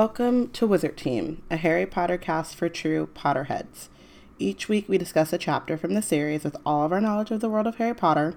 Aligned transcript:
Welcome 0.00 0.48
to 0.52 0.66
Wizard 0.66 0.96
Team, 0.96 1.42
a 1.50 1.58
Harry 1.58 1.84
Potter 1.84 2.16
cast 2.16 2.54
for 2.54 2.70
true 2.70 3.10
Potterheads. 3.14 3.88
Each 4.38 4.66
week 4.66 4.88
we 4.88 4.96
discuss 4.96 5.30
a 5.34 5.36
chapter 5.36 5.76
from 5.76 5.92
the 5.92 6.00
series 6.00 6.42
with 6.42 6.56
all 6.64 6.86
of 6.86 6.92
our 6.92 7.02
knowledge 7.02 7.30
of 7.30 7.40
the 7.40 7.50
world 7.50 7.66
of 7.66 7.76
Harry 7.76 7.94
Potter. 7.94 8.34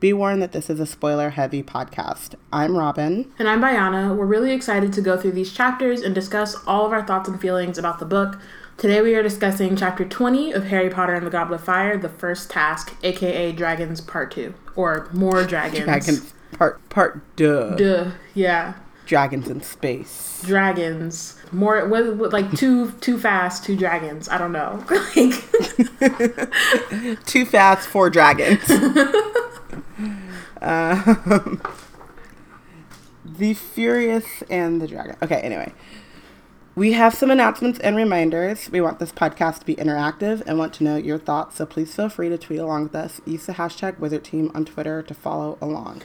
Be 0.00 0.12
warned 0.12 0.42
that 0.42 0.52
this 0.52 0.68
is 0.68 0.78
a 0.78 0.84
spoiler 0.84 1.30
heavy 1.30 1.62
podcast. 1.62 2.34
I'm 2.52 2.76
Robyn. 2.76 3.30
And 3.38 3.48
I'm 3.48 3.62
Bayana. 3.62 4.14
We're 4.14 4.26
really 4.26 4.52
excited 4.52 4.92
to 4.92 5.00
go 5.00 5.16
through 5.16 5.32
these 5.32 5.50
chapters 5.50 6.02
and 6.02 6.14
discuss 6.14 6.54
all 6.66 6.84
of 6.84 6.92
our 6.92 7.06
thoughts 7.06 7.26
and 7.26 7.40
feelings 7.40 7.78
about 7.78 8.00
the 8.00 8.04
book. 8.04 8.38
Today 8.76 9.00
we 9.00 9.14
are 9.14 9.22
discussing 9.22 9.76
chapter 9.76 10.04
20 10.04 10.52
of 10.52 10.64
Harry 10.64 10.90
Potter 10.90 11.14
and 11.14 11.26
the 11.26 11.30
Goblet 11.30 11.60
of 11.60 11.64
Fire, 11.64 11.96
the 11.96 12.10
first 12.10 12.50
task, 12.50 12.94
aka 13.02 13.50
Dragons 13.52 14.02
Part 14.02 14.30
2. 14.32 14.52
Or 14.76 15.08
More 15.14 15.42
Dragons. 15.44 15.84
Dragons 15.84 16.34
part 16.52 16.86
part 16.90 17.22
duh. 17.36 17.76
Duh, 17.76 18.10
yeah. 18.34 18.74
Dragons 19.08 19.48
in 19.48 19.62
space. 19.62 20.42
Dragons. 20.44 21.36
More 21.50 21.82
like 21.86 22.52
too 22.52 22.92
too 23.00 23.18
fast, 23.18 23.64
two 23.64 23.74
dragons. 23.74 24.28
I 24.28 24.36
don't 24.36 24.52
know. 24.52 24.84
like 25.16 25.34
Too 27.24 27.46
fast 27.46 27.88
for 27.88 28.10
dragons. 28.10 28.70
um, 30.60 31.62
the 33.24 33.54
Furious 33.54 34.42
and 34.50 34.80
the 34.82 34.86
Dragon. 34.86 35.16
Okay, 35.22 35.40
anyway. 35.40 35.72
We 36.76 36.92
have 36.92 37.14
some 37.14 37.30
announcements 37.30 37.80
and 37.80 37.96
reminders. 37.96 38.70
We 38.70 38.82
want 38.82 38.98
this 39.00 39.10
podcast 39.10 39.60
to 39.60 39.66
be 39.66 39.74
interactive 39.74 40.42
and 40.46 40.58
want 40.58 40.74
to 40.74 40.84
know 40.84 40.96
your 40.96 41.18
thoughts, 41.18 41.56
so 41.56 41.66
please 41.66 41.92
feel 41.96 42.08
free 42.08 42.28
to 42.28 42.38
tweet 42.38 42.60
along 42.60 42.84
with 42.84 42.94
us. 42.94 43.20
Use 43.24 43.46
the 43.46 43.54
hashtag 43.54 43.98
Wizard 43.98 44.22
Team 44.22 44.52
on 44.54 44.64
Twitter 44.66 45.02
to 45.02 45.14
follow 45.14 45.58
along. 45.60 46.02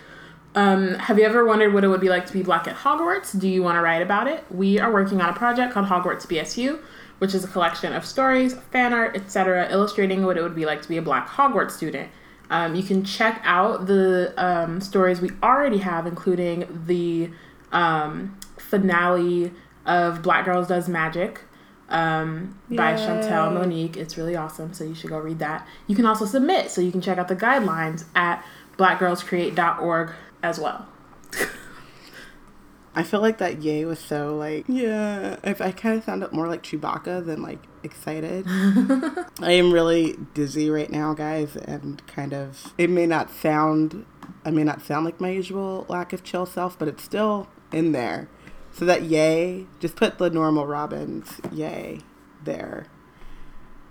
Um, 0.56 0.94
have 0.96 1.18
you 1.18 1.26
ever 1.26 1.46
wondered 1.46 1.74
what 1.74 1.84
it 1.84 1.88
would 1.88 2.02
be 2.02 2.10
like 2.10 2.26
to 2.28 2.34
be 2.34 2.44
black 2.44 2.68
at 2.68 2.76
Hogwarts? 2.76 3.38
Do 3.40 3.48
you 3.48 3.64
want 3.64 3.76
to 3.76 3.82
write 3.82 4.02
about 4.02 4.28
it? 4.28 4.44
We 4.52 4.80
are 4.80 4.92
working 4.92 5.20
on 5.22 5.30
a 5.30 5.34
project 5.34 5.74
called 5.74 5.88
Hogwarts 5.88 6.28
BSU, 6.28 6.80
which 7.18 7.34
is 7.34 7.44
a 7.44 7.48
collection 7.48 7.94
of 7.94 8.06
stories, 8.06 8.54
fan 8.72 8.94
art, 8.94 9.16
etc., 9.16 9.72
illustrating 9.72 10.26
what 10.26 10.38
it 10.38 10.44
would 10.44 10.56
be 10.56 10.66
like 10.66 10.82
to 10.84 10.90
be 10.90 10.98
a 10.98 11.02
black 11.02 11.28
Hogwarts 11.28 11.72
student. 11.72 12.10
Um, 12.50 12.76
you 12.76 12.84
can 12.84 13.04
check 13.04 13.42
out 13.44 13.88
the 13.88 14.34
um, 14.38 14.80
stories 14.80 15.22
we 15.22 15.32
already 15.42 15.80
have, 15.80 16.06
including 16.06 16.84
the 16.86 17.32
um, 17.72 18.38
finale 18.58 19.52
of 19.86 20.22
Black 20.22 20.46
Girls 20.46 20.68
Does 20.68 20.88
Magic 20.88 21.42
um, 21.90 22.60
by 22.70 22.92
Yay. 22.92 22.98
Chantel 22.98 23.54
Monique. 23.54 23.98
It's 23.98 24.18
really 24.18 24.36
awesome, 24.36 24.74
so 24.74 24.84
you 24.84 24.94
should 24.94 25.10
go 25.10 25.18
read 25.18 25.40
that. 25.40 25.68
You 25.88 25.96
can 25.96 26.06
also 26.06 26.26
submit, 26.26 26.70
so 26.70 26.80
you 26.80 26.92
can 26.92 27.02
check 27.02 27.18
out 27.18 27.28
the 27.28 27.36
guidelines 27.36 28.06
at 28.14 28.46
blackgirlscreate.org 28.78 30.12
as 30.44 30.60
well. 30.60 30.88
I 32.96 33.02
feel 33.02 33.22
like 33.22 33.40
that 33.40 33.64
yay 33.64 33.86
was 33.86 33.98
so 33.98 34.36
like 34.36 34.66
yeah. 34.68 35.38
If 35.44 35.62
I 35.62 35.72
kind 35.72 35.98
of 35.98 36.04
sounded 36.04 36.32
more 36.32 36.48
like 36.48 36.62
Chewbacca 36.62 37.26
than 37.26 37.42
like 37.42 37.64
excited. 37.82 38.46
I 38.48 39.54
am 39.54 39.72
really 39.72 40.16
dizzy 40.36 40.70
right 40.70 40.92
now, 40.92 41.16
guys, 41.16 41.56
and 41.56 42.06
kind 42.06 42.34
of 42.34 42.72
it 42.78 42.92
may 42.92 43.08
not 43.08 43.32
sound 43.32 44.06
I 44.46 44.52
may 44.52 44.64
not 44.64 44.82
sound 44.82 45.06
like 45.06 45.20
my 45.20 45.32
usual 45.32 45.86
lack 45.90 46.14
of 46.14 46.24
chill 46.24 46.46
self, 46.46 46.78
but 46.78 46.88
it's 46.88 47.04
still 47.04 47.48
in 47.72 47.94
there. 47.94 48.30
So 48.72 48.86
that 48.86 49.04
yay, 49.04 49.68
just 49.80 49.96
put 49.96 50.18
the 50.18 50.30
normal 50.30 50.66
Robyn's 50.66 51.40
yay 51.52 52.00
there, 52.44 52.88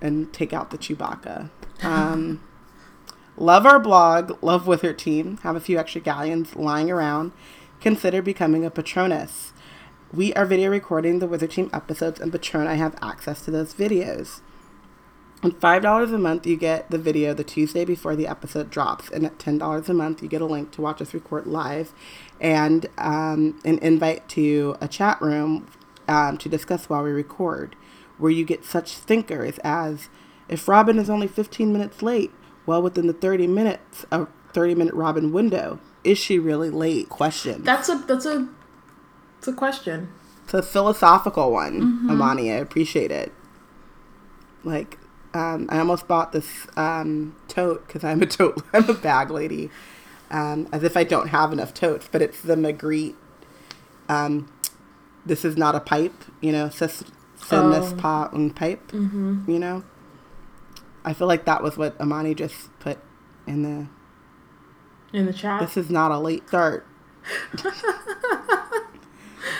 and 0.01 0.33
take 0.33 0.53
out 0.53 0.71
the 0.71 0.79
Chewbacca. 0.79 1.51
Um, 1.83 2.41
love 3.37 3.67
our 3.67 3.81
blog, 3.81 4.43
love 4.43 4.67
with 4.67 4.83
her 4.83 4.93
team. 4.93 5.39
Have 5.39 5.57
a 5.57 5.61
few 5.61 5.79
extra 5.79 6.01
galleons 6.01 6.57
lying 6.57 6.91
around 6.91 7.33
consider 7.83 8.23
becoming 8.23 8.65
a 8.65 8.71
Patronus. 8.71 9.53
We 10.13 10.33
are 10.35 10.47
video 10.47 10.71
recording 10.71 11.19
the 11.19 11.27
Wizard 11.27 11.51
Team 11.51 11.69
episodes, 11.73 12.21
and 12.21 12.31
Patron 12.31 12.69
I 12.69 12.75
have 12.75 12.97
access 13.03 13.45
to 13.45 13.51
those 13.51 13.75
videos. 13.75 14.41
And 15.43 15.59
$5 15.59 16.15
a 16.15 16.19
month, 16.19 16.47
you 16.47 16.57
get 16.57 16.89
the 16.93 16.99
video 16.99 17.35
the 17.35 17.43
Tuesday 17.43 17.85
before 17.85 18.15
the 18.15 18.29
episode 18.29 18.71
drops. 18.71 19.11
And 19.11 19.27
at 19.27 19.39
$10 19.39 19.89
a 19.89 19.95
month, 19.95 20.23
you 20.23 20.29
get 20.29 20.41
a 20.41 20.47
link 20.47 20.71
to 20.73 20.81
watch 20.81 21.03
us 21.03 21.13
record 21.13 21.49
live 21.49 21.93
and 22.41 22.87
um, 22.99 23.59
an 23.65 23.79
invite 23.81 24.29
to 24.29 24.77
a 24.81 24.87
chat 24.87 25.21
room 25.21 25.67
um, 26.07 26.39
to 26.39 26.49
discuss 26.49 26.89
while 26.89 27.03
we 27.03 27.11
record, 27.11 27.75
where 28.17 28.31
you 28.31 28.45
get 28.45 28.65
such 28.65 28.95
thinkers 28.95 29.59
as 29.65 30.09
if 30.49 30.69
Robyn 30.69 31.01
is 31.01 31.11
only 31.11 31.27
15 31.27 31.73
minutes 31.73 32.01
late, 32.01 32.31
well 32.67 32.83
within 32.83 33.07
the 33.07 33.13
30 33.13 33.47
minutes, 33.47 34.05
a 34.11 34.27
30 34.53 34.75
minute 34.75 34.95
Robyn 34.95 35.33
window, 35.33 35.79
is 36.05 36.19
she 36.19 36.39
really 36.39 36.71
late? 36.71 37.09
Question. 37.09 37.63
That's 37.63 37.89
a 37.89 37.97
that's 38.07 38.27
a 38.27 38.49
it's 39.39 39.49
a 39.49 39.53
question. 39.53 40.09
It's 40.45 40.55
a 40.55 40.63
philosophical 40.63 41.51
one, 41.53 42.07
Amani. 42.11 42.51
I 42.53 42.57
appreciate 42.57 43.11
it. 43.11 43.33
Like, 44.65 44.99
um, 45.35 45.67
I 45.71 45.79
almost 45.79 46.07
bought 46.07 46.33
this 46.33 46.67
um, 46.77 47.35
tote 47.49 47.87
because 47.87 48.05
I'm 48.05 48.23
a 48.23 48.27
tote, 48.27 48.63
I'm 48.73 48.89
a 48.89 48.95
bag 48.95 49.31
lady, 49.31 49.71
um, 50.31 50.69
as 50.73 50.83
if 50.83 50.97
I 50.97 51.05
don't 51.05 51.29
have 51.29 51.53
enough 51.53 51.73
totes. 51.75 52.09
But 52.11 52.23
it's 52.23 52.41
the 52.41 52.55
Magritte. 52.57 53.15
Um, 54.09 54.53
this 55.25 55.45
is 55.45 55.57
not 55.57 55.75
a 55.75 55.81
pipe, 55.81 56.25
you 56.41 56.53
know. 56.53 56.69
Send 56.69 56.91
this 57.73 57.93
Oh. 57.93 57.97
pot 57.99 58.33
and 58.33 58.55
pipe, 58.55 58.93
Mm-hmm. 58.93 59.51
you 59.51 59.59
know. 59.59 59.83
I 61.05 61.13
feel 61.13 61.27
like 61.27 61.45
that 61.47 61.63
was 61.63 61.77
what 61.77 62.01
Amani 62.01 62.35
just 62.35 62.77
put 62.79 62.99
in 63.47 63.63
the. 63.63 63.89
In 65.17 65.27
the 65.27 65.33
chat. 65.33 65.61
This 65.61 65.77
is 65.77 65.91
not 65.91 66.11
a 66.11 66.19
late 66.19 66.49
start. 66.49 66.87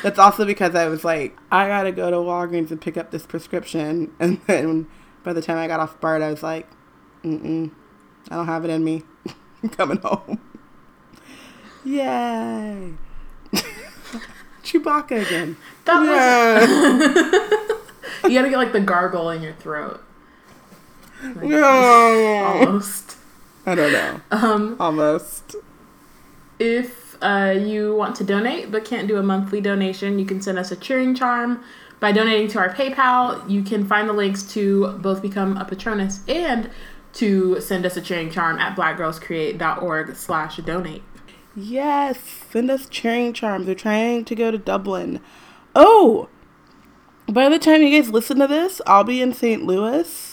That's 0.03 0.19
also 0.19 0.45
because 0.45 0.75
I 0.75 0.89
was 0.89 1.05
like, 1.05 1.37
I 1.51 1.69
gotta 1.69 1.93
go 1.93 2.11
to 2.11 2.17
Walgreens 2.17 2.71
and 2.71 2.81
pick 2.81 2.97
up 2.97 3.11
this 3.11 3.25
prescription, 3.27 4.13
and 4.21 4.41
then 4.47 4.89
by 5.23 5.33
the 5.33 5.43
time 5.43 5.59
I 5.59 5.67
got 5.69 5.81
off 5.81 6.01
BART, 6.01 6.23
I 6.23 6.31
was 6.31 6.43
like, 6.43 6.69
mm 7.23 7.71
I 8.31 8.37
don't 8.37 8.47
have 8.47 8.65
it 8.65 8.71
in 8.71 8.85
me. 8.85 9.03
I'm 9.63 9.69
coming 9.69 9.99
home. 9.99 10.41
Yay! 11.85 12.95
Chewbacca 14.63 15.27
again. 15.27 15.57
That 15.85 16.05
Yeah. 18.23 18.29
you 18.29 18.39
gotta 18.39 18.49
get 18.51 18.57
like 18.59 18.73
the 18.73 18.81
gargle 18.81 19.31
in 19.31 19.43
your 19.43 19.55
throat. 19.55 20.03
Like, 21.23 21.37
No. 21.45 22.45
Almost. 22.45 23.17
I 23.65 23.75
don't 23.75 23.93
know. 23.93 24.21
Um, 24.33 24.77
Almost. 24.81 25.57
if 26.59 27.17
uh, 27.23 27.55
you 27.57 27.95
want 27.95 28.17
to 28.17 28.25
donate 28.25 28.71
but 28.73 28.85
can't 28.85 29.07
do 29.07 29.17
a 29.19 29.23
monthly 29.23 29.61
donation, 29.61 30.19
you 30.19 30.25
can 30.27 30.41
send 30.43 30.59
us 30.59 30.73
a 30.73 30.77
cheering 30.77 31.15
charm 31.15 31.63
by 32.01 32.11
donating 32.11 32.49
to 32.49 32.59
our 32.59 32.75
PayPal. 32.75 33.49
You 33.49 33.63
can 33.63 33.87
find 33.87 34.09
the 34.09 34.13
links 34.13 34.43
to 34.55 34.89
both 34.99 35.23
become 35.23 35.57
a 35.57 35.65
Patronus 35.65 36.21
and 36.29 36.71
to 37.15 37.61
send 37.61 37.87
us 37.87 37.97
a 37.97 38.01
cheering 38.01 38.31
charm 38.31 38.59
at 38.59 38.77
blackgirlscreate.org 38.77 40.17
slash 40.17 40.57
donate. 40.59 41.03
Yes, 41.55 42.19
send 42.51 42.71
us 42.71 42.89
cheering 42.89 43.33
charms. 43.35 43.67
We're 43.67 43.75
trying 43.75 44.25
to 44.25 44.35
go 44.35 44.51
to 44.51 44.59
Dublin. 44.59 45.21
Oh, 45.77 46.29
by 47.29 47.49
the 47.49 47.59
time 47.59 47.83
you 47.83 47.97
guys 48.01 48.11
listen 48.11 48.39
to 48.39 48.47
this, 48.47 48.81
I'll 48.87 49.05
be 49.05 49.21
in 49.23 49.33
St. 49.35 49.63
Louis 49.63 50.32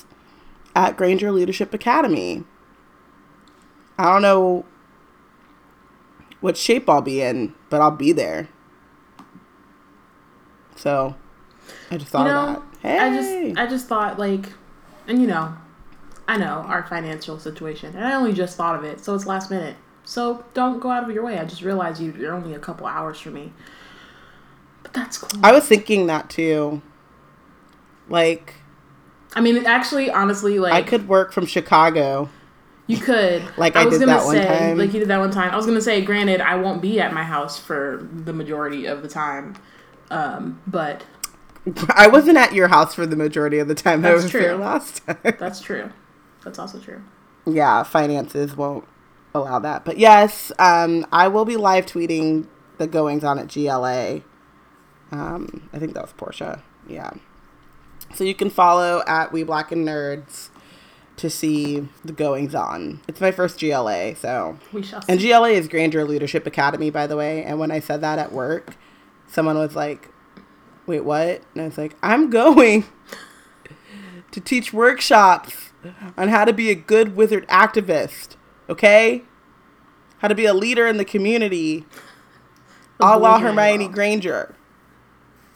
at 0.75 0.97
Granger 0.97 1.31
Leadership 1.31 1.74
Academy. 1.74 2.44
I 3.97 4.13
don't 4.13 4.22
know 4.22 4.66
what 6.41 6.57
shape 6.57 6.90
I'll 6.90 7.02
be 7.02 7.22
in, 7.22 7.53
but 7.69 7.81
I'll 7.81 7.91
be 7.91 8.12
there. 8.12 8.50
So, 10.76 11.16
I 11.91 11.97
just 11.97 12.11
thought 12.11 12.26
you 12.26 12.32
know, 12.32 12.40
of 12.40 12.82
that. 12.82 12.88
Hey, 12.88 12.97
I 12.97 13.14
just 13.14 13.59
I 13.59 13.67
just 13.67 13.88
thought 13.88 14.17
like, 14.17 14.53
and 15.08 15.22
you 15.22 15.28
know, 15.28 15.53
I 16.28 16.38
know 16.38 16.64
our 16.67 16.84
financial 16.88 17.38
situation, 17.40 17.93
and 17.96 18.05
I 18.05 18.14
only 18.14 18.32
just 18.32 18.55
thought 18.55 18.76
of 18.76 18.85
it, 18.85 19.03
so 19.03 19.14
it's 19.16 19.26
last 19.26 19.52
minute. 19.52 19.76
So 20.05 20.46
don't 20.53 20.79
go 20.79 20.90
out 20.90 21.03
of 21.03 21.14
your 21.14 21.23
way. 21.23 21.38
I 21.38 21.46
just 21.46 21.61
realized 21.61 22.02
you, 22.02 22.14
you're 22.14 22.34
only 22.34 22.53
a 22.53 22.59
couple 22.59 22.88
hours 22.88 23.20
from 23.20 23.34
me, 23.34 23.52
but 24.82 24.93
that's 24.93 25.17
cool. 25.17 25.41
I 25.43 25.52
was 25.52 25.66
thinking 25.66 26.08
that 26.08 26.29
too. 26.29 26.82
Like, 28.08 28.55
I 29.35 29.41
mean, 29.41 29.66
actually, 29.66 30.09
honestly, 30.11 30.59
like 30.59 30.73
I 30.73 30.81
could 30.81 31.08
work 31.08 31.31
from 31.31 31.46
Chicago. 31.46 32.29
you 32.87 32.97
could, 32.97 33.43
Like 33.58 33.76
I 33.76 33.87
did 33.90 34.02
that 34.02 34.26
one 34.26 34.35
time. 34.35 34.78
like 34.78 34.93
you 34.93 34.99
did 34.99 35.09
that 35.09 35.20
one 35.20 35.31
time. 35.31 35.52
I 35.52 35.55
was 35.55 35.66
gonna 35.66 35.81
say, 35.81 36.02
granted, 36.03 36.41
I 36.41 36.55
won't 36.55 36.81
be 36.81 36.99
at 36.99 37.14
my 37.14 37.23
house 37.23 37.59
for 37.59 38.08
the 38.11 38.34
majority 38.34 38.85
of 38.85 39.02
the 39.03 39.08
time, 39.08 39.55
um, 40.09 40.59
but 40.66 41.05
I 41.96 42.08
wasn't 42.08 42.37
at 42.37 42.53
your 42.53 42.70
house 42.70 42.96
for 42.96 43.05
the 43.05 43.16
majority 43.16 43.59
of 43.59 43.67
the 43.67 43.76
time 43.76 43.99
I 44.05 44.09
That's 44.11 44.23
was 44.23 44.31
true. 44.31 44.41
there 44.41 44.58
last 44.58 45.05
time. 45.05 45.17
that's 45.40 45.61
true. 45.61 45.91
That's 46.43 46.58
also 46.58 46.79
true. 46.79 47.02
yeah, 47.46 47.84
finances 47.84 48.55
won't 48.55 48.85
allow 49.35 49.59
that. 49.59 49.85
But 49.85 49.97
yes, 49.99 50.52
um, 50.58 51.05
I 51.11 51.28
will 51.28 51.46
be 51.46 51.58
live 51.58 51.85
tweeting 51.85 52.47
the 52.79 52.87
goings 52.87 53.23
on 53.23 53.37
at 53.37 53.47
GLA. 53.53 54.22
Um, 55.11 55.70
I 55.73 55.78
think 55.79 55.93
that 55.93 56.02
was 56.02 56.14
Portia. 56.14 56.64
Yeah. 56.87 57.11
So 58.14 58.23
you 58.23 58.35
can 58.35 58.50
follow 58.50 59.03
at 59.08 59.32
We 59.32 59.44
Black 59.44 59.72
and 59.72 59.88
Nerds 59.88 60.50
to 61.17 61.29
see 61.29 61.88
the 62.03 62.14
goings 62.14 62.56
on. 62.56 63.02
It's 63.08 63.22
my 63.22 63.32
first 63.32 63.59
GLA, 63.59 64.16
so 64.16 64.58
We 64.72 64.82
shall 64.84 65.02
see. 65.02 65.11
and 65.11 65.20
GLA 65.22 65.50
is 65.50 65.67
Granger 65.67 66.03
Leadership 66.06 66.47
Academy, 66.47 66.90
by 66.90 67.08
the 67.08 67.16
way. 67.16 67.44
And 67.44 67.59
when 67.59 67.72
I 67.72 67.79
said 67.79 68.02
that 68.02 68.20
at 68.20 68.32
work, 68.32 68.76
someone 69.28 69.58
was 69.58 69.76
like, 69.76 70.09
wait, 70.85 71.02
what? 71.02 71.41
And 71.53 71.61
I 71.61 71.66
was 71.66 71.78
like, 71.78 71.96
I'm 72.02 72.29
going 72.29 72.85
to 74.32 74.40
teach 74.41 74.73
workshops 74.73 75.72
on 76.17 76.29
how 76.29 76.46
to 76.46 76.53
be 76.53 76.70
a 76.72 76.76
good 76.76 77.16
wizard 77.16 77.47
activist. 77.47 78.35
Okay? 78.70 79.23
How 80.20 80.28
to 80.28 80.35
be 80.35 80.46
a 80.46 80.53
leader 80.53 80.88
in 80.88 80.97
the 80.97 81.05
community. 81.05 81.85
A 83.00 83.17
la 83.17 83.40
Hermione 83.40 83.88
Granger. 83.88 84.55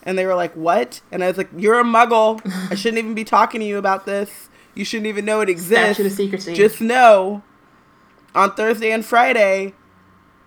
And 0.04 0.18
they 0.18 0.26
were 0.26 0.36
like, 0.36 0.54
What? 0.54 1.02
And 1.12 1.24
I 1.24 1.28
was 1.28 1.38
like, 1.38 1.50
You're 1.56 1.80
a 1.80 1.84
muggle. 1.84 2.42
I 2.72 2.76
shouldn't 2.76 3.00
even 3.00 3.14
be 3.14 3.24
talking 3.24 3.60
to 3.62 3.66
you 3.66 3.78
about 3.78 4.06
this. 4.06 4.50
You 4.76 4.86
shouldn't 4.86 5.08
even 5.08 5.26
know 5.26 5.42
it 5.42 5.50
exists. 5.50 5.96
Statute 5.96 6.06
of 6.08 6.12
secrecy. 6.14 6.54
Just 6.54 6.82
know 6.82 7.44
on 8.36 8.56
Thursday 8.56 8.92
and 8.92 9.06
Friday, 9.06 9.74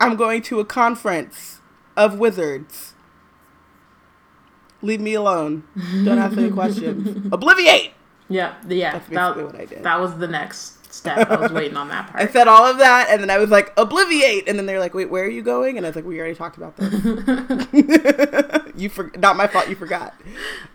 I'm 0.00 0.16
going 0.16 0.42
to 0.42 0.60
a 0.60 0.64
conference 0.64 1.60
of 1.96 2.18
wizards. 2.18 2.94
Leave 4.82 5.00
me 5.00 5.14
alone. 5.14 5.64
Don't 6.04 6.18
ask 6.18 6.36
any 6.36 6.50
questions. 6.50 7.26
Obliviate! 7.32 7.92
Yeah, 8.28 8.54
yeah. 8.68 8.92
That's 8.92 9.08
basically 9.08 9.14
that, 9.14 9.46
what 9.46 9.54
I 9.54 9.64
did. 9.64 9.82
That 9.82 10.00
was 10.00 10.18
the 10.18 10.28
next 10.28 10.85
step. 10.96 11.30
I 11.30 11.36
was 11.36 11.52
waiting 11.52 11.76
on 11.76 11.88
that 11.88 12.10
part. 12.10 12.22
I 12.22 12.32
said 12.32 12.48
all 12.48 12.64
of 12.64 12.78
that, 12.78 13.08
and 13.10 13.22
then 13.22 13.30
I 13.30 13.38
was 13.38 13.50
like, 13.50 13.74
obliviate! 13.76 14.48
And 14.48 14.58
then 14.58 14.66
they're 14.66 14.80
like, 14.80 14.94
wait, 14.94 15.10
where 15.10 15.24
are 15.24 15.30
you 15.30 15.42
going? 15.42 15.76
And 15.76 15.86
I 15.86 15.90
was 15.90 15.96
like, 15.96 16.04
we 16.04 16.18
already 16.18 16.34
talked 16.34 16.56
about 16.56 16.76
this. 16.76 16.92
you 18.76 18.88
for- 18.88 19.12
Not 19.18 19.36
my 19.36 19.46
fault, 19.46 19.68
you 19.68 19.76
forgot. 19.76 20.14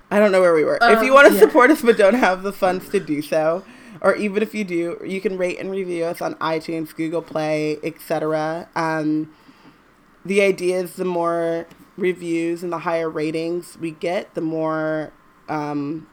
I 0.10 0.20
don't 0.20 0.32
know 0.32 0.42
where 0.42 0.54
we 0.54 0.64
were. 0.64 0.82
Um, 0.84 0.98
if 0.98 1.04
you 1.04 1.14
want 1.14 1.28
to 1.28 1.34
yeah. 1.34 1.40
support 1.40 1.72
us 1.72 1.82
but 1.82 1.98
don't 1.98 2.16
have 2.16 2.44
the 2.44 2.54
funds 2.54 2.90
to 2.90 3.00
do 3.00 3.22
so, 3.22 3.64
or 4.02 4.16
even 4.16 4.44
if 4.44 4.54
you 4.54 4.64
do, 4.64 5.00
you 5.06 5.22
can 5.22 5.38
rate 5.38 5.60
and 5.60 5.72
review 5.72 6.06
us 6.06 6.22
on 6.22 6.36
iTunes, 6.36 6.96
Google 6.96 7.22
Play, 7.22 7.78
etc. 7.84 8.68
Um, 8.76 9.32
the 10.26 10.42
idea 10.42 10.80
is 10.80 10.96
the 10.96 11.06
more 11.06 11.68
reviews 11.98 12.64
and 12.64 12.72
the 12.72 12.80
higher 12.80 13.10
ratings 13.10 13.78
we 13.80 13.92
get, 13.92 14.34
the 14.34 14.42
more, 14.42 15.14
um, 15.48 16.08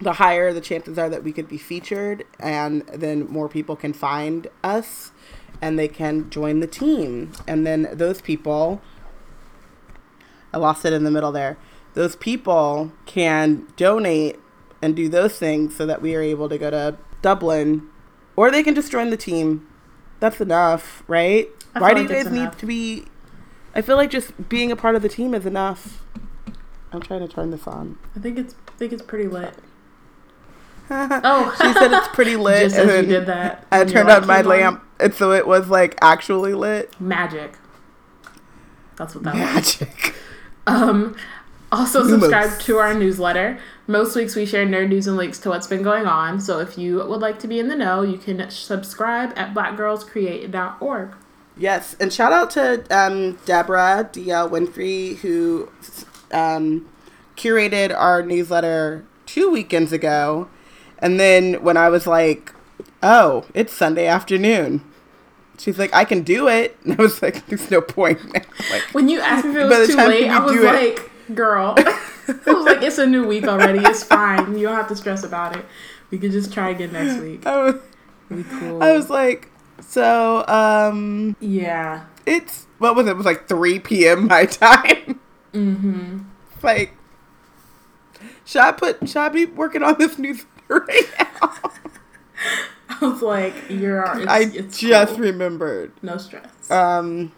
the 0.00 0.14
higher 0.14 0.52
the 0.52 0.60
chances 0.60 0.98
are 0.98 1.08
that 1.08 1.22
we 1.22 1.32
could 1.32 1.48
be 1.48 1.58
featured, 1.58 2.24
and 2.38 2.82
then 2.88 3.26
more 3.28 3.48
people 3.48 3.76
can 3.76 3.92
find 3.92 4.48
us, 4.64 5.12
and 5.60 5.78
they 5.78 5.88
can 5.88 6.30
join 6.30 6.60
the 6.60 6.66
team, 6.66 7.32
and 7.46 7.66
then 7.66 7.88
those 7.92 8.20
people. 8.20 8.80
I 10.52 10.58
lost 10.58 10.84
it 10.84 10.92
in 10.92 11.04
the 11.04 11.10
middle 11.10 11.30
there. 11.30 11.58
Those 11.94 12.16
people 12.16 12.92
can 13.06 13.66
donate 13.76 14.38
and 14.82 14.96
do 14.96 15.08
those 15.08 15.38
things 15.38 15.76
so 15.76 15.86
that 15.86 16.02
we 16.02 16.14
are 16.16 16.22
able 16.22 16.48
to 16.48 16.58
go 16.58 16.70
to 16.70 16.96
Dublin, 17.22 17.88
or 18.36 18.50
they 18.50 18.62
can 18.62 18.74
just 18.74 18.90
join 18.90 19.10
the 19.10 19.16
team. 19.16 19.66
That's 20.18 20.40
enough, 20.40 21.02
right? 21.06 21.48
Why 21.76 21.94
do 21.94 22.02
you 22.02 22.08
guys 22.08 22.30
need 22.30 22.52
to 22.58 22.66
be? 22.66 23.04
I 23.74 23.82
feel 23.82 23.96
like 23.96 24.10
just 24.10 24.48
being 24.48 24.72
a 24.72 24.76
part 24.76 24.96
of 24.96 25.02
the 25.02 25.08
team 25.08 25.34
is 25.34 25.46
enough. 25.46 26.04
I'm 26.92 27.00
trying 27.00 27.20
to 27.20 27.28
turn 27.28 27.50
this 27.50 27.66
on. 27.66 27.98
I 28.16 28.18
think 28.18 28.38
it's 28.38 28.54
I 28.68 28.72
think 28.72 28.92
it's 28.92 29.02
pretty 29.02 29.28
lit. 29.28 29.54
Oh, 30.90 31.56
she 31.62 31.72
said 31.72 31.92
it's 31.92 32.08
pretty 32.08 32.36
lit. 32.36 32.62
Just 32.62 32.76
as 32.76 33.02
you 33.02 33.08
did 33.08 33.26
that, 33.26 33.66
I 33.70 33.84
turned 33.84 34.10
on 34.10 34.26
my 34.26 34.42
lamp, 34.42 34.84
and 34.98 35.14
so 35.14 35.32
it 35.32 35.46
was 35.46 35.68
like 35.68 35.96
actually 36.02 36.54
lit. 36.54 36.98
Magic. 37.00 37.54
That's 38.96 39.14
what 39.14 39.24
that 39.24 39.34
Magic. 39.34 39.80
was. 39.80 39.88
Magic. 39.88 40.14
Um, 40.66 41.16
also, 41.72 42.06
subscribe 42.06 42.58
to 42.60 42.76
our 42.78 42.94
newsletter. 42.94 43.58
Most 43.86 44.14
weeks 44.14 44.36
we 44.36 44.44
share 44.44 44.66
nerd 44.66 44.88
news 44.88 45.06
and 45.06 45.16
links 45.16 45.38
to 45.40 45.48
what's 45.48 45.66
been 45.66 45.82
going 45.82 46.06
on. 46.06 46.40
So 46.40 46.58
if 46.58 46.76
you 46.76 46.96
would 46.96 47.20
like 47.20 47.38
to 47.40 47.48
be 47.48 47.58
in 47.58 47.68
the 47.68 47.76
know, 47.76 48.02
you 48.02 48.18
can 48.18 48.50
subscribe 48.50 49.32
at 49.36 49.54
blackgirlscreate.org. 49.54 51.14
Yes, 51.56 51.94
and 52.00 52.12
shout 52.12 52.32
out 52.32 52.50
to 52.52 52.84
um, 52.90 53.38
Deborah 53.44 54.08
D.L. 54.12 54.48
Winfrey, 54.50 55.16
who 55.18 55.68
um, 56.32 56.88
curated 57.36 57.94
our 57.94 58.22
newsletter 58.22 59.04
two 59.26 59.50
weekends 59.50 59.92
ago. 59.92 60.48
And 61.00 61.18
then 61.18 61.54
when 61.62 61.76
I 61.76 61.88
was 61.88 62.06
like, 62.06 62.52
oh, 63.02 63.46
it's 63.54 63.72
Sunday 63.72 64.06
afternoon. 64.06 64.84
She's 65.58 65.78
like, 65.78 65.92
I 65.94 66.04
can 66.04 66.22
do 66.22 66.48
it. 66.48 66.76
And 66.84 66.98
I 66.98 67.02
was 67.02 67.22
like, 67.22 67.46
there's 67.46 67.70
no 67.70 67.80
point. 67.80 68.20
Like, 68.70 68.82
when 68.92 69.08
you 69.08 69.20
asked 69.20 69.46
me 69.46 69.52
if 69.52 69.56
it 69.56 69.78
was 69.78 69.88
too 69.88 69.96
late, 69.96 70.28
I 70.28 70.38
was 70.38 70.60
like, 70.60 71.10
it, 71.28 71.34
girl. 71.34 71.74
I 71.78 72.52
was 72.52 72.64
like, 72.64 72.82
it's 72.82 72.98
a 72.98 73.06
new 73.06 73.26
week 73.26 73.44
already. 73.48 73.80
It's 73.80 74.04
fine. 74.04 74.56
You 74.56 74.66
don't 74.66 74.76
have 74.76 74.88
to 74.88 74.96
stress 74.96 75.24
about 75.24 75.56
it. 75.56 75.64
We 76.10 76.18
could 76.18 76.30
just 76.30 76.52
try 76.52 76.70
again 76.70 76.92
next 76.92 77.20
week. 77.20 77.46
I 77.46 77.62
was, 77.62 77.74
cool. 78.28 78.82
I 78.82 78.92
was 78.92 79.10
like, 79.10 79.50
so, 79.80 80.46
um, 80.46 81.36
yeah. 81.40 82.04
It's 82.26 82.66
what 82.78 82.94
was 82.94 83.06
it? 83.06 83.10
It 83.10 83.16
was 83.16 83.26
like 83.26 83.48
three 83.48 83.78
p.m. 83.78 84.26
my 84.26 84.46
time. 84.46 85.20
Mm-hmm. 85.52 86.18
Like, 86.62 86.92
should 88.44 88.60
I 88.60 88.72
put? 88.72 89.08
Should 89.08 89.16
I 89.16 89.28
be 89.28 89.46
working 89.46 89.82
on 89.82 89.96
this 89.98 90.18
news 90.18 90.44
right 90.70 91.10
now? 91.18 91.52
I 92.88 92.98
was 93.06 93.22
like, 93.22 93.54
"You're." 93.68 94.04
It's, 94.18 94.26
I 94.30 94.38
it's 94.40 94.78
just 94.78 95.14
cool. 95.14 95.22
remembered. 95.24 95.92
No 96.02 96.16
stress. 96.16 96.70
Um, 96.70 97.32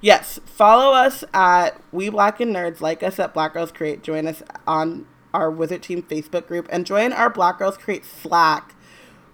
Yes, 0.00 0.38
follow 0.44 0.92
us 0.94 1.24
at 1.34 1.80
We 1.90 2.08
Black 2.08 2.38
and 2.40 2.54
Nerds. 2.54 2.80
Like 2.80 3.02
us 3.02 3.18
at 3.18 3.34
Black 3.34 3.54
Girls 3.54 3.72
Create. 3.72 4.02
Join 4.02 4.28
us 4.28 4.42
on 4.66 5.06
our 5.34 5.50
Wizard 5.50 5.82
Team 5.82 6.02
Facebook 6.02 6.46
group 6.46 6.68
and 6.70 6.86
join 6.86 7.12
our 7.12 7.28
Black 7.28 7.58
Girls 7.58 7.76
Create 7.76 8.04
Slack, 8.04 8.76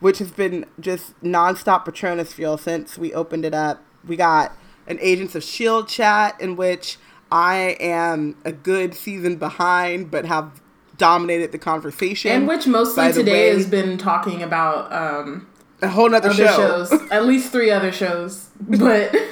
which 0.00 0.18
has 0.20 0.30
been 0.30 0.64
just 0.80 1.20
nonstop 1.22 1.84
Patronus 1.84 2.32
fuel 2.32 2.56
since 2.56 2.96
we 2.96 3.12
opened 3.12 3.44
it 3.44 3.52
up. 3.54 3.82
We 4.06 4.16
got 4.16 4.52
an 4.86 4.98
Agents 5.02 5.34
of 5.34 5.44
Shield 5.44 5.86
chat 5.88 6.40
in 6.40 6.56
which 6.56 6.96
I 7.30 7.76
am 7.78 8.36
a 8.44 8.52
good 8.52 8.94
season 8.94 9.36
behind, 9.36 10.10
but 10.10 10.24
have 10.24 10.62
dominated 10.96 11.52
the 11.52 11.58
conversation. 11.58 12.30
And 12.30 12.48
which 12.48 12.66
mostly 12.66 13.12
today 13.12 13.50
way, 13.50 13.56
has 13.56 13.66
been 13.66 13.98
talking 13.98 14.42
about 14.42 14.92
um, 14.92 15.46
a 15.82 15.88
whole 15.88 16.08
nother 16.08 16.30
other 16.30 16.46
show. 16.46 16.56
shows, 16.56 16.92
at 17.10 17.26
least 17.26 17.52
three 17.52 17.70
other 17.70 17.92
shows, 17.92 18.50
but. 18.60 19.14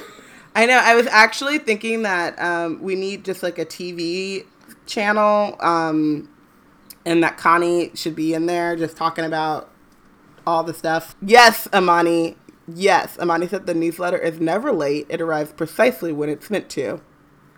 I 0.55 0.67
know. 0.67 0.77
I 0.77 0.93
was 0.93 1.07
actually 1.07 1.57
thinking 1.57 2.03
that 2.03 2.39
um, 2.39 2.79
we 2.79 2.93
need 2.93 3.25
just 3.25 3.41
like 3.41 3.57
a 3.57 3.65
TV 3.65 4.45
channel, 4.85 5.57
um, 5.61 6.29
and 7.05 7.23
that 7.23 7.37
Connie 7.37 7.89
should 7.95 8.15
be 8.15 8.35
in 8.35 8.45
there 8.45 8.75
just 8.75 8.95
talking 8.95 9.25
about 9.25 9.71
all 10.45 10.63
the 10.63 10.73
stuff. 10.73 11.15
Yes, 11.23 11.67
Amani. 11.73 12.37
Yes, 12.67 13.17
Amani 13.17 13.47
said 13.47 13.65
the 13.65 13.73
newsletter 13.73 14.17
is 14.17 14.39
never 14.39 14.71
late. 14.71 15.07
It 15.09 15.21
arrives 15.21 15.51
precisely 15.53 16.11
when 16.11 16.29
it's 16.29 16.51
meant 16.51 16.69
to. 16.69 17.01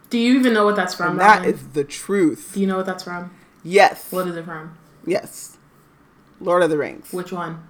Do 0.09 0.17
you 0.17 0.39
even 0.39 0.53
know 0.53 0.63
what 0.63 0.75
that's 0.75 0.93
from? 0.93 1.17
That 1.17 1.45
is 1.45 1.69
the 1.69 1.83
truth. 1.83 2.51
Do 2.53 2.61
you 2.61 2.67
know 2.67 2.77
what 2.77 2.85
that's 2.85 3.03
from? 3.03 3.35
Yes. 3.65 4.11
What 4.11 4.27
is 4.27 4.37
it 4.37 4.45
from? 4.45 4.77
Yes. 5.05 5.57
Lord 6.39 6.61
of 6.63 6.69
the 6.69 6.77
Rings. 6.77 7.11
Which 7.11 7.31
one? 7.31 7.67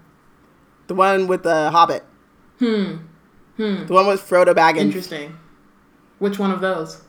The 0.87 0.93
one 0.93 1.25
with 1.25 1.43
the 1.43 1.71
Hobbit. 1.71 2.03
Hmm. 2.59 2.97
Hmm. 3.55 3.85
The 3.85 3.93
one 3.93 4.05
with 4.05 4.21
Frodo 4.21 4.53
Baggins. 4.53 4.81
Interesting. 4.81 5.37
Which 6.19 6.37
one 6.37 6.51
of 6.51 6.61
those? 6.61 7.01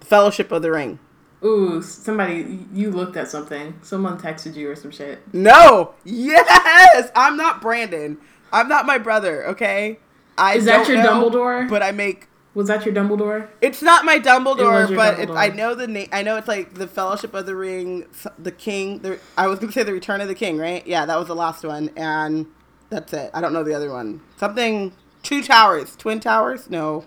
The 0.00 0.06
Fellowship 0.06 0.50
of 0.50 0.62
the 0.62 0.70
Ring. 0.70 0.98
Ooh, 1.44 1.82
somebody, 1.82 2.66
you 2.72 2.90
looked 2.90 3.16
at 3.16 3.28
something. 3.28 3.78
Someone 3.82 4.18
texted 4.18 4.56
you 4.56 4.70
or 4.70 4.74
some 4.76 4.90
shit. 4.90 5.20
No! 5.34 5.94
Yes! 6.04 7.10
I'm 7.14 7.36
not 7.36 7.60
Brandon. 7.60 8.16
I'm 8.52 8.68
not 8.68 8.86
my 8.86 8.96
brother, 8.96 9.46
okay? 9.48 9.98
I 10.38 10.54
Is 10.54 10.64
that 10.64 10.88
your 10.88 11.02
know, 11.02 11.30
Dumbledore? 11.30 11.68
But 11.68 11.82
I 11.82 11.92
make. 11.92 12.28
Was 12.56 12.68
that 12.68 12.86
your 12.86 12.94
Dumbledore? 12.94 13.48
It's 13.60 13.82
not 13.82 14.06
my 14.06 14.18
Dumbledore, 14.18 14.90
it 14.90 14.96
but 14.96 15.18
Dumbledore. 15.18 15.22
It, 15.24 15.30
I 15.30 15.48
know 15.48 15.74
the 15.74 15.86
name. 15.86 16.08
I 16.10 16.22
know 16.22 16.38
it's 16.38 16.48
like 16.48 16.72
the 16.72 16.86
Fellowship 16.88 17.34
of 17.34 17.44
the 17.44 17.54
Ring, 17.54 18.06
the 18.38 18.50
King. 18.50 19.00
The, 19.00 19.20
I 19.36 19.46
was 19.46 19.58
gonna 19.58 19.72
say 19.72 19.82
the 19.82 19.92
Return 19.92 20.22
of 20.22 20.28
the 20.28 20.34
King, 20.34 20.56
right? 20.56 20.84
Yeah, 20.86 21.04
that 21.04 21.18
was 21.18 21.28
the 21.28 21.34
last 21.36 21.64
one, 21.64 21.90
and 21.98 22.46
that's 22.88 23.12
it. 23.12 23.30
I 23.34 23.42
don't 23.42 23.52
know 23.52 23.62
the 23.62 23.74
other 23.74 23.92
one. 23.92 24.22
Something. 24.38 24.94
Two 25.22 25.42
towers. 25.42 25.96
Twin 25.96 26.18
towers? 26.18 26.70
No. 26.70 27.04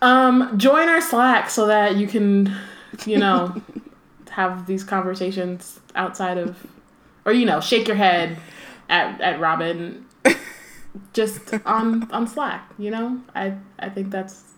Um, 0.00 0.56
join 0.56 0.88
our 0.88 1.02
Slack 1.02 1.50
so 1.50 1.66
that 1.66 1.96
you 1.96 2.06
can, 2.06 2.56
you 3.04 3.18
know, 3.18 3.54
have 4.30 4.66
these 4.66 4.82
conversations 4.82 5.80
outside 5.94 6.38
of, 6.38 6.56
or 7.26 7.32
you 7.32 7.44
know, 7.44 7.60
shake 7.60 7.86
your 7.86 7.96
head 7.96 8.38
at 8.88 9.20
at 9.20 9.40
Robyn, 9.40 10.06
just 11.12 11.54
on 11.64 12.10
on 12.10 12.26
Slack. 12.26 12.72
You 12.78 12.90
know, 12.90 13.20
I 13.34 13.56
I 13.78 13.88
think 13.88 14.10
that's 14.10 14.54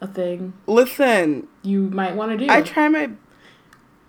a 0.00 0.06
thing. 0.06 0.52
Listen, 0.66 1.48
you 1.62 1.82
might 1.90 2.14
want 2.14 2.32
to 2.32 2.36
do. 2.36 2.50
I 2.50 2.62
try 2.62 2.88
my, 2.88 3.10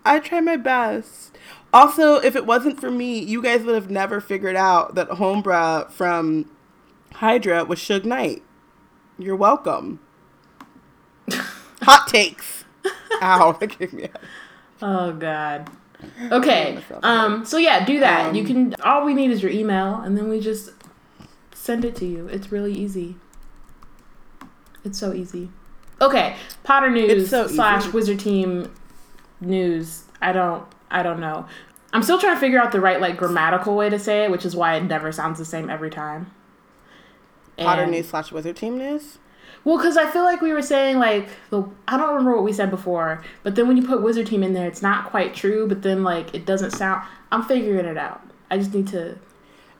I 0.04 0.20
try 0.20 0.42
my 0.42 0.58
best. 0.58 1.38
Also, 1.74 2.16
if 2.16 2.36
it 2.36 2.46
wasn't 2.46 2.80
for 2.80 2.92
me, 2.92 3.20
you 3.20 3.42
guys 3.42 3.64
would 3.64 3.76
have 3.76 3.90
never 3.90 4.22
figured 4.22 4.56
out 4.56 4.96
that 4.96 5.10
Homebra 5.10 5.92
from 5.92 6.50
Hydra 7.14 7.66
was 7.66 7.80
Suge 7.80 8.06
Knight. 8.06 8.44
You're 9.18 9.36
welcome. 9.36 10.00
Hot 11.82 12.08
takes. 12.08 12.66
Ow, 13.22 13.54
that 13.54 13.78
gave 13.78 13.94
me. 13.94 14.10
Oh 14.82 15.14
God. 15.14 15.70
Okay. 16.32 16.80
Um. 17.02 17.46
So 17.46 17.58
yeah, 17.58 17.86
do 17.86 18.00
that. 18.00 18.28
Um, 18.28 18.36
you 18.36 18.44
can. 18.44 18.76
All 18.84 19.06
we 19.06 19.14
need 19.14 19.32
is 19.32 19.42
your 19.42 19.52
email, 19.52 19.96
and 20.02 20.18
then 20.18 20.30
we 20.30 20.40
just 20.40 20.72
send 21.66 21.84
it 21.84 21.96
to 21.96 22.06
you. 22.06 22.28
It's 22.28 22.52
really 22.52 22.74
easy. 22.74 23.16
It's 24.84 25.00
so 25.00 25.14
easy. 25.14 25.50
Okay, 26.00 26.36
Potter 26.64 26.92
news 26.92 27.30
so 27.30 27.48
slash 27.48 27.92
Wizard 27.92 28.20
Team 28.20 28.72
news. 29.42 30.04
I 30.22 30.32
don't. 30.32 30.66
I 30.92 31.02
don't 31.02 31.20
know. 31.20 31.48
I'm 31.92 32.04
still 32.04 32.20
trying 32.20 32.36
to 32.36 32.40
figure 32.40 32.60
out 32.60 32.72
the 32.72 32.82
right 32.82 33.02
like 33.02 33.18
grammatical 33.18 33.76
way 33.76 33.90
to 33.90 33.98
say 33.98 34.26
it, 34.26 34.32
which 34.32 34.46
is 34.46 34.56
why 34.56 34.76
it 34.76 34.84
never 34.84 35.12
sounds 35.12 35.40
the 35.40 35.46
same 35.46 35.70
every 35.70 35.90
time. 35.90 36.32
Potter 37.58 37.88
news 37.88 38.10
slash 38.10 38.32
Wizard 38.32 38.58
Team 38.58 38.78
news. 38.78 39.18
Well, 39.64 39.78
because 39.78 39.98
I 39.98 40.10
feel 40.12 40.24
like 40.24 40.42
we 40.42 40.54
were 40.54 40.62
saying 40.62 41.00
like 41.00 41.30
the 41.50 41.64
I 41.88 41.98
don't 41.98 42.10
remember 42.10 42.36
what 42.36 42.44
we 42.44 42.54
said 42.54 42.70
before, 42.70 43.24
but 43.42 43.56
then 43.56 43.68
when 43.68 43.78
you 43.78 43.88
put 43.88 44.04
Wizard 44.04 44.28
Team 44.28 44.44
in 44.44 44.54
there, 44.54 44.68
it's 44.68 44.82
not 44.82 45.06
quite 45.06 45.34
true. 45.34 45.68
But 45.68 45.82
then 45.82 46.04
like 46.04 46.36
it 46.36 46.46
doesn't 46.46 46.72
sound. 46.72 47.08
I'm 47.32 47.44
figuring 47.44 47.86
it 47.86 47.98
out. 47.98 48.22
I 48.52 48.58
just 48.58 48.74
need 48.74 48.88
to. 48.90 49.18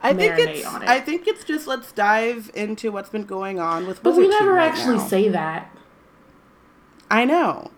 I 0.06 0.14
think 0.14 0.38
it's. 0.38 0.60
It. 0.60 0.66
I 0.66 1.00
think 1.00 1.26
it's 1.26 1.44
just 1.44 1.66
let's 1.66 1.90
dive 1.92 2.50
into 2.54 2.92
what's 2.92 3.10
been 3.10 3.24
going 3.24 3.58
on 3.58 3.86
with. 3.86 4.02
But 4.02 4.10
Wizard 4.10 4.24
we 4.24 4.28
never 4.28 4.52
right 4.52 4.70
actually 4.70 4.98
now. 4.98 5.06
say 5.06 5.28
that. 5.30 5.76
I 7.10 7.24
know, 7.24 7.70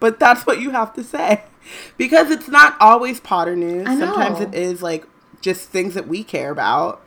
but 0.00 0.18
that's 0.18 0.46
what 0.46 0.60
you 0.60 0.70
have 0.70 0.94
to 0.94 1.04
say, 1.04 1.44
because 1.96 2.30
it's 2.30 2.48
not 2.48 2.76
always 2.80 3.20
Potter 3.20 3.56
news. 3.56 3.86
Sometimes 3.86 4.40
it 4.40 4.54
is 4.54 4.82
like 4.82 5.06
just 5.40 5.70
things 5.70 5.94
that 5.94 6.08
we 6.08 6.24
care 6.24 6.50
about. 6.50 7.02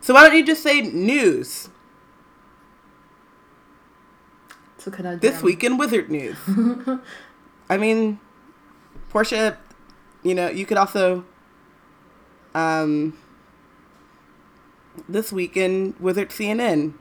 So 0.00 0.14
why 0.14 0.26
don't 0.26 0.36
you 0.36 0.46
just 0.46 0.62
say 0.62 0.80
news? 0.80 1.68
So 4.78 4.90
could 4.90 5.04
I 5.04 5.16
this 5.16 5.42
week 5.42 5.62
in 5.64 5.76
Wizard 5.76 6.10
news. 6.10 6.36
I 7.68 7.76
mean, 7.76 8.20
Portia, 9.10 9.58
you 10.22 10.34
know, 10.34 10.48
you 10.48 10.64
could 10.64 10.78
also 10.78 11.26
um 12.54 13.16
this 15.08 15.32
week 15.32 15.56
in 15.56 15.94
Wizard 16.00 16.30
CNN 16.30 16.94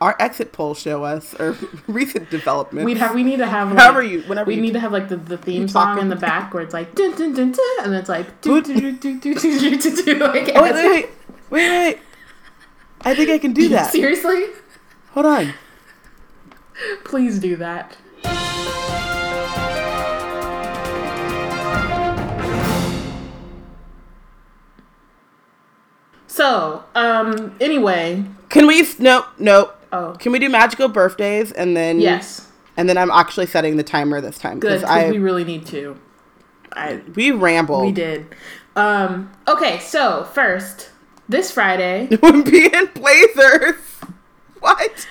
our 0.00 0.16
exit 0.20 0.52
polls 0.52 0.78
show 0.78 1.04
us 1.04 1.34
or 1.34 1.56
recent 1.88 2.30
developments. 2.30 2.84
We 2.84 2.94
have 2.94 3.14
we 3.14 3.22
need 3.22 3.38
to 3.38 3.46
have 3.46 3.70
like, 3.70 3.78
however 3.78 4.02
you 4.02 4.22
whenever 4.22 4.48
we 4.48 4.54
you 4.54 4.62
need 4.62 4.74
to 4.74 4.80
have 4.80 4.92
like 4.92 5.08
the, 5.08 5.16
the 5.16 5.36
theme 5.36 5.68
song 5.68 5.98
in 5.98 6.08
the 6.08 6.16
back 6.16 6.54
where 6.54 6.62
it's 6.62 6.74
like 6.74 6.94
dun, 6.94 7.16
dun, 7.16 7.34
dun, 7.34 7.52
dun, 7.52 7.84
and 7.84 7.94
it's 7.94 8.08
like 8.08 8.40
do, 8.40 8.62
do, 8.62 8.74
do, 8.74 8.92
do, 8.92 9.18
do, 9.20 9.34
do, 9.34 9.78
do, 9.78 10.04
do, 10.04 10.14
like 10.18 10.52
oh, 10.54 10.62
wait, 10.62 10.74
wait, 10.74 10.84
wait, 10.84 11.10
wait, 11.50 11.68
wait. 11.70 11.98
I 13.02 13.14
think 13.14 13.30
I 13.30 13.38
can 13.38 13.52
do 13.52 13.68
that. 13.70 13.92
Seriously? 13.92 14.46
Hold 15.10 15.26
on. 15.26 15.54
Please 17.04 17.38
do 17.40 17.56
that. 17.56 17.96
So, 26.38 26.84
um, 26.94 27.56
anyway. 27.60 28.24
Can 28.48 28.68
we? 28.68 28.86
No, 29.00 29.26
no. 29.40 29.72
Oh. 29.90 30.12
Can 30.20 30.30
we 30.30 30.38
do 30.38 30.48
magical 30.48 30.86
birthdays 30.86 31.50
and 31.50 31.76
then? 31.76 31.98
Yes. 31.98 32.48
And 32.76 32.88
then 32.88 32.96
I'm 32.96 33.10
actually 33.10 33.46
setting 33.46 33.76
the 33.76 33.82
timer 33.82 34.20
this 34.20 34.38
time 34.38 34.60
because 34.60 34.84
I 34.84 35.10
we 35.10 35.18
really 35.18 35.42
need 35.42 35.66
to. 35.66 35.98
I 36.72 37.02
we 37.16 37.32
ramble. 37.32 37.84
We 37.84 37.90
did. 37.90 38.26
Um. 38.76 39.32
Okay. 39.48 39.80
So 39.80 40.28
first, 40.32 40.90
this 41.28 41.50
Friday. 41.50 42.08
Olympian 42.22 42.86
Blazers. 42.94 43.74
What? 44.60 45.06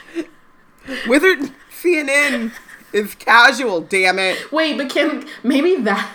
Wizard 1.07 1.51
CNN 1.81 2.51
is 2.91 3.15
casual. 3.15 3.79
Damn 3.79 4.19
it. 4.19 4.51
Wait, 4.51 4.77
but 4.77 4.89
can 4.89 5.25
maybe 5.41 5.75
that 5.84 6.10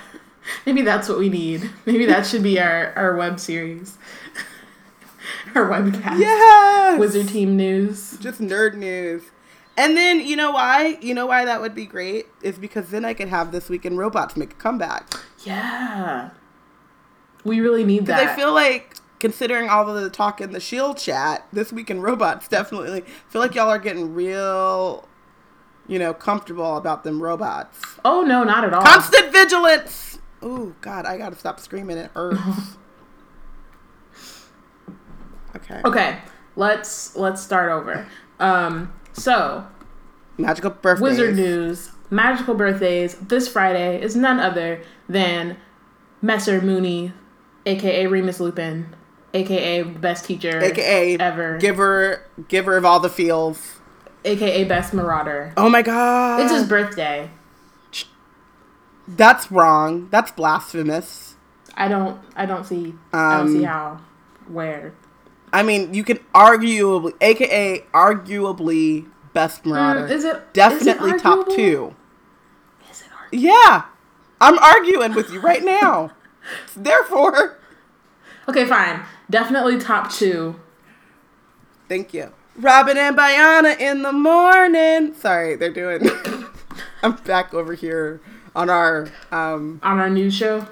maybe 0.66 0.83
that's 0.83 1.09
what 1.09 1.19
we 1.19 1.31
need. 1.31 1.71
Maybe 1.87 2.04
that 2.07 2.26
should 2.26 2.42
be 2.42 2.61
our 2.61 2.92
our 2.95 3.16
web 3.16 3.40
series. 3.40 3.97
our 5.56 5.68
webcast. 5.68 6.18
Yeah. 6.18 6.97
Wizard 6.97 7.28
Team 7.28 7.56
news. 7.56 8.16
Just 8.18 8.40
nerd 8.40 8.75
news. 8.75 9.23
And 9.76 9.97
then 9.97 10.21
you 10.21 10.37
know 10.37 10.50
why? 10.50 10.99
You 11.00 11.14
know 11.14 11.26
why 11.26 11.44
that 11.44 11.61
would 11.61 11.75
be 11.75 11.87
great 11.87 12.26
is 12.42 12.59
because 12.59 12.90
then 12.90 13.04
I 13.04 13.14
could 13.14 13.28
have 13.28 13.52
this 13.52 13.68
week 13.68 13.87
in 13.87 13.97
robots 13.97 14.37
make 14.37 14.52
a 14.52 14.56
comeback. 14.56 15.12
Yeah. 15.44 16.30
We 17.44 17.61
really 17.61 17.85
need 17.85 18.06
that. 18.06 18.28
I 18.28 18.37
feel 18.37 18.52
like 18.52 18.97
considering 19.18 19.68
all 19.68 19.88
of 19.88 20.00
the 20.00 20.11
talk 20.11 20.40
in 20.40 20.52
the 20.52 20.61
Shield 20.61 20.99
chat 20.99 21.47
this 21.52 21.73
week 21.73 21.90
in 21.90 22.00
robots, 22.00 22.49
definitely 22.49 23.02
feel 23.28 23.40
like 23.40 23.54
y'all 23.54 23.71
are 23.71 23.78
getting 23.78 24.14
real, 24.14 25.09
you 25.88 25.99
know, 25.99 26.12
comfortable 26.12 26.76
about 26.76 27.02
them 27.04 27.23
robots. 27.23 27.80
Oh 28.04 28.23
no, 28.23 28.44
not 28.44 28.64
at 28.64 28.75
all. 28.75 28.82
Constant 28.82 29.32
vigilance. 29.32 30.18
Oh 30.42 30.75
God, 30.80 31.06
I 31.06 31.16
gotta 31.16 31.37
stop 31.37 31.61
screaming. 31.61 31.97
It 31.97 32.11
hurts. 32.14 32.40
okay. 35.56 35.80
Okay. 35.85 36.18
Let's 36.56 37.16
let's 37.16 37.42
start 37.42 37.71
over. 37.71 38.06
Um. 38.38 38.92
So. 39.12 39.66
Magical 40.38 40.71
birthdays. 40.71 41.02
Wizard 41.02 41.37
news. 41.37 41.90
Magical 42.11 42.54
birthdays. 42.54 43.14
This 43.16 43.49
Friday 43.49 44.00
is 44.02 44.16
none 44.16 44.40
other 44.40 44.82
than 45.09 45.56
Messer 46.23 46.61
Moony, 46.61 47.12
aka 47.66 48.06
Remus 48.06 48.38
Lupin, 48.38 48.94
aka 49.35 49.82
best 49.82 50.25
teacher, 50.25 50.61
aka 50.61 51.16
ever, 51.18 51.59
giver, 51.59 52.23
giver 52.49 52.76
of 52.76 52.85
all 52.85 53.00
the 53.00 53.09
feels, 53.09 53.80
aka 54.25 54.64
best 54.64 54.94
marauder. 54.94 55.52
Oh 55.56 55.68
my 55.68 55.82
god! 55.82 56.40
It's 56.40 56.52
his 56.52 56.66
birthday. 56.66 57.30
That's 59.09 59.50
wrong. 59.50 60.09
That's 60.11 60.30
blasphemous. 60.30 61.35
I 61.75 61.88
don't. 61.88 62.21
I 62.37 62.47
don't 62.47 62.64
see. 62.64 62.87
Um, 62.87 63.00
I 63.12 63.37
don't 63.38 63.49
see 63.49 63.59
um, 63.59 63.64
how. 63.64 64.00
Where. 64.47 64.94
I 65.52 65.62
mean, 65.62 65.92
you 65.92 66.02
can 66.02 66.18
arguably, 66.35 67.12
aka 67.21 67.80
arguably 67.92 69.06
best 69.35 69.66
marauder. 69.66 70.09
Mm, 70.09 70.11
is 70.11 70.25
it 70.25 70.52
definitely 70.54 71.11
is 71.11 71.16
it 71.16 71.23
top 71.23 71.49
two? 71.49 71.94
Is 72.90 73.02
it 73.02 73.09
arguable? 73.14 73.44
Yeah, 73.44 73.85
I'm 74.40 74.59
arguing 74.59 75.14
with 75.14 75.30
you 75.30 75.40
right 75.40 75.62
now. 75.62 76.12
Therefore. 76.76 77.59
Okay, 78.49 78.64
fine. 78.66 79.02
Definitely 79.28 79.78
top 79.78 80.11
two. 80.11 80.59
Thank 81.88 82.14
you. 82.14 82.32
Robyn 82.59 82.97
and 82.97 83.16
Bayana 83.16 83.78
in 83.78 84.02
the 84.02 84.12
morning. 84.12 85.14
Sorry, 85.14 85.56
they're 85.56 85.73
doing. 85.73 86.09
I'm 87.02 87.16
back 87.25 87.52
over 87.52 87.75
here 87.75 88.21
on 88.54 88.71
our 88.71 89.09
um 89.30 89.80
on 89.82 89.99
our 89.99 90.11
new 90.11 90.30
show. 90.30 90.66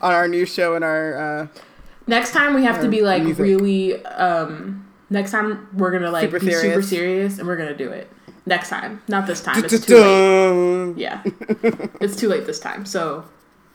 On 0.00 0.12
our 0.12 0.26
new 0.26 0.46
show 0.46 0.74
and 0.74 0.84
our. 0.84 1.16
uh 1.16 1.46
Next 2.06 2.32
time 2.32 2.54
we 2.54 2.64
have 2.64 2.80
to 2.82 2.88
be 2.88 3.02
like 3.02 3.22
music. 3.22 3.42
really. 3.42 4.04
um 4.06 4.82
Next 5.08 5.30
time 5.30 5.68
we're 5.72 5.92
gonna 5.92 6.10
like 6.10 6.24
super 6.24 6.40
be 6.40 6.50
serious. 6.50 6.62
super 6.62 6.82
serious 6.82 7.38
and 7.38 7.46
we're 7.46 7.56
gonna 7.56 7.76
do 7.76 7.90
it. 7.90 8.10
Next 8.44 8.68
time, 8.68 9.02
not 9.08 9.26
this 9.26 9.40
time. 9.40 9.64
It's 9.64 9.84
too 9.84 9.96
late. 9.96 10.98
Yeah, 10.98 11.22
it's 12.00 12.16
too 12.16 12.28
late 12.28 12.46
this 12.46 12.60
time. 12.60 12.86
So. 12.86 13.24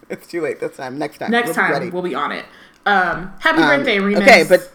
It's 0.09 0.27
too 0.27 0.41
late 0.41 0.59
this 0.59 0.75
time. 0.75 0.97
Next 0.97 1.19
time. 1.19 1.31
Next 1.31 1.47
we'll 1.47 1.55
time 1.55 1.91
we'll 1.91 2.01
be 2.01 2.15
on 2.15 2.31
it. 2.33 2.45
Um, 2.85 3.33
happy 3.39 3.61
um, 3.61 3.67
birthday, 3.79 4.00
Remus. 4.00 4.21
Okay, 4.23 4.43
but 4.47 4.71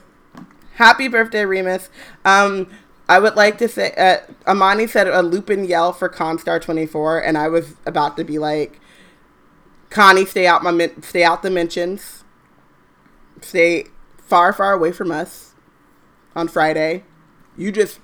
happy 0.74 1.08
birthday, 1.08 1.44
Remus. 1.44 1.90
Um, 2.24 2.70
I 3.08 3.18
would 3.18 3.36
like 3.36 3.58
to 3.58 3.68
say, 3.68 3.92
uh, 3.96 4.18
Amani 4.50 4.86
said 4.86 5.08
a 5.08 5.22
Lupin 5.22 5.64
yell 5.64 5.92
for 5.92 6.08
Constar 6.08 6.60
24, 6.60 7.20
and 7.20 7.36
I 7.36 7.48
was 7.48 7.74
about 7.84 8.16
to 8.16 8.24
be 8.24 8.38
like, 8.38 8.80
Connie, 9.90 10.24
stay 10.24 10.46
out 10.46 10.62
my 10.62 10.70
min- 10.70 11.02
stay 11.02 11.22
out 11.22 11.42
the 11.42 11.50
mentions. 11.50 12.15
Stay 13.40 13.86
far, 14.18 14.52
far 14.52 14.72
away 14.72 14.92
from 14.92 15.10
us 15.10 15.54
on 16.34 16.48
Friday. 16.48 17.04
You 17.56 17.72
just 17.72 18.00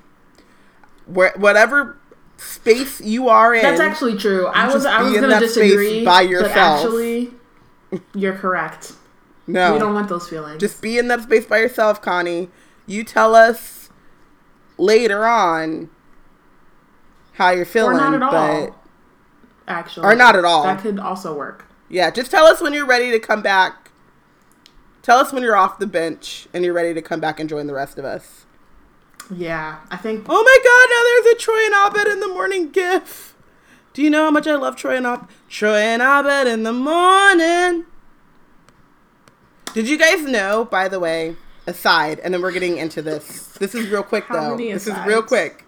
where 1.06 1.32
whatever 1.36 1.98
space 2.36 3.00
you 3.00 3.28
are 3.28 3.54
in. 3.54 3.62
That's 3.62 3.80
actually 3.80 4.16
true. 4.16 4.46
I 4.46 4.72
was 4.72 4.84
I 4.84 5.02
was 5.02 5.12
going 5.12 5.30
to 5.30 5.38
disagree 5.38 6.04
by 6.04 6.22
yourself. 6.22 6.54
But 6.54 6.86
actually, 6.86 7.30
you're 8.14 8.36
correct. 8.36 8.92
No. 9.46 9.72
We 9.72 9.78
don't 9.78 9.94
want 9.94 10.08
those 10.08 10.28
feelings. 10.28 10.60
Just 10.60 10.80
be 10.80 10.98
in 10.98 11.08
that 11.08 11.22
space 11.22 11.46
by 11.46 11.58
yourself, 11.58 12.00
Connie. 12.00 12.48
You 12.86 13.04
tell 13.04 13.34
us 13.34 13.90
later 14.78 15.26
on 15.26 15.90
how 17.32 17.50
you're 17.50 17.64
feeling. 17.64 17.96
Or 17.96 18.00
not 18.00 18.14
at 18.14 18.22
all. 18.22 18.78
Actually. 19.66 20.06
Or 20.06 20.14
not 20.14 20.36
at 20.36 20.44
all. 20.44 20.64
That 20.64 20.80
could 20.80 20.98
also 20.98 21.36
work. 21.36 21.66
Yeah, 21.88 22.10
just 22.10 22.30
tell 22.30 22.46
us 22.46 22.60
when 22.60 22.72
you're 22.72 22.86
ready 22.86 23.10
to 23.10 23.18
come 23.18 23.42
back. 23.42 23.81
Tell 25.02 25.18
us 25.18 25.32
when 25.32 25.42
you're 25.42 25.56
off 25.56 25.78
the 25.78 25.86
bench 25.86 26.48
and 26.54 26.64
you're 26.64 26.74
ready 26.74 26.94
to 26.94 27.02
come 27.02 27.20
back 27.20 27.40
and 27.40 27.48
join 27.48 27.66
the 27.66 27.74
rest 27.74 27.98
of 27.98 28.04
us. 28.04 28.46
Yeah, 29.34 29.78
I 29.90 29.96
think. 29.96 30.26
Oh 30.28 30.42
my 30.42 30.58
god, 30.64 30.88
now 30.90 31.02
there's 31.04 31.34
a 31.34 31.38
Troy 31.38 31.64
and 31.66 31.74
Abed 31.74 32.12
in 32.12 32.20
the 32.20 32.28
morning 32.28 32.70
gif. 32.70 33.34
Do 33.92 34.02
you 34.02 34.10
know 34.10 34.24
how 34.24 34.30
much 34.30 34.46
I 34.46 34.54
love 34.54 34.76
Troy 34.76 34.96
and 34.96 35.06
Abed? 35.06 35.28
Troy 35.48 35.78
and 35.78 36.02
Abed 36.02 36.46
in 36.46 36.62
the 36.62 36.72
morning. 36.72 37.86
Did 39.74 39.88
you 39.88 39.98
guys 39.98 40.22
know, 40.24 40.64
by 40.66 40.88
the 40.88 41.00
way, 41.00 41.36
aside, 41.66 42.20
and 42.20 42.32
then 42.32 42.42
we're 42.42 42.52
getting 42.52 42.76
into 42.76 43.02
this. 43.02 43.46
This 43.58 43.74
is 43.74 43.88
real 43.88 44.02
quick 44.02 44.24
How 44.24 44.50
though. 44.50 44.56
This 44.56 44.86
is 44.86 44.96
real 45.06 45.22
quick. 45.22 45.64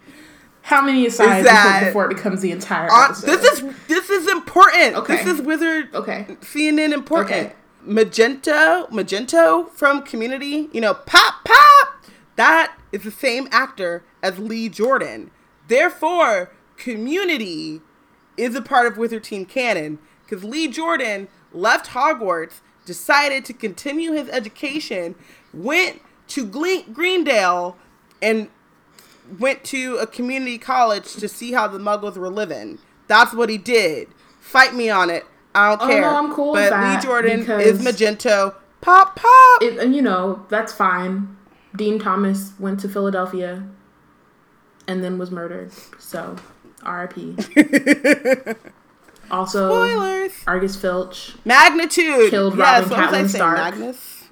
How 0.61 0.81
many 0.81 1.05
asides 1.05 1.45
that, 1.45 1.85
before 1.85 2.05
it 2.05 2.15
becomes 2.15 2.41
the 2.41 2.51
entire 2.51 2.89
episode? 2.91 3.29
Uh, 3.29 3.35
this 3.37 3.51
is 3.51 3.75
this 3.87 4.09
is 4.09 4.27
important. 4.27 4.95
Okay. 4.95 5.23
This 5.23 5.39
is 5.39 5.41
Wizard 5.41 5.93
okay. 5.93 6.25
CNN 6.41 6.91
important. 6.91 7.47
Okay. 7.47 7.55
Magnitude, 7.85 8.91
Magnitude 8.91 9.69
from 9.71 10.03
Community, 10.03 10.69
you 10.71 10.81
know, 10.81 10.93
pop 10.93 11.45
pop. 11.45 12.03
That 12.35 12.75
is 12.91 13.03
the 13.03 13.11
same 13.11 13.47
actor 13.51 14.03
as 14.21 14.39
Lee 14.39 14.69
Jordan. 14.69 15.31
Therefore, 15.67 16.51
Community 16.77 17.81
is 18.37 18.55
a 18.55 18.61
part 18.61 18.87
of 18.87 18.97
Wizard 18.97 19.23
Team 19.23 19.45
canon 19.45 19.99
because 20.23 20.43
Lee 20.43 20.67
Jordan 20.67 21.27
left 21.53 21.91
Hogwarts, 21.91 22.59
decided 22.85 23.45
to 23.45 23.53
continue 23.53 24.11
his 24.11 24.27
education, 24.29 25.15
went 25.53 26.01
to 26.27 26.45
Greendale, 26.45 27.77
and 28.21 28.49
went 29.39 29.63
to 29.65 29.97
a 29.97 30.07
community 30.07 30.57
college 30.57 31.13
to 31.13 31.27
see 31.27 31.53
how 31.53 31.67
the 31.67 31.79
Muggles 31.79 32.17
were 32.17 32.29
living. 32.29 32.79
That's 33.07 33.33
what 33.33 33.49
he 33.49 33.57
did. 33.57 34.09
Fight 34.39 34.73
me 34.73 34.89
on 34.89 35.09
it. 35.09 35.25
I 35.55 35.69
don't 35.69 35.81
oh, 35.81 35.87
care. 35.87 36.01
No, 36.01 36.15
I'm 36.15 36.33
cool 36.33 36.53
but 36.53 36.71
Lee 36.71 37.01
Jordan 37.01 37.39
is 37.61 37.81
Magnitude. 37.81 38.51
Pop, 38.81 39.15
pop. 39.15 39.63
It, 39.63 39.79
and 39.79 39.95
you 39.95 40.01
know 40.01 40.45
that's 40.49 40.73
fine. 40.73 41.35
Dean 41.75 41.97
Thomas 41.97 42.53
went 42.59 42.79
to 42.81 42.89
Philadelphia 42.89 43.67
and 44.87 45.03
then 45.03 45.17
was 45.17 45.31
murdered. 45.31 45.71
So, 45.99 46.35
R.I.P. 46.83 47.35
also, 49.31 49.69
spoilers. 49.69 50.33
Argus 50.45 50.75
Filch, 50.75 51.35
magnitude 51.45 52.29
killed 52.29 52.57
yes, 52.57 52.89
Robin 52.89 52.97
Catelyn 52.97 53.29
Stark. 53.29 53.57
Magnus. 53.57 54.25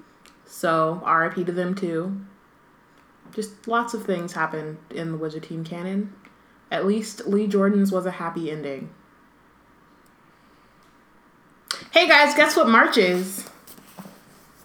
So, 0.46 1.02
R.I.P. 1.04 1.44
to 1.44 1.52
them 1.52 1.74
too. 1.74 2.24
Just 3.34 3.66
lots 3.66 3.94
of 3.94 4.04
things 4.04 4.34
happened 4.34 4.78
in 4.90 5.10
the 5.10 5.18
Wizard 5.18 5.42
Team 5.42 5.64
canon. 5.64 6.14
At 6.70 6.86
least 6.86 7.26
Lee 7.26 7.46
Jordan's 7.46 7.90
was 7.90 8.06
a 8.06 8.12
happy 8.12 8.50
ending. 8.50 8.90
Hey 11.90 12.08
guys, 12.08 12.34
guess 12.34 12.56
what 12.56 12.68
March 12.68 12.98
is? 12.98 13.48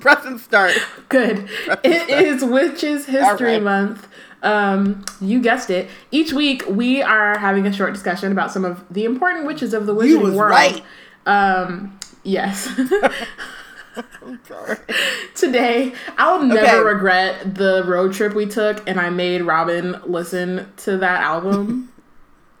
Press 0.00 0.24
and 0.24 0.40
start. 0.40 0.72
Good. 1.08 1.46
Press 1.46 1.78
it 1.84 2.08
is 2.08 2.44
Witches 2.44 3.06
History 3.06 3.52
right. 3.52 3.62
Month. 3.62 4.08
Um, 4.42 5.04
you 5.20 5.40
guessed 5.40 5.70
it. 5.70 5.88
Each 6.10 6.32
week 6.32 6.64
we 6.68 7.02
are 7.02 7.38
having 7.38 7.66
a 7.66 7.72
short 7.72 7.92
discussion 7.94 8.32
about 8.32 8.50
some 8.50 8.64
of 8.64 8.84
the 8.90 9.04
important 9.04 9.46
witches 9.46 9.74
of 9.74 9.86
the 9.86 9.94
wizarding 9.94 10.34
world. 10.34 10.50
Right. 10.50 10.82
Um, 11.24 11.98
yes. 12.22 12.68
Today, 15.34 15.94
I'll 16.18 16.44
never 16.44 16.60
okay. 16.60 16.78
regret 16.78 17.54
the 17.54 17.82
road 17.86 18.12
trip 18.12 18.34
we 18.34 18.46
took, 18.46 18.86
and 18.88 19.00
I 19.00 19.08
made 19.10 19.42
Robyn 19.42 20.00
listen 20.04 20.70
to 20.78 20.98
that 20.98 21.22
album. 21.22 21.92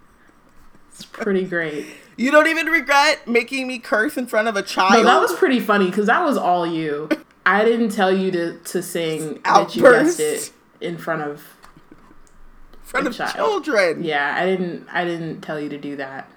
it's 0.90 1.04
pretty 1.04 1.44
great. 1.44 1.86
You 2.16 2.30
don't 2.30 2.46
even 2.46 2.66
regret 2.66 3.28
making 3.28 3.66
me 3.66 3.78
curse 3.78 4.16
in 4.16 4.26
front 4.26 4.48
of 4.48 4.56
a 4.56 4.62
child. 4.62 4.94
No, 4.94 5.04
that 5.04 5.20
was 5.20 5.34
pretty 5.34 5.60
funny 5.60 5.86
because 5.86 6.06
that 6.06 6.24
was 6.24 6.36
all 6.36 6.66
you. 6.66 7.08
I 7.44 7.64
didn't 7.64 7.90
tell 7.90 8.10
you 8.12 8.30
to 8.32 8.58
to 8.58 8.82
sing 8.82 9.40
Outburst. 9.44 9.74
that 9.74 9.76
you 9.76 9.82
guessed 9.82 10.20
it 10.20 10.52
in 10.80 10.98
front 10.98 11.22
of 11.22 11.42
in 12.72 12.78
front 12.82 13.06
of 13.06 13.14
child. 13.14 13.34
children. 13.34 14.02
Yeah, 14.02 14.34
I 14.36 14.46
didn't. 14.46 14.88
I 14.90 15.04
didn't 15.04 15.42
tell 15.42 15.60
you 15.60 15.68
to 15.68 15.78
do 15.78 15.96
that. 15.96 16.30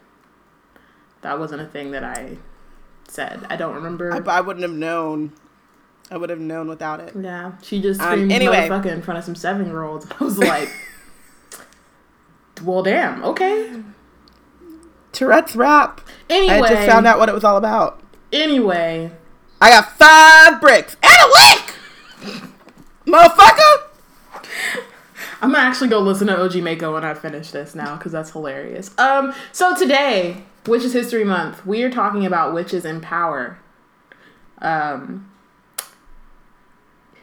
That 1.22 1.40
wasn't 1.40 1.62
a 1.62 1.66
thing 1.66 1.92
that 1.92 2.04
I 2.04 2.38
said. 3.08 3.46
I 3.50 3.56
don't 3.56 3.76
remember. 3.76 4.14
I, 4.14 4.38
I 4.38 4.42
wouldn't 4.42 4.64
have 4.64 4.76
known. 4.76 5.34
I 6.12 6.18
would 6.18 6.30
have 6.30 6.40
known 6.40 6.68
without 6.68 7.00
it. 7.00 7.14
Yeah, 7.20 7.54
she 7.62 7.82
just 7.82 8.02
um, 8.02 8.08
screamed 8.08 8.32
um, 8.32 8.36
anyway. 8.36 8.68
motherfucker 8.68 8.92
in 8.92 9.02
front 9.02 9.18
of 9.18 9.24
some 9.24 9.36
seven 9.36 9.68
year 9.68 9.84
olds. 9.84 10.08
I 10.20 10.24
was 10.24 10.38
like, 10.38 10.70
well, 12.64 12.84
damn, 12.84 13.24
okay. 13.24 13.82
Tourette's 15.12 15.56
rap. 15.56 16.02
Anyway, 16.30 16.54
I 16.54 16.70
just 16.70 16.88
found 16.88 17.08
out 17.08 17.20
what 17.20 17.30
it 17.30 17.34
was 17.34 17.44
all 17.44 17.58
about. 17.58 18.02
Anyway, 18.32 19.12
I 19.60 19.70
got 19.70 19.98
five 19.98 20.62
bricks 20.62 20.96
and 21.02 21.12
a 21.12 21.28
lick, 21.28 22.44
motherfucker. 23.06 23.86
I'm 25.42 25.52
gonna 25.52 25.64
actually 25.64 25.88
go 25.90 26.00
listen 26.00 26.28
to 26.28 26.40
OG 26.40 26.56
Maco 26.58 26.94
when 26.94 27.06
I 27.06 27.14
finish 27.14 27.52
this 27.52 27.74
now 27.74 27.96
because 27.96 28.12
that's 28.12 28.32
hilarious. 28.32 28.92
Um, 28.98 29.34
so 29.52 29.76
today, 29.76 30.44
Witches 30.68 30.94
History 30.94 31.24
Month, 31.24 31.66
we 31.66 31.82
are 31.84 31.90
talking 31.90 32.26
about 32.26 32.54
witches 32.54 32.86
in 32.86 33.00
power. 33.02 33.58
Um, 34.62 35.32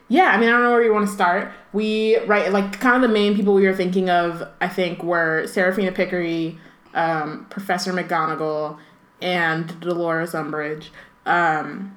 yeah, 0.09 0.27
I 0.27 0.39
mean, 0.39 0.49
I 0.49 0.53
don't 0.53 0.63
know 0.63 0.71
where 0.73 0.83
you 0.83 0.93
want 0.93 1.07
to 1.09 1.13
start. 1.13 1.53
We 1.73 2.19
right 2.21 2.53
like 2.53 2.81
kind 2.81 2.97
of 2.97 3.09
the 3.09 3.13
main 3.13 3.35
people 3.35 3.55
we 3.55 3.67
were 3.67 3.75
thinking 3.75 4.09
of. 4.09 4.49
I 4.61 4.69
think 4.69 5.03
were 5.03 5.47
Seraphina 5.47 5.93
Picquery, 5.93 6.59
um, 6.97 7.47
Professor 7.51 7.93
McGonagall, 7.93 8.79
and 9.23 9.79
Dolores 9.81 10.33
Umbridge. 10.33 10.89
Um, 11.25 11.97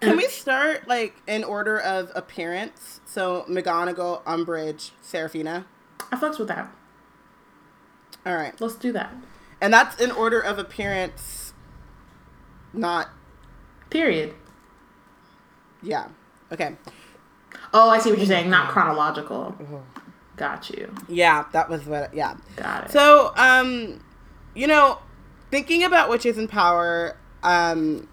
Can 0.00 0.16
we 0.16 0.26
start 0.26 0.88
like 0.88 1.14
in 1.28 1.44
order 1.44 1.78
of 1.78 2.10
appearance? 2.14 3.00
So 3.04 3.44
McGonagall, 3.48 4.24
Umbridge, 4.24 4.90
Seraphina. 5.02 5.66
I 6.10 6.16
fucks 6.16 6.38
with 6.38 6.48
that. 6.48 6.68
All 8.24 8.34
right, 8.34 8.60
let's 8.60 8.74
do 8.74 8.90
that. 8.92 9.14
And 9.60 9.72
that's 9.72 10.00
in 10.00 10.10
order 10.10 10.40
of 10.40 10.58
appearance, 10.58 11.52
not. 12.72 13.10
Period. 13.88 14.34
Yeah. 15.82 16.08
Okay. 16.50 16.76
Oh, 17.72 17.88
I 17.88 17.98
see 17.98 18.10
what 18.10 18.18
you're 18.18 18.26
saying. 18.26 18.50
Not 18.50 18.68
chronological. 18.70 19.56
Got 20.36 20.70
you. 20.70 20.92
Yeah, 21.08 21.46
that 21.52 21.68
was 21.68 21.86
what. 21.86 22.12
Yeah. 22.14 22.36
Got 22.56 22.84
it. 22.84 22.90
So, 22.90 23.32
um, 23.36 24.04
you 24.54 24.66
know, 24.66 24.98
thinking 25.50 25.84
about 25.84 26.10
witches 26.10 26.36
in 26.38 26.46
power, 26.46 27.16
um, 27.42 28.08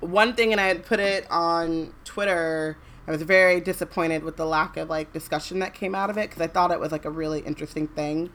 one 0.00 0.34
thing, 0.34 0.52
and 0.52 0.60
I 0.60 0.68
had 0.68 0.84
put 0.84 1.00
it 1.00 1.26
on 1.30 1.92
Twitter. 2.04 2.78
I 3.06 3.10
was 3.10 3.22
very 3.22 3.60
disappointed 3.60 4.24
with 4.24 4.36
the 4.36 4.46
lack 4.46 4.76
of 4.76 4.88
like 4.88 5.12
discussion 5.12 5.58
that 5.60 5.74
came 5.74 5.94
out 5.94 6.10
of 6.10 6.18
it 6.18 6.28
because 6.28 6.42
I 6.42 6.46
thought 6.48 6.70
it 6.70 6.80
was 6.80 6.92
like 6.92 7.04
a 7.04 7.10
really 7.10 7.40
interesting 7.40 7.88
thing. 7.88 8.30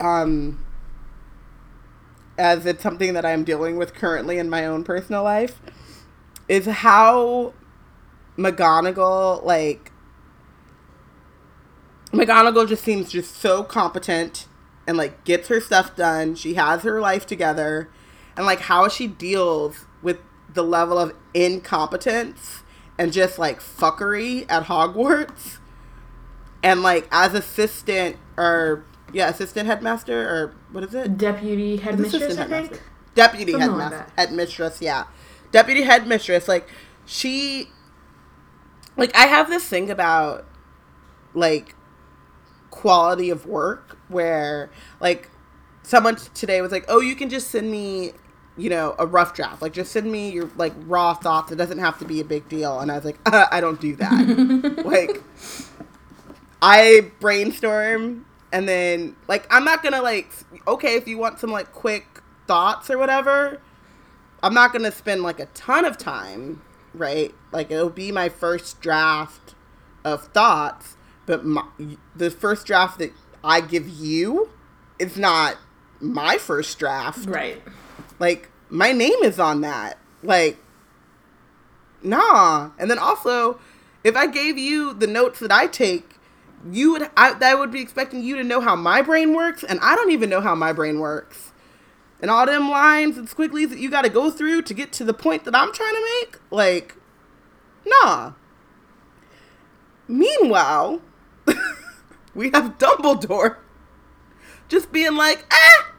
Um, 0.00 0.64
as 2.38 2.66
it's 2.66 2.82
something 2.82 3.12
that 3.14 3.24
I'm 3.24 3.44
dealing 3.44 3.76
with 3.76 3.94
currently 3.94 4.38
in 4.38 4.48
my 4.48 4.64
own 4.66 4.82
personal 4.84 5.22
life, 5.22 5.60
is 6.48 6.66
how 6.66 7.52
McGonagall 8.36 9.44
like 9.44 9.89
McGonagall 12.12 12.68
just 12.68 12.82
seems 12.84 13.10
just 13.10 13.36
so 13.36 13.62
competent 13.62 14.46
and 14.86 14.96
like 14.96 15.24
gets 15.24 15.48
her 15.48 15.60
stuff 15.60 15.94
done. 15.94 16.34
She 16.34 16.54
has 16.54 16.82
her 16.82 17.00
life 17.00 17.26
together, 17.26 17.88
and 18.36 18.46
like 18.46 18.60
how 18.60 18.88
she 18.88 19.06
deals 19.06 19.86
with 20.02 20.18
the 20.52 20.62
level 20.62 20.98
of 20.98 21.14
incompetence 21.34 22.62
and 22.98 23.12
just 23.12 23.38
like 23.38 23.60
fuckery 23.60 24.46
at 24.50 24.64
Hogwarts, 24.64 25.58
and 26.62 26.82
like 26.82 27.08
as 27.12 27.34
assistant 27.34 28.16
or 28.36 28.84
yeah, 29.12 29.28
assistant 29.28 29.66
headmaster 29.66 30.28
or 30.28 30.54
what 30.72 30.84
is 30.84 30.94
it? 30.94 31.16
Deputy 31.16 31.76
headmistress, 31.76 32.36
I 32.38 32.46
think. 32.46 32.82
Deputy 33.14 33.52
Something 33.52 33.70
headmaster, 33.70 33.98
like 33.98 34.18
headmistress, 34.18 34.82
yeah, 34.82 35.04
deputy 35.50 35.82
headmistress. 35.82 36.48
Like 36.48 36.68
she, 37.06 37.68
like 38.96 39.14
I 39.16 39.26
have 39.26 39.48
this 39.48 39.64
thing 39.68 39.90
about 39.90 40.46
like 41.34 41.74
quality 42.80 43.28
of 43.28 43.44
work 43.44 43.98
where 44.08 44.70
like 45.00 45.28
someone 45.82 46.16
today 46.16 46.62
was 46.62 46.72
like, 46.72 46.84
"Oh, 46.88 47.00
you 47.00 47.14
can 47.14 47.28
just 47.28 47.50
send 47.50 47.70
me, 47.70 48.12
you 48.56 48.70
know, 48.70 48.94
a 48.98 49.06
rough 49.06 49.34
draft. 49.34 49.60
Like 49.60 49.74
just 49.74 49.92
send 49.92 50.10
me 50.10 50.30
your 50.30 50.50
like 50.56 50.72
raw 50.86 51.12
thoughts. 51.12 51.52
It 51.52 51.56
doesn't 51.56 51.78
have 51.78 51.98
to 51.98 52.06
be 52.06 52.20
a 52.20 52.24
big 52.24 52.48
deal." 52.48 52.80
And 52.80 52.90
I 52.90 52.96
was 52.96 53.04
like, 53.04 53.18
uh, 53.26 53.46
"I 53.50 53.60
don't 53.60 53.80
do 53.80 53.96
that." 53.96 54.82
like 54.84 55.22
I 56.62 57.10
brainstorm 57.20 58.24
and 58.52 58.68
then 58.68 59.16
like 59.28 59.46
I'm 59.50 59.64
not 59.64 59.82
going 59.82 59.94
to 59.94 60.02
like 60.02 60.32
okay, 60.66 60.94
if 60.96 61.06
you 61.06 61.18
want 61.18 61.38
some 61.38 61.50
like 61.50 61.72
quick 61.72 62.22
thoughts 62.46 62.90
or 62.90 62.96
whatever, 62.96 63.60
I'm 64.42 64.54
not 64.54 64.72
going 64.72 64.84
to 64.84 64.92
spend 64.92 65.22
like 65.22 65.38
a 65.38 65.46
ton 65.46 65.84
of 65.84 65.98
time, 65.98 66.62
right? 66.94 67.34
Like 67.52 67.70
it'll 67.70 67.90
be 67.90 68.10
my 68.10 68.30
first 68.30 68.80
draft 68.80 69.54
of 70.02 70.28
thoughts 70.28 70.96
but 71.30 71.44
my, 71.44 71.64
the 72.16 72.28
first 72.28 72.66
draft 72.66 72.98
that 72.98 73.12
I 73.44 73.60
give 73.60 73.88
you 73.88 74.50
it's 74.98 75.16
not 75.16 75.56
my 76.00 76.38
first 76.38 76.76
draft. 76.78 77.28
Right. 77.28 77.62
Like 78.18 78.50
my 78.68 78.90
name 78.90 79.22
is 79.22 79.38
on 79.38 79.60
that. 79.60 79.96
Like 80.24 80.58
nah. 82.02 82.70
And 82.80 82.90
then 82.90 82.98
also 82.98 83.60
if 84.02 84.16
I 84.16 84.26
gave 84.26 84.58
you 84.58 84.92
the 84.92 85.06
notes 85.06 85.38
that 85.38 85.52
I 85.52 85.68
take, 85.68 86.16
you 86.68 86.92
would 86.92 87.08
I 87.16 87.34
that 87.34 87.60
would 87.60 87.70
be 87.70 87.80
expecting 87.80 88.24
you 88.24 88.34
to 88.34 88.42
know 88.42 88.60
how 88.60 88.74
my 88.74 89.00
brain 89.00 89.32
works 89.32 89.62
and 89.62 89.78
I 89.80 89.94
don't 89.94 90.10
even 90.10 90.30
know 90.30 90.40
how 90.40 90.56
my 90.56 90.72
brain 90.72 90.98
works. 90.98 91.52
And 92.20 92.28
all 92.28 92.44
them 92.44 92.68
lines 92.68 93.16
and 93.16 93.28
squigglies 93.28 93.70
that 93.70 93.78
you 93.78 93.88
got 93.88 94.02
to 94.02 94.10
go 94.10 94.32
through 94.32 94.62
to 94.62 94.74
get 94.74 94.92
to 94.94 95.04
the 95.04 95.14
point 95.14 95.44
that 95.44 95.54
I'm 95.54 95.72
trying 95.72 95.94
to 95.94 96.20
make, 96.20 96.38
like 96.50 96.96
nah. 97.86 98.32
Meanwhile, 100.08 101.02
we 102.34 102.50
have 102.50 102.78
Dumbledore 102.78 103.56
just 104.68 104.92
being 104.92 105.16
like, 105.16 105.44
ah. 105.52 105.92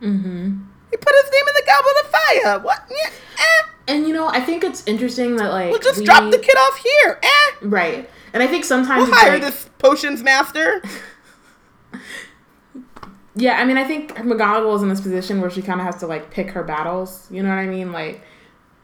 Mm-hmm. 0.00 0.58
He 0.90 0.96
put 0.96 1.14
his 1.22 1.30
name 1.32 1.44
in 1.48 1.54
the 1.54 1.62
goblet 1.66 2.04
of 2.04 2.10
fire. 2.10 2.58
What? 2.58 2.84
Yeah, 2.90 3.10
ah. 3.38 3.70
And 3.88 4.06
you 4.06 4.12
know, 4.12 4.28
I 4.28 4.40
think 4.40 4.64
it's 4.64 4.86
interesting 4.86 5.36
that 5.36 5.50
like 5.50 5.70
we'll 5.70 5.80
just 5.80 6.00
we, 6.00 6.04
drop 6.04 6.30
the 6.30 6.38
kid 6.38 6.56
off 6.56 6.76
here, 6.78 7.18
eh? 7.22 7.52
Right. 7.62 8.10
And 8.32 8.42
I 8.42 8.46
think 8.46 8.64
sometimes 8.64 9.08
we'll 9.08 9.18
hire 9.18 9.32
like, 9.34 9.42
this 9.42 9.68
potions 9.78 10.22
master. 10.22 10.82
yeah, 13.34 13.54
I 13.54 13.64
mean, 13.64 13.78
I 13.78 13.84
think 13.84 14.14
McGonagall 14.16 14.76
is 14.76 14.82
in 14.82 14.88
this 14.88 15.00
position 15.00 15.40
where 15.40 15.50
she 15.50 15.62
kind 15.62 15.80
of 15.80 15.86
has 15.86 15.96
to 15.98 16.06
like 16.06 16.30
pick 16.30 16.50
her 16.50 16.62
battles. 16.62 17.26
You 17.30 17.42
know 17.42 17.48
what 17.48 17.58
I 17.58 17.66
mean? 17.66 17.92
Like 17.92 18.22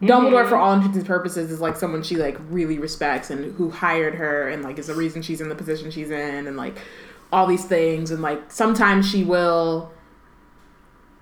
Dumbledore, 0.01 0.43
mm-hmm. 0.43 0.49
for 0.49 0.57
all 0.57 0.75
intents 0.75 0.97
and 0.97 1.07
purposes, 1.07 1.51
is 1.51 1.61
like 1.61 1.77
someone 1.77 2.03
she 2.03 2.17
like 2.17 2.39
really 2.51 2.79
respects 2.79 3.31
and 3.31 3.55
who 3.57 3.71
hired 3.71 4.15
her, 4.15 4.49
and 4.49 4.63
like 4.63 4.79
is 4.79 4.87
the 4.87 4.95
reason 4.95 5.23
she's 5.23 5.41
in 5.41 5.49
the 5.49 5.57
position 5.57 5.91
she's 5.91 6.11
in, 6.11 6.47
and 6.47 6.57
like 6.57 6.77
all 7.33 7.47
these 7.47 7.65
things, 7.65 8.11
and 8.11 8.23
like 8.23 8.51
sometimes 8.51 9.11
she 9.11 9.25
will 9.25 9.91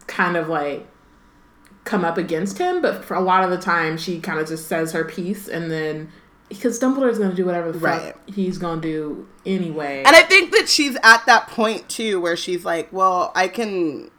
kind 0.07 0.37
of 0.37 0.49
like 0.49 0.87
come 1.85 2.05
up 2.05 2.19
against 2.19 2.59
him, 2.59 2.83
but 2.83 3.05
for 3.05 3.15
a 3.15 3.21
lot 3.21 3.45
of 3.45 3.51
the 3.51 3.59
time 3.59 3.97
she 3.97 4.21
kind 4.21 4.39
of 4.39 4.47
just 4.47 4.67
says 4.67 4.93
her 4.93 5.05
piece, 5.05 5.49
and 5.49 5.71
then 5.71 6.11
because 6.49 6.79
Dumbledore's 6.79 7.19
gonna 7.19 7.35
do 7.35 7.47
whatever 7.47 7.73
the 7.73 7.79
right. 7.79 8.15
fuck 8.15 8.29
he's 8.29 8.59
gonna 8.59 8.81
do 8.81 9.27
anyway. 9.45 10.03
And 10.07 10.15
I 10.15 10.23
think 10.23 10.53
that 10.53 10.69
she's 10.69 10.97
at 11.03 11.25
that 11.27 11.49
point 11.49 11.89
too, 11.89 12.21
where 12.21 12.37
she's 12.37 12.65
like, 12.65 12.93
well, 12.93 13.33
I 13.35 13.49
can, 13.49 14.11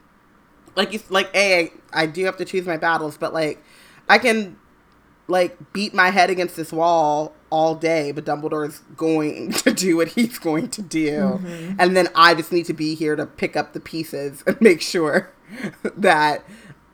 like 0.76 0.94
you, 0.94 1.00
like 1.10 1.30
a, 1.34 1.66
I, 1.66 1.72
I 1.94 2.06
do 2.06 2.26
have 2.26 2.38
to 2.38 2.46
choose 2.46 2.66
my 2.66 2.78
battles, 2.78 3.18
but 3.18 3.34
like 3.34 3.64
I 4.10 4.18
can 4.18 4.58
like 5.28 5.74
beat 5.74 5.94
my 5.94 6.10
head 6.10 6.30
against 6.30 6.56
this 6.56 6.72
wall 6.72 7.34
all 7.50 7.76
day, 7.76 8.12
but 8.12 8.26
Dumbledore 8.26 8.68
is 8.68 8.80
going 8.96 9.52
to 9.64 9.74
do 9.74 9.98
what 9.98 10.10
he's 10.10 10.40
going 10.40 10.70
to 10.70 10.82
do. 10.82 11.12
Mm-hmm. 11.12 11.80
And 11.80 11.96
then 11.96 12.08
I 12.16 12.34
just 12.34 12.52
need 12.52 12.66
to 12.66 12.74
be 12.74 12.96
here 12.96 13.16
to 13.16 13.26
pick 13.26 13.56
up 13.56 13.74
the 13.74 13.80
pieces 13.80 14.44
and 14.48 14.60
make 14.62 14.82
sure 14.82 15.32
that 15.98 16.44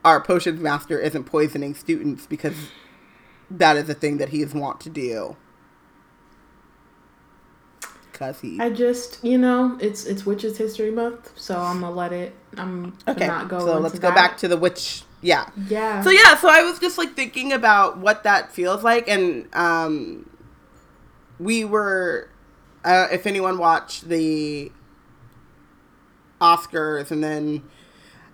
our 0.04 0.21
potions 0.21 0.60
master 0.60 0.99
isn't 0.99 1.26
poisoning 1.26 1.73
students 1.76 2.26
because 2.26 2.56
that 3.49 3.78
is 3.78 3.89
a 3.89 3.93
thing 3.93 4.17
that 4.17 4.30
he 4.30 4.41
is 4.41 4.54
wont 4.54 4.82
to 4.82 4.89
do. 4.89 5.38
He 8.31 8.59
I 8.59 8.69
just 8.69 9.23
you 9.23 9.38
know, 9.38 9.77
it's 9.81 10.05
it's 10.05 10.25
Witches 10.25 10.57
History 10.57 10.91
Month, 10.91 11.31
so 11.36 11.59
I'm 11.59 11.81
gonna 11.81 11.95
let 11.95 12.13
it 12.13 12.33
I'm 12.57 12.97
okay. 13.07 13.27
not 13.27 13.49
go 13.49 13.59
So 13.59 13.79
let's 13.79 13.99
go 13.99 14.12
back 14.12 14.38
to 14.38 14.47
the 14.47 14.57
witch 14.57 15.03
yeah. 15.23 15.49
Yeah. 15.69 16.01
So 16.01 16.09
yeah, 16.09 16.36
so 16.36 16.49
I 16.49 16.63
was 16.63 16.77
just 16.79 16.97
like 16.97 17.15
thinking 17.15 17.53
about 17.53 17.97
what 17.97 18.23
that 18.23 18.51
feels 18.51 18.83
like, 18.83 19.07
and 19.07 19.47
um, 19.55 20.29
we 21.39 21.65
were, 21.65 22.29
uh, 22.83 23.07
if 23.12 23.25
anyone 23.25 23.57
watched 23.57 24.09
the 24.09 24.71
Oscars, 26.41 27.09
and 27.09 27.23
then, 27.23 27.63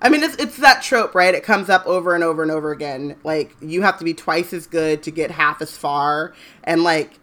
I 0.02 0.10
mean, 0.10 0.24
it's 0.24 0.36
it's 0.38 0.58
that 0.58 0.82
trope, 0.82 1.14
right? 1.14 1.34
It 1.34 1.44
comes 1.44 1.70
up 1.70 1.86
over 1.86 2.16
and 2.16 2.24
over 2.24 2.42
and 2.42 2.52
over 2.52 2.72
again. 2.72 3.16
Like 3.24 3.56
you 3.62 3.84
have 3.84 4.00
to 4.00 4.04
be 4.04 4.16
twice 4.16 4.52
as 4.52 4.66
good 4.66 5.04
to 5.04 5.12
get 5.12 5.32
half 5.32 5.62
as 5.62 5.78
far, 5.78 6.34
and 6.64 6.84
like. 6.84 7.20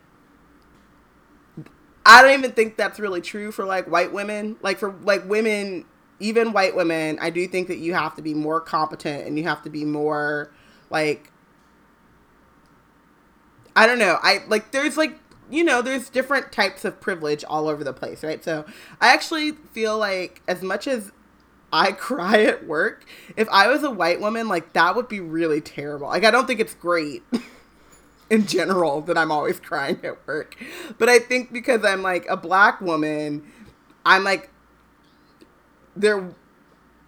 I 2.06 2.22
don't 2.22 2.38
even 2.38 2.52
think 2.52 2.76
that's 2.76 3.00
really 3.00 3.20
true 3.20 3.50
for 3.50 3.64
like 3.64 3.90
white 3.90 4.12
women. 4.12 4.56
Like 4.62 4.78
for 4.78 4.92
like 5.02 5.28
women 5.28 5.84
even 6.18 6.52
white 6.52 6.74
women, 6.74 7.18
I 7.20 7.30
do 7.30 7.46
think 7.46 7.68
that 7.68 7.78
you 7.78 7.92
have 7.94 8.14
to 8.16 8.22
be 8.22 8.32
more 8.32 8.60
competent 8.60 9.26
and 9.26 9.36
you 9.36 9.44
have 9.44 9.62
to 9.64 9.70
be 9.70 9.84
more 9.84 10.50
like 10.88 11.30
I 13.74 13.86
don't 13.86 13.98
know. 13.98 14.18
I 14.22 14.42
like 14.48 14.70
there's 14.70 14.96
like 14.96 15.18
you 15.50 15.62
know, 15.62 15.82
there's 15.82 16.08
different 16.08 16.50
types 16.50 16.84
of 16.84 17.00
privilege 17.00 17.44
all 17.44 17.68
over 17.68 17.84
the 17.84 17.92
place, 17.92 18.24
right? 18.24 18.42
So 18.42 18.64
I 19.00 19.12
actually 19.12 19.52
feel 19.52 19.96
like 19.98 20.42
as 20.48 20.62
much 20.62 20.86
as 20.86 21.12
I 21.72 21.92
cry 21.92 22.44
at 22.44 22.66
work, 22.66 23.04
if 23.36 23.48
I 23.50 23.66
was 23.68 23.82
a 23.82 23.90
white 23.90 24.20
woman, 24.20 24.48
like 24.48 24.72
that 24.74 24.94
would 24.96 25.08
be 25.08 25.20
really 25.20 25.60
terrible. 25.60 26.06
Like 26.08 26.24
I 26.24 26.30
don't 26.30 26.46
think 26.46 26.60
it's 26.60 26.74
great 26.74 27.22
in 28.30 28.46
general 28.46 29.00
that 29.02 29.16
I'm 29.16 29.30
always 29.30 29.60
crying 29.60 30.00
at 30.02 30.26
work. 30.26 30.56
But 30.98 31.08
I 31.08 31.18
think 31.18 31.52
because 31.52 31.84
I'm 31.84 32.02
like 32.02 32.26
a 32.28 32.36
black 32.36 32.80
woman, 32.80 33.50
I'm 34.04 34.24
like 34.24 34.50
there 35.94 36.34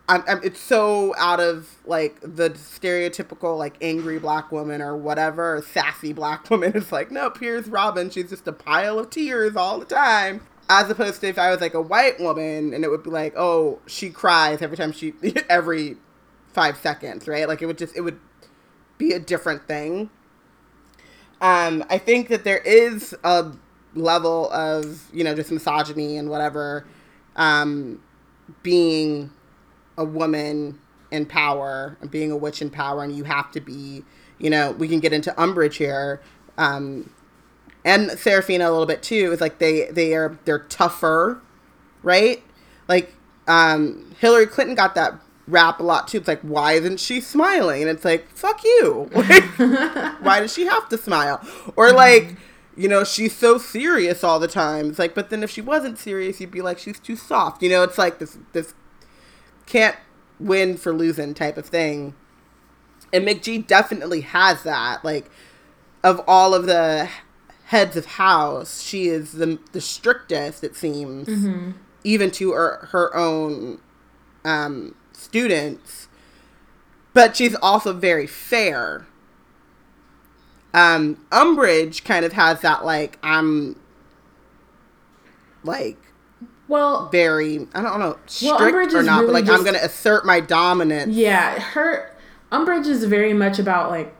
I'm, 0.08 0.24
I'm, 0.26 0.40
it's 0.42 0.60
so 0.60 1.14
out 1.18 1.38
of 1.38 1.76
like 1.84 2.18
the 2.22 2.50
stereotypical 2.50 3.58
like 3.58 3.76
angry 3.82 4.18
black 4.18 4.50
woman 4.50 4.80
or 4.80 4.96
whatever 4.96 5.56
or 5.56 5.62
sassy 5.62 6.12
black 6.12 6.48
woman. 6.50 6.72
It's 6.74 6.92
like 6.92 7.10
no 7.10 7.32
here's 7.38 7.68
robin. 7.68 8.10
She's 8.10 8.30
just 8.30 8.48
a 8.48 8.52
pile 8.52 8.98
of 8.98 9.10
tears 9.10 9.56
all 9.56 9.78
the 9.78 9.84
time. 9.84 10.40
As 10.70 10.90
opposed 10.90 11.22
to 11.22 11.28
if 11.28 11.38
i 11.38 11.50
was 11.50 11.62
like 11.62 11.72
a 11.74 11.80
white 11.80 12.20
woman 12.20 12.74
and 12.74 12.84
it 12.84 12.90
would 12.90 13.02
be 13.02 13.10
like 13.10 13.34
oh 13.36 13.80
she 13.86 14.10
cries 14.10 14.60
every 14.60 14.76
time 14.76 14.92
she 14.92 15.14
every 15.48 15.96
five 16.52 16.76
seconds 16.78 17.26
right? 17.28 17.48
Like 17.48 17.62
it 17.62 17.66
would 17.66 17.78
just 17.78 17.96
it 17.96 18.00
would 18.02 18.20
be 18.96 19.12
a 19.12 19.20
different 19.20 19.66
thing 19.68 20.10
um 21.40 21.84
i 21.90 21.98
think 21.98 22.28
that 22.28 22.44
there 22.44 22.58
is 22.58 23.14
a 23.24 23.52
level 23.94 24.50
of 24.52 25.08
you 25.12 25.24
know 25.24 25.34
just 25.34 25.50
misogyny 25.50 26.16
and 26.16 26.28
whatever 26.30 26.86
um 27.36 28.00
being 28.62 29.30
a 29.96 30.04
woman 30.04 30.78
in 31.10 31.26
power 31.26 31.96
and 32.00 32.10
being 32.10 32.30
a 32.30 32.36
witch 32.36 32.62
in 32.62 32.70
power 32.70 33.02
and 33.02 33.16
you 33.16 33.24
have 33.24 33.50
to 33.52 33.60
be 33.60 34.04
you 34.38 34.50
know 34.50 34.72
we 34.72 34.88
can 34.88 35.00
get 35.00 35.12
into 35.12 35.30
Umbridge 35.32 35.74
here 35.74 36.20
um 36.58 37.10
and 37.84 38.10
Seraphina 38.12 38.68
a 38.68 38.70
little 38.70 38.86
bit 38.86 39.02
too 39.02 39.32
is 39.32 39.40
like 39.40 39.58
they 39.58 39.86
they 39.90 40.14
are 40.14 40.38
they're 40.44 40.60
tougher 40.60 41.40
right? 42.02 42.42
Like 42.88 43.14
um 43.48 44.14
hillary 44.20 44.46
clinton 44.46 44.74
got 44.76 44.94
that 44.94 45.14
rap 45.48 45.80
a 45.80 45.82
lot 45.82 46.06
too 46.06 46.18
it's 46.18 46.28
like 46.28 46.40
why 46.42 46.72
isn't 46.72 47.00
she 47.00 47.20
smiling 47.20 47.82
and 47.82 47.90
it's 47.90 48.04
like 48.04 48.28
fuck 48.30 48.62
you 48.62 49.08
why 50.20 50.40
does 50.40 50.52
she 50.52 50.66
have 50.66 50.88
to 50.88 50.98
smile 50.98 51.40
or 51.76 51.92
like 51.92 52.36
you 52.78 52.86
know, 52.86 53.02
she's 53.02 53.36
so 53.36 53.58
serious 53.58 54.22
all 54.22 54.38
the 54.38 54.46
time. 54.46 54.88
It's 54.88 55.00
like, 55.00 55.12
but 55.12 55.30
then 55.30 55.42
if 55.42 55.50
she 55.50 55.60
wasn't 55.60 55.98
serious, 55.98 56.40
you'd 56.40 56.52
be 56.52 56.62
like, 56.62 56.78
she's 56.78 57.00
too 57.00 57.16
soft. 57.16 57.60
You 57.60 57.68
know, 57.70 57.82
it's 57.82 57.98
like 57.98 58.20
this 58.20 58.38
this 58.52 58.72
can't 59.66 59.96
win 60.38 60.76
for 60.76 60.92
losing 60.92 61.34
type 61.34 61.56
of 61.56 61.66
thing. 61.66 62.14
And 63.12 63.26
McG 63.26 63.66
definitely 63.66 64.20
has 64.20 64.62
that. 64.62 65.04
Like, 65.04 65.28
of 66.04 66.22
all 66.28 66.54
of 66.54 66.66
the 66.66 67.08
heads 67.64 67.96
of 67.96 68.06
house, 68.06 68.80
she 68.80 69.08
is 69.08 69.32
the 69.32 69.58
the 69.72 69.80
strictest. 69.80 70.62
It 70.62 70.76
seems, 70.76 71.26
mm-hmm. 71.26 71.72
even 72.04 72.30
to 72.32 72.52
her 72.52 72.88
her 72.92 73.14
own 73.16 73.80
um, 74.44 74.94
students. 75.18 76.08
But 77.14 77.36
she's 77.36 77.54
also 77.56 77.92
very 77.92 78.26
fair 78.26 79.06
um, 80.74 81.16
Umbridge 81.30 82.04
kind 82.04 82.24
of 82.24 82.32
has 82.32 82.60
that 82.60 82.84
like 82.84 83.18
I'm 83.22 83.76
like 85.64 85.98
well 86.68 87.08
very 87.08 87.66
I 87.74 87.82
don't 87.82 87.98
know 87.98 88.18
strict 88.26 88.92
well, 88.92 88.96
or 88.96 89.02
not, 89.02 89.20
really 89.20 89.26
but 89.26 89.32
like 89.32 89.44
just, 89.46 89.58
I'm 89.58 89.64
gonna 89.64 89.78
assert 89.84 90.26
my 90.26 90.40
dominance. 90.40 91.14
Yeah, 91.14 91.58
her 91.58 92.14
Umbridge 92.52 92.86
is 92.86 93.04
very 93.04 93.32
much 93.32 93.58
about 93.58 93.90
like 93.90 94.14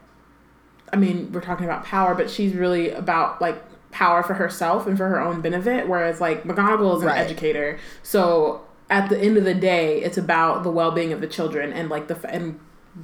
I 0.91 0.97
mean, 0.97 1.31
we're 1.33 1.43
talking 1.43 1.67
about 1.67 1.85
power, 1.85 2.15
but 2.15 2.31
she's 2.31 2.55
really 2.55 2.91
about 2.91 3.43
like 3.43 3.63
power 3.91 4.23
for 4.23 4.35
herself 4.35 4.87
and 4.87 4.97
for 4.97 5.07
her 5.09 5.21
own 5.21 5.43
benefit, 5.43 5.87
whereas 5.87 6.19
like 6.19 6.45
McGonagall 6.45 6.97
is 6.97 7.03
an 7.03 7.09
right. 7.09 7.19
educator. 7.19 7.79
So 8.03 8.63
at 8.91 9.09
the 9.09 9.19
end 9.19 9.37
of 9.37 9.45
the 9.45 9.55
day, 9.55 10.03
it's 10.03 10.19
about 10.19 10.63
the 10.63 10.71
well 10.71 10.91
being 10.91 11.13
of 11.13 11.21
the 11.21 11.27
children 11.27 11.73
and 11.73 11.89
like 11.89 12.09
the 12.09 12.19
and 12.31 12.59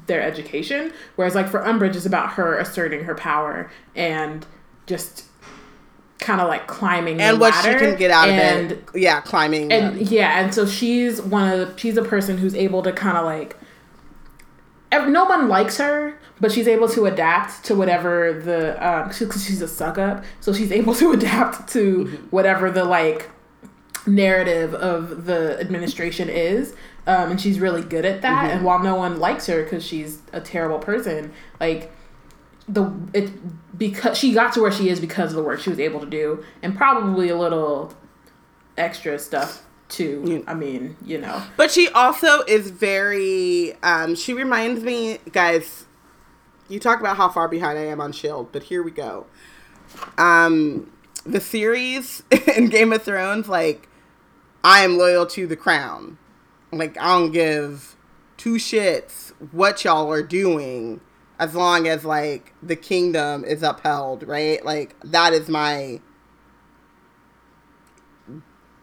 their 0.06 0.22
education. 0.22 0.92
Whereas 1.16 1.34
like 1.34 1.48
for 1.48 1.60
Umbridge, 1.60 1.94
it's 1.96 2.06
about 2.06 2.32
her 2.32 2.56
asserting 2.58 3.04
her 3.04 3.14
power 3.14 3.70
and 3.94 4.46
just 4.86 5.24
kind 6.18 6.40
of 6.40 6.48
like 6.48 6.66
climbing 6.66 7.20
and 7.20 7.38
what 7.38 7.54
she 7.54 7.74
can 7.74 7.96
get 7.96 8.10
out 8.10 8.28
and, 8.28 8.72
of 8.72 8.78
it. 8.78 8.84
Yeah, 8.94 9.20
climbing. 9.20 9.72
And 9.72 10.10
yeah, 10.10 10.40
and 10.40 10.54
so 10.54 10.66
she's 10.66 11.20
one 11.20 11.52
of 11.52 11.58
the, 11.58 11.78
she's 11.78 11.96
a 11.96 12.02
person 12.02 12.38
who's 12.38 12.54
able 12.54 12.82
to 12.82 12.92
kind 12.92 13.16
of 13.16 13.24
like 13.24 13.56
no 14.92 15.24
one 15.24 15.48
likes 15.48 15.78
her, 15.78 16.18
but 16.40 16.52
she's 16.52 16.68
able 16.68 16.88
to 16.88 17.06
adapt 17.06 17.64
to 17.64 17.74
whatever 17.74 18.32
the 18.32 18.86
um, 18.86 19.12
she's 19.12 19.60
a 19.60 19.68
suck 19.68 19.98
up, 19.98 20.24
so 20.40 20.52
she's 20.52 20.72
able 20.72 20.94
to 20.94 21.12
adapt 21.12 21.68
to 21.70 22.04
mm-hmm. 22.04 22.26
whatever 22.28 22.70
the 22.70 22.84
like 22.84 23.28
narrative 24.06 24.74
of 24.74 25.26
the 25.26 25.58
administration 25.60 26.28
is 26.28 26.74
um, 27.06 27.32
and 27.32 27.40
she's 27.40 27.60
really 27.60 27.82
good 27.82 28.04
at 28.04 28.22
that. 28.22 28.44
Mm-hmm. 28.44 28.56
And 28.56 28.64
while 28.64 28.78
no 28.78 28.94
one 28.94 29.20
likes 29.20 29.46
her 29.46 29.62
because 29.62 29.84
she's 29.84 30.20
a 30.32 30.40
terrible 30.40 30.78
person, 30.78 31.32
like 31.60 31.92
the 32.66 32.92
it 33.12 33.30
because 33.76 34.16
she 34.16 34.32
got 34.32 34.54
to 34.54 34.62
where 34.62 34.72
she 34.72 34.88
is 34.88 35.00
because 35.00 35.30
of 35.30 35.36
the 35.36 35.42
work 35.42 35.60
she 35.60 35.70
was 35.70 35.78
able 35.78 36.00
to 36.00 36.06
do, 36.06 36.44
and 36.62 36.76
probably 36.76 37.28
a 37.28 37.36
little 37.36 37.92
extra 38.78 39.18
stuff 39.18 39.64
too. 39.88 40.44
I 40.46 40.54
mean, 40.54 40.96
you 41.04 41.18
know. 41.18 41.42
But 41.56 41.70
she 41.70 41.88
also 41.88 42.42
is 42.42 42.70
very. 42.70 43.74
Um, 43.82 44.14
she 44.14 44.32
reminds 44.32 44.82
me, 44.82 45.18
guys. 45.32 45.84
You 46.70 46.80
talk 46.80 47.00
about 47.00 47.18
how 47.18 47.28
far 47.28 47.48
behind 47.48 47.78
I 47.78 47.84
am 47.84 48.00
on 48.00 48.12
Shield, 48.12 48.50
but 48.50 48.62
here 48.62 48.82
we 48.82 48.90
go. 48.90 49.26
Um, 50.16 50.90
Varys 51.26 52.22
in 52.56 52.68
Game 52.68 52.94
of 52.94 53.02
Thrones, 53.02 53.46
like 53.46 53.90
I 54.64 54.80
am 54.80 54.98
loyal 54.98 55.26
to 55.26 55.46
the 55.46 55.56
crown 55.56 56.18
like 56.78 56.98
I 56.98 57.18
don't 57.18 57.32
give 57.32 57.96
two 58.36 58.54
shits 58.54 59.32
what 59.52 59.84
y'all 59.84 60.10
are 60.12 60.22
doing. 60.22 61.00
as 61.36 61.54
long 61.54 61.88
as 61.88 62.04
like 62.04 62.52
the 62.62 62.76
kingdom 62.76 63.44
is 63.44 63.62
upheld, 63.62 64.22
right? 64.22 64.64
Like 64.64 64.94
that 65.02 65.32
is 65.32 65.48
my 65.48 66.00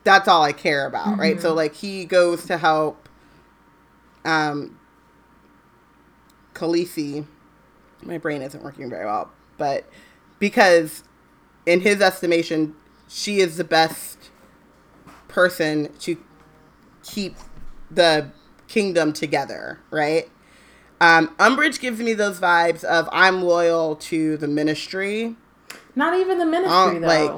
that's 0.03 0.27
all 0.27 0.43
I 0.43 0.51
care 0.51 0.85
about, 0.85 1.07
mm-hmm. 1.07 1.19
right? 1.19 1.41
So 1.41 1.49
mm-hmm. 1.49 1.57
like 1.57 1.75
he 1.75 2.05
goes 2.05 2.45
to 2.45 2.57
help 2.57 3.07
um 4.25 4.77
Khaleesi. 6.53 7.25
My 8.03 8.17
brain 8.17 8.41
isn't 8.41 8.63
working 8.63 8.89
very 8.89 9.05
well, 9.05 9.31
but 9.57 9.85
because 10.39 11.03
in 11.65 11.81
his 11.81 12.01
estimation, 12.01 12.75
she 13.07 13.39
is 13.39 13.57
the 13.57 13.63
best 13.63 14.20
person 15.31 15.91
to 15.99 16.17
keep 17.03 17.35
the 17.89 18.31
kingdom 18.67 19.13
together, 19.13 19.79
right? 19.89 20.29
Um, 20.99 21.29
Umbridge 21.39 21.79
gives 21.79 21.99
me 21.99 22.13
those 22.13 22.39
vibes 22.39 22.83
of 22.83 23.09
I'm 23.11 23.41
loyal 23.41 23.95
to 23.95 24.37
the 24.37 24.47
ministry. 24.47 25.35
Not 25.95 26.17
even 26.19 26.37
the 26.37 26.45
ministry, 26.45 26.71
uh, 26.71 26.99
though. 26.99 27.35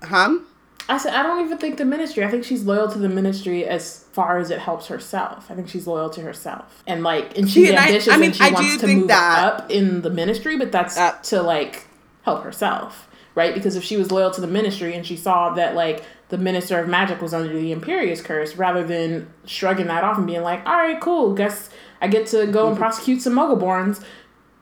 Like, 0.00 0.08
huh? 0.08 0.38
I 0.86 0.98
said 0.98 1.14
I 1.14 1.22
don't 1.22 1.44
even 1.44 1.56
think 1.56 1.78
the 1.78 1.86
ministry. 1.86 2.24
I 2.24 2.30
think 2.30 2.44
she's 2.44 2.64
loyal 2.64 2.90
to 2.90 2.98
the 2.98 3.08
ministry 3.08 3.64
as 3.64 4.00
far 4.12 4.38
as 4.38 4.50
it 4.50 4.58
helps 4.58 4.88
herself. 4.88 5.50
I 5.50 5.54
think 5.54 5.68
she's 5.68 5.86
loyal 5.86 6.10
to 6.10 6.20
herself, 6.20 6.82
and 6.86 7.02
like, 7.02 7.38
and 7.38 7.48
she's 7.48 7.70
ambitious 7.70 8.08
I, 8.08 8.14
I 8.14 8.16
mean, 8.18 8.26
and 8.26 8.36
she 8.36 8.44
I 8.44 8.50
wants 8.50 8.76
to 8.78 8.86
move 8.88 9.08
that, 9.08 9.44
up 9.44 9.70
in 9.70 10.02
the 10.02 10.10
ministry, 10.10 10.58
but 10.58 10.70
that's 10.70 10.98
uh, 10.98 11.12
to 11.22 11.40
like 11.40 11.86
help 12.22 12.44
herself, 12.44 13.08
right? 13.34 13.54
Because 13.54 13.76
if 13.76 13.84
she 13.84 13.96
was 13.96 14.12
loyal 14.12 14.30
to 14.32 14.42
the 14.42 14.46
ministry 14.46 14.94
and 14.94 15.06
she 15.06 15.16
saw 15.16 15.54
that 15.54 15.74
like 15.74 16.04
the 16.34 16.42
minister 16.42 16.80
of 16.80 16.88
magic 16.88 17.22
was 17.22 17.32
under 17.32 17.52
the 17.52 17.72
Imperius 17.72 18.22
curse, 18.22 18.56
rather 18.56 18.82
than 18.82 19.32
shrugging 19.46 19.86
that 19.86 20.02
off 20.02 20.18
and 20.18 20.26
being 20.26 20.42
like, 20.42 20.66
"All 20.66 20.74
right, 20.74 21.00
cool, 21.00 21.32
guess 21.32 21.70
I 22.00 22.08
get 22.08 22.26
to 22.28 22.48
go 22.48 22.66
and 22.66 22.74
mm-hmm. 22.74 22.78
prosecute 22.78 23.22
some 23.22 23.34
Muggleborns," 23.34 24.02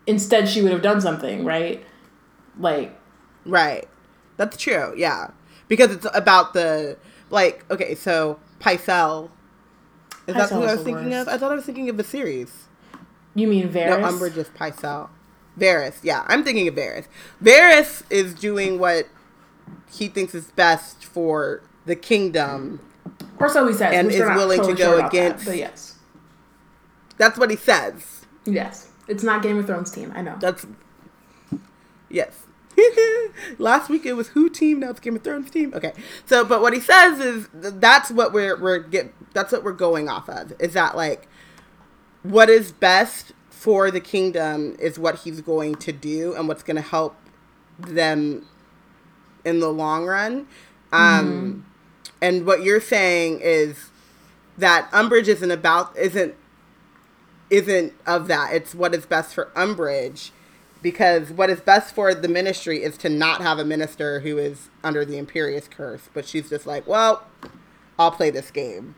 instead 0.06 0.50
she 0.50 0.61
would 0.61 0.70
have 0.70 0.82
done 0.82 1.00
something, 1.00 1.46
right? 1.46 1.82
Like, 2.58 2.94
right. 3.46 3.88
That's 4.37 4.58
true. 4.58 4.92
Yeah, 4.98 5.30
because 5.66 5.92
it's 5.92 6.06
about 6.12 6.52
the 6.52 6.98
like. 7.30 7.64
Okay, 7.70 7.94
so 7.94 8.38
Pycelle. 8.61 9.30
Is 10.26 10.35
that 10.35 10.50
who 10.50 10.62
I 10.62 10.74
was 10.74 10.82
thinking 10.82 11.11
worst. 11.11 11.28
of? 11.28 11.35
I 11.35 11.38
thought 11.38 11.52
I 11.52 11.54
was 11.54 11.64
thinking 11.64 11.88
of 11.88 11.96
Varys. 11.96 12.50
You 13.35 13.48
mean 13.48 13.70
Varys? 13.70 13.98
No, 13.98 14.08
Umbridge 14.08 14.37
is 14.37 14.48
Pycelle. 14.50 15.08
Varys, 15.58 15.98
yeah, 16.02 16.24
I'm 16.28 16.44
thinking 16.44 16.68
of 16.68 16.74
Varys. 16.74 17.06
Varys 17.42 18.02
is 18.11 18.35
doing 18.35 18.78
what 18.78 19.06
he 19.92 20.08
thinks 20.08 20.35
is 20.35 20.50
best 20.52 21.01
for 21.12 21.62
the 21.87 21.96
kingdom. 21.96 22.81
Or 23.38 23.48
so 23.48 23.66
he 23.66 23.75
says, 23.75 23.92
and 23.94 24.11
is 24.11 24.20
willing 24.20 24.59
totally 24.59 24.75
to 24.75 24.79
go 24.79 24.96
sure 24.98 25.07
against. 25.07 25.44
That, 25.44 25.51
but 25.51 25.59
yes, 25.59 25.98
that's 27.16 27.38
what 27.38 27.51
he 27.51 27.57
says. 27.57 28.27
Yes, 28.44 28.90
it's 29.09 29.22
not 29.22 29.42
Game 29.42 29.59
of 29.59 29.66
Thrones 29.66 29.90
team. 29.90 30.12
I 30.14 30.22
know. 30.22 30.37
That's 30.40 30.66
yes. 32.09 32.46
Last 33.59 33.90
week 33.90 34.07
it 34.07 34.14
was 34.14 34.29
who 34.29 34.48
team, 34.48 34.81
now 34.81 34.90
it's 34.90 35.01
Game 35.01 35.16
of 35.16 35.22
Thrones 35.22 35.51
team. 35.51 35.72
Okay, 35.75 35.92
so 36.25 36.44
but 36.44 36.62
what 36.62 36.72
he 36.72 36.81
says 36.81 37.20
is 37.20 37.48
that's 37.53 38.11
what 38.11 38.33
we're 38.33 38.59
we're 38.61 38.79
get 38.79 39.12
that's 39.35 39.53
what 39.53 39.64
we're 39.64 39.72
going 39.72 40.09
off 40.09 40.29
of. 40.29 40.53
Is 40.61 40.72
that 40.72 40.96
like 40.96 41.29
what 42.22 42.48
is 42.48 42.72
best 42.72 43.33
for 43.51 43.90
the 43.90 44.01
kingdom 44.01 44.77
is 44.79 44.98
what 44.98 45.20
he's 45.20 45.40
going 45.40 45.75
to 45.77 45.92
do 45.92 46.35
and 46.35 46.48
what's 46.48 46.62
going 46.62 46.77
to 46.77 46.83
help 46.83 47.16
them 47.79 48.46
in 49.44 49.61
the 49.61 49.68
long 49.68 50.07
run. 50.07 50.46
Um, 50.92 51.26
mm-hmm. 51.26 51.61
And 52.20 52.46
what 52.46 52.62
you're 52.62 52.81
saying 52.81 53.40
is 53.42 53.90
that 54.59 54.90
Umbridge 54.92 55.28
isn't 55.28 55.50
about 55.50 55.96
isn't 55.96 56.35
isn't 57.50 57.92
of 58.07 58.28
that. 58.28 58.55
It's 58.55 58.74
what 58.74 58.94
is 58.94 59.07
best 59.07 59.35
for 59.35 59.46
Umbridge 59.55 60.31
because 60.83 61.31
what 61.31 61.48
is 61.48 61.61
best 61.61 61.94
for 61.94 62.14
the 62.14 62.28
ministry 62.28 62.83
is 62.83 62.96
to 62.98 63.09
not 63.09 63.40
have 63.40 63.59
a 63.59 63.64
minister 63.64 64.20
who 64.20 64.38
is 64.38 64.68
under 64.83 65.05
the 65.05 65.20
Imperius 65.20 65.70
curse. 65.70 66.09
But 66.12 66.26
she's 66.26 66.50
just 66.50 66.66
like, 66.66 66.87
well, 66.87 67.26
I'll 67.98 68.11
play 68.11 68.31
this 68.31 68.50
game. 68.50 68.94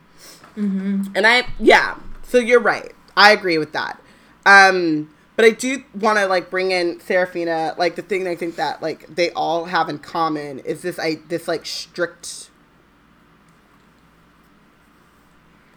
Mm-hmm. 0.57 1.13
And 1.15 1.27
I, 1.27 1.47
yeah. 1.59 1.97
So 2.23 2.39
you're 2.39 2.61
right. 2.61 2.93
I 3.17 3.33
agree 3.33 3.59
with 3.59 3.73
that. 3.73 4.01
Um, 4.47 5.14
but 5.37 5.45
I 5.45 5.51
do 5.51 5.83
want 5.95 6.19
to 6.19 6.27
like 6.27 6.51
bring 6.51 6.71
in 6.71 7.01
Seraphina. 7.01 7.75
Like 7.77 7.97
the 7.97 8.03
thing 8.03 8.27
I 8.29 8.37
think 8.37 8.57
that 8.57 8.81
like 8.81 9.07
they 9.15 9.31
all 9.33 9.67
have 9.67 9.89
in 9.89 9.99
common 9.99 10.61
is 10.61 10.83
this 10.83 10.99
I 10.99 11.19
this 11.29 11.49
like 11.49 11.67
strict, 11.67 12.51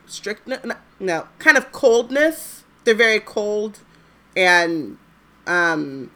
strict 0.06 0.48
no, 0.48 0.60
no 1.00 1.28
kind 1.40 1.58
of 1.58 1.72
coldness. 1.72 2.64
They're 2.84 2.96
very 2.96 3.20
cold, 3.20 3.80
and 4.36 4.98
um, 5.46 6.12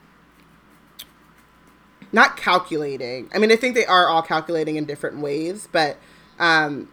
not 2.11 2.37
calculating. 2.37 3.29
I 3.33 3.39
mean, 3.39 3.51
I 3.51 3.55
think 3.55 3.75
they 3.75 3.85
are 3.85 4.07
all 4.07 4.21
calculating 4.21 4.75
in 4.75 4.85
different 4.85 5.17
ways, 5.17 5.67
but 5.71 5.97
um, 6.39 6.89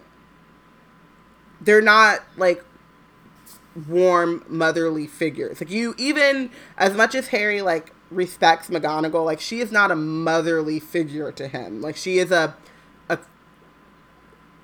they're 1.60 1.82
not 1.82 2.20
like 2.36 2.64
warm 3.86 4.44
motherly 4.48 5.06
figures. 5.06 5.60
Like 5.60 5.70
you 5.70 5.94
even 5.98 6.50
as 6.76 6.94
much 6.94 7.14
as 7.14 7.28
Harry 7.28 7.62
like 7.62 7.92
respects 8.10 8.68
McGonagall, 8.68 9.24
like 9.24 9.40
she 9.40 9.60
is 9.60 9.70
not 9.70 9.90
a 9.90 9.96
motherly 9.96 10.80
figure 10.80 11.32
to 11.32 11.48
him. 11.48 11.80
Like 11.80 11.96
she 11.96 12.18
is 12.18 12.30
a 12.30 12.56
a 13.08 13.18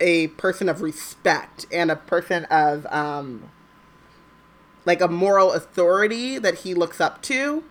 a 0.01 0.29
person 0.29 0.69
of 0.69 0.83
respect 0.83 1.67
and 1.73 1.91
a 1.91 1.97
person 1.97 2.45
of 2.47 2.87
um 2.87 3.51
like 4.85 5.01
a 5.01 5.09
moral 5.09 5.53
authority 5.53 6.39
that 6.39 6.59
he 6.61 6.75
looks 6.75 7.01
up 7.01 7.23
to. 7.23 7.65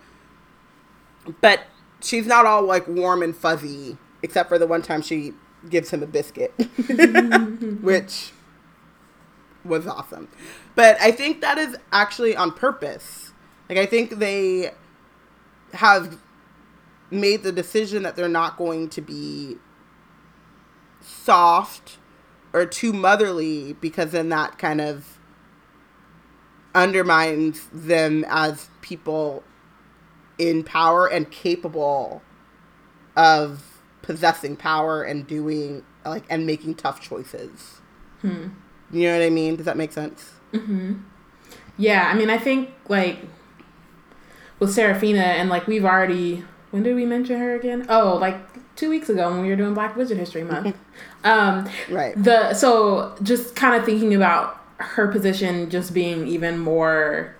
But 1.40 1.64
she's 2.00 2.26
not 2.26 2.46
all 2.46 2.62
like 2.62 2.86
warm 2.86 3.22
and 3.22 3.36
fuzzy 3.36 3.96
except 4.22 4.48
for 4.48 4.58
the 4.58 4.66
one 4.66 4.82
time 4.82 5.02
she 5.02 5.34
gives 5.68 5.90
him 5.90 6.02
a 6.02 6.06
biscuit, 6.06 6.52
which 7.82 8.32
was 9.64 9.86
awesome. 9.86 10.28
But 10.74 11.00
I 11.00 11.10
think 11.10 11.40
that 11.40 11.58
is 11.58 11.76
actually 11.92 12.36
on 12.36 12.52
purpose. 12.52 13.32
Like 13.68 13.78
I 13.78 13.86
think 13.86 14.18
they 14.18 14.72
have 15.72 16.18
made 17.10 17.42
the 17.42 17.52
decision 17.52 18.02
that 18.02 18.16
they're 18.16 18.28
not 18.28 18.56
going 18.56 18.88
to 18.90 19.00
be 19.00 19.56
soft 21.00 21.98
or 22.52 22.66
too 22.66 22.92
motherly 22.92 23.74
because 23.74 24.12
then 24.12 24.28
that 24.30 24.58
kind 24.58 24.80
of 24.80 25.18
undermines 26.74 27.68
them 27.72 28.24
as 28.28 28.68
people 28.80 29.44
in 30.38 30.64
power 30.64 31.06
and 31.06 31.30
capable 31.30 32.22
of 33.16 33.80
possessing 34.02 34.56
power 34.56 35.02
and 35.02 35.26
doing 35.26 35.84
like 36.04 36.24
and 36.28 36.46
making 36.46 36.74
tough 36.74 37.00
choices. 37.00 37.80
Hmm. 38.20 38.48
You 38.94 39.08
know 39.08 39.18
what 39.18 39.24
I 39.26 39.30
mean? 39.30 39.56
Does 39.56 39.66
that 39.66 39.76
make 39.76 39.92
sense? 39.92 40.32
Mm-hmm. 40.52 40.94
Yeah, 41.76 42.08
I 42.12 42.14
mean, 42.16 42.30
I 42.30 42.38
think 42.38 42.70
like 42.88 43.18
with 44.58 44.72
Seraphina, 44.72 45.20
and 45.22 45.48
like 45.48 45.66
we've 45.66 45.84
already. 45.84 46.44
When 46.70 46.82
did 46.82 46.96
we 46.96 47.06
mention 47.06 47.38
her 47.38 47.54
again? 47.54 47.86
Oh, 47.88 48.16
like 48.16 48.36
two 48.76 48.90
weeks 48.90 49.08
ago 49.08 49.30
when 49.30 49.42
we 49.42 49.48
were 49.48 49.56
doing 49.56 49.74
Black 49.74 49.96
Wizard 49.96 50.18
History 50.18 50.42
Month. 50.52 50.76
um, 51.22 51.68
right. 51.90 52.14
The 52.22 52.54
so 52.54 53.14
just 53.22 53.54
kind 53.56 53.74
of 53.76 53.84
thinking 53.84 54.14
about 54.14 54.60
her 54.78 55.06
position 55.08 55.70
just 55.70 55.94
being 55.94 56.26
even 56.26 56.58
more 56.58 57.36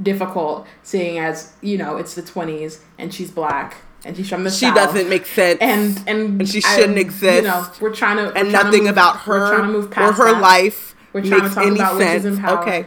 difficult, 0.00 0.66
seeing 0.82 1.18
as 1.18 1.54
you 1.60 1.76
know 1.78 1.96
it's 1.96 2.14
the 2.14 2.22
twenties 2.22 2.84
and 2.98 3.12
she's 3.12 3.30
black 3.30 3.78
and 4.04 4.16
she's 4.16 4.28
from 4.28 4.44
the 4.44 4.50
she 4.50 4.66
south. 4.66 4.74
doesn't 4.74 5.08
make 5.08 5.26
sense. 5.26 5.58
And 5.60 5.98
and, 6.06 6.40
and 6.40 6.48
she 6.48 6.60
shouldn't 6.60 6.98
I, 6.98 7.00
exist. 7.00 7.42
you 7.42 7.48
know 7.48 7.66
we're 7.80 7.94
trying 7.94 8.16
to 8.16 8.32
and 8.32 8.52
nothing 8.52 8.72
to 8.72 8.78
move, 8.82 8.90
about 8.90 9.16
her 9.20 9.54
or 9.54 10.12
her 10.12 10.32
that. 10.32 10.40
life 10.42 10.94
we're 11.12 11.22
trying 11.22 11.42
to 11.42 11.54
talk 11.54 11.66
about 11.66 11.98
sense. 11.98 12.24
in 12.24 12.36
power. 12.38 12.62
Okay. 12.62 12.86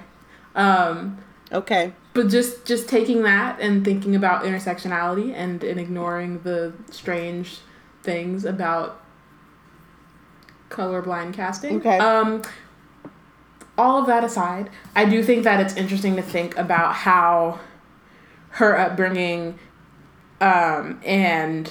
Um 0.55 1.17
okay. 1.51 1.93
but 2.13 2.29
just 2.29 2.65
just 2.65 2.87
taking 2.87 3.23
that 3.23 3.59
and 3.59 3.83
thinking 3.83 4.15
about 4.15 4.43
intersectionality 4.43 5.33
and 5.33 5.63
and 5.63 5.79
ignoring 5.79 6.41
the 6.43 6.73
strange 6.89 7.59
things 8.03 8.45
about 8.45 9.01
colorblind 10.69 11.33
casting. 11.33 11.77
Okay. 11.77 11.97
Um 11.97 12.41
all 13.77 13.99
of 14.01 14.05
that 14.05 14.23
aside 14.23 14.69
i 14.95 15.05
do 15.05 15.23
think 15.23 15.43
that 15.45 15.59
it's 15.59 15.75
interesting 15.75 16.15
to 16.17 16.21
think 16.21 16.55
about 16.57 16.93
how 16.93 17.57
her 18.49 18.77
upbringing 18.77 19.57
um, 20.41 20.99
and 21.05 21.69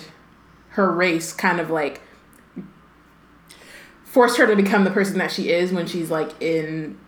her 0.70 0.90
race 0.90 1.32
kind 1.32 1.60
of 1.60 1.70
like 1.70 2.00
forced 4.04 4.38
her 4.38 4.46
to 4.46 4.56
become 4.56 4.84
the 4.84 4.90
person 4.90 5.18
that 5.18 5.30
she 5.30 5.50
is 5.50 5.72
when 5.72 5.86
she's 5.86 6.10
like 6.10 6.30
in 6.40 6.98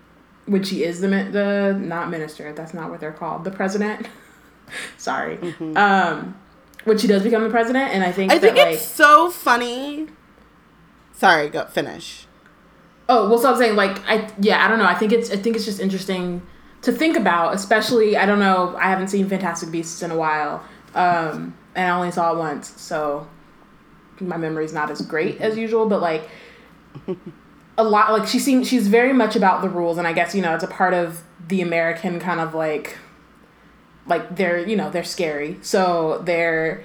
when 0.46 0.62
she 0.62 0.84
is 0.84 1.00
the 1.00 1.08
the 1.08 1.76
not 1.80 2.10
minister 2.10 2.52
that's 2.52 2.74
not 2.74 2.90
what 2.90 3.00
they're 3.00 3.12
called 3.12 3.44
the 3.44 3.50
president. 3.50 4.08
Sorry. 4.96 5.36
Mm-hmm. 5.36 5.76
um 5.76 6.36
when 6.84 6.98
she 6.98 7.06
does 7.06 7.22
become 7.22 7.44
the 7.44 7.50
president 7.50 7.94
and 7.94 8.02
i 8.02 8.10
think 8.10 8.32
i 8.32 8.38
think 8.40 8.56
that, 8.56 8.72
it's 8.72 8.82
like, 8.82 9.08
so 9.08 9.30
funny. 9.30 10.08
Sorry 11.12 11.48
go 11.48 11.64
finish. 11.66 12.26
Oh 13.08 13.28
well 13.28 13.38
so 13.38 13.52
i'm 13.52 13.56
saying 13.56 13.76
like 13.76 13.98
i 14.08 14.28
yeah 14.40 14.64
i 14.64 14.68
don't 14.68 14.78
know. 14.78 14.86
I 14.86 14.94
think 14.94 15.12
it's 15.12 15.30
i 15.30 15.36
think 15.36 15.56
it's 15.56 15.64
just 15.64 15.80
interesting 15.80 16.42
to 16.82 16.92
think 16.92 17.16
about, 17.16 17.54
especially 17.54 18.16
I 18.16 18.26
don't 18.26 18.40
know, 18.40 18.76
I 18.76 18.90
haven't 18.90 19.08
seen 19.08 19.28
Fantastic 19.28 19.70
Beasts 19.70 20.02
in 20.02 20.10
a 20.10 20.16
while. 20.16 20.62
Um, 20.94 21.56
and 21.74 21.90
I 21.90 21.96
only 21.96 22.10
saw 22.10 22.32
it 22.34 22.38
once, 22.38 22.80
so 22.80 23.26
my 24.20 24.36
memory's 24.36 24.72
not 24.72 24.90
as 24.90 25.00
great 25.00 25.40
as 25.40 25.56
usual, 25.56 25.88
but 25.88 26.00
like 26.00 26.28
a 27.78 27.84
lot 27.84 28.12
like 28.12 28.28
she 28.28 28.38
seems 28.38 28.68
she's 28.68 28.88
very 28.88 29.12
much 29.12 29.36
about 29.36 29.62
the 29.62 29.68
rules 29.68 29.98
and 29.98 30.06
I 30.06 30.12
guess, 30.12 30.34
you 30.34 30.42
know, 30.42 30.54
it's 30.54 30.64
a 30.64 30.68
part 30.68 30.94
of 30.94 31.22
the 31.48 31.60
American 31.60 32.20
kind 32.20 32.40
of 32.40 32.54
like 32.54 32.98
like 34.06 34.36
they're, 34.36 34.66
you 34.66 34.76
know, 34.76 34.90
they're 34.90 35.04
scary. 35.04 35.58
So 35.62 36.20
they're 36.24 36.84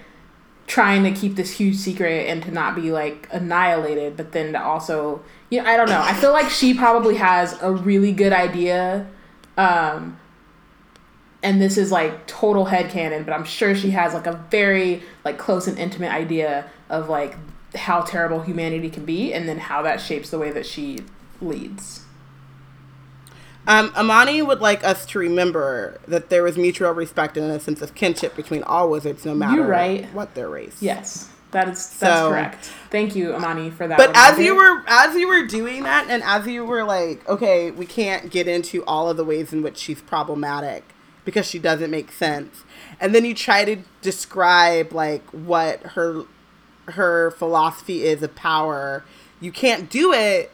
trying 0.68 1.04
to 1.04 1.12
keep 1.12 1.36
this 1.36 1.52
huge 1.52 1.76
secret 1.76 2.28
and 2.28 2.44
to 2.44 2.52
not 2.52 2.76
be 2.76 2.92
like 2.92 3.28
annihilated, 3.32 4.18
but 4.18 4.32
then 4.32 4.54
to 4.54 4.64
also 4.64 5.24
you 5.50 5.62
know, 5.62 5.70
I 5.70 5.78
don't 5.78 5.90
know. 5.90 6.02
I 6.02 6.14
feel 6.14 6.34
like 6.34 6.50
she 6.50 6.74
probably 6.74 7.16
has 7.16 7.58
a 7.62 7.72
really 7.72 8.12
good 8.12 8.34
idea 8.34 9.08
um, 9.58 10.20
and 11.44 11.62
this 11.62 11.78
is 11.78 11.92
like 11.92 12.28
total 12.28 12.66
head 12.66 12.90
canon, 12.90 13.24
but 13.24 13.34
I'm 13.34 13.46
sure 13.46 13.76
she 13.76 13.92
has 13.92 14.14
like 14.14 14.28
a 14.28 14.34
very 14.50 15.04
like 15.24 15.38
close 15.38 15.68
and 15.68 15.78
intimate 15.78 16.12
idea 16.12 16.70
of 16.90 17.10
like 17.10 17.36
how 17.76 18.02
terrible 18.02 18.42
humanity 18.42 18.90
can 18.90 19.06
be 19.06 19.34
and 19.34 19.48
then 19.48 19.58
how 19.58 19.82
that 19.84 20.02
shapes 20.02 20.30
the 20.30 20.40
way 20.40 20.52
that 20.52 20.66
she 20.66 21.00
leads. 21.42 22.04
Um, 23.68 23.92
Amani 23.98 24.42
would 24.42 24.62
like 24.62 24.84
us 24.86 25.06
to 25.08 25.20
remember 25.20 26.00
that 26.08 26.30
there 26.30 26.42
was 26.42 26.58
mutual 26.58 26.92
respect 26.92 27.36
and 27.36 27.52
a 27.52 27.60
sense 27.60 27.82
of 27.82 27.94
kinship 27.96 28.34
between 28.36 28.64
all 28.64 28.90
wizards, 28.90 29.26
no 29.26 29.36
matter 29.36 29.62
right. 29.62 30.06
what 30.14 30.36
their 30.36 30.50
race. 30.50 30.82
Yes, 30.82 31.30
that 31.52 31.68
is 31.68 31.90
that's 32.00 32.20
so, 32.20 32.30
correct. 32.30 32.72
Thank 32.90 33.14
you, 33.14 33.36
Amani, 33.36 33.70
for 33.70 33.86
that. 33.86 33.98
But 33.98 34.12
as 34.16 34.40
you 34.40 34.56
were 34.56 34.84
as 34.88 35.16
you 35.16 35.28
were 35.28 35.46
doing 35.46 35.84
that, 35.84 36.10
and 36.10 36.24
as 36.24 36.48
you 36.48 36.64
were 36.64 36.86
like, 36.86 37.28
okay, 37.28 37.72
we 37.72 37.86
can't 37.86 38.32
get 38.32 38.48
into 38.48 38.86
all 38.86 39.10
of 39.10 39.18
the 39.18 39.26
ways 39.26 39.52
in 39.52 39.62
which 39.62 39.78
she's 39.78 40.02
problematic 40.02 40.86
because 41.28 41.46
she 41.46 41.60
doesn't 41.60 41.92
make 41.92 42.10
sense, 42.10 42.64
and 43.02 43.14
then 43.14 43.26
you 43.26 43.36
try 43.36 43.66
to 43.66 43.76
describe 44.02 44.94
like 44.94 45.28
what 45.32 45.82
her 45.82 46.24
her 46.88 47.32
philosophy 47.32 48.06
is 48.06 48.24
of 48.24 48.34
power. 48.34 49.04
You 49.42 49.52
can't 49.52 49.90
do 49.90 50.14
it 50.14 50.54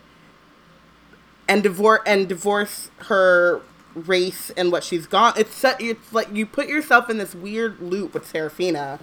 and 1.48 1.62
divorce 1.62 2.02
and 2.08 2.28
divorce 2.28 2.90
her 3.10 3.62
race 3.94 4.50
and 4.58 4.72
what 4.72 4.84
she's 4.84 5.06
gone. 5.06 5.34
It's 5.38 5.64
it's 5.64 6.12
like 6.12 6.34
you 6.34 6.48
put 6.48 6.68
yourself 6.68 7.08
in 7.08 7.20
this 7.20 7.36
weird 7.36 7.80
loop 7.80 8.16
with 8.16 8.28
Seraphina 8.28 9.00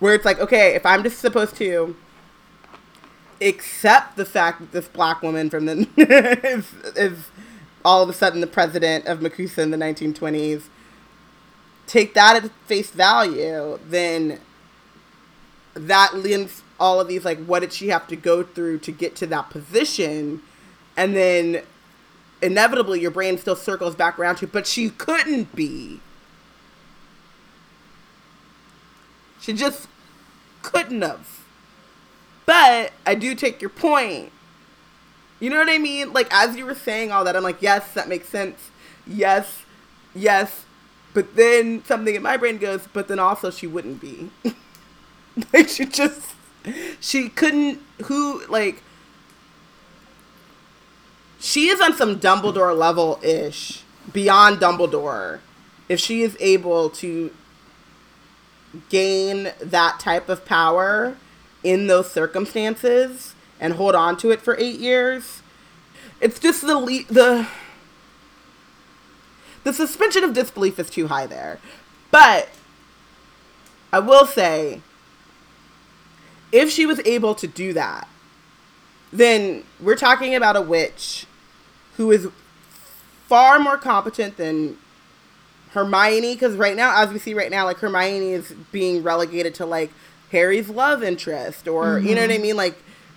where 0.00 0.14
it's 0.14 0.26
like, 0.26 0.38
okay, 0.38 0.74
if 0.74 0.84
I'm 0.84 1.02
just 1.02 1.18
supposed 1.18 1.56
to 1.56 1.96
accept 3.40 4.16
the 4.18 4.26
fact 4.26 4.60
that 4.60 4.72
this 4.72 4.86
black 4.86 5.22
woman 5.22 5.48
from 5.48 5.64
the 5.64 5.88
is, 6.44 6.74
is 6.94 7.30
all 7.86 8.02
of 8.02 8.10
a 8.10 8.12
sudden 8.12 8.40
the 8.40 8.46
president 8.46 9.06
of 9.06 9.20
MACUSA 9.20 9.58
in 9.58 9.70
the 9.70 9.76
1920s, 9.76 10.64
take 11.86 12.14
that 12.14 12.42
at 12.42 12.50
face 12.66 12.90
value, 12.90 13.78
then 13.88 14.40
that 15.74 16.16
lends 16.16 16.62
all 16.78 17.00
of 17.00 17.08
these 17.08 17.24
like, 17.24 17.44
what 17.44 17.60
did 17.60 17.72
she 17.72 17.88
have 17.88 18.06
to 18.08 18.16
go 18.16 18.42
through 18.42 18.78
to 18.78 18.92
get 18.92 19.16
to 19.16 19.26
that 19.26 19.50
position, 19.50 20.42
and 20.96 21.14
then 21.14 21.62
inevitably 22.42 23.00
your 23.00 23.10
brain 23.10 23.38
still 23.38 23.56
circles 23.56 23.94
back 23.94 24.18
around 24.18 24.36
to, 24.36 24.46
but 24.46 24.66
she 24.66 24.90
couldn't 24.90 25.54
be 25.54 26.00
She 29.44 29.52
just 29.52 29.88
couldn't 30.62 31.02
have. 31.02 31.44
But 32.46 32.94
I 33.04 33.14
do 33.14 33.34
take 33.34 33.60
your 33.60 33.68
point. 33.68 34.32
You 35.38 35.50
know 35.50 35.58
what 35.58 35.68
I 35.68 35.76
mean? 35.76 36.14
Like 36.14 36.28
as 36.30 36.56
you 36.56 36.64
were 36.64 36.74
saying 36.74 37.12
all 37.12 37.24
that, 37.24 37.36
I'm 37.36 37.42
like, 37.42 37.60
yes, 37.60 37.92
that 37.92 38.08
makes 38.08 38.26
sense. 38.26 38.70
Yes, 39.06 39.64
yes. 40.14 40.63
But 41.14 41.36
then 41.36 41.84
something 41.84 42.14
in 42.14 42.22
my 42.22 42.36
brain 42.36 42.58
goes, 42.58 42.86
but 42.92 43.08
then 43.08 43.18
also 43.18 43.50
she 43.50 43.66
wouldn't 43.66 44.00
be. 44.00 44.30
like 45.52 45.68
she 45.68 45.86
just 45.86 46.34
she 47.00 47.28
couldn't 47.28 47.80
who 48.04 48.44
like 48.48 48.82
she 51.40 51.68
is 51.68 51.80
on 51.80 51.94
some 51.94 52.18
Dumbledore 52.20 52.76
level 52.76 53.20
ish, 53.22 53.82
beyond 54.12 54.58
Dumbledore. 54.58 55.40
If 55.88 56.00
she 56.00 56.22
is 56.22 56.36
able 56.40 56.88
to 56.90 57.30
gain 58.88 59.52
that 59.60 60.00
type 60.00 60.28
of 60.28 60.44
power 60.44 61.16
in 61.62 61.86
those 61.86 62.10
circumstances 62.10 63.34
and 63.60 63.74
hold 63.74 63.94
on 63.94 64.16
to 64.18 64.30
it 64.30 64.40
for 64.40 64.56
eight 64.58 64.78
years. 64.78 65.42
It's 66.20 66.38
just 66.38 66.62
the 66.62 66.78
le- 66.78 67.04
the 67.08 67.46
the 69.64 69.72
suspension 69.72 70.22
of 70.24 70.32
disbelief 70.32 70.78
is 70.78 70.88
too 70.88 71.08
high 71.08 71.26
there. 71.26 71.58
But 72.10 72.48
I 73.92 73.98
will 73.98 74.26
say, 74.26 74.80
if 76.52 76.70
she 76.70 76.86
was 76.86 77.00
able 77.04 77.34
to 77.34 77.46
do 77.46 77.72
that, 77.72 78.08
then 79.12 79.64
we're 79.80 79.96
talking 79.96 80.34
about 80.34 80.56
a 80.56 80.62
witch 80.62 81.26
who 81.96 82.10
is 82.10 82.28
far 83.26 83.58
more 83.58 83.76
competent 83.76 84.36
than 84.36 84.76
Hermione, 85.70 86.34
because 86.34 86.56
right 86.56 86.76
now, 86.76 87.02
as 87.02 87.12
we 87.12 87.18
see 87.18 87.34
right 87.34 87.50
now, 87.50 87.64
like 87.64 87.78
Hermione 87.78 88.30
is 88.32 88.52
being 88.70 89.02
relegated 89.02 89.54
to 89.56 89.66
like 89.66 89.90
Harry's 90.30 90.68
love 90.68 91.02
interest, 91.02 91.66
or 91.66 91.96
mm-hmm. 91.96 92.06
you 92.06 92.14
know 92.14 92.20
what 92.20 92.30
I 92.30 92.34
mm-hmm. 92.34 92.42
mean, 92.42 92.56
like, 92.56 92.76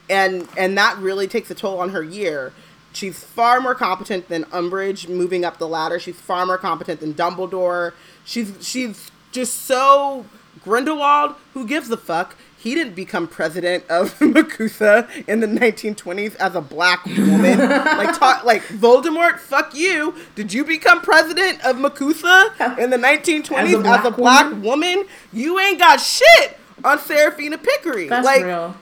and 0.10 0.48
and 0.58 0.78
that 0.78 0.98
really 0.98 1.28
takes 1.28 1.52
a 1.52 1.56
toll 1.56 1.80
on 1.80 1.90
her 1.90 2.04
year. 2.04 2.54
She's 2.98 3.24
far 3.24 3.62
more 3.62 3.76
competent 3.76 4.28
than 4.28 4.44
Umbridge 4.46 5.08
moving 5.08 5.46
up 5.46 5.58
the 5.58 5.68
ladder. 5.68 6.00
She's 6.00 6.20
far 6.20 6.46
more 6.46 6.58
competent 6.58 7.00
than 7.00 7.14
Dumbledore. 7.14 7.94
She's 8.26 8.54
she's 8.62 9.12
just 9.32 9.66
so 9.66 10.26
Grindelwald. 10.64 11.36
Who 11.54 11.68
gives 11.68 11.90
a 11.92 11.98
fuck? 11.98 12.36
he 12.58 12.74
didn't 12.74 12.96
become 12.96 13.28
president 13.28 13.86
of 13.90 14.14
MACUSA 14.20 15.28
in 15.28 15.40
the 15.40 15.48
1920s 15.48 16.36
as 16.36 16.56
a 16.56 16.62
black 16.62 17.06
woman. 17.06 17.60
like, 17.60 18.18
talk, 18.18 18.44
like 18.44 18.64
Voldemort, 18.64 19.40
fuck 19.40 19.76
you. 19.76 20.16
Did 20.36 20.52
you 20.52 20.66
become 20.66 21.02
president 21.02 21.64
of 21.64 21.78
MACUSA 21.78 22.78
in 22.80 22.90
the 22.90 22.98
1920s 22.98 23.52
as 23.52 23.74
a 23.74 23.80
black, 23.80 24.00
as 24.00 24.06
a 24.06 24.12
black 24.12 24.46
woman? 24.46 24.64
woman? 24.64 25.06
You 25.32 25.60
ain't 25.60 25.80
got 25.80 26.02
shit 26.02 26.58
on 26.84 27.00
Seraphina 27.00 27.58
Picquery. 27.58 28.10
That's 28.10 28.26
like, 28.26 28.44
real. 28.44 28.76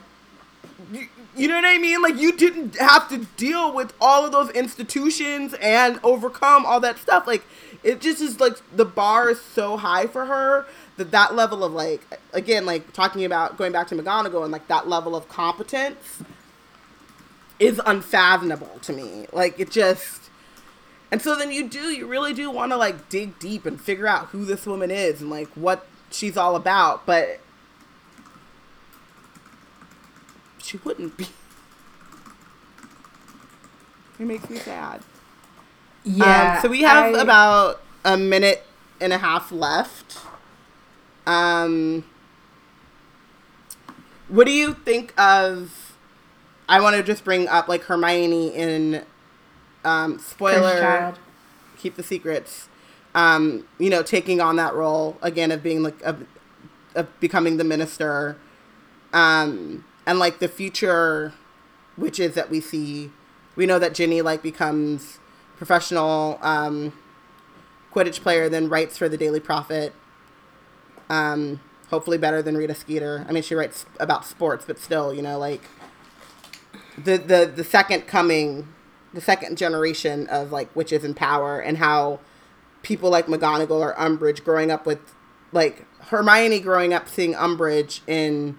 You, 1.36 1.48
know 1.48 1.54
what 1.54 1.64
I 1.64 1.78
mean? 1.78 2.02
Like, 2.02 2.16
you 2.16 2.36
didn't 2.36 2.76
have 2.76 3.08
to 3.10 3.26
deal 3.36 3.72
with 3.72 3.92
all 4.00 4.24
of 4.24 4.32
those 4.32 4.50
institutions 4.50 5.54
and 5.60 6.00
overcome 6.02 6.64
all 6.64 6.80
that 6.80 6.98
stuff. 6.98 7.26
Like, 7.26 7.44
it 7.86 8.00
just 8.00 8.20
is 8.20 8.40
like 8.40 8.56
the 8.74 8.84
bar 8.84 9.30
is 9.30 9.40
so 9.40 9.76
high 9.76 10.06
for 10.06 10.26
her 10.26 10.66
that 10.96 11.12
that 11.12 11.36
level 11.36 11.62
of 11.62 11.72
like 11.72 12.02
again 12.32 12.66
like 12.66 12.92
talking 12.92 13.24
about 13.24 13.56
going 13.56 13.70
back 13.70 13.86
to 13.88 13.94
McGonagall 13.94 14.42
and 14.42 14.50
like 14.50 14.66
that 14.66 14.88
level 14.88 15.14
of 15.14 15.28
competence 15.28 16.22
is 17.60 17.80
unfathomable 17.86 18.78
to 18.82 18.92
me. 18.92 19.26
Like 19.32 19.60
it 19.60 19.70
just 19.70 20.30
and 21.12 21.22
so 21.22 21.36
then 21.36 21.52
you 21.52 21.68
do 21.68 21.90
you 21.90 22.06
really 22.06 22.32
do 22.32 22.50
want 22.50 22.72
to 22.72 22.76
like 22.76 23.08
dig 23.08 23.38
deep 23.38 23.66
and 23.66 23.80
figure 23.80 24.06
out 24.08 24.26
who 24.28 24.44
this 24.44 24.66
woman 24.66 24.90
is 24.90 25.20
and 25.20 25.30
like 25.30 25.48
what 25.50 25.86
she's 26.10 26.36
all 26.36 26.56
about, 26.56 27.06
but 27.06 27.40
she 30.66 30.78
wouldn't 30.78 31.16
be. 31.16 31.26
It 34.18 34.24
makes 34.24 34.48
me 34.48 34.56
sad. 34.56 35.02
Yeah. 36.02 36.54
Um, 36.54 36.62
so 36.62 36.68
we 36.70 36.80
have 36.80 37.14
I... 37.14 37.20
about 37.20 37.82
a 38.02 38.16
minute 38.16 38.64
and 38.98 39.12
a 39.12 39.18
half 39.18 39.52
left. 39.52 40.16
Um, 41.26 42.02
what 44.28 44.46
do 44.46 44.52
you 44.52 44.72
think 44.72 45.12
of? 45.20 45.98
I 46.66 46.80
want 46.80 46.96
to 46.96 47.02
just 47.02 47.24
bring 47.24 47.46
up 47.46 47.68
like 47.68 47.82
Hermione 47.82 48.54
in 48.54 49.04
um, 49.84 50.18
spoiler. 50.18 51.14
Keep 51.78 51.96
the 51.96 52.02
secrets. 52.02 52.68
Um, 53.14 53.66
you 53.78 53.90
know, 53.90 54.02
taking 54.02 54.40
on 54.40 54.56
that 54.56 54.74
role 54.74 55.18
again 55.20 55.50
of 55.50 55.62
being 55.62 55.82
like 55.82 56.00
of, 56.02 56.26
of 56.94 57.20
becoming 57.20 57.56
the 57.56 57.64
minister, 57.64 58.36
um, 59.12 59.84
and 60.06 60.18
like 60.18 60.38
the 60.38 60.48
future 60.48 61.34
witches 61.96 62.34
that 62.34 62.50
we 62.50 62.60
see. 62.60 63.10
We 63.56 63.66
know 63.66 63.78
that 63.78 63.94
Ginny 63.94 64.22
like 64.22 64.42
becomes 64.42 65.18
professional 65.56 66.38
um, 66.42 66.92
Quidditch 67.92 68.20
player, 68.20 68.48
then 68.48 68.68
writes 68.68 68.98
for 68.98 69.08
the 69.08 69.16
Daily 69.16 69.40
Prophet 69.40 69.94
um, 71.08 71.60
hopefully 71.90 72.18
better 72.18 72.42
than 72.42 72.56
Rita 72.56 72.74
Skeeter. 72.74 73.24
I 73.28 73.32
mean, 73.32 73.42
she 73.42 73.54
writes 73.54 73.86
about 73.98 74.24
sports, 74.24 74.64
but 74.66 74.78
still, 74.78 75.12
you 75.12 75.22
know, 75.22 75.38
like 75.38 75.62
the 76.96 77.16
the 77.16 77.50
the 77.54 77.64
second 77.64 78.06
coming, 78.06 78.68
the 79.12 79.20
second 79.20 79.56
generation 79.56 80.26
of 80.28 80.52
like 80.52 80.74
witches 80.74 81.04
in 81.04 81.14
power, 81.14 81.58
and 81.58 81.78
how 81.78 82.20
people 82.82 83.10
like 83.10 83.26
McGonagall 83.26 83.80
or 83.80 83.94
Umbridge 83.94 84.44
growing 84.44 84.70
up 84.70 84.86
with, 84.86 85.00
like 85.52 85.86
Hermione 86.06 86.60
growing 86.60 86.92
up 86.92 87.08
seeing 87.08 87.34
Umbridge 87.34 88.00
in 88.06 88.56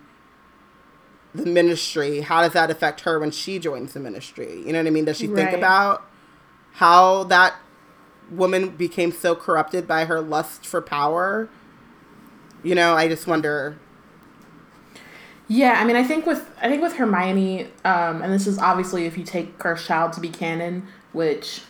the 1.33 1.45
ministry. 1.45 2.21
How 2.21 2.41
does 2.41 2.53
that 2.53 2.69
affect 2.71 3.01
her 3.01 3.19
when 3.19 3.31
she 3.31 3.59
joins 3.59 3.93
the 3.93 3.99
ministry? 3.99 4.61
You 4.65 4.73
know 4.73 4.79
what 4.79 4.87
I 4.87 4.91
mean? 4.91 5.05
Does 5.05 5.17
she 5.17 5.27
right. 5.27 5.45
think 5.45 5.57
about 5.57 6.03
how 6.73 7.23
that 7.25 7.55
woman 8.29 8.69
became 8.69 9.11
so 9.11 9.35
corrupted 9.35 9.87
by 9.87 10.05
her 10.05 10.21
lust 10.21 10.65
for 10.65 10.81
power. 10.81 11.49
You 12.63 12.75
know, 12.75 12.95
I 12.95 13.07
just 13.07 13.27
wonder. 13.27 13.77
Yeah, 15.47 15.79
I 15.79 15.85
mean, 15.85 15.95
I 15.95 16.03
think 16.03 16.25
with 16.25 16.49
I 16.61 16.67
think 16.67 16.81
with 16.81 16.93
Hermione, 16.93 17.65
um, 17.85 18.21
and 18.21 18.33
this 18.33 18.47
is 18.47 18.57
obviously 18.59 19.05
if 19.05 19.17
you 19.17 19.23
take 19.23 19.57
Cursed 19.59 19.85
Child 19.87 20.13
to 20.13 20.19
be 20.19 20.29
canon, 20.29 20.87
which 21.13 21.61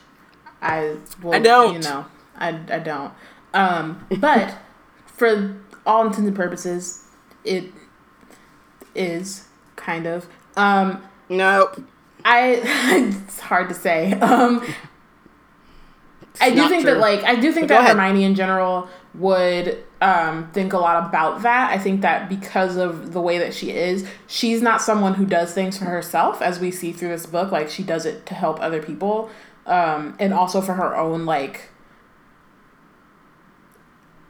I 0.61 0.95
well, 1.21 1.35
I 1.35 1.39
don't, 1.39 1.73
you 1.73 1.79
know, 1.79 2.05
I 2.35 2.49
I 2.69 2.79
don't. 2.79 3.13
Um, 3.53 4.07
but 4.19 4.57
for 5.05 5.57
all 5.85 6.01
intents 6.01 6.27
and 6.27 6.35
purposes, 6.35 7.03
it 7.43 7.65
is 8.95 9.46
kind 9.87 10.05
of. 10.05 10.27
Um, 10.57 11.01
nope. 11.29 11.81
I 12.23 12.61
it's 13.25 13.39
hard 13.39 13.69
to 13.69 13.75
say. 13.75 14.11
Um, 14.13 14.61
I 16.39 16.51
do 16.51 16.67
think 16.67 16.83
true. 16.83 16.93
that 16.93 16.99
like 16.99 17.23
I 17.23 17.35
do 17.35 17.51
think 17.51 17.69
that 17.69 17.87
Hermione 17.87 18.23
in 18.23 18.35
general 18.35 18.87
would 19.15 19.83
um, 20.01 20.51
think 20.51 20.73
a 20.73 20.77
lot 20.77 21.07
about 21.07 21.41
that. 21.41 21.71
I 21.71 21.79
think 21.79 22.01
that 22.01 22.29
because 22.29 22.75
of 22.75 23.13
the 23.13 23.21
way 23.21 23.39
that 23.39 23.55
she 23.55 23.71
is, 23.71 24.05
she's 24.27 24.61
not 24.61 24.81
someone 24.81 25.15
who 25.15 25.25
does 25.25 25.53
things 25.53 25.79
for 25.79 25.85
herself, 25.85 26.41
as 26.41 26.59
we 26.59 26.69
see 26.69 26.91
through 26.91 27.09
this 27.09 27.25
book. 27.25 27.51
Like 27.51 27.69
she 27.69 27.81
does 27.81 28.05
it 28.05 28.25
to 28.27 28.35
help 28.35 28.61
other 28.61 28.83
people, 28.83 29.29
um, 29.65 30.15
and 30.19 30.33
also 30.33 30.59
for 30.59 30.73
her 30.73 30.95
own 30.97 31.25
like 31.25 31.69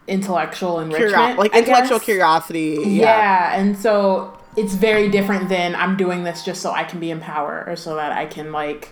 intellectual 0.07 0.79
enrichment, 0.79 1.13
Curio- 1.13 1.35
like 1.35 1.55
intellectual 1.55 1.99
curiosity. 1.99 2.77
Yeah. 2.83 3.01
yeah, 3.01 3.59
and 3.59 3.77
so 3.77 4.36
it's 4.57 4.73
very 4.73 5.07
different 5.07 5.49
than 5.49 5.75
I'm 5.75 5.95
doing 5.95 6.23
this 6.23 6.43
just 6.43 6.61
so 6.61 6.71
I 6.71 6.83
can 6.83 6.99
be 6.99 7.11
in 7.11 7.19
power 7.19 7.63
or 7.67 7.75
so 7.75 7.95
that 7.95 8.11
I 8.11 8.25
can 8.25 8.51
like 8.51 8.91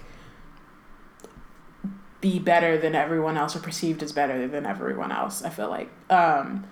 be 2.21 2.39
better 2.39 2.77
than 2.77 2.95
everyone 2.95 3.35
else 3.35 3.55
or 3.55 3.59
perceived 3.59 4.03
as 4.03 4.11
better 4.11 4.47
than 4.47 4.65
everyone 4.65 5.11
else. 5.11 5.43
I 5.43 5.49
feel 5.49 5.69
like, 5.69 5.89
um, 6.09 6.65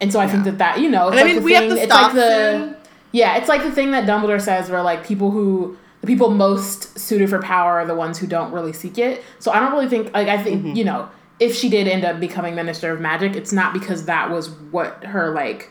and 0.00 0.12
so 0.12 0.20
I 0.20 0.26
yeah. 0.26 0.32
think 0.32 0.44
that 0.44 0.58
that 0.58 0.80
you 0.80 0.90
know, 0.90 1.08
it's 1.08 1.16
like 1.16 1.24
I 1.24 1.32
mean, 1.32 1.42
we 1.42 1.54
thing, 1.54 1.68
have 1.70 1.76
to 1.76 1.82
it's 1.82 1.92
like 1.92 2.14
the 2.14 2.58
soon. 2.58 2.76
yeah, 3.12 3.38
it's 3.38 3.48
like 3.48 3.62
the 3.62 3.72
thing 3.72 3.90
that 3.92 4.06
Dumbledore 4.06 4.40
says, 4.40 4.70
where 4.70 4.82
like 4.82 5.04
people 5.04 5.30
who 5.30 5.78
the 6.02 6.06
people 6.06 6.30
most 6.30 6.98
suited 6.98 7.30
for 7.30 7.40
power 7.40 7.80
are 7.80 7.86
the 7.86 7.94
ones 7.94 8.18
who 8.18 8.26
don't 8.26 8.52
really 8.52 8.74
seek 8.74 8.98
it. 8.98 9.24
So 9.38 9.50
I 9.50 9.60
don't 9.60 9.72
really 9.72 9.88
think 9.88 10.12
like 10.12 10.28
I 10.28 10.42
think 10.42 10.62
mm-hmm. 10.62 10.76
you 10.76 10.84
know 10.84 11.08
if 11.38 11.54
she 11.54 11.70
did 11.70 11.88
end 11.88 12.04
up 12.04 12.20
becoming 12.20 12.54
Minister 12.54 12.92
of 12.92 13.00
Magic, 13.00 13.34
it's 13.34 13.52
not 13.52 13.72
because 13.72 14.04
that 14.04 14.30
was 14.30 14.50
what 14.50 15.04
her 15.04 15.30
like. 15.30 15.70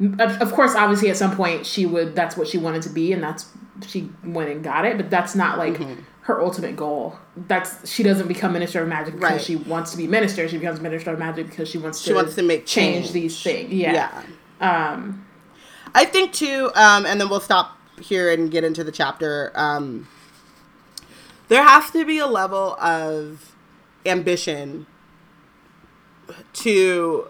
Of 0.00 0.52
course, 0.52 0.74
obviously, 0.74 1.10
at 1.10 1.16
some 1.16 1.36
point 1.36 1.66
she 1.66 1.86
would. 1.86 2.16
That's 2.16 2.36
what 2.36 2.48
she 2.48 2.58
wanted 2.58 2.82
to 2.82 2.88
be, 2.88 3.12
and 3.12 3.22
that's 3.22 3.46
she 3.86 4.10
went 4.24 4.50
and 4.50 4.62
got 4.62 4.84
it. 4.84 4.96
But 4.96 5.08
that's 5.08 5.34
not 5.34 5.56
like 5.56 5.74
mm-hmm. 5.74 6.00
her 6.22 6.42
ultimate 6.42 6.76
goal. 6.76 7.16
That's 7.36 7.88
she 7.88 8.02
doesn't 8.02 8.26
become 8.26 8.52
Minister 8.52 8.82
of 8.82 8.88
Magic 8.88 9.14
because 9.14 9.30
right. 9.30 9.40
she 9.40 9.56
wants 9.56 9.92
to 9.92 9.96
be 9.96 10.08
Minister. 10.08 10.48
She 10.48 10.58
becomes 10.58 10.80
Minister 10.80 11.12
of 11.12 11.18
Magic 11.18 11.48
because 11.48 11.68
she 11.68 11.78
wants 11.78 12.00
she 12.00 12.10
to. 12.10 12.16
wants 12.16 12.34
to 12.34 12.42
make 12.42 12.66
change, 12.66 13.04
change 13.04 13.12
these 13.12 13.40
things. 13.40 13.72
Yeah. 13.72 14.22
yeah. 14.60 14.92
Um, 14.92 15.24
I 15.94 16.04
think 16.04 16.32
too, 16.32 16.72
um, 16.74 17.06
and 17.06 17.20
then 17.20 17.28
we'll 17.28 17.40
stop 17.40 17.78
here 18.00 18.32
and 18.32 18.50
get 18.50 18.64
into 18.64 18.82
the 18.82 18.92
chapter. 18.92 19.52
Um, 19.54 20.08
there 21.48 21.62
has 21.62 21.90
to 21.92 22.04
be 22.04 22.18
a 22.18 22.26
level 22.26 22.74
of 22.80 23.54
ambition 24.04 24.86
to 26.54 27.28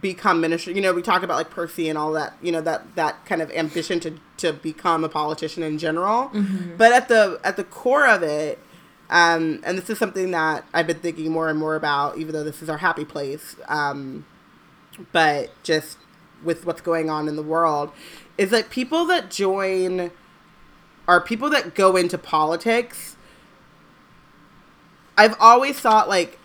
become 0.00 0.40
minister. 0.40 0.70
You 0.70 0.80
know, 0.80 0.92
we 0.92 1.02
talk 1.02 1.22
about 1.22 1.36
like 1.36 1.50
Percy 1.50 1.88
and 1.88 1.98
all 1.98 2.12
that. 2.12 2.34
You 2.42 2.52
know 2.52 2.60
that 2.62 2.94
that 2.96 3.24
kind 3.26 3.42
of 3.42 3.50
ambition 3.50 4.00
to 4.00 4.18
to 4.38 4.52
become 4.52 5.04
a 5.04 5.08
politician 5.08 5.62
in 5.62 5.78
general. 5.78 6.28
Mm-hmm. 6.28 6.76
But 6.76 6.92
at 6.92 7.08
the 7.08 7.40
at 7.44 7.56
the 7.56 7.64
core 7.64 8.06
of 8.06 8.22
it, 8.22 8.58
um, 9.10 9.60
and 9.64 9.76
this 9.76 9.90
is 9.90 9.98
something 9.98 10.30
that 10.30 10.64
I've 10.72 10.86
been 10.86 11.00
thinking 11.00 11.30
more 11.30 11.48
and 11.48 11.58
more 11.58 11.76
about, 11.76 12.18
even 12.18 12.32
though 12.32 12.44
this 12.44 12.62
is 12.62 12.68
our 12.68 12.78
happy 12.78 13.04
place. 13.04 13.56
Um, 13.68 14.26
but 15.12 15.50
just 15.62 15.98
with 16.42 16.66
what's 16.66 16.80
going 16.80 17.08
on 17.08 17.28
in 17.28 17.36
the 17.36 17.42
world, 17.42 17.92
is 18.38 18.50
that 18.50 18.70
people 18.70 19.06
that 19.06 19.30
join 19.30 20.10
are 21.08 21.20
people 21.20 21.50
that 21.50 21.74
go 21.74 21.96
into 21.96 22.16
politics 22.16 23.16
I've 25.16 25.36
always 25.40 25.78
thought 25.78 26.08
like 26.08 26.38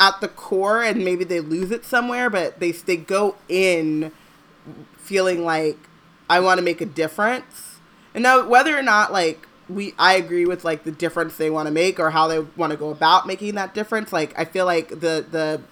at 0.00 0.20
the 0.20 0.28
core, 0.28 0.82
and 0.82 1.04
maybe 1.04 1.24
they 1.24 1.40
lose 1.40 1.70
it 1.70 1.84
somewhere, 1.84 2.28
but 2.28 2.60
they 2.60 2.72
they 2.72 2.96
go 2.96 3.36
in 3.48 4.12
feeling 4.96 5.44
like 5.44 5.78
I 6.28 6.40
want 6.40 6.58
to 6.58 6.64
make 6.64 6.80
a 6.80 6.86
difference. 6.86 7.78
And 8.14 8.22
now 8.22 8.46
whether 8.46 8.76
or 8.76 8.82
not 8.82 9.12
like 9.12 9.46
we 9.68 9.94
I 9.98 10.14
agree 10.14 10.46
with 10.46 10.64
like 10.64 10.84
the 10.84 10.92
difference 10.92 11.36
they 11.36 11.50
want 11.50 11.66
to 11.66 11.72
make 11.72 11.98
or 11.98 12.10
how 12.10 12.28
they 12.28 12.40
want 12.40 12.72
to 12.72 12.76
go 12.76 12.90
about 12.90 13.26
making 13.26 13.54
that 13.54 13.74
difference. 13.74 14.12
Like 14.12 14.38
I 14.38 14.44
feel 14.44 14.66
like 14.66 14.88
the 14.88 15.24
the 15.30 15.62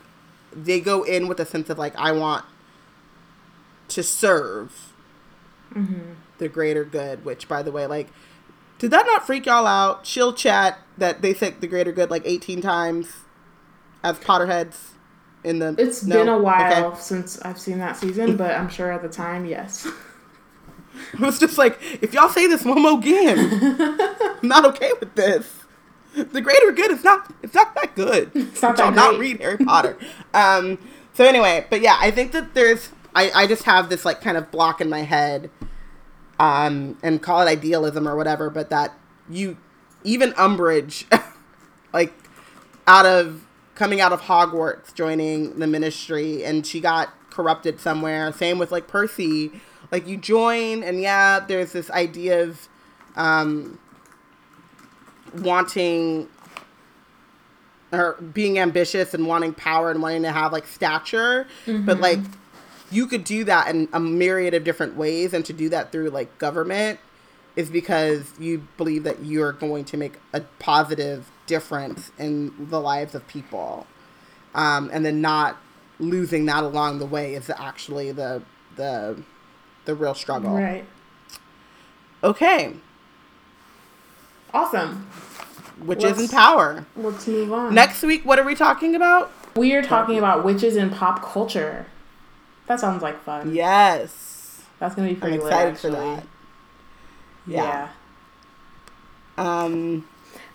they 0.55 0.81
go 0.81 1.03
in 1.03 1.29
with 1.29 1.41
a 1.41 1.47
sense 1.47 1.71
of 1.71 1.79
like 1.79 1.97
I 1.97 2.13
want 2.13 2.45
to 3.89 4.03
serve 4.03 4.93
mm-hmm. 5.73 6.13
the 6.39 6.49
greater 6.49 6.85
good. 6.85 7.25
Which 7.25 7.49
by 7.49 7.63
the 7.63 7.73
way, 7.73 7.87
like 7.87 8.09
did 8.79 8.91
that 8.91 9.07
not 9.07 9.27
freak 9.27 9.47
y'all 9.47 9.67
out? 9.67 10.07
She'll 10.07 10.33
chat 10.33 10.79
that 10.99 11.23
they 11.23 11.33
think 11.33 11.61
the 11.61 11.67
greater 11.67 11.93
good 11.93 12.11
like 12.11 12.23
18 12.25 12.61
times 12.61 13.09
as 14.03 14.19
Potterheads 14.19 14.93
in 15.45 15.59
the. 15.59 15.75
It's 15.79 16.05
no? 16.05 16.17
been 16.17 16.29
a 16.29 16.39
while 16.39 16.87
okay. 16.87 17.01
since 17.01 17.41
I've 17.43 17.59
seen 17.59 17.79
that 17.79 17.97
season, 17.97 18.37
but 18.37 18.55
I'm 18.55 18.69
sure 18.69 18.93
at 18.93 19.03
the 19.03 19.09
time, 19.09 19.45
yes. 19.45 19.89
It 21.15 21.21
was 21.21 21.39
just 21.39 21.57
like, 21.57 21.79
if 22.03 22.13
y'all 22.13 22.29
say 22.29 22.47
this 22.47 22.67
one 22.67 22.83
more 22.83 22.99
again, 22.99 23.39
I'm 23.41 24.47
not 24.47 24.67
okay 24.67 24.93
with 25.01 25.15
this. 25.15 25.61
The 26.15 26.43
greater 26.43 26.71
good 26.71 26.91
is 26.91 27.03
not 27.03 27.33
it's 27.43 27.55
not 27.55 27.75
that 27.75 27.95
good. 27.97 28.31
It's 28.35 28.61
not 28.61 28.77
that 28.77 28.85
y'all 28.85 28.93
not 28.95 29.19
read 29.19 29.41
Harry 29.41 29.57
Potter. 29.57 29.97
um 30.35 30.79
so 31.15 31.25
anyway, 31.25 31.67
but 31.71 31.81
yeah, 31.81 31.97
I 31.99 32.11
think 32.11 32.33
that 32.33 32.53
there's 32.53 32.91
I, 33.15 33.31
I 33.35 33.47
just 33.47 33.65
have 33.65 33.89
this 33.89 34.05
like 34.05 34.21
kind 34.21 34.37
of 34.37 34.51
block 34.51 34.83
in 34.83 34.91
my 34.91 35.01
head 35.01 35.51
um, 36.39 36.99
and 37.03 37.23
call 37.23 37.41
it 37.41 37.51
idealism 37.51 38.09
or 38.09 38.17
whatever, 38.17 38.51
but 38.51 38.71
that 38.71 38.95
you 39.29 39.57
even 40.05 40.33
Umbridge, 40.33 41.05
like 41.93 42.13
out 42.87 43.07
of 43.07 43.47
coming 43.83 44.01
out 44.01 44.13
of 44.13 44.21
Hogwarts, 44.21 44.95
joining 44.95 45.59
the 45.59 45.67
Ministry, 45.67 46.45
and 46.45 46.65
she 46.65 46.79
got 46.79 47.13
corrupted 47.31 47.81
somewhere. 47.81 48.33
Same 48.33 48.61
with 48.61 48.71
like 48.71 48.87
Percy, 48.87 49.51
like 49.91 50.07
you 50.07 50.17
join, 50.17 50.85
and 50.85 51.03
yeah, 51.03 51.41
there's 51.41 51.73
this 51.73 51.91
idea 51.91 52.45
of 52.45 52.69
um, 53.17 53.81
wanting 55.35 56.29
or 57.91 58.13
being 58.33 58.61
ambitious 58.61 59.15
and 59.15 59.27
wanting 59.27 59.53
power 59.53 59.91
and 59.91 60.01
wanting 60.01 60.23
to 60.23 60.31
have 60.31 60.53
like 60.53 60.69
stature, 60.69 61.49
mm-hmm. 61.67 61.85
but 61.85 61.99
like 61.99 62.21
you 62.93 63.09
could 63.09 63.25
do 63.25 63.43
that 63.43 63.67
in 63.67 63.89
a 63.93 63.99
myriad 63.99 64.55
of 64.55 64.63
different 64.63 64.95
ways 64.95 65.35
and 65.35 65.45
to 65.47 65.53
do 65.53 65.69
that 65.71 65.91
through 65.91 66.11
like 66.11 66.39
government 66.39 67.01
is 67.57 67.69
because 67.69 68.33
you 68.39 68.65
believe 68.77 69.03
that 69.03 69.25
you're 69.25 69.51
going 69.51 69.85
to 69.87 69.97
make 69.97 70.21
a 70.33 70.41
positive 70.61 71.32
difference 71.47 72.13
in 72.19 72.69
the 72.69 72.81
lives 72.81 73.15
of 73.15 73.27
people 73.27 73.87
um, 74.55 74.91
and 74.93 75.05
then 75.05 75.21
not 75.21 75.57
losing 75.99 76.47
that 76.47 76.63
along 76.65 76.99
the 76.99 77.07
way 77.07 77.35
is 77.35 77.51
actually 77.51 78.13
the 78.13 78.43
the 78.77 79.23
the 79.85 79.95
real 79.95 80.15
struggle 80.15 80.55
right 80.55 80.85
okay 82.23 82.75
awesome 84.55 85.09
witches 85.85 86.21
in 86.21 86.29
power 86.29 86.87
let's 86.97 87.27
move 87.27 87.53
on 87.53 87.75
next 87.75 88.03
week 88.03 88.25
what 88.25 88.39
are 88.39 88.45
we 88.45 88.55
talking 88.55 88.95
about 88.95 89.33
we 89.57 89.75
are 89.75 89.83
talking 89.83 90.19
about 90.19 90.45
witches 90.45 90.77
in 90.77 90.91
pop 90.91 91.23
culture 91.23 91.87
that 92.67 92.81
sounds 92.81 93.03
like 93.03 93.23
fun. 93.23 93.55
Yes. 93.55 94.63
That's 94.79 94.95
gonna 94.95 95.09
be 95.09 95.15
pretty 95.15 95.37
I'm 95.37 95.43
excited 95.43 95.73
lit, 95.73 95.79
for 95.79 95.91
that. 95.91 96.25
Yeah. 97.47 97.89
yeah. 99.37 99.63
Um. 99.63 100.09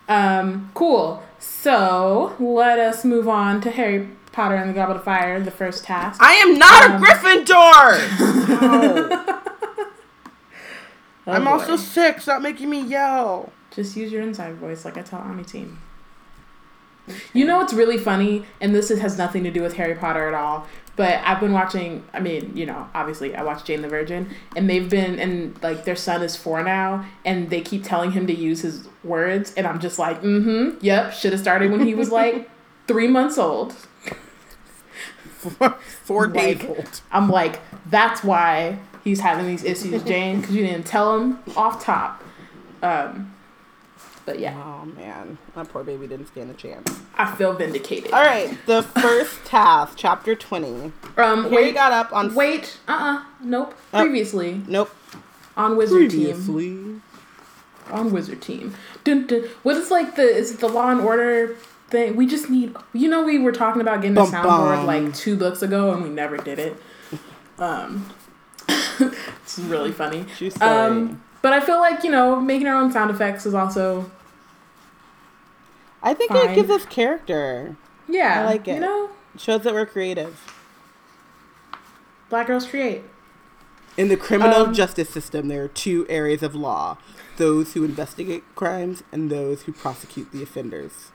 Um. 0.07 0.71
Cool. 0.73 1.23
So 1.39 2.35
let 2.39 2.79
us 2.79 3.05
move 3.05 3.27
on 3.27 3.61
to 3.61 3.71
Harry 3.71 4.09
Potter 4.31 4.55
and 4.55 4.69
the 4.69 4.73
Goblet 4.73 4.97
of 4.97 5.03
Fire. 5.03 5.39
The 5.39 5.51
first 5.51 5.83
task. 5.83 6.21
I 6.21 6.33
am 6.33 6.57
not 6.57 6.91
um, 6.91 7.03
a 7.03 7.05
Gryffindor. 7.05 8.59
no. 8.61 9.25
oh, 11.27 11.31
I'm 11.31 11.43
boy. 11.43 11.49
also 11.51 11.75
sick. 11.75 12.21
Stop 12.21 12.41
making 12.41 12.69
me 12.69 12.81
yell. 12.81 13.51
Just 13.71 13.95
use 13.95 14.11
your 14.11 14.21
inside 14.21 14.55
voice, 14.55 14.85
like 14.85 14.97
I 14.97 15.01
tell 15.01 15.19
Ami 15.19 15.43
Team. 15.43 15.79
You 17.33 17.45
know 17.45 17.57
what's 17.57 17.73
really 17.73 17.97
funny, 17.97 18.45
and 18.59 18.75
this 18.75 18.89
has 18.89 19.17
nothing 19.17 19.43
to 19.43 19.51
do 19.51 19.61
with 19.61 19.73
Harry 19.75 19.95
Potter 19.95 20.27
at 20.27 20.33
all, 20.33 20.67
but 20.97 21.21
I've 21.23 21.39
been 21.39 21.53
watching. 21.53 22.03
I 22.11 22.19
mean, 22.19 22.51
you 22.57 22.65
know, 22.65 22.89
obviously 22.93 23.35
I 23.35 23.43
watched 23.43 23.67
Jane 23.67 23.83
the 23.83 23.87
Virgin, 23.87 24.29
and 24.55 24.69
they've 24.69 24.89
been 24.89 25.19
and 25.19 25.61
like 25.63 25.85
their 25.85 25.95
son 25.95 26.23
is 26.23 26.35
four 26.35 26.61
now, 26.63 27.05
and 27.23 27.49
they 27.49 27.61
keep 27.61 27.83
telling 27.83 28.11
him 28.11 28.27
to 28.27 28.35
use 28.35 28.61
his 28.61 28.89
words, 29.03 29.53
and 29.55 29.65
I'm 29.65 29.79
just 29.79 29.99
like, 29.99 30.21
mm-hmm, 30.21 30.83
yep, 30.83 31.13
should 31.13 31.31
have 31.31 31.39
started 31.39 31.71
when 31.71 31.85
he 31.85 31.93
was 31.93 32.11
like 32.11 32.49
three 32.87 33.07
months 33.07 33.37
old. 33.37 33.73
Four, 35.37 35.77
four 36.03 36.27
days 36.27 36.65
old. 36.65 37.01
I'm 37.11 37.29
like, 37.29 37.61
that's 37.85 38.23
why 38.23 38.79
he's 39.03 39.19
having 39.19 39.45
these 39.45 39.63
issues, 39.63 40.01
Jane, 40.03 40.41
because 40.41 40.55
you 40.55 40.65
didn't 40.65 40.87
tell 40.87 41.17
him 41.17 41.39
off 41.55 41.83
top. 41.83 42.23
Um, 42.81 43.35
But 44.27 44.39
yeah. 44.39 44.61
Oh 44.61 44.85
man, 44.85 45.37
that 45.55 45.69
poor 45.69 45.85
baby 45.85 46.05
didn't 46.05 46.27
stand 46.27 46.51
a 46.51 46.53
chance. 46.53 46.99
I 47.15 47.33
feel 47.37 47.53
vindicated. 47.53 48.11
All 48.11 48.21
right, 48.21 48.57
the 48.65 48.83
first 48.83 49.41
task, 49.45 49.93
chapter 49.95 50.35
twenty. 50.35 50.91
Um, 51.15 51.43
Harry 51.43 51.55
wait, 51.55 51.73
got 51.73 51.93
up 51.93 52.11
on. 52.11 52.35
wait, 52.35 52.77
uh, 52.89 52.91
uh 52.91 53.23
nope. 53.41 53.73
Oh. 53.93 54.01
Previously 54.01 54.61
Nope. 54.67 54.93
on 55.55 55.77
Wizard 55.77 56.11
Team, 56.11 56.25
Previously. 56.25 57.01
on 57.89 58.11
Wizard 58.11 58.41
Team. 58.41 58.75
Dun, 59.05 59.27
dun. 59.27 59.45
What 59.63 59.77
is 59.77 59.91
like 59.91 60.17
the 60.17 60.23
is 60.23 60.51
it 60.51 60.59
the 60.59 60.67
Law 60.67 60.91
and 60.91 60.99
Order 60.99 61.55
thing? 61.87 62.17
We 62.17 62.27
just 62.27 62.49
need. 62.49 62.75
You 62.91 63.07
know, 63.07 63.23
we 63.23 63.39
were 63.39 63.53
talking 63.53 63.79
about 63.79 64.01
getting 64.01 64.17
a 64.17 64.23
soundboard 64.23 64.83
like 64.83 65.15
two 65.15 65.37
books 65.37 65.61
ago, 65.61 65.93
and 65.93 66.03
we 66.03 66.09
never 66.09 66.35
did 66.35 66.59
it. 66.59 66.75
Um, 67.59 68.09
it's 68.67 69.57
really 69.57 69.93
funny. 69.93 70.25
She's 70.35 70.53
story. 70.53 70.69
Um, 70.69 71.23
but 71.41 71.53
I 71.53 71.61
feel 71.61 71.79
like 71.79 72.03
you 72.03 72.11
know 72.11 72.41
making 72.41 72.67
our 72.67 72.75
own 72.75 72.91
sound 72.91 73.09
effects 73.09 73.45
is 73.45 73.53
also 73.53 74.11
I 76.09 76.13
think 76.13 76.31
fine. 76.31 76.49
it 76.49 76.55
gives 76.55 76.69
us 76.69 76.85
character. 76.85 77.75
yeah. 78.07 78.41
I 78.41 78.45
like 78.45 78.67
it. 78.67 78.71
You 78.71 78.77
it. 78.77 78.81
know, 78.81 79.09
Shows 79.37 79.61
that 79.63 79.73
we're 79.73 79.85
creative. 79.85 80.39
Black 82.29 82.47
girls 82.47 82.65
create. 82.65 83.03
In 83.97 84.07
the 84.09 84.17
criminal 84.17 84.63
Um, 84.67 84.73
justice 84.73 85.09
system, 85.09 85.47
there 85.47 85.63
are 85.63 85.67
two 85.67 86.05
areas 86.09 86.43
of 86.43 86.53
law 86.55 86.97
those 87.37 87.73
who 87.73 87.83
investigate 87.83 88.43
crimes 88.55 89.03
and 89.11 89.29
those 89.29 89.63
who 89.63 89.71
prosecute 89.71 90.31
the 90.31 90.41
offenders. 90.41 91.11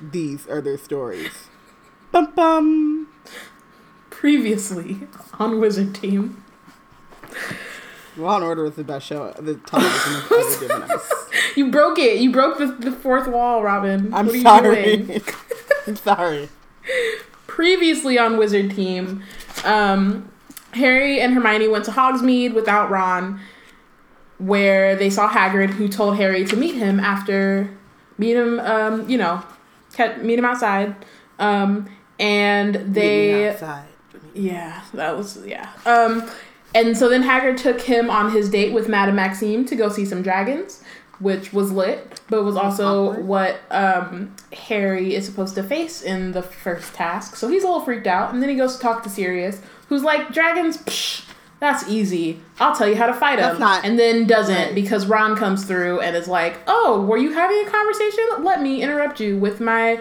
These 0.00 0.46
are 0.48 0.60
their 0.62 0.78
stories. 0.78 1.48
Bum 2.12 2.32
bum. 2.34 3.08
Previously 4.08 5.06
on 5.38 5.60
Wizard 5.60 5.94
Team. 5.94 6.42
Law 8.20 8.36
and 8.36 8.44
Order 8.44 8.66
is 8.66 8.74
the 8.74 8.84
best 8.84 9.06
show 9.06 9.32
the 9.32 9.58
has 9.72 10.62
ever 10.62 10.68
given 10.68 10.90
us. 10.90 11.12
You 11.56 11.70
broke 11.70 11.98
it. 11.98 12.20
You 12.20 12.30
broke 12.30 12.58
the, 12.58 12.66
the 12.66 12.92
fourth 12.92 13.26
wall, 13.26 13.62
Robyn. 13.62 14.14
I'm 14.14 14.26
what 14.26 14.34
are 14.34 14.36
you 14.36 14.42
sorry. 14.42 14.96
doing? 14.98 15.22
I'm 15.86 15.96
sorry. 15.96 16.48
Previously 17.46 18.18
on 18.18 18.36
Wizard 18.36 18.70
Team, 18.70 19.24
um, 19.64 20.30
Harry 20.74 21.20
and 21.20 21.34
Hermione 21.34 21.68
went 21.68 21.84
to 21.86 21.90
Hogsmeade 21.90 22.54
without 22.54 22.90
Ron, 22.90 23.40
where 24.38 24.94
they 24.94 25.10
saw 25.10 25.28
Hagrid, 25.28 25.70
who 25.70 25.88
told 25.88 26.16
Harry 26.16 26.44
to 26.44 26.56
meet 26.56 26.76
him 26.76 27.00
after 27.00 27.76
meet 28.16 28.36
him. 28.36 28.60
Um, 28.60 29.08
you 29.08 29.18
know, 29.18 29.42
kept, 29.94 30.22
meet 30.22 30.38
him 30.38 30.44
outside. 30.44 30.94
Um, 31.38 31.90
and 32.18 32.94
they. 32.94 33.56
Yeah, 34.34 34.82
that 34.94 35.16
was 35.16 35.44
yeah. 35.44 35.70
Um, 35.84 36.30
and 36.74 36.96
so 36.96 37.08
then 37.08 37.22
Hagrid 37.22 37.56
took 37.58 37.80
him 37.82 38.10
on 38.10 38.30
his 38.32 38.48
date 38.48 38.72
with 38.72 38.88
Madame 38.88 39.16
Maxime 39.16 39.64
to 39.66 39.76
go 39.76 39.88
see 39.88 40.04
some 40.04 40.22
dragons, 40.22 40.82
which 41.18 41.52
was 41.52 41.70
lit, 41.72 42.20
but 42.28 42.44
was 42.44 42.56
also 42.56 43.10
Awkward. 43.10 43.24
what 43.26 43.60
um, 43.70 44.34
Harry 44.52 45.14
is 45.14 45.26
supposed 45.26 45.54
to 45.56 45.62
face 45.62 46.00
in 46.02 46.32
the 46.32 46.42
first 46.42 46.94
task. 46.94 47.36
So 47.36 47.48
he's 47.48 47.62
a 47.62 47.66
little 47.66 47.82
freaked 47.82 48.06
out, 48.06 48.32
and 48.32 48.42
then 48.42 48.48
he 48.48 48.56
goes 48.56 48.76
to 48.76 48.82
talk 48.82 49.02
to 49.02 49.08
Sirius, 49.10 49.60
who's 49.88 50.02
like, 50.02 50.32
"Dragons, 50.32 50.78
psh, 50.78 51.24
that's 51.58 51.88
easy. 51.88 52.40
I'll 52.58 52.74
tell 52.74 52.88
you 52.88 52.96
how 52.96 53.06
to 53.06 53.14
fight 53.14 53.38
them." 53.38 53.58
Not- 53.58 53.84
and 53.84 53.98
then 53.98 54.26
doesn't 54.26 54.54
Right. 54.54 54.74
because 54.74 55.06
Ron 55.06 55.36
comes 55.36 55.64
through 55.64 56.00
and 56.00 56.16
is 56.16 56.28
like, 56.28 56.58
"Oh, 56.66 57.02
were 57.02 57.18
you 57.18 57.32
having 57.32 57.66
a 57.66 57.70
conversation? 57.70 58.24
Let 58.44 58.62
me 58.62 58.80
interrupt 58.82 59.20
you 59.20 59.36
with 59.36 59.60
my." 59.60 60.00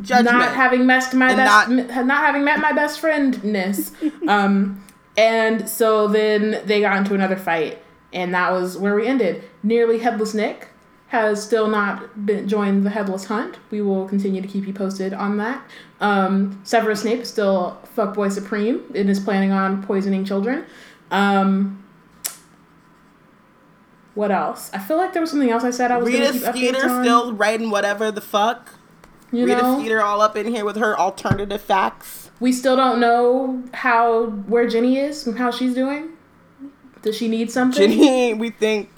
Judgment. 0.00 0.38
not 0.38 0.54
having 0.54 0.86
met 0.86 1.12
my 1.12 1.34
best 1.34 1.68
not- 1.68 1.88
not, 1.88 2.06
not 2.06 2.24
having 2.24 2.44
met 2.44 2.60
my 2.60 2.70
best 2.72 3.02
friendness 3.02 3.90
um 4.28 4.80
and 5.18 5.68
so 5.68 6.06
then 6.08 6.62
they 6.64 6.80
got 6.80 6.96
into 6.96 7.12
another 7.14 7.36
fight 7.36 7.82
and 8.12 8.32
that 8.32 8.52
was 8.52 8.78
where 8.78 8.94
we 8.94 9.06
ended 9.06 9.42
nearly 9.62 9.98
headless 9.98 10.32
nick 10.32 10.68
has 11.08 11.42
still 11.42 11.66
not 11.66 12.24
been 12.26 12.46
joined 12.48 12.84
the 12.86 12.90
headless 12.90 13.24
hunt 13.26 13.58
we 13.70 13.80
will 13.82 14.06
continue 14.08 14.40
to 14.40 14.48
keep 14.48 14.66
you 14.66 14.72
posted 14.72 15.12
on 15.12 15.36
that 15.36 15.62
um 16.00 16.60
severus 16.64 17.02
snape 17.02 17.20
is 17.20 17.28
still 17.28 17.78
fuckboy 17.96 18.30
supreme 18.30 18.82
and 18.94 19.10
is 19.10 19.18
planning 19.20 19.50
on 19.50 19.82
poisoning 19.82 20.24
children 20.24 20.64
um 21.10 21.82
what 24.14 24.32
else? 24.32 24.68
I 24.74 24.78
feel 24.78 24.96
like 24.96 25.12
there 25.12 25.22
was 25.22 25.30
something 25.30 25.48
else 25.50 25.62
I 25.62 25.70
said 25.70 25.92
I 25.92 25.98
was 25.98 26.08
Rita 26.08 26.32
going 26.32 26.52
Skeeter 26.52 26.90
on. 26.90 27.04
still 27.04 27.32
writing 27.34 27.70
whatever 27.70 28.10
the 28.10 28.20
fuck. 28.20 28.74
you 29.30 29.46
Rita 29.46 29.62
know, 29.62 29.78
Skeeter 29.78 30.00
all 30.02 30.20
up 30.20 30.36
in 30.36 30.52
here 30.52 30.64
with 30.64 30.74
her 30.76 30.98
alternative 30.98 31.60
facts. 31.62 32.27
We 32.40 32.52
still 32.52 32.76
don't 32.76 33.00
know 33.00 33.62
how 33.74 34.26
where 34.46 34.68
Ginny 34.68 34.98
is 34.98 35.26
and 35.26 35.36
how 35.38 35.50
she's 35.50 35.74
doing. 35.74 36.10
Does 37.02 37.16
she 37.16 37.28
need 37.28 37.50
something? 37.50 37.90
Ginny, 37.90 38.34
we 38.34 38.50
think 38.50 38.90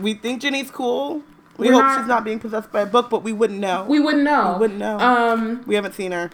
we 0.00 0.14
think 0.14 0.42
Ginny's 0.42 0.70
cool. 0.70 1.22
We 1.58 1.68
We're 1.68 1.74
hope 1.74 1.82
not- 1.82 1.98
she's 2.00 2.08
not 2.08 2.24
being 2.24 2.38
possessed 2.38 2.70
by 2.70 2.82
a 2.82 2.86
book, 2.86 3.08
but 3.08 3.22
we 3.22 3.32
wouldn't 3.32 3.60
know. 3.60 3.86
We 3.88 3.98
wouldn't 4.00 4.24
know. 4.24 4.54
We 4.54 4.58
wouldn't 4.60 4.78
know. 4.78 4.98
Um, 4.98 5.62
we 5.66 5.74
haven't 5.74 5.94
seen 5.94 6.12
her. 6.12 6.30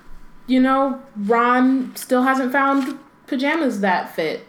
you 0.48 0.60
know, 0.60 1.00
Ron 1.16 1.94
still 1.94 2.22
hasn't 2.22 2.50
found 2.50 2.98
pajamas 3.28 3.80
that 3.80 4.14
fit. 4.14 4.46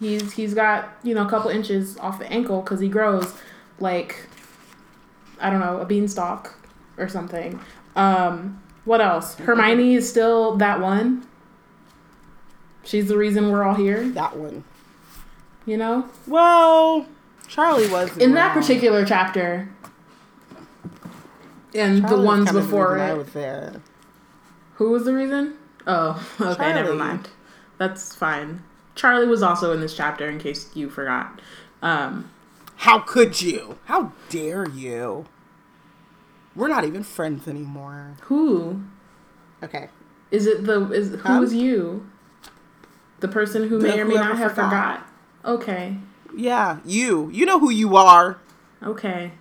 He's 0.00 0.32
he's 0.32 0.52
got 0.52 0.88
you 1.02 1.14
know 1.14 1.26
a 1.26 1.30
couple 1.30 1.50
inches 1.50 1.96
off 1.98 2.18
the 2.18 2.30
ankle 2.30 2.60
because 2.60 2.80
he 2.80 2.88
grows 2.88 3.32
like 3.80 4.28
I 5.40 5.48
don't 5.50 5.60
know 5.60 5.78
a 5.80 5.86
beanstalk 5.86 6.54
or 6.98 7.08
something. 7.08 7.58
Um, 7.96 8.60
what 8.84 9.00
else? 9.00 9.34
Hermione 9.36 9.94
is 9.94 10.08
still 10.08 10.56
that 10.56 10.80
one. 10.80 11.26
She's 12.84 13.08
the 13.08 13.16
reason 13.16 13.50
we're 13.50 13.64
all 13.64 13.74
here. 13.74 14.08
That 14.10 14.36
one. 14.36 14.64
You 15.66 15.78
know, 15.78 16.08
Well, 16.26 17.06
Charlie 17.48 17.88
was 17.88 18.14
in 18.18 18.34
that 18.34 18.52
particular 18.52 19.06
chapter, 19.06 19.70
and 21.74 22.02
Charlie 22.02 22.16
the 22.16 22.22
ones 22.22 22.52
the 22.52 22.60
before 22.60 22.98
I 23.00 23.12
it. 23.12 23.16
was 23.16 23.28
there. 23.30 23.80
Who 24.74 24.90
was 24.90 25.04
the 25.06 25.14
reason? 25.14 25.54
Oh, 25.86 26.22
okay, 26.40 26.74
never 26.74 26.94
mind. 26.94 27.30
That's 27.78 28.14
fine. 28.14 28.62
Charlie 28.94 29.26
was 29.26 29.42
also 29.42 29.72
in 29.72 29.80
this 29.80 29.96
chapter, 29.96 30.28
in 30.28 30.38
case 30.38 30.68
you 30.74 30.90
forgot. 30.90 31.40
Um, 31.82 32.30
How 32.76 32.98
could 32.98 33.40
you? 33.40 33.78
How 33.86 34.12
dare 34.28 34.68
you? 34.68 35.24
We're 36.56 36.68
not 36.68 36.84
even 36.84 37.02
friends 37.02 37.48
anymore. 37.48 38.16
who 38.22 38.82
Okay. 39.62 39.88
is 40.30 40.46
it? 40.46 40.64
The 40.64 40.90
is 40.92 41.10
who 41.20 41.40
was 41.40 41.54
you? 41.54 42.08
The 43.20 43.28
person 43.28 43.68
who 43.68 43.78
may 43.80 43.98
or 44.00 44.04
may 44.04 44.14
not 44.14 44.36
have 44.38 44.50
forgot. 44.52 45.00
forgot. 45.00 45.06
Okay, 45.44 45.96
Yeah, 46.36 46.78
you. 46.84 47.28
You 47.30 47.44
know 47.46 47.58
who 47.58 47.70
you 47.70 47.96
are. 47.96 48.38
okay. 48.82 49.32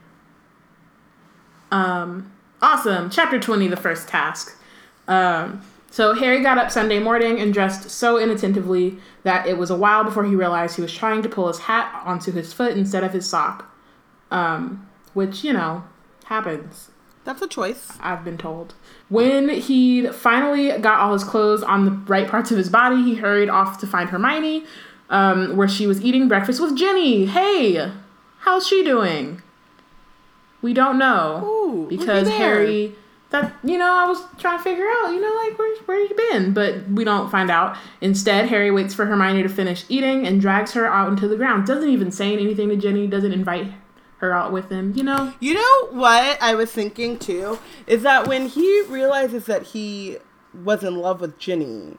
Um, 1.71 2.31
awesome. 2.61 3.09
Chapter 3.09 3.39
twenty, 3.39 3.67
the 3.67 3.77
first 3.77 4.07
task. 4.07 4.57
Um, 5.07 5.61
so 5.89 6.13
Harry 6.13 6.41
got 6.41 6.57
up 6.57 6.71
Sunday 6.71 6.99
morning 6.99 7.39
and 7.39 7.53
dressed 7.53 7.89
so 7.89 8.17
inattentively 8.17 8.97
that 9.23 9.45
it 9.47 9.57
was 9.57 9.69
a 9.69 9.75
while 9.75 10.03
before 10.03 10.23
he 10.25 10.35
realized 10.35 10.75
he 10.75 10.81
was 10.81 10.93
trying 10.93 11.21
to 11.21 11.29
pull 11.29 11.47
his 11.47 11.59
hat 11.59 12.01
onto 12.05 12.31
his 12.31 12.51
foot 12.53 12.75
instead 12.77 13.03
of 13.03 13.13
his 13.13 13.27
sock. 13.29 13.69
Um, 14.31 14.87
which, 15.13 15.43
you 15.43 15.53
know, 15.53 15.83
happens, 16.25 16.89
That's 17.25 17.41
a 17.41 17.47
choice. 17.47 17.93
I've 18.01 18.25
been 18.25 18.37
told. 18.37 18.73
When 19.09 19.49
he 19.49 20.07
finally 20.07 20.77
got 20.79 20.99
all 20.99 21.13
his 21.13 21.23
clothes 21.23 21.63
on 21.63 21.85
the 21.85 21.91
right 21.91 22.27
parts 22.27 22.51
of 22.51 22.57
his 22.57 22.69
body, 22.69 23.01
he 23.01 23.15
hurried 23.15 23.49
off 23.49 23.79
to 23.79 23.87
find 23.87 24.09
Hermione, 24.09 24.65
um, 25.09 25.55
where 25.55 25.69
she 25.69 25.87
was 25.87 26.01
eating 26.01 26.27
breakfast 26.27 26.59
with 26.59 26.75
Ginny. 26.75 27.25
Hey, 27.25 27.91
how's 28.39 28.67
she 28.67 28.83
doing? 28.83 29.41
We 30.61 30.73
don't 30.73 30.97
know 30.97 31.43
Ooh, 31.45 31.87
because. 31.87 32.27
Harry 32.29 32.95
that 33.33 33.51
you 33.63 33.79
know 33.79 33.91
I 33.91 34.05
was 34.05 34.23
trying 34.37 34.59
to 34.59 34.63
figure 34.63 34.85
out 34.85 35.09
you 35.09 35.19
know 35.19 35.33
like 35.43 35.57
where 35.57 35.75
where 35.85 35.99
you 35.99 36.15
been 36.15 36.53
but 36.53 36.87
we 36.87 37.03
don't 37.03 37.29
find 37.31 37.49
out 37.49 37.75
instead 37.99 38.47
Harry 38.47 38.69
waits 38.69 38.93
for 38.93 39.07
Hermione 39.07 39.41
to 39.41 39.49
finish 39.49 39.85
eating 39.89 40.25
and 40.25 40.39
drags 40.39 40.73
her 40.73 40.85
out 40.85 41.09
into 41.09 41.27
the 41.27 41.35
ground 41.35 41.65
doesn't 41.65 41.89
even 41.89 42.11
say 42.11 42.31
anything 42.31 42.69
to 42.69 42.77
Ginny 42.77 43.07
doesn't 43.07 43.33
invite 43.33 43.73
her 44.23 44.33
out 44.33 44.51
with 44.51 44.69
him 44.69 44.93
you 44.95 45.03
know? 45.03 45.33
You 45.39 45.53
know 45.55 45.87
what 45.91 46.41
I 46.41 46.55
was 46.55 46.71
thinking 46.71 47.19
too 47.19 47.59
is 47.85 48.01
that 48.03 48.27
when 48.27 48.47
he 48.47 48.81
realizes 48.83 49.45
that 49.45 49.63
he 49.63 50.17
was 50.63 50.83
in 50.83 50.95
love 50.97 51.19
with 51.21 51.37
Ginny, 51.37 51.97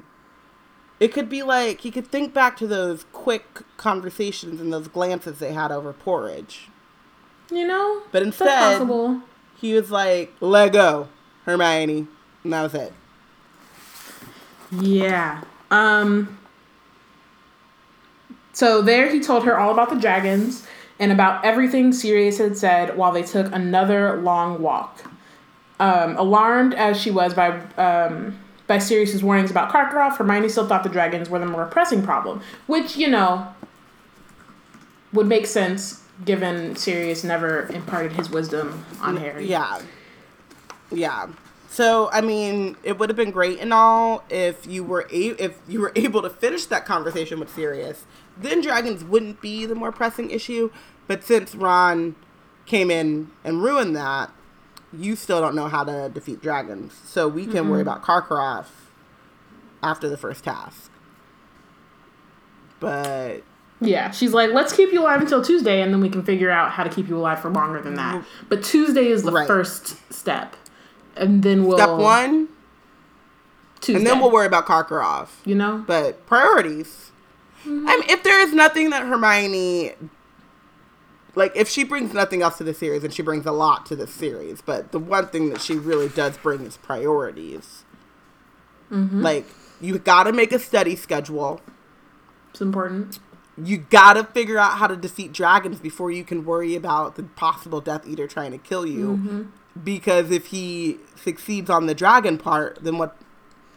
it 1.00 1.08
could 1.12 1.28
be 1.28 1.42
like 1.42 1.80
he 1.80 1.90
could 1.90 2.06
think 2.06 2.32
back 2.32 2.56
to 2.58 2.66
those 2.66 3.04
quick 3.12 3.62
conversations 3.76 4.60
and 4.60 4.72
those 4.72 4.88
glances 4.88 5.38
they 5.38 5.52
had 5.52 5.70
over 5.70 5.92
porridge. 5.92 6.68
you 7.50 7.66
know? 7.66 8.02
But 8.10 8.22
instead, 8.22 8.80
he 9.56 9.74
was 9.74 9.90
like, 9.90 10.32
"Let 10.40 10.72
go, 10.72 11.08
Hermione," 11.44 12.06
and 12.42 12.52
that 12.52 12.62
was 12.62 12.74
it. 12.74 12.92
yeah. 14.70 15.42
Um 15.70 16.38
so 18.52 18.80
there 18.82 19.10
he 19.10 19.20
told 19.20 19.44
her 19.44 19.58
all 19.58 19.72
about 19.72 19.90
the 19.90 19.96
dragons 19.96 20.64
and 20.98 21.10
about 21.12 21.44
everything 21.44 21.92
Sirius 21.92 22.38
had 22.38 22.56
said 22.56 22.96
while 22.96 23.12
they 23.12 23.22
took 23.22 23.52
another 23.52 24.16
long 24.20 24.60
walk. 24.62 25.04
Um, 25.80 26.16
alarmed 26.16 26.72
as 26.74 27.00
she 27.00 27.10
was 27.10 27.34
by 27.34 27.58
um, 27.76 28.38
by 28.66 28.78
Sirius's 28.78 29.22
warnings 29.24 29.50
about 29.50 29.70
Karkaroff, 29.72 30.16
Hermione 30.16 30.48
still 30.48 30.66
thought 30.66 30.84
the 30.84 30.88
dragons 30.88 31.28
were 31.28 31.38
the 31.40 31.46
more 31.46 31.66
pressing 31.66 32.02
problem, 32.02 32.40
which 32.66 32.96
you 32.96 33.08
know 33.08 33.48
would 35.12 35.26
make 35.26 35.46
sense 35.46 36.02
given 36.24 36.76
Sirius 36.76 37.24
never 37.24 37.66
imparted 37.72 38.12
his 38.12 38.30
wisdom 38.30 38.84
on 39.00 39.16
Harry. 39.16 39.46
Yeah. 39.46 39.80
Yeah. 40.92 41.26
So 41.68 42.08
I 42.12 42.20
mean, 42.20 42.76
it 42.84 42.98
would 42.98 43.08
have 43.10 43.16
been 43.16 43.32
great 43.32 43.58
and 43.58 43.74
all 43.74 44.22
if 44.30 44.64
you 44.66 44.84
were 44.84 45.08
a- 45.10 45.42
if 45.42 45.58
you 45.68 45.80
were 45.80 45.92
able 45.96 46.22
to 46.22 46.30
finish 46.30 46.66
that 46.66 46.84
conversation 46.86 47.40
with 47.40 47.52
Sirius. 47.52 48.04
Then 48.36 48.60
dragons 48.60 49.04
wouldn't 49.04 49.40
be 49.40 49.66
the 49.66 49.74
more 49.74 49.92
pressing 49.92 50.30
issue. 50.30 50.70
But 51.06 51.22
since 51.22 51.54
Ron 51.54 52.16
came 52.66 52.90
in 52.90 53.30
and 53.44 53.62
ruined 53.62 53.94
that, 53.96 54.30
you 54.92 55.16
still 55.16 55.40
don't 55.40 55.54
know 55.54 55.68
how 55.68 55.84
to 55.84 56.08
defeat 56.08 56.40
dragons. 56.40 56.94
So 57.04 57.28
we 57.28 57.44
can 57.44 57.54
mm-hmm. 57.54 57.70
worry 57.70 57.82
about 57.82 58.02
Karkaroff 58.02 58.66
after 59.82 60.08
the 60.08 60.16
first 60.16 60.44
task. 60.44 60.90
But 62.80 63.42
yeah, 63.80 64.10
she's 64.10 64.32
like, 64.32 64.50
let's 64.50 64.74
keep 64.74 64.92
you 64.92 65.02
alive 65.02 65.20
until 65.20 65.42
Tuesday, 65.42 65.82
and 65.82 65.92
then 65.92 66.00
we 66.00 66.08
can 66.08 66.22
figure 66.22 66.50
out 66.50 66.72
how 66.72 66.84
to 66.84 66.90
keep 66.90 67.08
you 67.08 67.16
alive 67.16 67.40
for 67.40 67.50
longer 67.50 67.80
than 67.80 67.94
that. 67.94 68.16
Mm-hmm. 68.16 68.46
But 68.48 68.62
Tuesday 68.62 69.06
is 69.06 69.22
the 69.22 69.32
right. 69.32 69.46
first 69.46 70.12
step 70.12 70.56
and 71.16 71.42
then 71.42 71.64
we'll 71.64 71.78
step 71.78 71.90
one. 71.90 72.48
Tuesday. 73.80 73.98
And 73.98 74.06
then 74.06 74.20
we'll 74.20 74.30
worry 74.30 74.46
about 74.46 74.66
Karkaroff. 74.66 75.28
You 75.44 75.54
know, 75.54 75.84
but 75.86 76.26
priorities. 76.26 77.03
Mm-hmm. 77.64 77.88
I 77.88 77.96
mean, 77.96 78.10
if 78.10 78.22
there 78.22 78.40
is 78.40 78.52
nothing 78.52 78.90
that 78.90 79.06
Hermione, 79.06 79.92
like, 81.34 81.52
if 81.54 81.68
she 81.68 81.84
brings 81.84 82.12
nothing 82.12 82.42
else 82.42 82.58
to 82.58 82.64
the 82.64 82.74
series, 82.74 83.04
and 83.04 83.12
she 83.12 83.22
brings 83.22 83.46
a 83.46 83.52
lot 83.52 83.86
to 83.86 83.96
the 83.96 84.06
series, 84.06 84.62
but 84.62 84.92
the 84.92 84.98
one 84.98 85.28
thing 85.28 85.50
that 85.50 85.60
she 85.60 85.74
really 85.74 86.08
does 86.08 86.36
bring 86.38 86.60
is 86.62 86.76
priorities. 86.76 87.84
Mm-hmm. 88.90 89.22
Like, 89.22 89.46
you 89.80 89.98
got 89.98 90.24
to 90.24 90.32
make 90.32 90.52
a 90.52 90.58
study 90.58 90.96
schedule. 90.96 91.60
It's 92.50 92.60
important. 92.60 93.18
You 93.56 93.78
got 93.78 94.14
to 94.14 94.24
figure 94.24 94.58
out 94.58 94.78
how 94.78 94.86
to 94.86 94.96
defeat 94.96 95.32
dragons 95.32 95.78
before 95.78 96.10
you 96.10 96.24
can 96.24 96.44
worry 96.44 96.74
about 96.74 97.16
the 97.16 97.22
possible 97.22 97.80
Death 97.80 98.06
Eater 98.06 98.26
trying 98.26 98.52
to 98.52 98.58
kill 98.58 98.86
you. 98.86 99.16
Mm-hmm 99.16 99.42
because 99.82 100.30
if 100.30 100.46
he 100.46 100.98
succeeds 101.16 101.68
on 101.68 101.86
the 101.86 101.94
dragon 101.94 102.38
part, 102.38 102.78
then 102.82 102.98
what? 102.98 103.16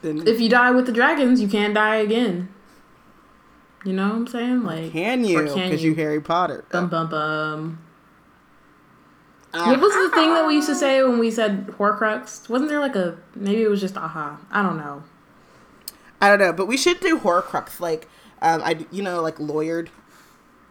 Then 0.01 0.27
if 0.27 0.39
you 0.39 0.49
die 0.49 0.71
with 0.71 0.85
the 0.85 0.91
dragons, 0.91 1.41
you 1.41 1.47
can't 1.47 1.73
die 1.73 1.95
again. 1.95 2.49
You 3.85 3.93
know 3.93 4.09
what 4.09 4.15
I'm 4.15 4.27
saying? 4.27 4.63
Like, 4.63 4.91
can 4.91 5.23
you? 5.23 5.41
Because 5.41 5.83
you? 5.83 5.91
you 5.91 5.95
Harry 5.95 6.21
Potter. 6.21 6.65
Bum 6.71 6.89
bum 6.89 7.09
bum. 7.09 7.79
Uh, 9.53 9.65
what 9.65 9.79
was 9.79 9.93
the 9.93 10.15
thing 10.15 10.33
that 10.33 10.45
we 10.45 10.55
used 10.55 10.67
to 10.67 10.75
say 10.75 11.01
when 11.03 11.19
we 11.19 11.31
said 11.31 11.67
Horcrux? 11.67 12.49
Wasn't 12.49 12.69
there 12.69 12.79
like 12.79 12.95
a 12.95 13.17
maybe 13.35 13.63
it 13.63 13.69
was 13.69 13.79
just 13.79 13.97
aha? 13.97 14.39
I 14.51 14.61
don't 14.61 14.77
know. 14.77 15.03
I 16.21 16.29
don't 16.29 16.39
know, 16.39 16.51
but 16.51 16.67
we 16.67 16.77
should 16.77 16.99
do 16.99 17.19
Horcrux 17.19 17.79
like 17.79 18.07
um 18.41 18.61
I 18.63 18.85
you 18.91 19.01
know 19.01 19.21
like 19.21 19.37
lawyered. 19.37 19.89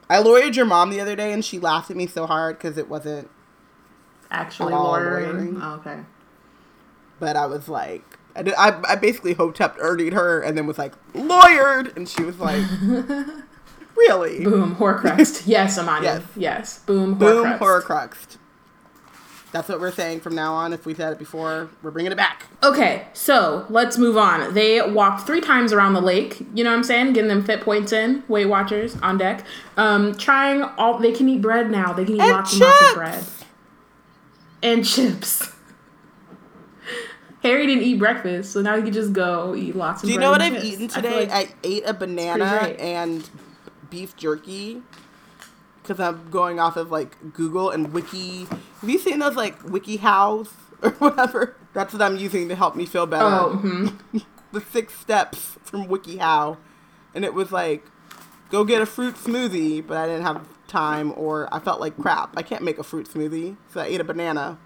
I 0.09 0.23
lawyered 0.23 0.55
your 0.55 0.67
mom 0.67 0.91
the 0.91 1.01
other 1.01 1.17
day 1.17 1.33
and 1.33 1.45
she 1.45 1.59
laughed 1.59 1.91
at 1.91 1.97
me 1.97 2.07
so 2.07 2.27
hard 2.27 2.59
because 2.59 2.77
it 2.79 2.89
wasn't 2.89 3.31
actually 4.31 4.73
lawyering. 4.73 5.59
Oh, 5.61 5.75
okay. 5.77 6.01
But 7.19 7.37
I 7.37 7.47
was 7.47 7.69
like, 7.69 8.16
I, 8.37 8.43
did, 8.43 8.55
I, 8.55 8.81
I 8.89 8.97
basically 8.97 9.35
hotepped 9.35 9.79
Erdied 9.79 10.13
her 10.13 10.41
and 10.41 10.57
then 10.57 10.67
was 10.67 10.79
like, 10.79 10.93
lawyered! 11.13 11.97
And 11.97 12.09
she 12.09 12.23
was 12.23 12.39
like, 12.39 12.65
really? 13.97 14.45
Boom, 14.45 14.77
Horcruxed. 14.77 15.43
yes, 15.47 15.79
Amani. 15.79 16.05
Yes. 16.05 16.23
yes. 16.37 16.79
Boom, 16.81 17.15
Boom, 17.15 17.59
Horcruxed. 17.59 18.37
That's 19.53 19.69
what 19.69 19.81
we're 19.81 19.93
saying 19.93 20.21
from 20.21 20.35
now 20.35 20.53
on. 20.53 20.73
If 20.73 20.85
we 20.85 20.93
said 20.93 21.13
it 21.13 21.19
before, 21.19 21.71
we're 21.83 21.91
bringing 21.91 22.13
it 22.13 22.17
back. 22.17 22.47
Okay, 22.63 23.07
so 23.15 23.65
let's 23.71 23.97
move 23.97 24.19
on. 24.19 24.53
They 24.53 24.83
walked 24.83 25.27
three 25.27 25.41
times 25.41 25.73
around 25.73 25.95
the 25.95 26.03
lake. 26.03 26.41
You 26.53 26.63
know 26.63 26.71
what 26.71 26.77
I'm 26.77 26.85
saying? 26.85 27.15
Getting 27.15 27.29
them 27.29 27.43
fit 27.43 27.63
points 27.63 27.93
in. 27.93 28.23
Weight 28.29 28.47
Watchers 28.47 28.97
on 28.97 29.17
deck. 29.17 29.47
Um, 29.79 30.15
trying 30.17 30.63
all. 30.63 30.99
They 30.99 31.13
can 31.13 31.29
eat 31.29 31.41
bread 31.41 31.71
now. 31.71 31.95
They 31.95 32.05
can 32.05 32.17
eat 32.17 32.21
and 32.21 32.33
lots 32.33 32.51
chips. 32.51 32.65
and 32.65 32.71
lots 32.71 32.91
of 32.91 32.95
bread 32.97 33.47
and 34.63 34.85
chips. 34.85 35.53
Harry 37.47 37.67
didn't 37.67 37.85
eat 37.85 37.99
breakfast, 37.99 38.53
so 38.53 38.63
now 38.63 38.77
he 38.77 38.83
can 38.83 38.93
just 38.93 39.13
go 39.13 39.55
eat 39.55 39.75
lots 39.75 40.03
of. 40.03 40.09
Do 40.09 40.13
you 40.13 40.19
know 40.19 40.31
what 40.31 40.43
I've 40.43 40.65
eaten 40.65 40.89
today? 40.89 41.29
I, 41.29 41.41
like 41.41 41.51
I 41.51 41.55
ate 41.65 41.83
a 41.87 41.95
banana 41.95 42.45
and 42.79 43.29
beef 43.91 44.17
jerky 44.17 44.83
because 45.83 46.01
I'm 46.01 46.31
going 46.31 46.59
off 46.59 46.77
of 46.77 46.91
like 46.91 47.33
Google 47.33 47.71
and 47.71 47.93
Wiki. 47.93 48.45
Have 48.45 48.91
you 48.91 48.99
seen 48.99 49.19
those 49.19 49.37
like 49.37 49.63
Wiki 49.65 49.97
Hows 49.97 50.51
or 50.83 50.91
whatever? 50.91 51.57
That's 51.73 51.93
what 51.93 52.03
I'm 52.03 52.17
using 52.17 52.49
to 52.49 52.57
help 52.57 52.75
me 52.75 52.87
feel 52.87 53.07
better. 53.07 53.25
Oh, 53.25 53.61
mm-hmm. 53.63 54.19
the 54.53 54.61
six 54.61 54.95
steps 54.99 55.57
from 55.63 55.89
Wiki 55.89 56.17
How, 56.17 56.59
and 57.15 57.25
it 57.25 57.35
was 57.35 57.53
like, 57.53 57.85
go 58.51 58.65
get 58.65 58.81
a 58.81 58.87
fruit 58.87 59.15
smoothie, 59.17 59.87
but 59.87 59.97
I 59.97 60.07
didn't 60.07 60.23
have 60.23 60.47
time 60.67 61.13
or 61.17 61.53
I 61.55 61.61
felt 61.61 61.81
like 61.81 61.97
crap. 61.97 62.37
I 62.37 62.43
can't 62.43 62.63
make 62.63 62.79
a 62.79 62.83
fruit 62.83 63.09
smoothie, 63.09 63.57
so 63.73 63.81
I 63.81 63.87
ate 63.87 64.01
a 64.01 64.05
banana, 64.05 64.59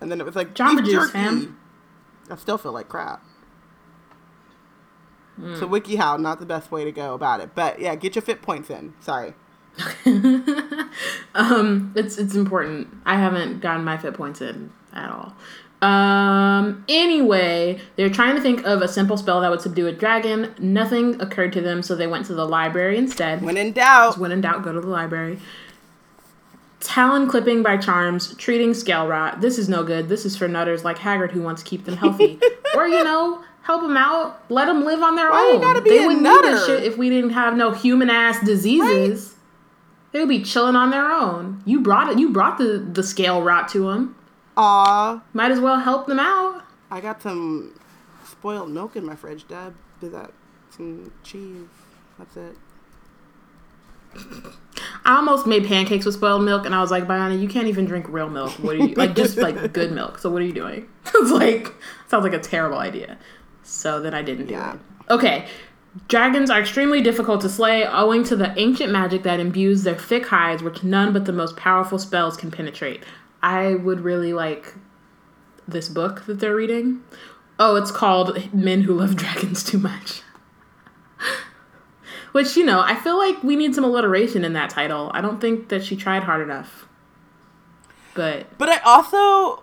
and 0.00 0.10
then 0.10 0.20
it 0.20 0.24
was 0.24 0.36
like 0.36 0.54
Jamba 0.54 0.84
Juice, 0.84 1.10
fam. 1.10 1.58
I 2.32 2.36
still 2.36 2.58
feel 2.58 2.72
like 2.72 2.88
crap. 2.88 3.22
Mm. 5.38 5.58
So 5.58 5.68
WikiHow, 5.68 6.20
not 6.20 6.40
the 6.40 6.46
best 6.46 6.70
way 6.70 6.84
to 6.84 6.92
go 6.92 7.14
about 7.14 7.40
it, 7.40 7.54
but 7.54 7.80
yeah, 7.80 7.94
get 7.94 8.14
your 8.14 8.22
fit 8.22 8.42
points 8.42 8.70
in. 8.70 8.94
Sorry. 9.00 9.34
um, 11.34 11.92
it's 11.96 12.18
it's 12.18 12.34
important. 12.34 12.88
I 13.06 13.16
haven't 13.16 13.60
gotten 13.60 13.84
my 13.84 13.96
fit 13.96 14.14
points 14.14 14.40
in 14.42 14.72
at 14.92 15.10
all. 15.10 15.34
Um, 15.82 16.84
anyway, 16.88 17.80
they're 17.96 18.10
trying 18.10 18.36
to 18.36 18.42
think 18.42 18.64
of 18.64 18.82
a 18.82 18.88
simple 18.88 19.16
spell 19.16 19.40
that 19.40 19.50
would 19.50 19.60
subdue 19.60 19.88
a 19.88 19.92
dragon. 19.92 20.54
Nothing 20.58 21.20
occurred 21.20 21.52
to 21.54 21.60
them, 21.60 21.82
so 21.82 21.96
they 21.96 22.06
went 22.06 22.26
to 22.26 22.34
the 22.34 22.46
library 22.46 22.96
instead. 22.96 23.42
When 23.42 23.56
in 23.56 23.72
doubt. 23.72 24.18
When 24.18 24.30
in 24.30 24.42
doubt, 24.42 24.62
go 24.62 24.72
to 24.72 24.80
the 24.80 24.86
library. 24.86 25.38
Talon 26.82 27.28
clipping 27.28 27.62
by 27.62 27.76
charms, 27.76 28.34
treating 28.36 28.74
scale 28.74 29.06
rot. 29.06 29.40
This 29.40 29.56
is 29.56 29.68
no 29.68 29.84
good. 29.84 30.08
This 30.08 30.26
is 30.26 30.36
for 30.36 30.48
nutters 30.48 30.84
like 30.84 30.98
Hagrid 30.98 31.30
who 31.30 31.40
wants 31.40 31.62
to 31.62 31.68
keep 31.68 31.84
them 31.84 31.96
healthy. 31.96 32.40
or, 32.76 32.88
you 32.88 33.04
know, 33.04 33.42
help 33.62 33.82
them 33.82 33.96
out. 33.96 34.42
Let 34.50 34.66
them 34.66 34.84
live 34.84 35.00
on 35.00 35.14
their 35.14 35.30
Why 35.30 35.48
own. 35.48 35.54
You 35.54 35.60
gotta 35.60 35.80
be 35.80 35.90
they 35.90 36.06
wouldn't 36.06 36.22
nutter? 36.22 36.48
need 36.48 36.54
this 36.54 36.66
shit 36.66 36.84
if 36.84 36.98
we 36.98 37.08
didn't 37.08 37.30
have 37.30 37.56
no 37.56 37.70
human 37.70 38.10
ass 38.10 38.44
diseases. 38.44 39.28
Right? 39.28 39.38
They 40.12 40.18
would 40.18 40.28
be 40.28 40.42
chilling 40.42 40.76
on 40.76 40.90
their 40.90 41.10
own. 41.10 41.62
You 41.64 41.80
brought 41.80 42.10
it. 42.10 42.18
You 42.18 42.30
brought 42.30 42.58
the, 42.58 42.78
the 42.92 43.02
scale 43.02 43.42
rot 43.42 43.68
to 43.70 43.90
them. 43.90 44.16
Aw. 44.56 45.22
Might 45.32 45.50
as 45.52 45.60
well 45.60 45.78
help 45.78 46.06
them 46.06 46.18
out. 46.20 46.64
I 46.90 47.00
got 47.00 47.22
some 47.22 47.78
spoiled 48.26 48.70
milk 48.70 48.96
in 48.96 49.06
my 49.06 49.14
fridge, 49.16 49.46
Dad. 49.48 49.74
Did 50.00 50.12
that 50.12 50.32
some 50.70 51.12
cheese. 51.22 51.68
That's 52.18 52.36
it. 52.36 52.56
I 55.04 55.16
almost 55.16 55.46
made 55.46 55.66
pancakes 55.66 56.04
with 56.04 56.14
spoiled 56.14 56.44
milk, 56.44 56.64
and 56.64 56.74
I 56.74 56.80
was 56.80 56.90
like, 56.90 57.04
Bayana, 57.04 57.40
you 57.40 57.48
can't 57.48 57.66
even 57.66 57.84
drink 57.84 58.06
real 58.08 58.28
milk. 58.28 58.52
What 58.60 58.76
are 58.76 58.78
you 58.86 58.94
like? 58.94 59.14
Just 59.14 59.36
like 59.36 59.72
good 59.72 59.92
milk. 60.00 60.18
So 60.18 60.30
what 60.30 60.42
are 60.42 60.44
you 60.44 60.52
doing? 60.52 60.88
it's 61.06 61.30
like 61.30 61.72
sounds 62.08 62.24
like 62.24 62.34
a 62.34 62.38
terrible 62.38 62.78
idea. 62.78 63.18
So 63.62 64.00
then 64.00 64.14
I 64.14 64.22
didn't 64.22 64.46
do 64.46 64.54
yeah. 64.54 64.74
it. 64.74 64.80
Okay, 65.10 65.48
dragons 66.08 66.50
are 66.50 66.60
extremely 66.60 67.00
difficult 67.02 67.40
to 67.42 67.48
slay, 67.48 67.84
owing 67.84 68.24
to 68.24 68.36
the 68.36 68.58
ancient 68.58 68.92
magic 68.92 69.24
that 69.24 69.40
imbues 69.40 69.82
their 69.82 69.96
thick 69.96 70.26
hides, 70.26 70.62
which 70.62 70.82
none 70.82 71.12
but 71.12 71.24
the 71.24 71.32
most 71.32 71.56
powerful 71.56 71.98
spells 71.98 72.36
can 72.36 72.50
penetrate. 72.50 73.02
I 73.42 73.74
would 73.74 74.00
really 74.00 74.32
like 74.32 74.74
this 75.66 75.88
book 75.88 76.26
that 76.26 76.38
they're 76.38 76.54
reading. 76.54 77.02
Oh, 77.58 77.76
it's 77.76 77.90
called 77.90 78.52
Men 78.52 78.82
Who 78.82 78.94
Love 78.94 79.16
Dragons 79.16 79.62
Too 79.62 79.78
Much. 79.78 80.22
Which, 82.32 82.56
you 82.56 82.64
know, 82.64 82.80
I 82.80 82.94
feel 82.96 83.18
like 83.18 83.42
we 83.42 83.56
need 83.56 83.74
some 83.74 83.84
alliteration 83.84 84.44
in 84.44 84.52
that 84.54 84.70
title. 84.70 85.10
I 85.14 85.20
don't 85.20 85.40
think 85.40 85.68
that 85.68 85.84
she 85.84 85.96
tried 85.96 86.22
hard 86.24 86.42
enough. 86.42 86.86
But 88.14 88.46
But 88.58 88.68
I 88.68 88.78
also 88.78 89.62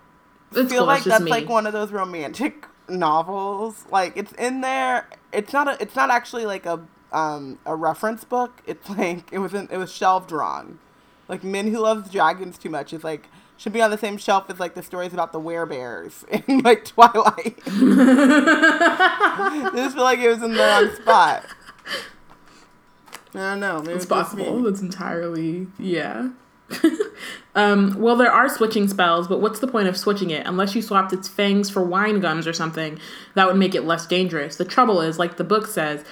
feel 0.52 0.66
cool, 0.68 0.84
like 0.86 1.04
that's 1.04 1.22
me. 1.22 1.30
like 1.30 1.48
one 1.48 1.66
of 1.66 1.72
those 1.72 1.92
romantic 1.92 2.66
novels. 2.88 3.84
Like 3.90 4.16
it's 4.16 4.32
in 4.32 4.60
there. 4.60 5.08
It's 5.32 5.52
not 5.52 5.68
a 5.68 5.80
it's 5.82 5.96
not 5.96 6.10
actually 6.10 6.46
like 6.46 6.66
a 6.66 6.80
um 7.12 7.58
a 7.66 7.74
reference 7.76 8.24
book. 8.24 8.62
It's 8.66 8.88
like 8.90 9.32
it 9.32 9.38
was 9.38 9.54
in, 9.54 9.68
it 9.70 9.76
was 9.76 9.92
shelved 9.92 10.32
wrong. 10.32 10.78
Like 11.28 11.44
Men 11.44 11.68
Who 11.72 11.78
Love 11.78 12.10
Dragons 12.10 12.58
Too 12.58 12.70
Much 12.70 12.92
is 12.92 13.04
like 13.04 13.26
should 13.56 13.72
be 13.72 13.82
on 13.82 13.90
the 13.90 13.98
same 13.98 14.16
shelf 14.16 14.48
as 14.48 14.58
like 14.58 14.74
the 14.74 14.82
stories 14.82 15.12
about 15.12 15.32
the 15.32 15.40
werebears 15.40 16.24
in 16.48 16.60
like 16.60 16.84
Twilight. 16.84 17.58
I 17.66 19.70
just 19.74 19.94
feel 19.94 20.04
like 20.04 20.18
it 20.18 20.28
was 20.28 20.42
in 20.42 20.52
the 20.54 20.58
wrong 20.58 20.90
spot. 20.96 21.44
I 23.34 23.38
don't 23.38 23.60
know. 23.60 23.80
Maybe 23.80 23.94
it's 23.94 24.06
possible. 24.06 24.62
That's 24.62 24.80
entirely 24.80 25.68
yeah. 25.78 26.30
um, 27.54 27.98
well, 27.98 28.16
there 28.16 28.30
are 28.30 28.48
switching 28.48 28.88
spells, 28.88 29.26
but 29.26 29.40
what's 29.40 29.58
the 29.58 29.66
point 29.66 29.88
of 29.88 29.96
switching 29.96 30.30
it 30.30 30.46
unless 30.46 30.74
you 30.74 30.82
swapped 30.82 31.12
its 31.12 31.28
fangs 31.28 31.68
for 31.68 31.82
wine 31.82 32.20
gums 32.20 32.46
or 32.46 32.52
something? 32.52 32.98
That 33.34 33.46
would 33.46 33.56
make 33.56 33.74
it 33.74 33.82
less 33.82 34.06
dangerous. 34.06 34.56
The 34.56 34.64
trouble 34.64 35.00
is, 35.00 35.18
like 35.18 35.36
the 35.36 35.44
book 35.44 35.66
says, 35.66 36.04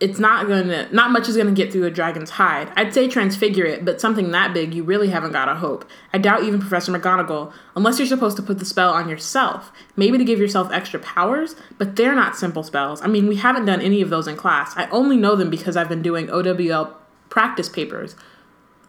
it's 0.00 0.18
not 0.18 0.46
gonna 0.46 0.88
not 0.92 1.10
much 1.10 1.28
is 1.28 1.36
gonna 1.36 1.50
get 1.50 1.72
through 1.72 1.84
a 1.84 1.90
dragon's 1.90 2.30
hide. 2.30 2.70
I'd 2.76 2.94
say 2.94 3.08
transfigure 3.08 3.64
it, 3.64 3.84
but 3.84 4.00
something 4.00 4.30
that 4.30 4.54
big 4.54 4.72
you 4.72 4.84
really 4.84 5.08
haven't 5.08 5.32
got 5.32 5.48
a 5.48 5.56
hope. 5.56 5.84
I 6.12 6.18
doubt 6.18 6.44
even 6.44 6.60
Professor 6.60 6.92
McGonagall, 6.92 7.52
unless 7.74 7.98
you're 7.98 8.06
supposed 8.06 8.36
to 8.36 8.42
put 8.42 8.58
the 8.58 8.64
spell 8.64 8.92
on 8.92 9.08
yourself, 9.08 9.72
maybe 9.96 10.16
to 10.16 10.24
give 10.24 10.38
yourself 10.38 10.70
extra 10.72 11.00
powers, 11.00 11.56
but 11.78 11.96
they're 11.96 12.14
not 12.14 12.36
simple 12.36 12.62
spells. 12.62 13.02
I 13.02 13.08
mean, 13.08 13.26
we 13.26 13.36
haven't 13.36 13.64
done 13.66 13.80
any 13.80 14.00
of 14.00 14.10
those 14.10 14.28
in 14.28 14.36
class. 14.36 14.76
I 14.76 14.88
only 14.90 15.16
know 15.16 15.34
them 15.34 15.50
because 15.50 15.76
I've 15.76 15.88
been 15.88 16.02
doing 16.02 16.28
OWL 16.30 16.96
practice 17.28 17.68
papers. 17.68 18.14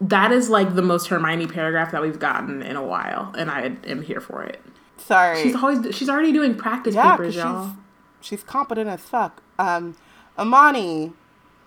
that 0.00 0.32
is 0.32 0.48
like 0.48 0.74
the 0.74 0.82
most 0.82 1.08
Hermione 1.08 1.46
paragraph 1.46 1.90
that 1.92 2.02
we've 2.02 2.18
gotten 2.18 2.62
in 2.62 2.76
a 2.76 2.84
while, 2.84 3.34
and 3.36 3.50
I 3.50 3.72
am 3.84 4.02
here 4.02 4.20
for 4.20 4.42
it. 4.44 4.62
Sorry, 4.96 5.42
she's 5.42 5.56
always 5.56 5.94
she's 5.94 6.08
already 6.08 6.32
doing 6.32 6.54
practice 6.54 6.94
yeah, 6.94 7.12
papers, 7.12 7.34
y'all. 7.34 7.76
She's, 8.20 8.28
she's 8.28 8.42
competent 8.44 8.88
as 8.88 9.00
fuck. 9.00 9.42
Um, 9.58 9.96
Amani 10.38 11.12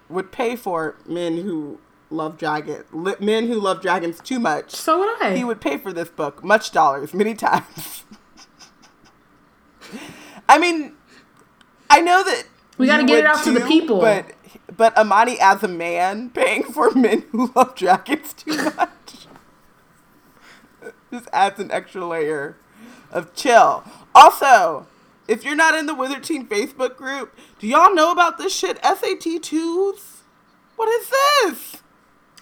would 0.10 0.32
pay 0.32 0.56
for 0.56 0.96
men 1.06 1.38
who 1.38 1.80
love 2.10 2.38
dragon 2.38 2.84
men 3.20 3.48
who 3.48 3.60
love 3.60 3.82
dragons 3.82 4.20
too 4.20 4.40
much. 4.40 4.72
So 4.72 5.00
would 5.00 5.22
I. 5.22 5.36
He 5.36 5.44
would 5.44 5.62
pay 5.62 5.78
for 5.78 5.92
this 5.92 6.10
book 6.10 6.44
much 6.44 6.72
dollars 6.72 7.14
many 7.14 7.34
times. 7.34 8.04
I 10.50 10.58
mean, 10.58 10.94
I 11.90 12.02
know 12.02 12.24
that 12.24 12.46
we 12.78 12.88
got 12.88 12.98
to 12.98 13.06
get 13.06 13.20
it 13.20 13.26
out 13.26 13.44
too, 13.44 13.54
to 13.54 13.60
the 13.60 13.66
people, 13.66 14.00
but 14.00 14.32
but 14.76 14.96
Amani 14.98 15.40
as 15.40 15.64
a 15.64 15.68
man 15.68 16.30
paying 16.30 16.64
for 16.64 16.92
men 16.96 17.24
who 17.32 17.52
love 17.56 17.76
dragons 17.76 18.34
too 18.34 18.56
much 18.76 19.28
just 21.12 21.30
adds 21.32 21.60
an 21.60 21.72
extra 21.72 22.06
layer 22.06 22.58
of 23.12 23.34
chill. 23.36 23.84
Also, 24.16 24.88
if 25.28 25.44
you're 25.44 25.56
not 25.56 25.76
in 25.76 25.86
the 25.86 25.96
Wizard 25.96 26.24
Team 26.24 26.48
Facebook 26.48 26.96
group, 26.96 27.36
do 27.60 27.68
y'all 27.68 27.94
know 27.94 28.12
about 28.12 28.38
this 28.38 28.56
shit? 28.56 28.78
SAT 28.84 29.42
twos? 29.42 30.24
What 30.76 30.90
is 30.90 31.10
this? 31.10 31.82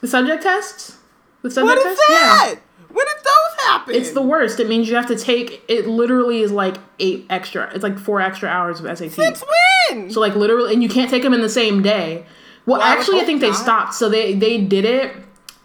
The 0.01 0.07
subject 0.07 0.43
tests? 0.43 0.97
The 1.41 1.51
subject 1.51 1.77
what 1.77 1.91
is? 1.91 1.97
That? 1.97 2.53
Yeah. 2.55 2.59
When 2.87 3.05
did 3.05 3.17
those 3.17 3.65
happen? 3.65 3.95
It's 3.95 4.11
the 4.11 4.21
worst. 4.21 4.59
It 4.59 4.67
means 4.67 4.89
you 4.89 4.95
have 4.95 5.07
to 5.07 5.15
take 5.15 5.63
it 5.69 5.87
literally 5.87 6.41
is 6.41 6.51
like 6.51 6.77
eight 6.99 7.25
extra. 7.29 7.71
It's 7.73 7.83
like 7.83 7.97
four 7.97 8.19
extra 8.19 8.49
hours 8.49 8.81
of 8.81 8.97
SAT. 8.97 9.11
Since 9.11 9.43
when? 9.89 10.11
So 10.11 10.19
like 10.19 10.35
literally 10.35 10.73
and 10.73 10.83
you 10.83 10.89
can't 10.89 11.09
take 11.09 11.23
them 11.23 11.33
in 11.33 11.41
the 11.41 11.49
same 11.49 11.81
day. 11.81 12.25
Well, 12.65 12.79
well 12.79 12.81
actually 12.81 13.19
I, 13.19 13.23
I 13.23 13.25
think 13.25 13.41
not. 13.41 13.47
they 13.47 13.53
stopped. 13.53 13.93
So 13.93 14.09
they 14.09 14.33
they 14.33 14.59
did 14.59 14.85
it 14.85 15.15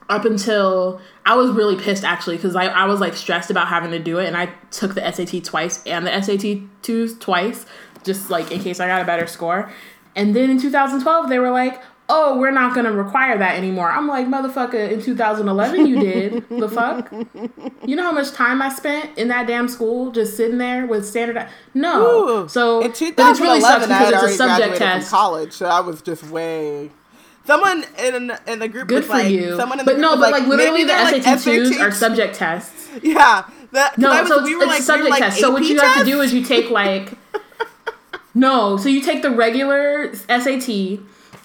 up 0.09 0.25
until 0.25 1.01
I 1.25 1.35
was 1.37 1.51
really 1.51 1.77
pissed 1.77 2.05
actually 2.05 2.37
because 2.37 2.55
I, 2.55 2.67
I 2.67 2.85
was 2.87 3.01
like 3.01 3.15
stressed 3.15 3.51
about 3.51 3.69
having 3.69 3.91
to 3.91 3.99
do 3.99 4.19
it 4.19 4.27
and 4.27 4.37
I 4.37 4.47
took 4.71 4.95
the 4.95 5.13
SAT 5.13 5.45
twice 5.45 5.83
and 5.85 6.07
the 6.07 6.23
SAT 6.23 6.61
twos 6.83 7.19
twice 7.19 7.67
just 8.05 8.31
like 8.31 8.53
in 8.53 8.61
case 8.61 8.79
I 8.81 8.87
got 8.87 9.03
a 9.03 9.05
better 9.05 9.27
score. 9.27 9.71
And 10.15 10.35
then 10.35 10.51
in 10.51 10.61
2012 10.61 11.29
they 11.29 11.39
were 11.39 11.51
like, 11.51 11.83
oh, 12.09 12.39
we're 12.39 12.53
not 12.53 12.75
gonna 12.75 12.93
require 12.93 13.37
that 13.39 13.57
anymore. 13.57 13.91
I'm 13.91 14.07
like, 14.07 14.27
motherfucker, 14.27 14.91
in 14.91 15.03
2011 15.03 15.87
you 15.87 16.01
did. 16.01 16.49
the 16.49 16.69
fuck? 16.69 17.13
You 17.85 17.97
know 17.97 18.05
how 18.05 18.13
much 18.13 18.33
time 18.33 18.63
I 18.63 18.69
spent 18.69 19.19
in 19.19 19.29
that 19.29 19.47
damn 19.47 19.69
school 19.69 20.13
just 20.13 20.37
sitting 20.37 20.59
there 20.59 20.87
with 20.87 21.07
standard? 21.07 21.49
No. 21.75 22.45
Ooh, 22.45 22.49
so, 22.49 22.81
in 22.83 22.93
2011, 22.93 23.17
but 23.17 23.41
it 23.41 23.43
really 23.43 23.61
sucks 23.61 23.87
because 23.87 24.23
it's 24.23 24.33
a 24.33 24.37
subject 24.37 24.77
test. 24.77 25.11
From 25.11 25.19
college, 25.19 25.53
so 25.53 25.67
I 25.67 25.81
was 25.81 26.01
just 26.03 26.25
way. 26.31 26.91
Someone 27.47 27.85
in 27.99 28.33
in 28.47 28.59
the 28.59 28.69
group 28.69 28.89
Good 28.89 28.99
was 28.99 29.07
for 29.07 29.13
like, 29.13 29.31
you. 29.31 29.57
Someone 29.57 29.81
in 29.81 29.87
the 29.87 29.93
but 29.93 30.01
no, 30.01 30.17
but 30.17 30.33
like, 30.33 30.43
like 30.43 30.49
literally 30.49 30.85
the 30.85 30.93
SAT 30.93 31.25
like 31.25 31.43
twos 31.43 31.79
are 31.79 31.91
subject 31.91 32.35
tests. 32.35 32.85
Yeah. 33.03 33.47
That, 33.73 33.99
no, 33.99 34.09
was, 34.09 34.29
so 34.29 34.43
we 34.43 34.57
were 34.57 34.63
it's 34.63 34.71
like, 34.71 34.83
subject 34.83 35.05
we 35.05 35.21
like. 35.21 35.33
So 35.33 35.51
what 35.51 35.63
you 35.65 35.79
have 35.79 35.99
to 35.99 36.05
do 36.05 36.23
is 36.23 36.33
you 36.33 36.43
take 36.43 36.71
like. 36.71 37.13
no, 38.35 38.79
so 38.79 38.89
you 38.89 39.03
take 39.03 39.21
the 39.21 39.31
regular 39.31 40.15
SAT 40.15 41.01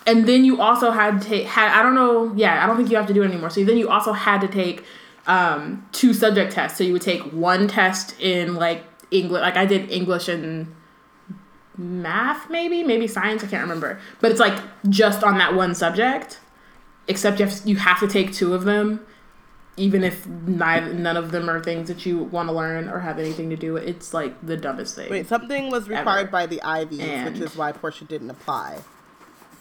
and 0.08 0.28
then 0.28 0.46
you 0.46 0.62
also 0.62 0.92
had 0.92 1.22
to 1.22 1.28
take 1.28 1.46
had 1.46 1.78
I 1.78 1.84
don't 1.84 1.96
know 1.96 2.34
yeah 2.36 2.64
I 2.64 2.68
don't 2.68 2.78
think 2.78 2.90
you 2.90 2.98
have 2.98 3.08
to 3.08 3.14
do 3.14 3.24
it 3.24 3.28
anymore. 3.28 3.50
So 3.50 3.64
then 3.64 3.78
you 3.78 3.90
also 3.90 4.14
had 4.14 4.42
to 4.42 4.48
take 4.48 4.86
um, 5.28 5.86
two 5.92 6.14
subject 6.14 6.54
tests. 6.54 6.78
So 6.78 6.84
you 6.84 6.94
would 6.94 7.02
take 7.02 7.22
one 7.32 7.68
test 7.68 8.20
in 8.20 8.56
like 8.56 8.84
English, 9.12 9.42
like 9.42 9.58
I 9.58 9.66
did 9.66 9.92
English 9.92 10.28
and 10.28 10.74
math, 11.78 12.50
maybe 12.50 12.84
maybe 12.84 13.08
science. 13.08 13.44
I 13.44 13.48
can't 13.48 13.64
remember, 13.64 14.00
but 14.20 14.32
it's 14.32 14.40
like 14.40 14.60
just 14.90 15.24
on 15.24 15.38
that 15.38 15.54
one 15.54 15.76
subject. 15.76 16.40
Except 17.08 17.40
you 17.40 17.46
have, 17.46 17.62
you 17.66 17.76
have 17.78 18.00
to 18.00 18.08
take 18.08 18.32
two 18.32 18.54
of 18.54 18.64
them, 18.64 19.06
even 19.76 20.04
if 20.04 20.28
neither, 20.28 20.94
none 20.94 21.18
of 21.18 21.32
them 21.32 21.50
are 21.50 21.62
things 21.62 21.88
that 21.88 22.06
you 22.06 22.24
want 22.24 22.48
to 22.48 22.54
learn 22.54 22.88
or 22.88 23.00
have 23.00 23.20
anything 23.20 23.50
to 23.50 23.56
do 23.56 23.74
with. 23.74 23.84
It's 23.84 24.14
like 24.14 24.46
the 24.46 24.56
dumbest 24.56 24.96
thing. 24.96 25.10
Wait, 25.10 25.28
something 25.28 25.72
was 25.72 25.90
required 25.90 26.28
ever. 26.28 26.32
by 26.32 26.46
the 26.46 26.62
Ivies, 26.62 27.26
which 27.26 27.40
is 27.40 27.56
why 27.56 27.72
Portia 27.72 28.06
didn't 28.06 28.30
apply. 28.30 28.80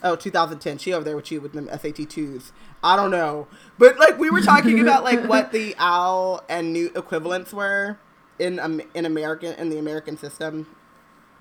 Oh, 0.02 0.16
2010. 0.16 0.78
She 0.78 0.92
over 0.92 1.04
there 1.04 1.16
with 1.16 1.30
you 1.30 1.40
with 1.40 1.52
them 1.52 1.68
SAT 1.68 2.08
twos. 2.08 2.52
I 2.82 2.96
don't 2.96 3.10
know, 3.10 3.48
but 3.78 3.98
like 3.98 4.18
we 4.18 4.30
were 4.30 4.40
talking 4.40 4.80
about 4.82 5.04
like 5.04 5.24
what 5.24 5.52
the 5.52 5.74
OWL 5.78 6.42
and 6.48 6.72
NEWT 6.72 6.96
equivalents 6.96 7.52
were 7.52 7.98
in 8.38 8.58
um, 8.58 8.80
in 8.94 9.04
American 9.04 9.54
in 9.54 9.70
the 9.70 9.78
American 9.78 10.16
system. 10.16 10.66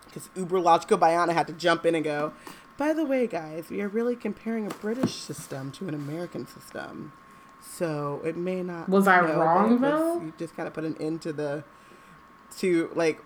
Because 0.10 0.30
Uber 0.36 0.60
Logical 0.60 0.98
Bayana 0.98 1.34
had 1.34 1.48
to 1.48 1.54
jump 1.54 1.86
in 1.86 1.96
and 1.96 2.04
go. 2.04 2.34
By 2.78 2.94
the 2.94 3.06
way, 3.06 3.28
guys, 3.28 3.70
we 3.70 3.82
are 3.82 3.88
really 3.88 4.16
comparing 4.16 4.66
a 4.66 4.70
British 4.70 5.16
system 5.16 5.72
to 5.74 5.88
an 5.88 5.94
American 5.94 6.48
system, 6.48 7.12
so 7.62 8.22
it 8.24 8.38
may 8.38 8.64
not. 8.64 8.88
Was 8.88 9.08
I 9.08 9.22
know, 9.22 9.40
wrong 9.40 9.82
though? 9.82 10.22
You 10.22 10.34
just 10.38 10.56
kind 10.56 10.68
of 10.68 10.74
put 10.74 10.86
an 10.86 10.96
end 11.00 11.22
to 11.24 11.34
the 11.34 11.64
to 12.60 12.90
like 12.96 13.22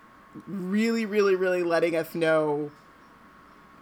really, 0.48 1.06
really, 1.06 1.36
really 1.36 1.64
letting 1.64 1.96
us 1.96 2.16
know 2.16 2.72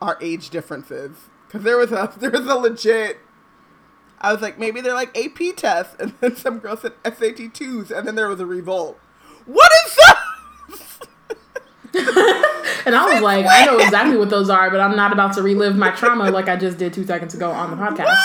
our 0.01 0.17
age 0.21 0.49
differences 0.49 1.29
because 1.47 1.63
there 1.63 1.77
was 1.77 1.91
a 1.91 2.11
there 2.17 2.31
was 2.31 2.47
a 2.47 2.55
legit. 2.55 3.19
I 4.19 4.31
was 4.33 4.41
like, 4.41 4.59
maybe 4.59 4.81
they're 4.81 4.93
like 4.93 5.17
AP 5.17 5.55
tests, 5.55 5.95
and 5.99 6.13
then 6.19 6.35
some 6.35 6.59
girl 6.59 6.77
said 6.77 6.93
SAT 7.05 7.53
twos, 7.53 7.91
and 7.91 8.07
then 8.07 8.15
there 8.15 8.27
was 8.27 8.39
a 8.39 8.45
revolt. 8.45 8.99
What 9.45 9.71
is 9.85 9.95
that? 9.95 10.10
and 12.85 12.95
I 12.95 13.11
was 13.13 13.21
like, 13.21 13.45
I 13.49 13.65
know 13.65 13.79
exactly 13.79 14.17
what 14.17 14.29
those 14.29 14.49
are, 14.49 14.69
but 14.69 14.79
I'm 14.79 14.95
not 14.95 15.11
about 15.11 15.33
to 15.33 15.41
relive 15.41 15.75
my 15.75 15.91
trauma 15.91 16.29
like 16.31 16.47
I 16.47 16.55
just 16.55 16.77
did 16.77 16.93
two 16.93 17.05
seconds 17.05 17.33
ago 17.33 17.51
on 17.51 17.71
the 17.71 17.77
podcast. 17.77 18.15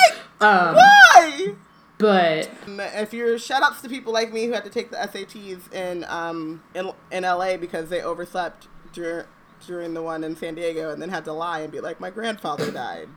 Um, 0.41 0.75
Why? 0.77 1.55
But 1.99 2.51
if 2.69 3.15
you're 3.15 3.39
shout 3.39 3.63
outs 3.63 3.81
to 3.83 3.89
people 3.89 4.13
like 4.13 4.33
me 4.33 4.45
who 4.45 4.53
had 4.53 4.65
to 4.65 4.71
take 4.71 4.91
the 4.91 4.97
SATs 4.99 5.73
in 5.73 6.05
um 6.05 6.63
in 6.75 6.93
in 7.11 7.23
LA 7.23 7.57
because 7.57 7.89
they 7.89 8.03
overslept 8.03 8.69
during 8.93 9.25
during 9.67 9.95
the 9.95 10.03
one 10.03 10.23
in 10.23 10.37
San 10.37 10.55
Diego 10.55 10.91
and 10.91 11.01
then 11.01 11.09
had 11.09 11.25
to 11.25 11.33
lie 11.33 11.61
and 11.61 11.73
be 11.73 11.81
like, 11.81 11.99
my 11.99 12.11
grandfather 12.11 12.71
died, 12.71 13.09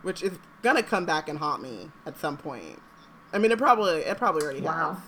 which 0.00 0.22
is 0.22 0.38
gonna 0.62 0.82
come 0.82 1.04
back 1.04 1.28
and 1.28 1.38
haunt 1.38 1.62
me 1.62 1.90
at 2.06 2.16
some 2.18 2.38
point. 2.38 2.80
I 3.32 3.38
mean, 3.38 3.52
it 3.52 3.58
probably 3.58 4.00
it 4.00 4.16
probably 4.16 4.42
already 4.42 4.62
wow. 4.62 4.94
has. 4.94 5.02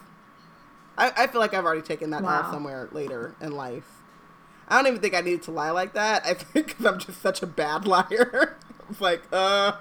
I, 0.96 1.24
I 1.24 1.26
feel 1.26 1.40
like 1.40 1.54
I've 1.54 1.64
already 1.64 1.82
taken 1.82 2.10
that 2.10 2.22
wow. 2.22 2.50
somewhere 2.50 2.88
later 2.92 3.34
in 3.40 3.52
life. 3.52 4.02
I 4.68 4.76
don't 4.76 4.86
even 4.86 5.00
think 5.00 5.14
I 5.14 5.20
needed 5.20 5.42
to 5.44 5.50
lie 5.50 5.70
like 5.70 5.92
that. 5.94 6.24
I 6.24 6.34
think 6.34 6.66
because 6.68 6.86
I'm 6.86 6.98
just 6.98 7.20
such 7.20 7.42
a 7.42 7.46
bad 7.46 7.86
liar. 7.86 8.56
I 8.80 8.88
was 8.88 9.00
like, 9.00 9.22
uh, 9.32 9.72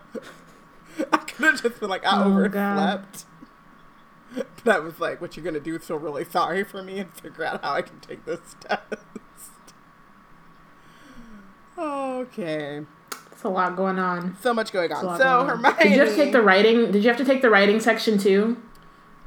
I 1.11 1.17
could 1.17 1.45
have 1.45 1.61
just 1.61 1.79
been 1.79 1.89
like, 1.89 2.05
I 2.05 2.23
oh, 2.23 2.29
overslept. 2.29 3.25
God. 4.35 4.45
But 4.63 4.75
I 4.75 4.79
was 4.79 4.99
like, 4.99 5.21
what 5.21 5.37
you're 5.37 5.45
gonna 5.45 5.59
do 5.59 5.75
is 5.75 5.85
feel 5.85 5.97
really 5.97 6.25
sorry 6.25 6.63
for 6.63 6.81
me 6.81 6.99
and 6.99 7.13
figure 7.13 7.45
out 7.45 7.63
how 7.63 7.73
I 7.73 7.83
can 7.83 7.99
take 7.99 8.25
this 8.25 8.55
test. 8.61 9.03
Okay. 11.77 12.81
It's 13.31 13.43
a 13.43 13.49
lot 13.49 13.75
going 13.75 13.99
on. 13.99 14.37
So 14.41 14.53
much 14.53 14.71
going 14.71 14.91
on. 14.91 15.19
So 15.19 15.45
Hermione. 15.45 15.83
Did 15.83 15.91
you 15.91 15.99
have 15.99 16.09
to 16.09 16.15
take 16.15 16.31
the 16.31 16.41
writing? 16.41 16.91
Did 16.91 17.03
you 17.03 17.09
have 17.09 17.17
to 17.17 17.25
take 17.25 17.41
the 17.41 17.49
writing 17.49 17.79
section 17.79 18.17
too? 18.17 18.57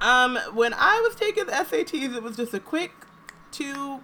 Um, 0.01 0.39
when 0.55 0.75
I 0.75 1.01
was 1.01 1.15
taking 1.15 1.47
the 1.47 1.53
SATs, 1.53 2.17
it 2.17 2.23
was 2.23 2.37
just 2.37 2.53
a 2.53 2.61
quick 2.61 2.93
two, 3.51 4.01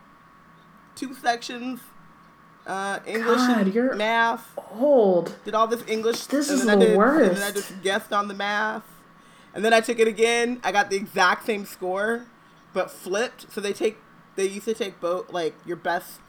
two 1.03 1.14
sections. 1.14 1.80
Uh, 2.64 3.00
English 3.07 3.38
God, 3.38 3.66
and 3.66 3.98
math. 3.98 4.57
Old. 4.78 5.36
Did 5.44 5.55
all 5.55 5.66
this 5.66 5.82
English. 5.88 6.26
This 6.26 6.48
is 6.48 6.64
the 6.64 6.76
did, 6.76 6.96
worst. 6.96 7.30
And 7.30 7.36
then 7.38 7.42
I 7.42 7.50
just 7.50 7.82
guessed 7.82 8.12
on 8.12 8.28
the 8.28 8.34
math, 8.34 8.84
and 9.53 9.64
then 9.64 9.74
I 9.74 9.80
took 9.80 9.98
it 9.98 10.07
again. 10.07 10.61
I 10.62 10.70
got 10.70 10.88
the 10.88 10.96
exact 10.96 11.44
same 11.44 11.66
score, 11.66 12.26
but 12.72 12.90
flipped. 12.90 13.53
So 13.53 13.61
they 13.61 13.72
take. 13.72 13.98
They 14.36 14.46
used 14.46 14.66
to 14.66 14.74
take 14.74 15.00
both 15.00 15.32
like 15.32 15.55
your 15.66 15.76
best 15.76 16.20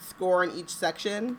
score 0.00 0.42
in 0.42 0.50
each 0.52 0.70
section. 0.70 1.38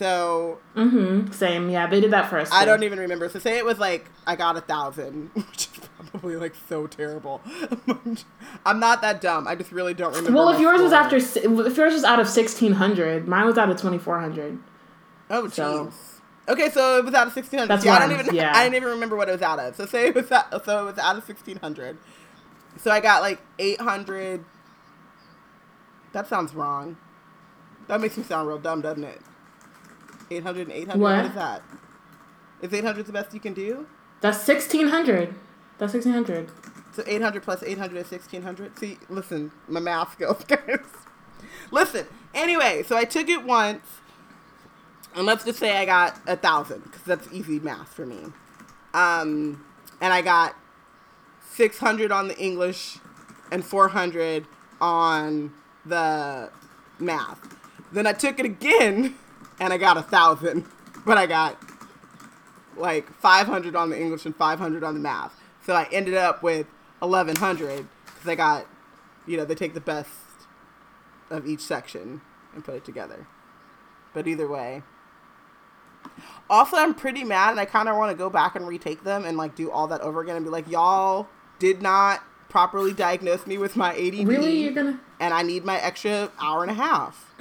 So 0.00 0.58
mm-hmm. 0.74 1.30
same, 1.30 1.68
yeah. 1.68 1.86
They 1.86 2.00
did 2.00 2.12
that 2.12 2.30
for 2.30 2.38
us. 2.38 2.48
I 2.50 2.64
don't 2.64 2.84
even 2.84 2.98
remember. 2.98 3.28
So 3.28 3.38
say 3.38 3.58
it 3.58 3.66
was 3.66 3.78
like 3.78 4.06
I 4.26 4.34
got 4.34 4.56
a 4.56 4.62
thousand, 4.62 5.28
which 5.34 5.68
is 5.76 5.88
probably 6.10 6.36
like 6.36 6.54
so 6.70 6.86
terrible. 6.86 7.42
I'm 8.64 8.80
not 8.80 9.02
that 9.02 9.20
dumb. 9.20 9.46
I 9.46 9.56
just 9.56 9.72
really 9.72 9.92
don't 9.92 10.16
remember. 10.16 10.38
Well, 10.38 10.48
if 10.48 10.58
yours 10.58 10.76
score. 10.76 10.84
was 10.84 10.92
after, 10.94 11.16
if 11.16 11.76
yours 11.76 11.92
was 11.92 12.04
out 12.04 12.18
of 12.18 12.30
sixteen 12.30 12.72
hundred, 12.72 13.28
mine 13.28 13.44
was 13.44 13.58
out 13.58 13.68
of 13.68 13.78
twenty 13.78 13.98
four 13.98 14.18
hundred. 14.18 14.58
Oh, 15.28 15.42
jeez. 15.42 15.52
So. 15.52 15.92
Okay, 16.48 16.70
so 16.70 16.96
it 16.96 17.04
was 17.04 17.12
out 17.12 17.26
of 17.26 17.34
sixteen 17.34 17.58
hundred. 17.58 17.84
Yeah, 17.84 17.92
I 17.92 18.08
don't 18.08 18.18
even. 18.18 18.34
Yeah. 18.34 18.52
I 18.56 18.64
didn't 18.64 18.76
even 18.76 18.88
remember 18.88 19.16
what 19.16 19.28
it 19.28 19.32
was 19.32 19.42
out 19.42 19.58
of. 19.58 19.76
So 19.76 19.84
say 19.84 20.08
it 20.08 20.14
was 20.14 20.32
out, 20.32 20.64
so 20.64 20.80
it 20.80 20.92
was 20.92 20.98
out 20.98 21.18
of 21.18 21.24
sixteen 21.24 21.58
hundred. 21.58 21.98
So 22.78 22.90
I 22.90 23.00
got 23.00 23.20
like 23.20 23.38
eight 23.58 23.82
hundred. 23.82 24.46
That 26.14 26.26
sounds 26.26 26.54
wrong. 26.54 26.96
That 27.88 28.00
makes 28.00 28.16
me 28.16 28.24
sound 28.24 28.48
real 28.48 28.58
dumb, 28.58 28.80
doesn't 28.80 29.04
it? 29.04 29.20
800 30.30 30.68
and 30.68 30.72
800? 30.72 31.00
What, 31.00 31.16
what 31.16 31.26
is 31.26 31.34
that? 31.34 31.62
Is 32.62 32.72
800 32.72 33.06
the 33.06 33.12
best 33.12 33.34
you 33.34 33.40
can 33.40 33.54
do? 33.54 33.86
That's 34.20 34.46
1600. 34.46 35.34
That's 35.78 35.94
1600. 35.94 36.50
So 36.92 37.02
800 37.06 37.42
plus 37.42 37.62
800 37.62 37.96
is 37.98 38.10
1600? 38.10 38.78
See, 38.78 38.98
listen, 39.08 39.52
my 39.68 39.80
math 39.80 40.12
skills, 40.12 40.44
guys. 40.48 40.80
listen, 41.70 42.06
anyway, 42.34 42.82
so 42.86 42.96
I 42.96 43.04
took 43.04 43.28
it 43.28 43.44
once, 43.44 43.84
and 45.14 45.24
let's 45.24 45.44
just 45.44 45.58
say 45.58 45.78
I 45.78 45.84
got 45.84 46.18
a 46.26 46.36
thousand, 46.36 46.82
because 46.84 47.02
that's 47.02 47.28
easy 47.32 47.58
math 47.58 47.92
for 47.92 48.04
me. 48.04 48.24
Um, 48.92 49.64
and 50.00 50.12
I 50.12 50.20
got 50.20 50.56
600 51.52 52.12
on 52.12 52.28
the 52.28 52.38
English 52.38 52.98
and 53.50 53.64
400 53.64 54.46
on 54.80 55.52
the 55.86 56.50
math. 56.98 57.56
Then 57.92 58.06
I 58.06 58.12
took 58.12 58.38
it 58.38 58.46
again 58.46 59.16
and 59.60 59.72
I 59.72 59.78
got 59.78 59.96
a 59.96 60.02
thousand, 60.02 60.64
but 61.06 61.18
I 61.18 61.26
got 61.26 61.56
like 62.76 63.12
500 63.20 63.76
on 63.76 63.90
the 63.90 64.00
English 64.00 64.24
and 64.26 64.34
500 64.34 64.82
on 64.82 64.94
the 64.94 65.00
math. 65.00 65.38
So 65.64 65.74
I 65.74 65.86
ended 65.92 66.14
up 66.14 66.42
with 66.42 66.66
1100 67.00 67.86
because 68.06 68.28
I 68.28 68.34
got, 68.34 68.66
you 69.26 69.36
know, 69.36 69.44
they 69.44 69.54
take 69.54 69.74
the 69.74 69.80
best 69.80 70.10
of 71.28 71.46
each 71.46 71.60
section 71.60 72.22
and 72.54 72.64
put 72.64 72.74
it 72.74 72.84
together. 72.84 73.26
But 74.12 74.26
either 74.26 74.48
way. 74.48 74.82
Also, 76.48 76.76
I'm 76.76 76.94
pretty 76.94 77.22
mad 77.22 77.50
and 77.50 77.60
I 77.60 77.66
kind 77.66 77.88
of 77.88 77.96
want 77.96 78.10
to 78.10 78.16
go 78.16 78.30
back 78.30 78.56
and 78.56 78.66
retake 78.66 79.04
them 79.04 79.24
and 79.24 79.36
like 79.36 79.54
do 79.54 79.70
all 79.70 79.86
that 79.88 80.00
over 80.00 80.22
again 80.22 80.36
and 80.36 80.44
be 80.44 80.50
like, 80.50 80.68
y'all 80.68 81.28
did 81.58 81.82
not 81.82 82.24
properly 82.48 82.92
diagnose 82.92 83.46
me 83.46 83.58
with 83.58 83.76
my 83.76 83.94
ADD. 83.94 84.26
Really, 84.26 84.62
you're 84.62 84.72
gonna? 84.72 84.98
And 85.20 85.32
I 85.32 85.42
need 85.42 85.64
my 85.64 85.78
extra 85.78 86.32
hour 86.40 86.62
and 86.62 86.70
a 86.70 86.74
half. 86.74 87.34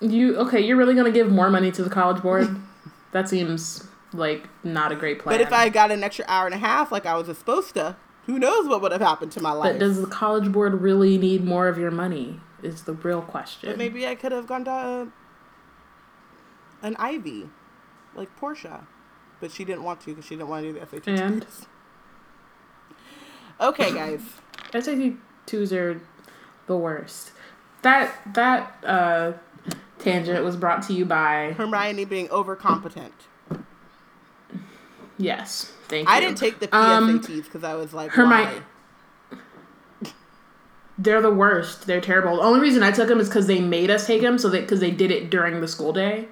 You 0.00 0.36
okay? 0.36 0.60
You're 0.60 0.76
really 0.76 0.94
gonna 0.94 1.10
give 1.10 1.30
more 1.30 1.50
money 1.50 1.70
to 1.72 1.82
the 1.82 1.90
college 1.90 2.22
board? 2.22 2.48
that 3.12 3.28
seems 3.28 3.86
like 4.12 4.48
not 4.64 4.92
a 4.92 4.96
great 4.96 5.18
plan. 5.18 5.34
But 5.34 5.40
if 5.40 5.52
I 5.52 5.68
got 5.68 5.90
an 5.90 6.02
extra 6.04 6.24
hour 6.28 6.46
and 6.46 6.54
a 6.54 6.58
half, 6.58 6.92
like 6.92 7.06
I 7.06 7.14
was 7.14 7.26
supposed 7.26 7.74
to, 7.74 7.96
who 8.26 8.38
knows 8.38 8.68
what 8.68 8.80
would 8.82 8.92
have 8.92 9.00
happened 9.00 9.32
to 9.32 9.40
my 9.40 9.52
life? 9.52 9.72
But 9.72 9.78
does 9.80 10.00
the 10.00 10.06
college 10.06 10.52
board 10.52 10.80
really 10.80 11.18
need 11.18 11.44
more 11.44 11.68
of 11.68 11.78
your 11.78 11.90
money? 11.90 12.40
Is 12.62 12.82
the 12.82 12.92
real 12.92 13.22
question. 13.22 13.70
But 13.70 13.78
maybe 13.78 14.06
I 14.06 14.14
could 14.14 14.32
have 14.32 14.46
gone 14.46 14.64
to 14.64 14.70
a, 14.70 15.08
an 16.82 16.96
Ivy, 16.96 17.48
like 18.16 18.34
Portia, 18.36 18.86
but 19.40 19.52
she 19.52 19.64
didn't 19.64 19.84
want 19.84 20.00
to 20.00 20.06
because 20.06 20.24
she 20.24 20.34
didn't 20.34 20.48
want 20.48 20.64
to 20.64 20.72
do 20.72 20.80
the 20.80 20.86
SAT. 20.86 21.08
And 21.08 21.46
okay, 23.60 23.92
guys. 23.92 24.20
SAT 24.72 25.14
twos 25.46 25.72
are 25.72 26.00
the 26.66 26.76
worst. 26.76 27.32
That 27.82 28.12
that 28.34 28.84
uh, 28.84 29.32
tangent 29.98 30.44
was 30.44 30.56
brought 30.56 30.82
to 30.84 30.92
you 30.92 31.04
by 31.04 31.52
Hermione 31.56 32.04
being 32.04 32.28
overcompetent. 32.28 33.12
Yes, 35.18 35.72
thank 35.88 36.08
you. 36.08 36.14
I 36.14 36.20
didn't 36.20 36.38
take 36.38 36.60
the 36.60 36.68
PSATs 36.68 37.44
because 37.44 37.64
um, 37.64 37.70
I 37.70 37.74
was 37.74 37.92
like, 37.92 38.10
Hermione. 38.10 38.62
They're 41.00 41.22
the 41.22 41.32
worst. 41.32 41.86
They're 41.86 42.00
terrible. 42.00 42.36
The 42.36 42.42
only 42.42 42.60
reason 42.60 42.82
I 42.82 42.90
took 42.90 43.08
them 43.08 43.20
is 43.20 43.28
because 43.28 43.46
they 43.46 43.60
made 43.60 43.88
us 43.90 44.06
take 44.06 44.20
them, 44.20 44.38
so 44.38 44.48
that 44.48 44.62
because 44.62 44.80
they 44.80 44.90
did 44.90 45.10
it 45.10 45.30
during 45.30 45.60
the 45.60 45.68
school 45.68 45.92
day. 45.92 46.28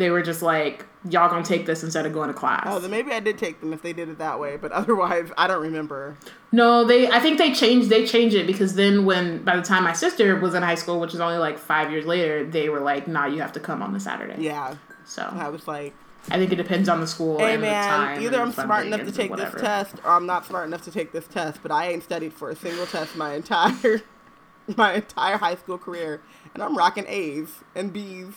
They 0.00 0.08
were 0.08 0.22
just 0.22 0.40
like, 0.40 0.86
y'all 1.08 1.28
gonna 1.28 1.44
take 1.44 1.66
this 1.66 1.84
instead 1.84 2.06
of 2.06 2.14
going 2.14 2.28
to 2.28 2.34
class. 2.34 2.64
Oh, 2.66 2.78
then 2.78 2.90
maybe 2.90 3.12
I 3.12 3.20
did 3.20 3.36
take 3.36 3.60
them 3.60 3.74
if 3.74 3.82
they 3.82 3.92
did 3.92 4.08
it 4.08 4.16
that 4.16 4.40
way, 4.40 4.56
but 4.56 4.72
otherwise, 4.80 5.30
I 5.36 5.46
don't 5.46 5.60
remember. 5.60 6.16
No, 6.52 6.84
they. 6.84 7.06
I 7.06 7.20
think 7.20 7.36
they 7.36 7.52
changed. 7.52 7.90
They 7.90 8.06
changed 8.06 8.34
it 8.34 8.46
because 8.46 8.74
then, 8.74 9.04
when 9.04 9.44
by 9.44 9.56
the 9.56 9.62
time 9.62 9.84
my 9.84 9.92
sister 9.92 10.34
was 10.40 10.54
in 10.54 10.62
high 10.62 10.74
school, 10.74 11.00
which 11.00 11.12
is 11.12 11.20
only 11.20 11.36
like 11.36 11.58
five 11.58 11.90
years 11.90 12.06
later, 12.06 12.44
they 12.44 12.70
were 12.70 12.80
like, 12.80 13.06
"Nah, 13.06 13.26
you 13.26 13.42
have 13.42 13.52
to 13.52 13.60
come 13.60 13.82
on 13.82 13.92
the 13.92 14.00
Saturday." 14.00 14.42
Yeah. 14.42 14.76
So 15.04 15.22
I 15.22 15.48
was 15.48 15.68
like, 15.68 15.92
I 16.30 16.38
think 16.38 16.52
it 16.52 16.56
depends 16.56 16.88
on 16.88 17.00
the 17.00 17.06
school. 17.06 17.38
Hey 17.38 17.56
man, 17.56 18.22
either 18.22 18.40
I'm 18.40 18.52
smart 18.52 18.86
enough 18.86 19.04
to 19.04 19.12
take 19.12 19.34
this 19.36 19.54
test, 19.60 19.96
or 20.04 20.12
I'm 20.12 20.26
not 20.26 20.46
smart 20.46 20.66
enough 20.66 20.82
to 20.82 20.90
take 20.90 21.12
this 21.12 21.26
test. 21.26 21.60
But 21.62 21.72
I 21.72 21.90
ain't 21.90 22.02
studied 22.02 22.32
for 22.32 22.50
a 22.50 22.56
single 22.56 22.86
test 22.86 23.16
my 23.16 23.34
entire 23.34 24.02
my 24.76 24.94
entire 24.94 25.36
high 25.38 25.56
school 25.56 25.78
career, 25.78 26.20
and 26.54 26.62
I'm 26.62 26.76
rocking 26.76 27.04
A's 27.06 27.60
and 27.74 27.92
B's. 27.92 28.34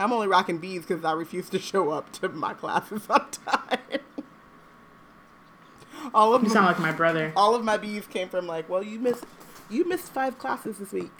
I'm 0.00 0.12
only 0.12 0.28
rocking 0.28 0.58
B's 0.58 0.86
because 0.86 1.04
I 1.04 1.12
refuse 1.12 1.50
to 1.50 1.58
show 1.58 1.90
up 1.90 2.10
to 2.14 2.28
my 2.30 2.54
classes 2.54 3.02
on 3.10 3.30
time. 3.30 3.78
all 6.14 6.34
of 6.34 6.42
you 6.42 6.48
my, 6.48 6.54
sound 6.54 6.66
like 6.66 6.78
my 6.78 6.92
brother. 6.92 7.32
All 7.36 7.54
of 7.54 7.62
my 7.64 7.76
B's 7.76 8.06
came 8.06 8.28
from 8.28 8.46
like, 8.46 8.68
well, 8.68 8.82
you 8.82 8.98
missed 8.98 9.24
you 9.68 9.86
missed 9.88 10.12
five 10.12 10.38
classes 10.38 10.78
this 10.78 10.92
week, 10.92 11.12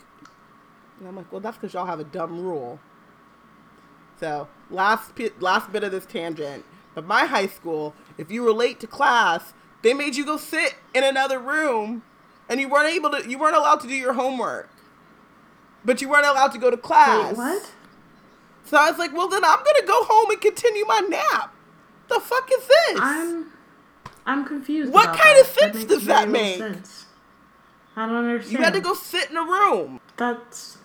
and 0.99 1.07
I'm 1.07 1.15
like, 1.15 1.31
well, 1.31 1.41
that's 1.41 1.57
because 1.57 1.75
y'all 1.75 1.87
have 1.87 2.01
a 2.01 2.05
dumb 2.05 2.43
rule. 2.43 2.81
So 4.19 4.49
last 4.71 5.13
last 5.41 5.73
bit 5.73 5.85
of 5.85 5.93
this 5.93 6.07
tangent. 6.07 6.65
But 6.95 7.07
my 7.07 7.27
high 7.27 7.47
school, 7.47 7.95
if 8.19 8.31
you 8.31 8.43
were 8.43 8.53
late 8.53 8.81
to 8.81 8.87
class, 8.87 9.53
they 9.83 9.95
made 9.95 10.17
you 10.17 10.25
go 10.25 10.37
sit 10.37 10.75
in 10.95 11.05
another 11.05 11.39
room, 11.39 12.03
and 12.49 12.61
you 12.61 12.69
weren't 12.69 12.93
able 12.93 13.11
to. 13.11 13.29
You 13.29 13.39
weren't 13.39 13.57
allowed 13.57 13.81
to 13.81 13.89
do 13.89 13.95
your 13.95 14.15
homework, 14.15 14.71
but 15.85 16.01
you 16.01 16.09
weren't 16.09 16.27
allowed 16.27 16.53
to 16.53 16.59
go 16.59 16.71
to 16.71 16.77
class. 16.77 17.37
Wait, 17.37 17.37
what? 17.37 17.71
So 18.65 18.77
I 18.77 18.91
was 18.91 18.99
like, 18.99 19.13
well, 19.13 19.29
then 19.29 19.45
I'm 19.45 19.59
gonna 19.59 19.87
go 19.87 20.05
home 20.05 20.31
and 20.31 20.41
continue 20.41 20.85
my 20.87 21.01
nap. 21.01 21.55
The 22.09 22.21
fuck 22.21 22.51
is 22.53 22.67
this? 22.67 22.99
I'm 23.01 23.53
I'm 24.27 24.45
confused. 24.45 24.93
What 24.93 25.07
kind 25.07 25.37
that. 25.37 25.41
of 25.41 25.47
sense 25.47 25.79
that 25.79 25.89
does 25.89 26.07
that 26.07 26.29
make? 26.29 26.59
Sense. 26.59 27.07
I 27.97 28.07
don't 28.07 28.17
understand. 28.17 28.59
You 28.59 28.65
had 28.65 28.75
to 28.75 28.81
go 28.81 28.95
sit 28.95 29.31
in 29.31 29.37
a 29.37 29.43
room. 29.43 30.01
That's 30.17 30.79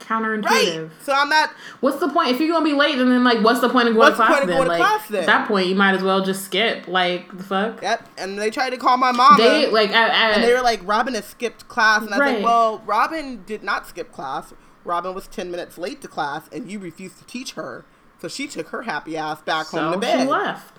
counterintuitive. 0.00 0.44
Right. 0.44 0.90
So 1.02 1.12
I'm 1.12 1.28
not. 1.28 1.50
What's 1.80 1.98
the 1.98 2.08
point 2.08 2.30
if 2.30 2.40
you're 2.40 2.48
gonna 2.48 2.64
be 2.64 2.74
late? 2.74 2.98
And 2.98 3.10
then 3.10 3.24
like, 3.24 3.42
what's 3.42 3.60
the 3.60 3.68
point 3.68 3.88
of 3.88 3.94
going 3.94 4.10
to 4.10 4.16
class 4.16 4.46
then? 4.46 4.66
like 4.66 4.78
class 4.78 5.08
then? 5.08 5.20
at 5.20 5.26
that 5.26 5.48
point, 5.48 5.66
you 5.68 5.74
might 5.74 5.94
as 5.94 6.02
well 6.02 6.24
just 6.24 6.44
skip. 6.44 6.86
Like 6.88 7.36
the 7.36 7.42
fuck. 7.42 7.82
Yep. 7.82 8.08
And 8.18 8.38
they 8.38 8.50
tried 8.50 8.70
to 8.70 8.76
call 8.76 8.96
my 8.96 9.12
mom. 9.12 9.38
They 9.38 9.70
like, 9.70 9.90
at, 9.90 10.10
at, 10.10 10.34
and 10.36 10.44
they 10.44 10.52
were 10.52 10.62
like, 10.62 10.80
Robyn 10.86 11.14
has 11.14 11.24
skipped 11.24 11.68
class, 11.68 12.02
and 12.02 12.14
I 12.14 12.18
right. 12.18 12.26
was 12.26 12.34
like, 12.36 12.44
well, 12.44 12.82
Robyn 12.86 13.44
did 13.44 13.62
not 13.62 13.86
skip 13.86 14.12
class. 14.12 14.52
Robyn 14.84 15.14
was 15.14 15.26
ten 15.26 15.50
minutes 15.50 15.78
late 15.78 16.00
to 16.02 16.08
class, 16.08 16.48
and 16.52 16.70
you 16.70 16.78
refused 16.78 17.18
to 17.18 17.24
teach 17.24 17.52
her, 17.52 17.84
so 18.20 18.28
she 18.28 18.46
took 18.46 18.68
her 18.68 18.82
happy 18.82 19.16
ass 19.16 19.40
back 19.42 19.66
so 19.66 19.80
home 19.80 19.92
to 19.94 19.98
bed. 19.98 20.20
She 20.22 20.26
left. 20.26 20.78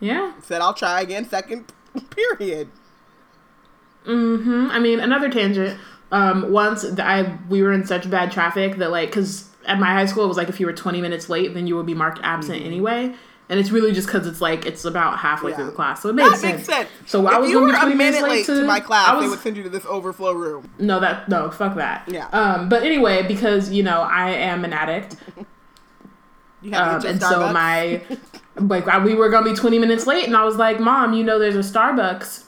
Yeah. 0.00 0.32
Said 0.42 0.60
I'll 0.60 0.74
try 0.74 1.00
again. 1.00 1.28
Second 1.28 1.72
period. 2.10 2.68
Mm-hmm. 4.06 4.68
I 4.70 4.78
mean, 4.78 5.00
another 5.00 5.30
tangent. 5.30 5.78
Um, 6.12 6.52
once 6.52 6.84
I 6.98 7.38
we 7.48 7.62
were 7.62 7.72
in 7.72 7.86
such 7.86 8.08
bad 8.10 8.30
traffic 8.30 8.76
that 8.76 8.90
like 8.90 9.08
because 9.08 9.48
at 9.66 9.78
my 9.78 9.86
high 9.86 10.06
school 10.06 10.24
it 10.24 10.28
was 10.28 10.36
like 10.36 10.48
if 10.48 10.60
you 10.60 10.66
were 10.66 10.72
20 10.72 11.00
minutes 11.00 11.28
late 11.30 11.54
then 11.54 11.66
you 11.66 11.74
would 11.74 11.86
be 11.86 11.94
marked 11.94 12.20
absent 12.22 12.58
mm-hmm. 12.58 12.66
anyway. 12.66 13.14
And 13.54 13.60
it's 13.60 13.70
really 13.70 13.92
just 13.92 14.08
because 14.08 14.26
it's 14.26 14.40
like 14.40 14.66
it's 14.66 14.84
about 14.84 15.16
halfway 15.16 15.52
yeah. 15.52 15.58
through 15.58 15.66
the 15.66 15.70
class, 15.70 16.02
so 16.02 16.08
it 16.08 16.16
makes, 16.16 16.28
that 16.32 16.38
sense. 16.38 16.56
makes 16.56 16.66
sense. 16.66 16.88
So 17.06 17.24
if 17.24 17.32
I 17.32 17.38
was 17.38 17.48
you 17.48 17.60
were 17.60 17.72
a 17.72 17.94
minute 17.94 18.20
late 18.24 18.44
to, 18.46 18.56
to, 18.56 18.64
my 18.64 18.80
class, 18.80 19.14
was, 19.14 19.22
they 19.22 19.28
would 19.28 19.38
send 19.38 19.56
you 19.56 19.62
to 19.62 19.68
this 19.68 19.86
overflow 19.86 20.32
room. 20.32 20.68
No, 20.80 20.98
that 20.98 21.28
no, 21.28 21.52
fuck 21.52 21.76
that. 21.76 22.08
Yeah. 22.08 22.26
Um, 22.32 22.68
but 22.68 22.82
anyway, 22.82 23.22
because 23.22 23.70
you 23.70 23.84
know 23.84 24.00
I 24.00 24.30
am 24.30 24.64
an 24.64 24.72
addict, 24.72 25.14
you 26.62 26.72
have 26.72 27.04
um, 27.04 27.10
and 27.12 27.22
so 27.22 27.52
my 27.52 28.02
like 28.56 29.04
we 29.04 29.14
were 29.14 29.28
gonna 29.28 29.48
be 29.48 29.54
twenty 29.54 29.78
minutes 29.78 30.04
late, 30.04 30.26
and 30.26 30.36
I 30.36 30.42
was 30.42 30.56
like, 30.56 30.80
"Mom, 30.80 31.14
you 31.14 31.22
know 31.22 31.38
there's 31.38 31.54
a 31.54 31.72
Starbucks 31.72 32.42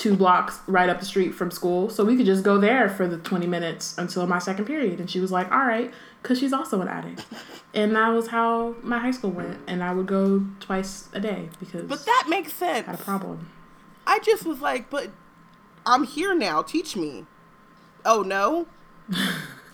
two 0.00 0.16
blocks 0.16 0.58
right 0.66 0.88
up 0.88 0.98
the 0.98 1.04
street 1.04 1.32
from 1.34 1.50
school, 1.50 1.90
so 1.90 2.04
we 2.04 2.16
could 2.16 2.26
just 2.26 2.42
go 2.42 2.58
there 2.58 2.88
for 2.88 3.06
the 3.06 3.18
20 3.18 3.46
minutes 3.46 3.96
until 3.98 4.26
my 4.26 4.38
second 4.38 4.64
period. 4.64 4.98
And 4.98 5.10
she 5.10 5.20
was 5.20 5.30
like, 5.30 5.52
all 5.52 5.66
right, 5.66 5.92
because 6.22 6.38
she's 6.38 6.52
also 6.52 6.80
an 6.80 6.88
addict. 6.88 7.24
And 7.72 7.94
that 7.96 8.08
was 8.08 8.28
how 8.28 8.74
my 8.82 8.98
high 8.98 9.10
school 9.10 9.30
went. 9.30 9.58
And 9.66 9.82
I 9.82 9.92
would 9.92 10.06
go 10.06 10.44
twice 10.60 11.08
a 11.12 11.20
day 11.20 11.48
because. 11.58 11.84
But 11.84 12.04
that 12.04 12.26
makes 12.28 12.52
sense. 12.52 12.86
I 12.88 12.92
had 12.92 13.00
a 13.00 13.02
problem. 13.02 13.50
I 14.06 14.18
just 14.20 14.44
was 14.44 14.60
like, 14.60 14.90
but 14.90 15.10
I'm 15.86 16.04
here 16.04 16.34
now. 16.34 16.62
Teach 16.62 16.96
me. 16.96 17.26
Oh, 18.04 18.22
no? 18.22 18.66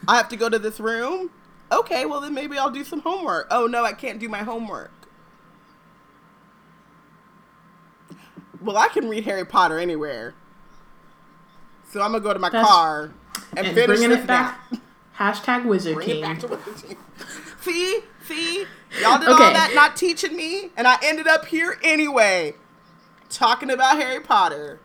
I 0.09 0.16
have 0.16 0.28
to 0.28 0.36
go 0.36 0.49
to 0.49 0.59
this 0.59 0.78
room? 0.78 1.30
Okay, 1.72 2.07
well, 2.07 2.20
then 2.20 2.34
maybe 2.34 2.59
I'll 2.59 2.70
do 2.70 2.84
some 2.84 3.01
homework. 3.01 3.49
Oh, 3.51 3.66
no, 3.66 3.84
I 3.84 3.92
can't 3.92 4.20
do 4.20 4.28
my 4.28 4.44
homework. 4.44 4.92
well, 8.66 8.76
I 8.76 8.88
can 8.88 9.09
read 9.09 9.24
Harry 9.24 9.44
Potter 9.44 9.78
anywhere. 9.78 10.34
So 11.90 12.03
I'm 12.03 12.12
gonna 12.12 12.22
go 12.22 12.32
to 12.32 12.38
my 12.38 12.51
That's, 12.51 12.68
car 12.68 13.12
and, 13.57 13.66
and 13.66 13.74
finish 13.74 14.01
bringing 14.01 14.18
it 14.18 14.26
back. 14.26 14.61
Hashtag 15.18 15.64
Wizard 15.64 15.94
Bring 15.94 16.06
King. 16.06 16.18
It 16.18 16.22
back 16.22 16.38
to 16.40 16.48
Wizard 16.48 16.88
King. 16.88 16.96
see, 17.60 18.00
see, 18.26 18.66
y'all 19.00 19.18
did 19.18 19.28
okay. 19.28 19.44
all 19.44 19.52
that 19.52 19.72
not 19.74 19.96
teaching 19.96 20.36
me, 20.36 20.70
and 20.76 20.86
I 20.86 20.98
ended 21.02 21.26
up 21.26 21.46
here 21.46 21.78
anyway, 21.82 22.54
talking 23.30 23.70
about 23.70 23.96
Harry 23.96 24.20
Potter. 24.20 24.80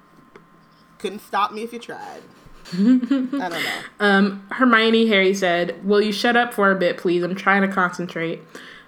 Couldn't 0.98 1.20
stop 1.20 1.52
me 1.52 1.64
if 1.64 1.74
you 1.74 1.80
tried. 1.80 2.22
I 2.74 2.78
don't 2.78 3.32
know. 3.32 3.82
Um, 4.00 4.48
Hermione 4.52 5.08
Harry 5.08 5.34
said, 5.34 5.86
"Will 5.86 6.02
you 6.02 6.14
shut 6.14 6.38
up 6.38 6.54
for 6.54 6.72
a 6.72 6.76
bit, 6.76 6.98
please? 6.98 7.24
I'm 7.24 7.36
trying 7.36 7.64
to 7.64 7.68
concentrate." 7.68 8.42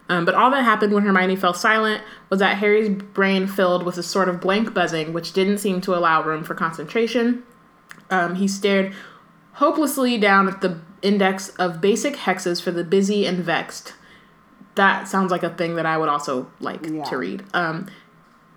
Um, 0.10 0.26
but 0.26 0.36
all 0.36 0.52
that 0.52 0.64
happened 0.64 0.94
when 0.94 1.04
Hermione 1.04 1.36
fell 1.36 1.54
silent 1.54 2.04
was 2.30 2.40
that 2.40 2.58
Harry's 2.58 2.90
brain 2.90 3.48
filled 3.48 3.84
with 3.84 3.98
a 3.98 4.04
sort 4.04 4.30
of 4.30 4.40
blank 4.42 4.74
buzzing, 4.74 5.14
which 5.14 5.34
didn't 5.34 5.58
seem 5.58 5.82
to 5.82 5.96
allow 5.96 6.22
room 6.22 6.44
for 6.44 6.56
concentration. 6.56 7.44
Um, 8.10 8.36
he 8.36 8.48
stared 8.48 8.94
hopelessly 9.54 10.18
down 10.18 10.48
at 10.48 10.62
the 10.62 10.80
index 11.04 11.50
of 11.50 11.82
basic 11.82 12.16
hexes 12.16 12.62
for 12.62 12.72
the 12.72 12.84
busy 12.84 13.26
and 13.26 13.40
vexed. 13.40 13.94
That 14.76 15.08
sounds 15.08 15.32
like 15.32 15.44
a 15.44 15.52
thing 15.52 15.76
that 15.76 15.86
I 15.86 15.98
would 15.98 16.10
also 16.10 16.50
like 16.60 16.86
yeah. 16.86 17.04
to 17.04 17.18
read. 17.18 17.44
Um, 17.54 17.88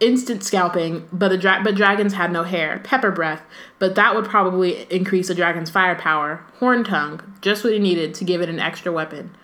instant 0.00 0.42
scalping, 0.42 1.06
but 1.12 1.28
the 1.28 1.36
dra- 1.36 1.60
but 1.62 1.74
dragons 1.74 2.14
had 2.14 2.32
no 2.32 2.42
hair. 2.42 2.80
Pepper 2.84 3.10
breath, 3.10 3.42
but 3.78 3.94
that 3.96 4.14
would 4.14 4.24
probably 4.24 4.86
increase 4.90 5.28
a 5.28 5.34
dragon's 5.34 5.68
firepower. 5.68 6.44
Horn 6.58 6.84
tongue, 6.84 7.34
just 7.42 7.64
what 7.64 7.74
he 7.74 7.78
needed 7.78 8.14
to 8.14 8.24
give 8.24 8.40
it 8.40 8.48
an 8.48 8.60
extra 8.60 8.92
weapon 8.92 9.36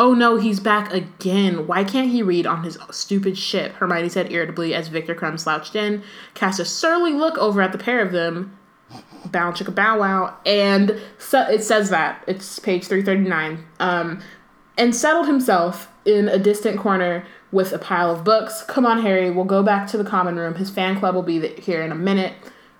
Oh 0.00 0.14
no, 0.14 0.36
he's 0.36 0.60
back 0.60 0.92
again. 0.92 1.66
Why 1.66 1.82
can't 1.82 2.10
he 2.10 2.22
read 2.22 2.46
on 2.46 2.62
his 2.62 2.78
stupid 2.92 3.36
ship? 3.36 3.72
Hermione 3.74 4.08
said 4.08 4.30
irritably 4.30 4.72
as 4.72 4.86
Viktor 4.86 5.14
Krum 5.14 5.40
slouched 5.40 5.74
in, 5.74 6.04
cast 6.34 6.60
a 6.60 6.64
surly 6.64 7.12
look 7.12 7.36
over 7.36 7.60
at 7.60 7.72
the 7.72 7.78
pair 7.78 8.00
of 8.00 8.12
them. 8.12 8.56
Bow 9.26 9.52
chicka 9.52 9.74
bow 9.74 10.00
wow. 10.00 10.36
And 10.46 11.00
so 11.18 11.42
it 11.42 11.62
says 11.62 11.90
that. 11.90 12.22
It's 12.26 12.58
page 12.58 12.86
339. 12.86 13.64
Um, 13.80 14.20
and 14.76 14.94
settled 14.94 15.26
himself 15.26 15.92
in 16.04 16.28
a 16.28 16.38
distant 16.38 16.78
corner 16.78 17.26
with 17.50 17.72
a 17.72 17.78
pile 17.78 18.10
of 18.10 18.24
books. 18.24 18.62
Come 18.62 18.86
on, 18.86 19.02
Harry, 19.02 19.30
we'll 19.30 19.44
go 19.44 19.62
back 19.62 19.88
to 19.88 19.98
the 19.98 20.04
common 20.04 20.36
room. 20.36 20.54
His 20.54 20.70
fan 20.70 20.98
club 20.98 21.14
will 21.14 21.22
be 21.22 21.48
here 21.56 21.82
in 21.82 21.92
a 21.92 21.96
minute. 21.96 22.34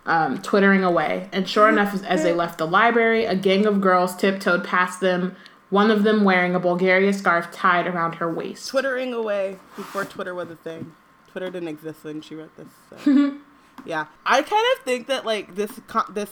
Um, 0.06 0.40
twittering 0.40 0.84
away. 0.84 1.28
And 1.32 1.46
sure 1.46 1.68
enough, 1.68 2.02
as 2.02 2.22
they 2.22 2.32
left 2.32 2.56
the 2.56 2.66
library, 2.66 3.26
a 3.26 3.36
gang 3.36 3.66
of 3.66 3.82
girls 3.82 4.16
tiptoed 4.16 4.64
past 4.64 5.02
them, 5.02 5.36
one 5.68 5.90
of 5.90 6.02
them 6.02 6.24
wearing 6.24 6.54
a 6.54 6.58
Bulgaria 6.58 7.12
scarf 7.12 7.52
tied 7.52 7.86
around 7.86 8.14
her 8.14 8.32
waist. 8.32 8.70
Twittering 8.70 9.12
away 9.12 9.58
before 9.76 10.06
Twitter 10.06 10.34
was 10.34 10.50
a 10.50 10.56
thing. 10.56 10.94
Twitter 11.30 11.50
didn't 11.50 11.68
exist 11.68 12.04
when 12.04 12.22
she 12.22 12.34
wrote 12.34 12.56
this. 12.56 13.04
So. 13.04 13.36
yeah, 13.84 14.06
I 14.24 14.42
kind 14.42 14.66
of 14.76 14.84
think 14.84 15.06
that 15.08 15.24
like 15.24 15.54
this 15.54 15.80
this 16.10 16.30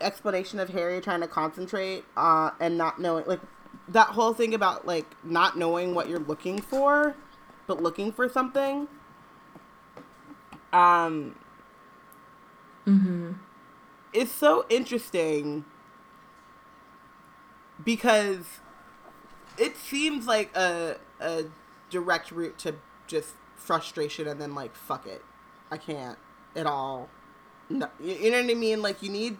explanation 0.00 0.60
of 0.60 0.68
Harry 0.70 1.00
trying 1.00 1.20
to 1.20 1.28
concentrate 1.28 2.04
uh, 2.16 2.50
and 2.60 2.78
not 2.78 3.00
knowing 3.00 3.24
like 3.26 3.40
that 3.88 4.08
whole 4.08 4.34
thing 4.34 4.54
about 4.54 4.86
like 4.86 5.06
not 5.24 5.56
knowing 5.56 5.94
what 5.94 6.08
you're 6.08 6.18
looking 6.18 6.60
for, 6.60 7.16
but 7.66 7.82
looking 7.82 8.12
for 8.12 8.28
something. 8.28 8.88
Um. 10.72 11.36
Mm-hmm. 12.86 13.32
It's 14.12 14.32
so 14.32 14.64
interesting 14.70 15.66
because 17.84 18.46
it 19.58 19.76
seems 19.76 20.26
like 20.26 20.54
a 20.56 20.96
a 21.20 21.44
direct 21.90 22.30
route 22.30 22.58
to 22.58 22.76
just 23.06 23.34
frustration 23.56 24.26
and 24.26 24.40
then 24.40 24.54
like 24.54 24.74
fuck 24.74 25.06
it, 25.06 25.22
I 25.70 25.76
can't 25.76 26.18
at 26.56 26.66
all. 26.66 27.08
No, 27.68 27.88
you 28.00 28.30
know 28.30 28.40
what 28.40 28.50
I 28.50 28.54
mean? 28.54 28.82
Like 28.82 29.02
you 29.02 29.10
need 29.10 29.36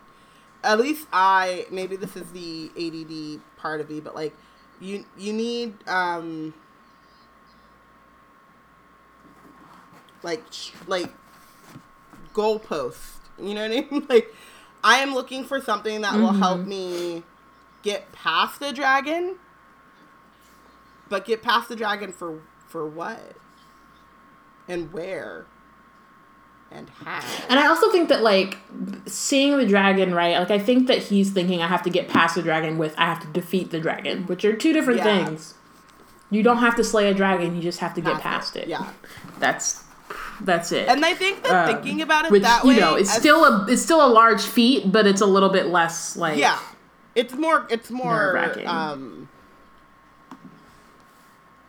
at 0.63 0.79
least 0.79 1.07
I 1.13 1.67
maybe 1.71 1.97
this 1.97 2.17
is 2.17 2.31
the 2.33 2.71
ADD 2.77 3.41
part 3.57 3.81
of 3.81 3.89
me, 3.91 4.01
but 4.01 4.15
like 4.15 4.35
you 4.81 5.05
you 5.17 5.33
need 5.33 5.75
um 5.89 6.55
like 10.23 10.43
like 10.87 11.13
goalpost. 12.35 13.17
You 13.39 13.55
know 13.55 13.63
what 13.63 13.73
I 13.73 13.89
mean? 13.91 14.07
Like 14.09 14.35
I 14.83 14.99
am 14.99 15.15
looking 15.15 15.45
for 15.45 15.61
something 15.61 16.03
that 16.03 16.13
mm-hmm. 16.13 16.23
will 16.23 16.33
help 16.33 16.61
mm-hmm. 16.61 16.69
me 16.69 17.23
get 17.83 18.13
past 18.13 18.61
the 18.61 18.73
dragon. 18.73 19.37
But 21.09 21.25
get 21.25 21.43
past 21.43 21.69
the 21.69 21.77
dragon 21.77 22.13
for 22.13 22.43
for 22.67 22.87
what? 22.87 23.37
And 24.69 24.93
where? 24.93 25.47
And 26.71 26.89
how. 26.91 27.23
And 27.49 27.59
I 27.59 27.67
also 27.67 27.91
think 27.91 28.09
that 28.09 28.23
like 28.23 28.59
seeing 29.07 29.57
the 29.57 29.67
dragon, 29.67 30.15
right? 30.15 30.39
Like 30.39 30.51
I 30.51 30.59
think 30.59 30.87
that 30.89 30.99
he's 30.99 31.31
thinking 31.31 31.63
I 31.63 31.69
have 31.69 31.83
to 31.83 31.91
get 31.91 32.09
past 32.09 32.35
the 32.35 32.43
dragon 32.43 32.79
with 32.79 32.95
I 32.99 33.07
have 33.07 33.21
to 33.21 33.29
defeat 33.29 33.71
the 33.71 33.81
dragon, 33.81 34.27
which 34.27 34.45
are 34.45 34.55
two 34.55 34.73
different 34.73 34.99
yeah. 34.99 35.25
things. 35.25 35.55
You 36.31 36.43
don't 36.43 36.59
have 36.59 36.77
to 36.77 36.85
slay 36.85 37.09
a 37.11 37.15
dragon, 37.15 37.57
you 37.57 37.63
just 37.63 37.81
have 37.81 37.95
to 37.95 38.01
get 38.01 38.21
past 38.21 38.57
it. 38.57 38.65
it. 38.65 38.69
Yeah. 38.69 38.91
That's 39.39 39.85
that's 40.41 40.73
it. 40.73 40.89
And 40.89 41.05
I 41.05 41.15
think 41.15 41.43
that 41.45 41.69
um, 41.69 41.75
thinking 41.75 42.03
about 42.03 42.27
it 42.27 42.31
which, 42.31 42.43
that 42.43 42.65
way, 42.65 42.75
you 42.75 42.81
know, 42.81 42.95
it's 42.95 43.13
still 43.13 43.45
a 43.45 43.67
it's 43.69 43.83
still 43.83 44.05
a 44.05 44.09
large 44.09 44.43
feat, 44.43 44.93
but 44.93 45.07
it's 45.07 45.21
a 45.21 45.27
little 45.27 45.49
bit 45.49 45.67
less 45.67 46.17
like 46.17 46.39
yeah, 46.39 46.59
it's 47.15 47.35
more 47.35 47.67
it's 47.71 47.91
more 47.91 48.39
um, 48.67 49.29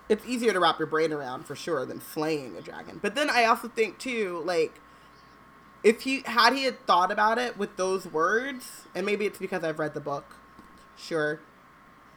it's 0.10 0.26
easier 0.26 0.54
to 0.54 0.60
wrap 0.60 0.78
your 0.78 0.88
brain 0.88 1.14
around 1.14 1.45
for 1.45 1.56
sure 1.56 1.86
than 1.86 2.02
slaying 2.02 2.56
a 2.58 2.62
dragon. 2.62 3.00
But 3.02 3.16
then 3.16 3.30
I 3.30 3.45
also 3.45 3.68
think 3.68 3.97
too, 3.97 4.41
like 4.45 4.80
if 5.84 6.02
he 6.02 6.22
had 6.26 6.54
he 6.54 6.64
had 6.64 6.86
thought 6.86 7.12
about 7.12 7.38
it 7.38 7.58
with 7.58 7.78
those 7.78 8.06
words, 8.06 8.84
and 8.94 9.06
maybe 9.06 9.26
it's 9.26 9.40
because 9.40 9.64
I've 9.64 9.80
read 9.80 9.94
the 9.94 10.02
book, 10.02 10.36
sure. 10.98 11.40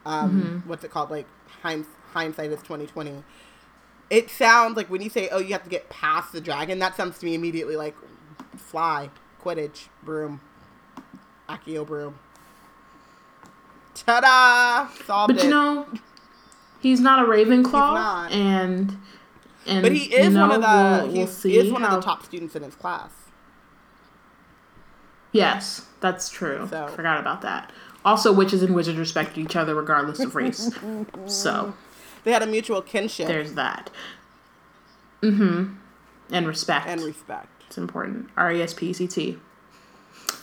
Um, 0.05 0.43
mm-hmm. 0.43 0.69
what's 0.69 0.83
it 0.85 0.91
called? 0.91 1.11
Like 1.11 1.27
hind- 1.63 1.87
hindsight 2.13 2.51
is 2.51 2.63
twenty 2.63 2.87
twenty. 2.87 3.23
It 4.11 4.31
sounds 4.31 4.77
like 4.77 4.91
when 4.91 5.01
you 5.01 5.11
say, 5.11 5.29
"Oh, 5.31 5.39
you 5.39 5.53
have 5.53 5.65
to 5.65 5.71
get 5.71 5.89
past 5.89 6.33
the 6.33 6.41
dragon," 6.41 6.79
that 6.81 6.97
sounds 6.97 7.19
to 7.19 7.27
me 7.27 7.35
immediately 7.35 7.77
like 7.77 7.95
fly, 8.57 9.11
Quidditch, 9.43 9.89
broom, 10.03 10.41
Accio 11.49 11.87
broom. 11.87 12.19
Ta-da! 13.95 14.89
Solved 15.05 15.35
but 15.35 15.43
it. 15.43 15.45
you 15.45 15.51
know, 15.51 15.87
he's 16.81 17.01
not 17.01 17.25
a 17.25 17.29
Ravenclaw, 17.29 17.73
not. 17.73 18.33
and 18.33 18.99
and 19.67 19.83
but 19.83 19.93
he 19.93 20.13
is 20.15 20.29
you 20.29 20.31
know, 20.31 20.49
one 20.49 20.53
of 20.53 20.63
the 20.63 21.07
we'll, 21.07 21.27
we'll 21.27 21.27
he 21.27 21.57
is 21.57 21.71
one 21.71 21.83
how... 21.83 21.97
of 21.97 22.03
the 22.03 22.07
top 22.07 22.25
students 22.25 22.57
in 22.57 22.63
his 22.63 22.75
class. 22.75 23.11
Yes, 25.33 25.87
that's 26.01 26.29
true. 26.29 26.67
So. 26.71 26.89
Forgot 26.89 27.19
about 27.19 27.43
that. 27.43 27.73
Also, 28.05 28.33
witches 28.33 28.63
and 28.63 28.75
wizards 28.75 28.99
respect 28.99 29.39
each 29.39 29.57
other 29.57 29.75
regardless 29.75 30.21
of 30.21 30.35
race. 30.35 30.71
so 31.27 31.75
they 32.25 32.33
had 32.33 32.43
a 32.43 32.47
mutual 32.47 32.83
kinship. 32.83 33.29
There's 33.29 33.55
that. 33.55 33.91
Mm-hmm. 35.23 35.75
And 36.31 36.47
respect. 36.47 36.87
And 36.87 37.01
respect. 37.01 37.49
It's 37.67 37.79
important. 37.79 38.29
R 38.37 38.53
E 38.53 38.61
S 38.63 38.75
P 38.75 38.93
C 38.93 39.07
T. 39.07 39.39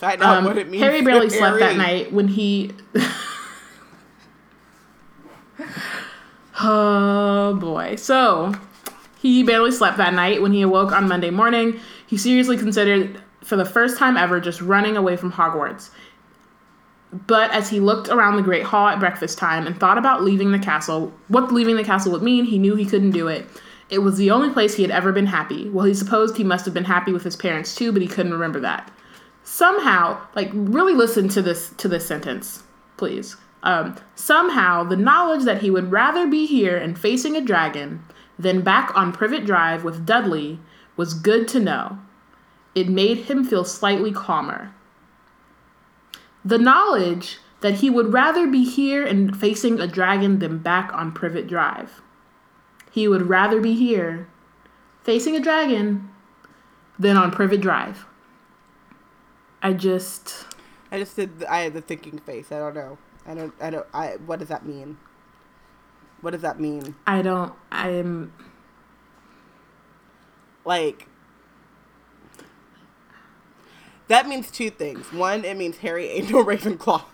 I 0.01 0.15
know 0.15 0.25
um, 0.25 0.45
what 0.45 0.57
it 0.57 0.69
means. 0.69 0.83
Harry 0.83 1.01
barely 1.01 1.29
slept 1.29 1.59
that 1.59 1.75
night 1.75 2.11
when 2.13 2.29
he. 2.29 2.71
oh 6.61 7.57
boy! 7.59 7.95
So 7.97 8.53
he 9.19 9.43
barely 9.43 9.71
slept 9.71 9.97
that 9.97 10.13
night 10.13 10.41
when 10.41 10.53
he 10.53 10.61
awoke 10.61 10.91
on 10.93 11.07
Monday 11.07 11.29
morning. 11.29 11.79
He 12.07 12.17
seriously 12.17 12.57
considered 12.57 13.21
for 13.43 13.55
the 13.55 13.65
first 13.65 13.97
time 13.97 14.17
ever 14.17 14.39
just 14.39 14.61
running 14.61 14.97
away 14.97 15.15
from 15.15 15.31
Hogwarts. 15.31 15.89
But 17.11 17.51
as 17.51 17.69
he 17.69 17.79
looked 17.79 18.09
around 18.09 18.35
the 18.35 18.43
Great 18.43 18.63
Hall 18.63 18.87
at 18.87 18.99
breakfast 18.99 19.37
time 19.37 19.65
and 19.65 19.79
thought 19.79 19.97
about 19.97 20.23
leaving 20.23 20.51
the 20.51 20.59
castle, 20.59 21.11
what 21.27 21.51
leaving 21.51 21.75
the 21.75 21.83
castle 21.83 22.11
would 22.11 22.21
mean, 22.21 22.45
he 22.45 22.59
knew 22.59 22.75
he 22.75 22.85
couldn't 22.85 23.11
do 23.11 23.27
it. 23.27 23.47
It 23.89 23.99
was 23.99 24.17
the 24.17 24.29
only 24.29 24.51
place 24.51 24.75
he 24.75 24.83
had 24.83 24.91
ever 24.91 25.11
been 25.11 25.25
happy. 25.25 25.67
Well, 25.69 25.85
he 25.85 25.95
supposed 25.95 26.37
he 26.37 26.43
must 26.43 26.65
have 26.65 26.73
been 26.73 26.83
happy 26.83 27.11
with 27.11 27.23
his 27.23 27.35
parents 27.35 27.73
too, 27.73 27.91
but 27.91 28.03
he 28.03 28.07
couldn't 28.07 28.33
remember 28.33 28.59
that. 28.59 28.91
Somehow, 29.43 30.21
like 30.35 30.51
really 30.53 30.93
listen 30.93 31.27
to 31.29 31.41
this 31.41 31.71
to 31.77 31.87
this 31.87 32.05
sentence, 32.05 32.63
please. 32.97 33.35
Um, 33.63 33.95
somehow, 34.13 34.83
the 34.83 34.95
knowledge 34.95 35.43
that 35.45 35.61
he 35.61 35.71
would 35.71 35.91
rather 35.91 36.27
be 36.27 36.45
here 36.45 36.77
and 36.77 36.97
facing 36.97 37.35
a 37.35 37.41
dragon 37.41 38.03
than 38.37 38.61
back 38.61 38.95
on 38.95 39.11
Privet 39.11 39.45
Drive 39.45 39.83
with 39.83 40.05
Dudley 40.05 40.59
was 40.95 41.13
good 41.15 41.47
to 41.49 41.59
know. 41.59 41.97
It 42.79 42.87
made 42.87 43.25
him 43.25 43.43
feel 43.43 43.65
slightly 43.65 44.13
calmer. 44.13 44.73
The 46.45 46.57
knowledge 46.57 47.39
that 47.59 47.75
he 47.75 47.89
would 47.89 48.13
rather 48.13 48.47
be 48.47 48.63
here 48.63 49.05
and 49.05 49.35
facing 49.35 49.81
a 49.81 49.85
dragon 49.85 50.39
than 50.39 50.59
back 50.59 50.93
on 50.93 51.11
Privet 51.11 51.45
Drive. 51.45 52.01
He 52.89 53.05
would 53.05 53.23
rather 53.23 53.59
be 53.59 53.75
here 53.75 54.29
facing 55.03 55.35
a 55.35 55.41
dragon 55.41 56.09
than 56.97 57.17
on 57.17 57.31
Privet 57.31 57.59
Drive. 57.59 58.05
I 59.61 59.73
just 59.73 60.45
I 60.89 60.99
just 60.99 61.17
did 61.17 61.43
I 61.43 61.59
had 61.59 61.73
the 61.73 61.81
thinking 61.81 62.19
face. 62.19 62.53
I 62.53 62.59
don't 62.59 62.75
know. 62.75 62.97
I 63.25 63.33
don't 63.33 63.53
I 63.59 63.69
don't 63.69 63.87
I 63.93 64.07
what 64.25 64.39
does 64.39 64.47
that 64.47 64.65
mean? 64.65 64.97
What 66.21 66.31
does 66.31 66.43
that 66.43 66.61
mean? 66.61 66.95
I 67.05 67.21
don't 67.21 67.53
I'm 67.73 68.31
like 70.63 71.09
that 74.09 74.27
means 74.27 74.51
two 74.51 74.69
things. 74.69 75.13
One, 75.13 75.45
it 75.45 75.55
means 75.55 75.77
Harry 75.77 76.07
ain't 76.07 76.29
no 76.29 76.43
Ravenclaw. 76.43 77.03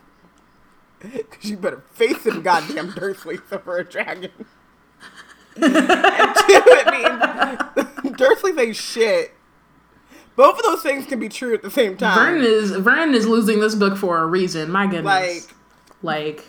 Because 1.01 1.51
you 1.51 1.57
better 1.57 1.83
face 1.93 2.25
him, 2.25 2.41
goddamn 2.41 2.89
Dursley, 2.91 3.37
for 3.37 3.77
a 3.77 3.83
dragon. 3.83 4.31
and 5.55 6.35
two, 6.35 6.63
it 6.65 7.85
means 8.07 8.15
Dursley 8.17 8.59
ain't 8.59 8.75
shit. 8.75 9.31
Both 10.35 10.57
of 10.57 10.63
those 10.63 10.81
things 10.81 11.05
can 11.05 11.19
be 11.19 11.29
true 11.29 11.53
at 11.53 11.61
the 11.61 11.69
same 11.69 11.95
time. 11.95 12.17
Vernon 12.17 12.43
is 12.43 12.71
Vernon 12.71 13.13
is 13.13 13.27
losing 13.27 13.59
this 13.59 13.75
book 13.75 13.97
for 13.97 14.17
a 14.17 14.25
reason. 14.25 14.71
My 14.71 14.87
goodness. 14.87 15.05
Like, 16.01 16.37
like, 16.37 16.45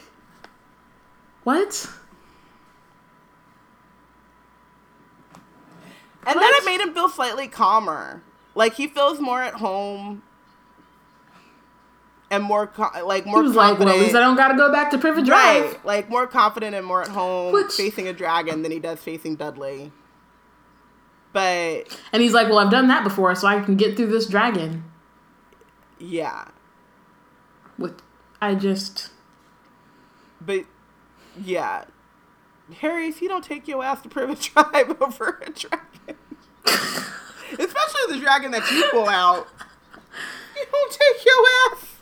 what? 1.44 1.90
And 6.26 6.34
what? 6.34 6.40
then 6.40 6.52
it 6.54 6.64
made 6.64 6.80
him 6.80 6.94
feel 6.94 7.10
slightly 7.10 7.46
calmer. 7.46 8.22
Like 8.54 8.74
he 8.74 8.86
feels 8.86 9.20
more 9.20 9.42
at 9.42 9.54
home 9.54 10.22
and 12.30 12.42
more 12.42 12.70
like 13.04 13.26
more. 13.26 13.42
He 13.42 13.48
was 13.48 13.56
confident. 13.56 13.56
like, 13.56 13.78
"Well, 13.78 13.88
at 13.88 14.00
least 14.00 14.14
I 14.14 14.20
don't 14.20 14.36
got 14.36 14.48
to 14.48 14.56
go 14.56 14.72
back 14.72 14.90
to 14.90 14.98
Privet 14.98 15.24
Drive." 15.24 15.64
Right, 15.64 15.84
like 15.84 16.10
more 16.10 16.26
confident 16.26 16.74
and 16.74 16.84
more 16.86 17.02
at 17.02 17.08
home 17.08 17.52
Which, 17.52 17.72
facing 17.72 18.08
a 18.08 18.12
dragon 18.12 18.62
than 18.62 18.72
he 18.72 18.78
does 18.78 19.00
facing 19.00 19.36
Dudley. 19.36 19.92
But 21.32 21.98
and 22.12 22.22
he's 22.22 22.32
like, 22.32 22.48
"Well, 22.48 22.58
I've 22.58 22.70
done 22.70 22.88
that 22.88 23.04
before, 23.04 23.34
so 23.34 23.46
I 23.46 23.60
can 23.60 23.76
get 23.76 23.96
through 23.96 24.08
this 24.08 24.26
dragon." 24.26 24.84
Yeah. 25.98 26.46
With 27.78 28.00
I 28.40 28.54
just. 28.54 29.10
But 30.40 30.64
yeah, 31.42 31.84
Harry, 32.80 33.08
if 33.08 33.22
you 33.22 33.28
don't 33.28 33.44
take 33.44 33.68
your 33.68 33.84
ass 33.84 34.02
to 34.02 34.08
Privet 34.08 34.40
Drive 34.54 35.00
over 35.00 35.42
a 35.46 35.50
dragon, 35.50 36.16
especially 36.64 38.06
the 38.08 38.18
dragon 38.20 38.50
that 38.52 38.70
you 38.70 38.84
pull 38.90 39.08
out, 39.08 39.46
you 40.56 40.64
don't 40.70 40.92
take 40.92 41.24
your 41.24 41.44
ass. 41.72 41.95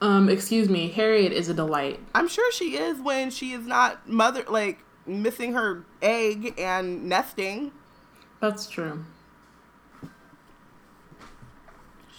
Um, 0.00 0.28
excuse 0.28 0.68
me, 0.68 0.88
Harriet 0.90 1.32
is 1.32 1.48
a 1.48 1.54
delight. 1.54 1.98
I'm 2.14 2.28
sure 2.28 2.50
she 2.52 2.76
is 2.76 3.00
when 3.00 3.30
she 3.30 3.52
is 3.52 3.66
not 3.66 4.08
mother 4.08 4.44
like 4.48 4.78
missing 5.06 5.54
her 5.54 5.84
egg 6.00 6.54
and 6.58 7.08
nesting. 7.08 7.72
That's 8.40 8.68
true. 8.68 9.04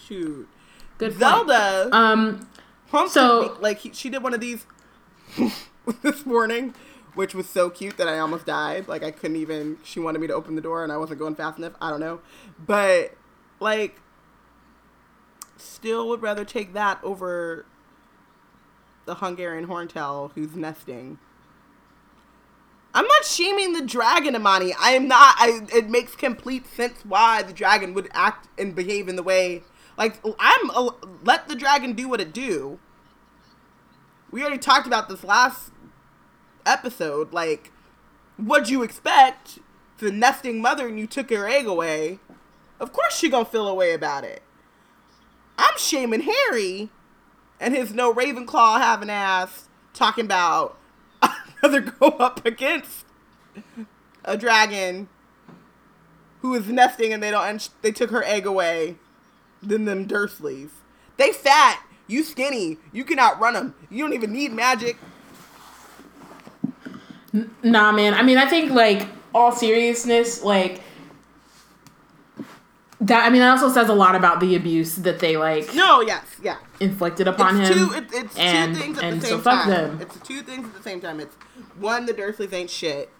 Shoot. 0.06 0.48
Good 0.98 1.18
Zelda. 1.18 1.88
Point. 1.90 1.94
Um. 1.94 2.48
So 3.08 3.56
like 3.60 3.78
he, 3.78 3.92
she 3.92 4.10
did 4.10 4.22
one 4.22 4.34
of 4.34 4.40
these 4.40 4.66
this 6.02 6.26
morning, 6.26 6.74
which 7.14 7.34
was 7.34 7.48
so 7.48 7.70
cute 7.70 7.96
that 7.96 8.08
I 8.08 8.18
almost 8.18 8.44
died. 8.44 8.88
Like 8.88 9.02
I 9.02 9.10
couldn't 9.10 9.36
even. 9.36 9.78
She 9.84 10.00
wanted 10.00 10.18
me 10.18 10.26
to 10.26 10.34
open 10.34 10.54
the 10.54 10.60
door 10.60 10.82
and 10.82 10.92
I 10.92 10.98
wasn't 10.98 11.18
going 11.18 11.34
fast 11.34 11.56
enough. 11.56 11.72
I 11.80 11.88
don't 11.88 12.00
know, 12.00 12.20
but 12.58 13.14
like, 13.60 14.00
still 15.60 16.08
would 16.08 16.22
rather 16.22 16.44
take 16.44 16.72
that 16.74 16.98
over 17.02 17.66
the 19.06 19.16
Hungarian 19.16 19.66
horntail 19.66 20.32
who's 20.34 20.54
nesting. 20.54 21.18
I'm 22.92 23.06
not 23.06 23.24
shaming 23.24 23.72
the 23.72 23.84
dragon, 23.84 24.34
Amani. 24.34 24.74
I 24.78 24.90
am 24.92 25.06
not. 25.06 25.36
I. 25.38 25.60
It 25.72 25.88
makes 25.88 26.16
complete 26.16 26.66
sense 26.66 27.04
why 27.04 27.42
the 27.42 27.52
dragon 27.52 27.94
would 27.94 28.08
act 28.12 28.48
and 28.58 28.74
behave 28.74 29.08
in 29.08 29.16
the 29.16 29.22
way. 29.22 29.62
Like 29.96 30.20
I'm. 30.38 30.70
A, 30.70 30.90
let 31.22 31.48
the 31.48 31.54
dragon 31.54 31.92
do 31.92 32.08
what 32.08 32.20
it 32.20 32.32
do. 32.32 32.78
We 34.30 34.42
already 34.42 34.58
talked 34.58 34.86
about 34.86 35.08
this 35.08 35.24
last 35.24 35.70
episode. 36.66 37.32
Like, 37.32 37.70
what'd 38.36 38.68
you 38.68 38.82
expect? 38.82 39.60
The 39.98 40.10
nesting 40.10 40.60
mother 40.60 40.88
and 40.88 40.98
you 40.98 41.06
took 41.06 41.30
her 41.30 41.48
egg 41.48 41.66
away. 41.66 42.18
Of 42.80 42.92
course 42.92 43.16
she 43.16 43.28
gonna 43.28 43.44
feel 43.44 43.68
a 43.68 43.74
way 43.74 43.92
about 43.92 44.24
it. 44.24 44.42
I'm 45.60 45.76
shaming 45.76 46.22
Harry 46.22 46.88
and 47.60 47.76
his 47.76 47.92
no 47.92 48.14
Ravenclaw 48.14 48.78
having 48.78 49.10
ass 49.10 49.68
talking 49.92 50.24
about 50.24 50.78
I'd 51.22 51.34
rather 51.62 51.80
go 51.82 52.08
up 52.08 52.44
against 52.46 53.04
a 54.24 54.38
dragon 54.38 55.08
who 56.40 56.54
is 56.54 56.68
nesting 56.68 57.12
and 57.12 57.22
they 57.22 57.30
don't 57.30 57.44
and 57.44 57.68
they 57.82 57.92
took 57.92 58.10
her 58.10 58.24
egg 58.24 58.46
away 58.46 58.96
than 59.62 59.84
them 59.84 60.08
Dursleys. 60.08 60.70
They 61.18 61.32
fat, 61.32 61.82
you 62.06 62.24
skinny, 62.24 62.78
you 62.92 63.04
can 63.04 63.18
outrun 63.18 63.52
them. 63.52 63.74
You 63.90 64.02
don't 64.02 64.14
even 64.14 64.32
need 64.32 64.52
magic. 64.52 64.96
Nah, 67.62 67.92
man. 67.92 68.14
I 68.14 68.22
mean, 68.22 68.38
I 68.38 68.46
think 68.46 68.72
like 68.72 69.06
all 69.34 69.52
seriousness, 69.52 70.42
like 70.42 70.80
that. 73.00 73.26
I 73.26 73.30
mean, 73.30 73.40
that 73.40 73.50
also 73.50 73.68
says 73.68 73.88
a 73.88 73.94
lot 73.94 74.14
about 74.14 74.40
the 74.40 74.54
abuse 74.54 74.96
that 74.96 75.18
they 75.18 75.36
like. 75.36 75.74
No, 75.74 76.00
yes, 76.00 76.24
yeah, 76.42 76.58
inflicted 76.80 77.28
upon 77.28 77.60
it's 77.60 77.70
him. 77.70 77.88
Two, 77.88 77.94
it, 77.94 78.04
it's 78.12 78.36
and, 78.36 78.74
two 78.74 78.80
things 78.80 78.98
at 78.98 79.20
the 79.20 79.20
same 79.20 79.38
so 79.38 79.42
time. 79.42 79.68
Them. 79.68 80.00
It's 80.00 80.20
two 80.20 80.42
things 80.42 80.66
at 80.66 80.74
the 80.74 80.82
same 80.82 81.00
time. 81.00 81.20
It's 81.20 81.34
one, 81.78 82.06
the 82.06 82.14
Dursleys 82.14 82.52
ain't 82.52 82.70
shit. 82.70 83.10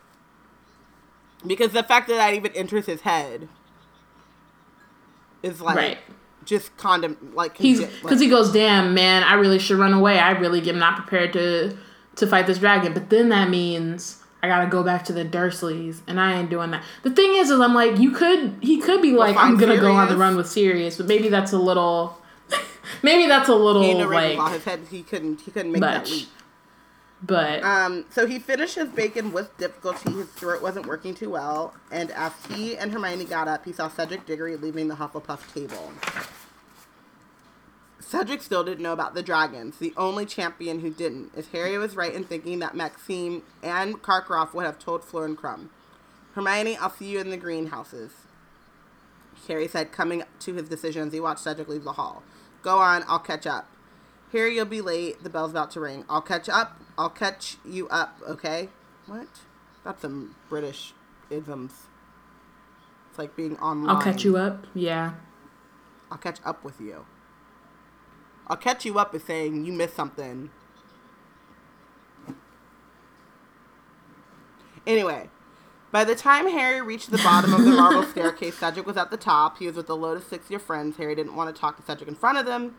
Because 1.46 1.72
the 1.72 1.82
fact 1.82 2.08
that 2.08 2.16
that 2.16 2.34
even 2.34 2.52
enters 2.52 2.86
his 2.86 3.00
head 3.02 3.48
is 5.42 5.60
like 5.60 5.76
right. 5.76 5.98
just 6.44 6.76
condom 6.76 7.32
like 7.34 7.56
he's 7.56 7.80
because 7.80 8.02
like, 8.02 8.20
he 8.20 8.28
goes, 8.28 8.52
damn 8.52 8.94
man, 8.94 9.22
I 9.22 9.34
really 9.34 9.58
should 9.58 9.78
run 9.78 9.92
away. 9.92 10.18
I 10.18 10.32
really 10.32 10.68
am 10.68 10.78
not 10.78 10.96
prepared 10.96 11.32
to 11.34 11.76
to 12.16 12.26
fight 12.26 12.46
this 12.46 12.58
dragon. 12.58 12.92
But 12.92 13.10
then 13.10 13.30
that 13.30 13.48
means 13.48 14.19
I 14.43 14.49
gotta 14.49 14.68
go 14.68 14.82
back 14.82 15.05
to 15.07 15.12
the 15.12 15.24
Dursleys, 15.24 16.01
and 16.07 16.18
I 16.18 16.38
ain't 16.38 16.51
doing 16.51 16.70
that. 16.70 16.82
The 17.03 17.11
thing 17.11 17.34
is, 17.36 17.51
is 17.51 17.61
I'm 17.61 17.74
like, 17.74 17.99
you 17.99 18.11
could, 18.11 18.57
he 18.61 18.80
could 18.80 19.03
be 19.03 19.12
like, 19.12 19.36
I'm 19.36 19.57
gonna 19.59 19.78
go 19.78 19.93
on 19.93 20.09
the 20.09 20.16
run 20.16 20.36
with 20.36 20.49
Sirius, 20.49 20.97
but 20.97 21.07
maybe 21.07 21.28
that's 21.28 21.53
a 21.53 21.59
little, 21.59 22.18
maybe 23.03 23.26
that's 23.26 23.49
a 23.49 23.55
little 23.55 23.82
he 23.82 23.95
like 23.95 24.53
his 24.53 24.64
head. 24.64 24.80
He 24.91 25.03
couldn't, 25.03 25.43
he 25.43 25.51
couldn't 25.51 25.72
make 25.72 25.80
much. 25.80 26.05
that 26.05 26.11
leap. 26.11 26.28
But 27.22 27.62
um, 27.62 28.07
so 28.09 28.26
he 28.26 28.38
finished 28.38 28.76
his 28.76 28.88
bacon 28.88 29.32
with 29.32 29.55
difficulty. 29.59 30.11
His 30.11 30.28
throat 30.28 30.62
wasn't 30.62 30.86
working 30.86 31.14
too 31.14 31.30
well, 31.30 31.74
and 31.91 32.11
as 32.12 32.32
he 32.49 32.78
and 32.78 32.91
Hermione 32.91 33.26
got 33.26 33.47
up, 33.47 33.64
he 33.66 33.72
saw 33.72 33.88
Cedric 33.88 34.24
Diggory 34.24 34.57
leaving 34.57 34.88
the 34.88 34.95
Hufflepuff 34.95 35.53
table. 35.53 35.93
Cedric 38.11 38.42
still 38.42 38.64
didn't 38.64 38.82
know 38.82 38.92
about 38.92 39.14
the 39.14 39.22
dragons. 39.22 39.78
The 39.78 39.94
only 39.96 40.26
champion 40.26 40.80
who 40.80 40.90
didn't 40.90 41.32
is 41.36 41.46
Harry 41.52 41.78
was 41.78 41.94
right 41.94 42.12
in 42.12 42.24
thinking 42.24 42.58
that 42.58 42.74
Maxime 42.74 43.44
and 43.62 44.02
Karkaroff 44.02 44.52
would 44.52 44.66
have 44.66 44.80
told 44.80 45.04
Fleur 45.04 45.26
and 45.26 45.38
Krum. 45.38 45.68
Hermione, 46.34 46.76
I'll 46.76 46.90
see 46.90 47.06
you 47.06 47.20
in 47.20 47.30
the 47.30 47.36
greenhouses. 47.36 48.11
Harry 49.46 49.68
said, 49.68 49.92
coming 49.92 50.24
to 50.40 50.54
his 50.54 50.68
decision 50.68 51.06
as 51.06 51.12
he 51.12 51.20
watched 51.20 51.42
Cedric 51.42 51.68
leave 51.68 51.84
the 51.84 51.92
hall. 51.92 52.24
Go 52.62 52.78
on, 52.78 53.04
I'll 53.06 53.20
catch 53.20 53.46
up. 53.46 53.68
Harry, 54.32 54.56
you'll 54.56 54.64
be 54.64 54.80
late. 54.80 55.22
The 55.22 55.30
bell's 55.30 55.52
about 55.52 55.70
to 55.72 55.80
ring. 55.80 56.04
I'll 56.08 56.20
catch 56.20 56.48
up. 56.48 56.80
I'll 56.98 57.11
catch 57.11 57.58
you 57.64 57.88
up, 57.90 58.18
okay? 58.26 58.70
What? 59.06 59.28
That's 59.84 60.02
some 60.02 60.34
British 60.48 60.94
isms. 61.30 61.86
It's 63.08 63.20
like 63.20 63.36
being 63.36 63.56
online. 63.58 63.94
I'll 63.94 64.02
catch 64.02 64.24
you 64.24 64.36
up. 64.36 64.66
Yeah. 64.74 65.12
I'll 66.11 66.18
catch 66.18 66.40
up 66.44 66.64
with 66.64 66.80
you. 66.80 67.06
I'll 68.51 68.57
catch 68.57 68.84
you 68.84 68.98
up 68.98 69.12
with 69.12 69.24
saying 69.24 69.64
you 69.64 69.72
missed 69.72 69.94
something. 69.94 70.51
Anyway, 74.84 75.30
by 75.92 76.03
the 76.03 76.16
time 76.16 76.48
Harry 76.48 76.82
reached 76.82 77.12
the 77.12 77.18
bottom 77.18 77.55
of 77.55 77.64
the 77.64 77.70
marble 77.70 78.03
staircase, 78.11 78.59
Cedric 78.59 78.86
was 78.86 78.96
at 78.96 79.12
the 79.12 79.16
top. 79.16 79.59
He 79.59 79.68
was 79.68 79.76
with 79.76 79.88
a 79.88 79.94
load 79.94 80.16
of 80.16 80.24
six-year 80.24 80.59
friends. 80.59 80.96
Harry 80.96 81.14
didn't 81.14 81.36
want 81.36 81.55
to 81.55 81.59
talk 81.59 81.76
to 81.76 81.82
Cedric 81.84 82.09
in 82.09 82.16
front 82.16 82.38
of 82.38 82.46
them. 82.46 82.74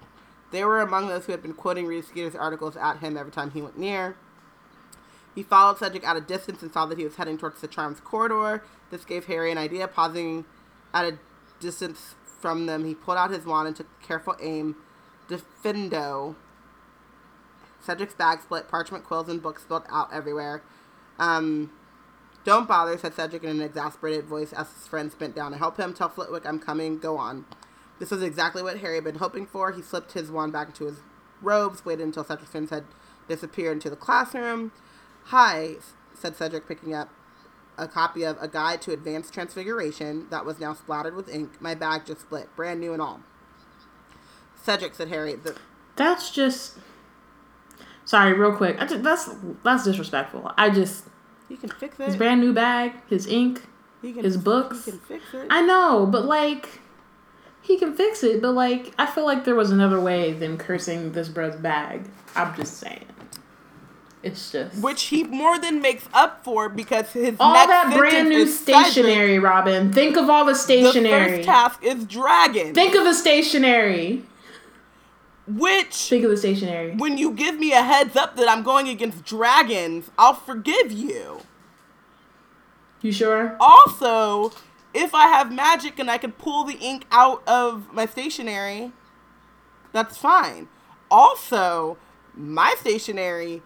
They 0.52 0.66
were 0.66 0.82
among 0.82 1.08
those 1.08 1.26
who 1.26 1.32
had 1.32 1.42
been 1.42 1.54
quoting 1.54 1.86
Rita 1.86 2.06
Skeeter's 2.06 2.36
articles 2.36 2.76
at 2.76 2.98
him 2.98 3.16
every 3.16 3.32
time 3.32 3.52
he 3.52 3.62
went 3.62 3.80
near. 3.80 4.18
He 5.34 5.42
followed 5.42 5.78
Cedric 5.78 6.06
at 6.06 6.18
a 6.18 6.22
distance 6.22 6.62
and 6.62 6.74
saw 6.74 6.86
that 6.88 6.98
he 6.98 7.06
was 7.06 7.16
heading 7.16 7.38
towards 7.38 7.62
the 7.62 7.70
Charms 7.70 8.02
corridor. 8.02 8.62
This 8.90 9.06
gave 9.06 9.28
Harry 9.28 9.54
an 9.54 9.58
idea. 9.58 9.88
Pausing 9.88 10.44
at 10.94 11.06
a 11.06 11.18
distance 11.62 12.16
from 12.42 12.66
them, 12.66 12.84
he 12.84 12.94
pulled 12.94 13.18
out 13.18 13.32
his 13.32 13.46
wand 13.46 13.70
and 13.70 13.78
took 13.78 14.02
careful 14.02 14.36
aim 14.42 14.76
Diffindo. 15.32 16.36
Cedric's 17.80 18.14
bag 18.14 18.42
split, 18.42 18.68
parchment 18.68 19.04
quills 19.04 19.30
and 19.30 19.42
books 19.42 19.64
spilled 19.64 19.86
out 19.90 20.14
everywhere. 20.14 20.62
Um, 21.18 21.72
don't 22.44 22.68
bother, 22.68 22.98
said 22.98 23.14
Cedric 23.16 23.44
in 23.44 23.50
an 23.50 23.62
exasperated 23.62 24.26
voice 24.26 24.54
as 24.54 24.72
his 24.74 24.88
friends 24.88 25.16
bent 25.16 25.36
down 25.36 25.52
to 25.52 25.58
help 25.58 25.78
him. 25.78 25.94
Tell 25.94 26.10
Flitwick 26.10 26.46
I'm 26.46 26.60
coming. 26.60 27.00
Go 27.00 27.18
on. 27.18 27.46
This 28.00 28.12
was 28.12 28.22
exactly 28.22 28.62
what 28.62 28.80
Harry 28.80 28.96
had 28.96 29.04
been 29.04 29.16
hoping 29.16 29.46
for. 29.46 29.72
He 29.72 29.82
slipped 29.82 30.14
his 30.14 30.32
wand 30.32 30.52
back 30.52 30.70
into 30.70 30.86
his 30.86 31.00
robes, 31.42 31.86
waited 31.86 32.04
until 32.04 32.24
Cedric's 32.24 32.52
friends 32.52 32.70
had 32.70 32.86
disappeared 33.28 33.74
into 33.74 33.90
the 33.90 33.96
classroom. 33.96 34.72
Hi, 35.26 35.76
said 36.14 36.36
Cedric, 36.36 36.68
picking 36.68 36.94
up 36.94 37.10
a 37.78 37.88
copy 37.88 38.24
of 38.24 38.38
A 38.42 38.48
Guide 38.48 38.82
to 38.84 38.92
Advanced 38.92 39.34
Transfiguration 39.34 40.28
that 40.30 40.46
was 40.46 40.60
now 40.60 40.74
splattered 40.74 41.16
with 41.16 41.30
ink. 41.30 41.62
My 41.62 41.74
bag 41.74 42.06
just 42.06 42.22
split, 42.22 42.50
brand 42.56 42.80
new 42.80 42.94
and 42.94 43.02
all. 43.02 43.22
Cedric 44.64 44.96
said 44.96 45.10
Harry. 45.10 45.36
The- 45.36 45.56
that's 45.96 46.32
just. 46.32 46.78
Sorry, 48.06 48.34
real 48.34 48.56
quick. 48.56 48.78
I 48.82 48.86
just, 48.86 49.04
that's 49.04 49.30
that's 49.64 49.84
disrespectful. 49.84 50.52
I 50.58 50.70
just. 50.70 51.06
You 51.50 51.58
can 51.58 51.70
fix 51.70 52.00
it. 52.00 52.06
His 52.06 52.16
brand 52.16 52.40
new 52.42 52.54
bag, 52.54 52.94
his 53.10 53.28
ink, 53.28 53.64
his 54.02 54.38
books. 54.38 54.86
He 54.86 54.92
can 54.92 55.00
fix 55.02 55.24
it. 55.34 55.48
I 55.50 55.62
know, 55.62 56.06
but 56.06 56.26
like, 56.26 56.80
he 57.62 57.78
can 57.78 57.94
fix 57.94 58.24
it. 58.24 58.42
But 58.42 58.54
like, 58.54 58.94
I 58.98 59.06
feel 59.06 59.26
like 59.26 59.44
there 59.44 59.56
was 59.56 59.70
another 59.70 60.00
way 60.00 60.32
than 60.32 60.58
cursing 60.58 61.12
this 61.12 61.28
bro's 61.28 61.56
bag. 61.58 62.08
I'm 62.36 62.56
just 62.56 62.78
saying. 62.78 63.06
It's 64.24 64.52
just 64.52 64.82
which 64.84 65.04
he 65.04 65.24
more 65.24 65.58
than 65.58 65.82
makes 65.82 66.08
up 66.14 66.44
for 66.44 66.70
because 66.70 67.12
his 67.12 67.36
all 67.40 67.54
that 67.54 67.94
brand 67.98 68.30
new 68.30 68.46
stationery. 68.46 69.40
Robyn, 69.40 69.92
think 69.92 70.16
of 70.16 70.30
all 70.30 70.46
the 70.46 70.54
stationery. 70.54 71.10
The 71.10 71.36
first 71.38 71.44
task 71.44 71.84
is 71.84 72.06
dragon. 72.06 72.76
Think 72.76 72.94
of 72.94 73.04
the 73.04 73.14
stationery. 73.14 74.24
Which 75.48 75.96
think 76.10 76.24
of 76.24 76.30
the 76.30 76.38
stationery. 76.38 76.96
When 76.96 77.18
you 77.18 77.32
give 77.32 77.60
me 77.60 77.74
a 77.74 77.82
heads 77.82 78.16
up 78.16 78.36
that 78.38 78.48
I'm 78.48 78.64
going 78.64 78.88
against 78.88 79.26
dragons, 79.26 80.12
I'll 80.18 80.36
forgive 80.36 80.92
you. 80.92 81.42
You 83.02 83.12
sure? 83.12 83.58
Also, 83.60 84.52
if 84.94 85.16
I 85.16 85.28
have 85.28 85.52
magic 85.52 85.98
and 85.98 86.10
I 86.12 86.18
can 86.18 86.32
pull 86.32 86.64
the 86.64 86.78
ink 86.78 87.06
out 87.12 87.42
of 87.48 87.92
my 87.92 88.06
stationery, 88.06 88.92
that's 89.92 90.18
fine. 90.18 90.68
Also, 91.10 91.98
my 92.36 92.76
stationery 92.80 93.62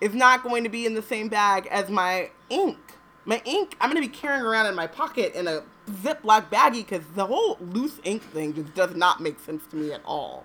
is 0.00 0.14
not 0.14 0.42
going 0.42 0.64
to 0.64 0.70
be 0.70 0.84
in 0.84 0.94
the 0.94 1.02
same 1.02 1.28
bag 1.28 1.66
as 1.68 1.88
my 1.88 2.30
ink. 2.50 2.78
My 3.24 3.40
ink, 3.46 3.74
I'm 3.80 3.90
going 3.90 4.02
to 4.02 4.08
be 4.08 4.14
carrying 4.14 4.42
around 4.44 4.66
in 4.66 4.74
my 4.74 4.86
pocket 4.86 5.34
in 5.34 5.48
a 5.48 5.62
Ziploc 5.90 6.50
baggie 6.50 6.86
because 6.86 7.04
the 7.14 7.26
whole 7.26 7.56
loose 7.60 7.98
ink 8.04 8.22
thing 8.22 8.54
just 8.54 8.74
does 8.74 8.94
not 8.94 9.20
make 9.20 9.40
sense 9.40 9.66
to 9.68 9.76
me 9.76 9.92
at 9.92 10.02
all. 10.04 10.44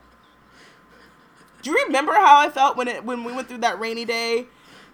Do 1.61 1.71
you 1.71 1.85
remember 1.85 2.13
how 2.13 2.39
I 2.39 2.49
felt 2.49 2.77
when 2.77 2.87
it 2.87 3.03
when 3.03 3.23
we 3.23 3.33
went 3.33 3.47
through 3.47 3.59
that 3.59 3.79
rainy 3.79 4.05
day 4.05 4.47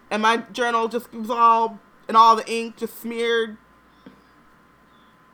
and 0.10 0.22
my 0.22 0.38
journal 0.52 0.88
just 0.88 1.14
was 1.14 1.30
all 1.30 1.80
and 2.08 2.16
all 2.16 2.36
the 2.36 2.48
ink 2.52 2.78
just 2.78 3.00
smeared. 3.00 3.58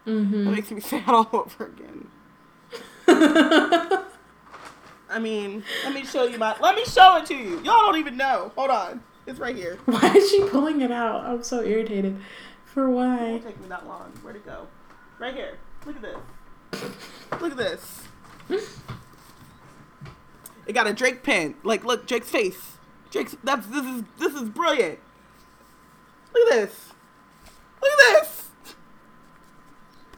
Mm-hmm. 0.06 0.46
That 0.46 0.52
makes 0.52 0.72
me 0.72 0.80
sad 0.82 1.08
all 1.08 1.30
over 1.34 1.66
again. 1.66 2.08
I 5.10 5.20
mean, 5.20 5.64
let 5.84 5.94
me 5.94 6.06
show 6.06 6.24
you 6.26 6.38
my. 6.38 6.56
Let 6.62 6.76
me 6.76 6.86
show 6.86 7.18
it 7.18 7.26
to 7.28 7.36
you. 7.36 7.58
Y'all 7.58 7.82
don't 7.82 7.98
even 7.98 8.16
know. 8.16 8.52
Hold 8.56 8.70
on, 8.70 9.04
it's 9.26 9.40
right 9.40 9.56
here. 9.56 9.78
Why 9.86 10.14
is 10.16 10.30
she 10.30 10.44
pulling 10.46 10.82
it 10.82 10.92
out? 10.92 11.26
I'm 11.26 11.44
so 11.44 11.62
irritated. 11.62 12.18
For 12.66 12.90
why? 12.90 13.18
It 13.18 13.32
won't 13.32 13.44
take 13.44 13.60
me 13.60 13.68
that 13.68 13.86
long. 13.86 14.14
Where'd 14.22 14.38
it 14.38 14.46
go? 14.46 14.66
Right 15.20 15.34
here. 15.34 15.58
Look 15.86 15.98
at 15.98 16.02
this. 16.02 16.16
Look 17.42 17.52
at 17.52 17.58
this. 17.58 18.08
It 20.66 20.74
got 20.74 20.88
a 20.88 20.94
Drake 20.94 21.24
pen. 21.24 21.56
Like, 21.64 21.84
look, 21.84 22.08
Drake's 22.08 22.30
face. 22.30 22.78
Drake's. 23.10 23.36
That's 23.44 23.66
this 23.68 23.86
is 23.86 24.04
this 24.18 24.34
is 24.34 24.50
brilliant. 24.50 25.00
Look 26.34 26.52
at 26.52 26.62
this. 26.62 26.90
Look 27.82 27.92
at 27.92 28.22
this. 28.22 28.50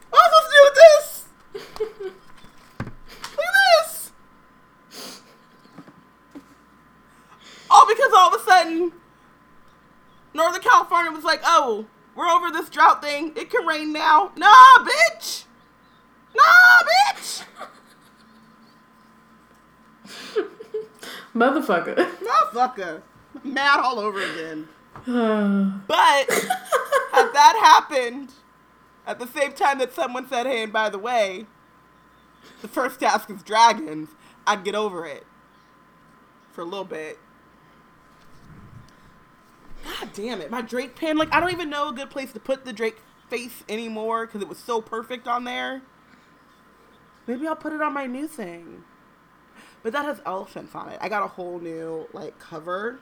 What 0.10 0.22
am 0.22 0.26
I 0.26 0.36
supposed 0.36 0.48
to 0.48 0.54
do 0.54 0.64
with 0.64 0.76
this? 0.76 1.26
look 3.22 3.46
at 3.46 3.56
this. 3.82 4.12
All 7.70 7.88
because 7.88 8.12
all 8.16 8.34
of 8.34 8.40
a 8.40 8.44
sudden, 8.44 8.92
Northern 10.34 10.62
California 10.62 11.12
was 11.12 11.24
like, 11.24 11.42
oh, 11.44 11.88
we're 12.16 12.28
over 12.28 12.52
this 12.52 12.70
drought 12.70 13.02
thing. 13.02 13.34
It 13.36 13.50
can 13.50 13.66
rain 13.66 13.92
now. 13.92 14.32
Nah, 14.36 14.54
bitch. 14.80 15.46
Nah, 16.36 16.84
bitch. 16.84 17.44
Motherfucker. 21.36 21.96
Motherfucker. 21.96 23.02
Mad 23.44 23.80
all 23.80 24.00
over 24.00 24.20
again. 24.22 24.68
but 25.88 26.30
had 27.12 27.32
that 27.34 27.60
happened 27.62 28.32
at 29.06 29.20
the 29.20 29.28
same 29.28 29.54
time 29.54 29.80
that 29.80 29.94
someone 29.94 30.28
said, 30.28 30.46
hey, 30.46 30.64
and 30.64 30.74
by 30.74 30.90
the 30.90 31.00
way, 31.00 31.46
the 32.62 32.68
first 32.68 33.00
task 33.00 33.30
is 33.30 33.44
dragons, 33.44 34.10
I'd 34.46 34.64
get 34.64 34.76
over 34.76 35.06
it 35.06 35.26
for 36.52 36.62
a 36.62 36.66
little 36.66 36.86
bit. 36.86 37.18
God 39.84 40.10
damn 40.14 40.42
it. 40.42 40.50
My 40.50 40.62
Drake 40.62 40.96
pen, 40.96 41.18
like, 41.18 41.34
I 41.34 41.40
don't 41.40 41.52
even 41.52 41.70
know 41.70 41.90
a 41.90 41.94
good 41.94 42.10
place 42.10 42.32
to 42.34 42.40
put 42.40 42.64
the 42.64 42.74
Drake 42.74 43.02
face 43.30 43.64
anymore 43.68 44.26
because 44.26 44.42
it 44.42 44.48
was 44.48 44.60
so 44.60 44.82
perfect 44.82 45.28
on 45.28 45.44
there. 45.44 45.82
Maybe 47.28 47.48
I'll 47.48 47.56
put 47.56 47.74
it 47.74 47.82
on 47.82 47.94
my 47.94 48.06
new 48.06 48.28
thing. 48.28 48.84
But 49.84 49.94
that 49.94 50.06
has 50.06 50.22
elephants 50.26 50.74
on 50.74 50.90
it. 50.90 50.98
I 51.02 51.10
got 51.10 51.24
a 51.24 51.28
whole 51.28 51.60
new 51.60 52.08
like 52.14 52.40
cover. 52.40 53.00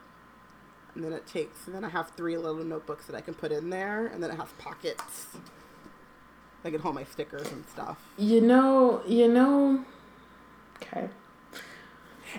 And 0.93 1.03
then 1.03 1.13
it 1.13 1.25
takes 1.25 1.67
and 1.67 1.75
then 1.75 1.85
I 1.85 1.89
have 1.89 2.11
three 2.17 2.35
little 2.35 2.65
notebooks 2.65 3.05
that 3.05 3.15
I 3.15 3.21
can 3.21 3.33
put 3.33 3.53
in 3.53 3.69
there 3.69 4.07
and 4.07 4.21
then 4.21 4.29
it 4.29 4.37
has 4.37 4.49
pockets. 4.57 5.27
I 6.65 6.69
can 6.69 6.81
hold 6.81 6.95
my 6.95 7.05
stickers 7.05 7.49
and 7.49 7.63
stuff. 7.69 7.97
You 8.17 8.41
know, 8.41 9.01
you 9.07 9.29
know 9.29 9.85
Okay. 10.81 11.09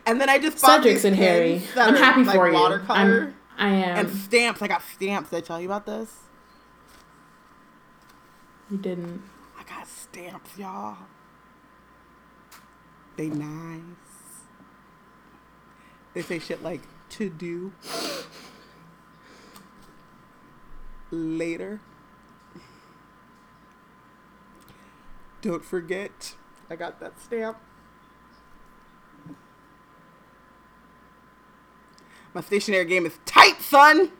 And 0.07 0.21
then 0.21 0.29
I 0.29 0.39
just 0.39 0.61
bought 0.61 0.83
Cedric's 0.83 1.05
and 1.05 1.17
Harry. 1.17 1.63
I'm 1.77 1.95
happy 1.95 2.25
like, 2.25 2.35
for 2.35 2.49
you. 2.49 2.55
Watercolor 2.55 2.99
I'm, 2.99 3.37
I 3.59 3.69
am. 3.69 4.07
And 4.07 4.19
stamps. 4.19 4.63
I 4.63 4.69
got 4.69 4.83
stamps. 4.95 5.31
Did 5.31 5.37
I 5.37 5.41
tell 5.41 5.61
you 5.61 5.67
about 5.67 5.87
this? 5.87 6.15
You 8.71 8.79
didn't. 8.79 9.23
I 9.59 9.65
got 9.65 9.87
stamps, 9.87 10.57
y'all. 10.57 10.97
They 13.17 13.29
nice. 13.29 13.81
They 16.15 16.23
say 16.23 16.39
shit 16.39 16.63
like 16.63 16.83
to 17.11 17.31
do 17.31 17.73
later. 21.11 21.81
Don't 25.41 25.65
forget, 25.65 26.35
I 26.71 26.77
got 26.77 27.01
that 27.01 27.21
stamp. 27.21 27.59
My 32.35 32.41
stationary 32.41 32.85
game 32.85 33.05
is 33.05 33.19
tight, 33.27 33.61
son. 33.61 34.11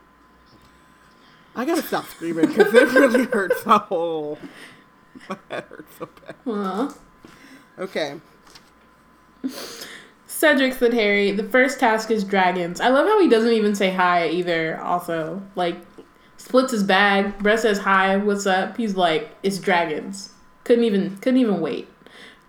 I 1.55 1.65
gotta 1.65 1.81
stop 1.81 2.05
screaming 2.07 2.47
because 2.47 2.73
it 2.73 2.91
really 2.93 3.25
hurts 3.31 3.65
my 3.65 3.77
whole. 3.77 4.37
My 5.29 5.37
head 5.49 5.65
hurts 5.65 5.95
so 5.97 6.09
bad. 6.25 6.35
Aww. 6.45 6.97
Okay. 7.77 8.19
Cedric 10.43 10.73
said 10.73 10.93
Harry, 10.93 11.31
the 11.31 11.45
first 11.45 11.79
task 11.79 12.11
is 12.11 12.25
dragons. 12.25 12.81
I 12.81 12.89
love 12.89 13.07
how 13.07 13.17
he 13.21 13.29
doesn't 13.29 13.53
even 13.53 13.75
say 13.75 13.93
hi 13.93 14.27
either, 14.27 14.77
also. 14.81 15.41
Like, 15.55 15.77
splits 16.35 16.73
his 16.73 16.83
bag, 16.83 17.37
Brett 17.39 17.61
says 17.61 17.77
hi, 17.77 18.17
what's 18.17 18.45
up? 18.45 18.75
He's 18.75 18.97
like, 18.97 19.33
it's 19.41 19.57
dragons. 19.57 20.33
Couldn't 20.65 20.83
even 20.83 21.15
couldn't 21.19 21.39
even 21.39 21.61
wait. 21.61 21.87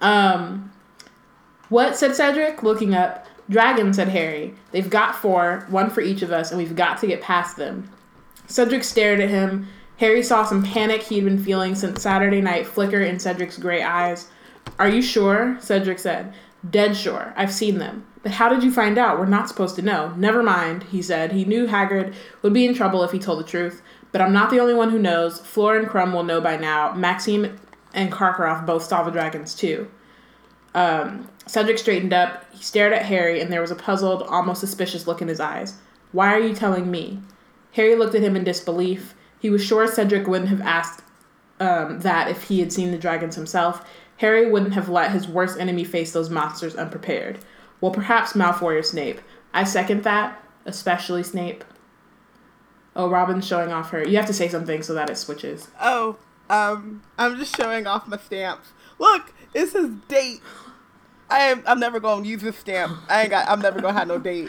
Um 0.00 0.72
What 1.68 1.96
said 1.96 2.16
Cedric? 2.16 2.64
Looking 2.64 2.96
up. 2.96 3.28
Dragon, 3.48 3.94
said 3.94 4.08
Harry. 4.08 4.54
They've 4.72 4.90
got 4.90 5.14
four, 5.14 5.64
one 5.68 5.88
for 5.88 6.00
each 6.00 6.22
of 6.22 6.32
us, 6.32 6.50
and 6.50 6.58
we've 6.58 6.74
got 6.74 6.98
to 6.98 7.06
get 7.06 7.22
past 7.22 7.56
them. 7.56 7.88
Cedric 8.48 8.82
stared 8.82 9.20
at 9.20 9.30
him. 9.30 9.68
Harry 9.98 10.24
saw 10.24 10.44
some 10.44 10.64
panic 10.64 11.04
he'd 11.04 11.24
been 11.24 11.38
feeling 11.38 11.76
since 11.76 12.02
Saturday 12.02 12.40
night 12.40 12.66
flicker 12.66 13.02
in 13.02 13.20
Cedric's 13.20 13.56
gray 13.56 13.84
eyes. 13.84 14.26
Are 14.80 14.88
you 14.88 15.00
sure? 15.00 15.56
Cedric 15.60 16.00
said. 16.00 16.34
Dead 16.68 16.96
sure. 16.96 17.32
I've 17.36 17.52
seen 17.52 17.78
them. 17.78 18.06
But 18.22 18.32
how 18.32 18.48
did 18.48 18.62
you 18.62 18.72
find 18.72 18.96
out? 18.96 19.18
We're 19.18 19.26
not 19.26 19.48
supposed 19.48 19.76
to 19.76 19.82
know. 19.82 20.14
Never 20.16 20.42
mind, 20.42 20.84
he 20.84 21.02
said. 21.02 21.32
He 21.32 21.44
knew 21.44 21.66
Hagrid 21.66 22.14
would 22.40 22.54
be 22.54 22.64
in 22.64 22.74
trouble 22.74 23.02
if 23.04 23.12
he 23.12 23.18
told 23.18 23.38
the 23.38 23.44
truth. 23.44 23.82
But 24.12 24.22
I'm 24.22 24.32
not 24.32 24.50
the 24.50 24.60
only 24.60 24.74
one 24.74 24.90
who 24.90 24.98
knows. 24.98 25.40
Fleur 25.40 25.78
and 25.78 25.88
Krum 25.88 26.12
will 26.12 26.22
know 26.22 26.40
by 26.40 26.56
now. 26.56 26.94
Maxime 26.94 27.58
and 27.92 28.10
Karkaroff 28.10 28.64
both 28.64 28.84
saw 28.84 29.02
the 29.02 29.10
dragons 29.10 29.54
too. 29.54 29.90
Um, 30.74 31.28
Cedric 31.46 31.78
straightened 31.78 32.12
up. 32.12 32.44
He 32.52 32.62
stared 32.62 32.92
at 32.92 33.04
Harry, 33.04 33.40
and 33.40 33.52
there 33.52 33.60
was 33.60 33.70
a 33.70 33.76
puzzled, 33.76 34.22
almost 34.22 34.60
suspicious 34.60 35.06
look 35.06 35.20
in 35.20 35.28
his 35.28 35.40
eyes. 35.40 35.78
Why 36.12 36.32
are 36.32 36.40
you 36.40 36.54
telling 36.54 36.90
me? 36.90 37.20
Harry 37.72 37.94
looked 37.94 38.14
at 38.14 38.22
him 38.22 38.36
in 38.36 38.44
disbelief. 38.44 39.14
He 39.38 39.50
was 39.50 39.64
sure 39.64 39.86
Cedric 39.86 40.26
wouldn't 40.26 40.48
have 40.48 40.62
asked 40.62 41.02
um, 41.60 42.00
that 42.00 42.30
if 42.30 42.44
he 42.44 42.60
had 42.60 42.72
seen 42.72 42.90
the 42.90 42.98
dragons 42.98 43.34
himself. 43.34 43.86
Harry 44.24 44.50
wouldn't 44.50 44.72
have 44.72 44.88
let 44.88 45.10
his 45.10 45.28
worst 45.28 45.60
enemy 45.60 45.84
face 45.84 46.12
those 46.12 46.30
monsters 46.30 46.74
unprepared. 46.74 47.38
Well, 47.82 47.90
perhaps 47.92 48.32
Malfoy 48.32 48.78
or 48.78 48.82
Snape. 48.82 49.20
I 49.52 49.64
second 49.64 50.02
that, 50.04 50.42
especially 50.64 51.22
Snape. 51.22 51.62
Oh, 52.96 53.10
Robyn's 53.10 53.46
showing 53.46 53.70
off 53.70 53.90
her. 53.90 54.02
You 54.02 54.16
have 54.16 54.24
to 54.28 54.32
say 54.32 54.48
something 54.48 54.82
so 54.82 54.94
that 54.94 55.10
it 55.10 55.18
switches. 55.18 55.68
Oh, 55.78 56.16
um, 56.48 57.02
I'm 57.18 57.36
just 57.36 57.54
showing 57.54 57.86
off 57.86 58.08
my 58.08 58.16
stamps. 58.16 58.70
Look, 58.98 59.34
it 59.52 59.66
says 59.66 59.90
date. 60.08 60.40
I 61.28 61.40
am. 61.40 61.62
I'm 61.66 61.78
never 61.78 62.00
gonna 62.00 62.26
use 62.26 62.40
this 62.40 62.56
stamp. 62.56 62.96
I 63.10 63.22
ain't 63.22 63.30
got. 63.30 63.46
I'm 63.46 63.60
never 63.60 63.78
gonna 63.78 63.98
have 63.98 64.08
no 64.08 64.18
date. 64.18 64.48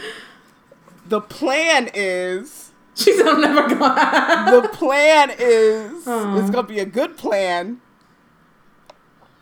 The 1.05 1.19
plan 1.19 1.89
is. 1.93 2.71
She's 2.95 3.19
I'm 3.19 3.41
never 3.41 3.67
gonna. 3.75 4.61
the 4.61 4.69
plan 4.69 5.31
is. 5.37 6.05
Aww. 6.05 6.39
It's 6.39 6.49
gonna 6.49 6.65
be 6.65 6.79
a 6.79 6.85
good 6.85 7.17
plan 7.17 7.81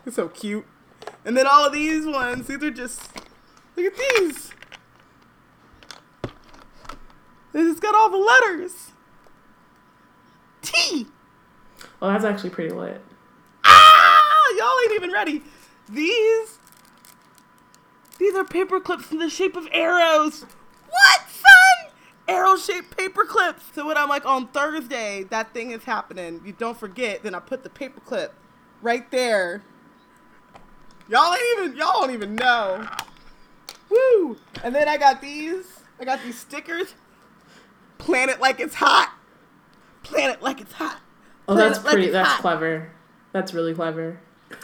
it's 0.06 0.16
so 0.16 0.28
cute. 0.30 0.66
And 1.26 1.36
then 1.38 1.48
all 1.48 1.66
of 1.66 1.74
these 1.74 2.06
ones, 2.06 2.48
these 2.48 2.62
are 2.64 2.72
just 2.72 3.02
look 3.76 3.94
at 3.94 4.20
these. 4.20 4.52
It's 7.54 7.80
got 7.80 7.96
all 7.96 8.10
the 8.10 8.18
letters. 8.18 8.92
T. 10.62 11.08
Well, 12.00 12.12
that's 12.12 12.26
actually 12.26 12.50
pretty 12.50 12.74
lit. 12.74 13.02
Ah, 13.64 14.56
y'all 14.58 14.80
ain't 14.84 14.94
even 14.94 15.12
ready. 15.12 15.44
These, 15.90 16.58
these 18.18 18.36
are 18.36 18.44
paper 18.44 18.80
clips 18.80 19.12
in 19.12 19.20
the 19.20 19.30
shape 19.30 19.56
of 19.56 19.68
arrows. 19.72 20.46
What, 20.90 21.22
son? 21.30 21.94
Arrow-shaped 22.28 22.98
paper 22.98 23.26
clips. 23.26 23.64
So 23.74 23.86
when 23.86 23.98
I'm 23.98 24.10
like 24.10 24.26
on 24.26 24.48
Thursday, 24.48 25.24
that 25.30 25.54
thing 25.54 25.72
is 25.72 25.84
happening. 25.84 26.42
You 26.46 26.54
don't 26.54 26.78
forget. 26.78 27.22
Then 27.24 27.36
I 27.36 27.40
put 27.40 27.64
the 27.64 27.70
paper 27.70 28.00
clip 28.00 28.34
right 28.82 29.10
there 29.12 29.64
Y'all 31.14 31.32
ain't 31.32 31.60
even 31.60 31.78
y'all 31.78 32.02
don't 32.02 32.12
even 32.12 32.34
know. 32.34 32.88
Woo! 33.88 34.36
And 34.64 34.74
then 34.74 34.88
I 34.90 34.98
got 34.98 35.22
these. 35.22 35.64
I 36.00 36.06
got 36.06 36.24
these 36.24 36.40
stickers. 36.40 36.96
Planet 38.00 38.42
like 38.42 38.60
it's 38.60 38.74
hot. 38.74 39.14
Planet 40.02 40.42
like 40.42 40.60
it's 40.60 40.74
hot. 40.74 41.00
Oh, 41.48 41.54
that's 41.54 41.78
pretty. 41.78 42.10
that's 42.10 42.28
hot. 42.28 42.42
clever. 42.42 42.92
That's 43.32 43.54
really 43.54 43.76
clever. 43.76 44.20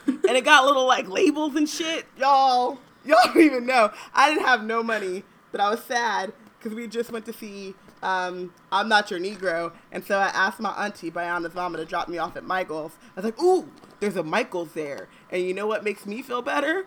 and 0.08 0.24
it 0.24 0.44
got 0.44 0.66
little 0.66 0.88
like 0.88 1.08
labels 1.08 1.56
and 1.56 1.70
shit. 1.70 2.08
Y'all, 2.18 2.80
y'all 3.06 3.20
don't 3.26 3.38
even 3.38 3.68
know. 3.68 3.92
I 4.16 4.32
didn't 4.32 4.48
have 4.48 4.64
no 4.64 4.82
money, 4.82 5.22
but 5.52 5.62
I 5.62 5.70
was 5.70 5.84
sad 5.84 6.34
because 6.58 6.74
we 6.74 6.88
just 6.88 7.12
went 7.12 7.28
to 7.28 7.34
see 7.34 7.76
um, 8.02 8.54
I'm 8.72 8.90
Not 8.90 9.12
Your 9.12 9.20
Negro. 9.20 9.72
And 9.92 10.04
so 10.04 10.18
I 10.18 10.28
asked 10.28 10.60
my 10.60 10.72
auntie, 10.72 11.12
Bayana's 11.12 11.54
mama, 11.54 11.78
to 11.78 11.86
drop 11.86 12.08
me 12.08 12.18
off 12.18 12.36
at 12.38 12.44
Michael's. 12.44 12.94
I 13.16 13.22
was 13.22 13.26
like, 13.26 13.42
ooh, 13.42 13.70
there's 14.00 14.16
a 14.16 14.24
Michael's 14.24 14.74
there. 14.74 15.10
And 15.32 15.44
you 15.44 15.54
know 15.54 15.68
what 15.68 15.84
makes 15.84 16.06
me 16.06 16.22
feel 16.22 16.42
better? 16.42 16.86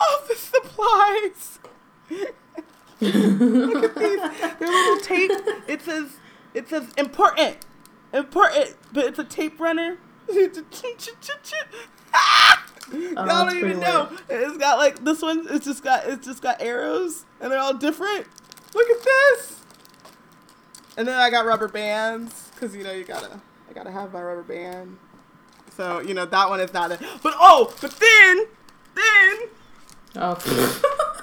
Office 0.00 0.40
supplies. 0.40 1.58
Look 3.00 3.84
at 3.84 3.94
these. 3.96 4.20
They're 4.58 4.68
little 4.68 5.00
tape. 5.00 5.30
It 5.66 5.82
says 5.82 6.16
it 6.54 6.68
says 6.68 6.92
important, 6.96 7.58
important, 8.12 8.76
but 8.92 9.04
it's 9.06 9.18
a 9.18 9.24
tape 9.24 9.58
runner. 9.60 9.98
Oh, 12.94 12.98
Y'all 13.24 13.46
don't 13.46 13.56
even 13.56 13.80
know. 13.80 14.10
It's 14.28 14.58
got 14.58 14.76
like 14.76 15.02
this 15.02 15.22
one. 15.22 15.46
It's 15.48 15.64
just 15.64 15.82
got 15.82 16.06
it's 16.06 16.26
just 16.26 16.42
got 16.42 16.60
arrows, 16.60 17.24
and 17.40 17.50
they're 17.50 17.58
all 17.58 17.72
different. 17.72 18.26
Look 18.74 18.90
at 18.90 19.02
this. 19.02 19.60
And 20.98 21.08
then 21.08 21.18
I 21.18 21.30
got 21.30 21.46
rubber 21.46 21.68
bands 21.68 22.50
because 22.54 22.76
you 22.76 22.84
know 22.84 22.92
you 22.92 23.04
gotta 23.04 23.40
I 23.70 23.72
gotta 23.72 23.90
have 23.90 24.12
my 24.12 24.20
rubber 24.20 24.42
band. 24.42 24.98
So 25.76 26.00
you 26.00 26.14
know 26.14 26.26
that 26.26 26.48
one 26.48 26.60
is 26.60 26.72
not 26.72 26.92
it. 26.92 27.00
But 27.22 27.34
oh, 27.38 27.74
but 27.80 27.92
then 27.92 28.46
then. 28.94 29.48
Oh. 30.16 31.22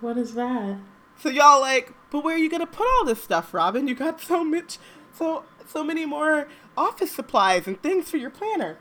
what 0.00 0.16
is 0.16 0.34
that? 0.34 0.78
So 1.18 1.28
y'all 1.28 1.60
like, 1.60 1.92
but 2.10 2.22
where 2.22 2.34
are 2.34 2.38
you 2.38 2.50
gonna 2.50 2.66
put 2.66 2.86
all 2.86 3.04
this 3.04 3.22
stuff, 3.22 3.52
Robyn? 3.52 3.88
You 3.88 3.94
got 3.94 4.20
so 4.20 4.44
much, 4.44 4.78
so 5.12 5.44
so 5.66 5.82
many 5.82 6.06
more 6.06 6.48
office 6.76 7.12
supplies 7.12 7.66
and 7.66 7.80
things 7.82 8.10
for 8.10 8.16
your 8.16 8.30
planner. 8.30 8.78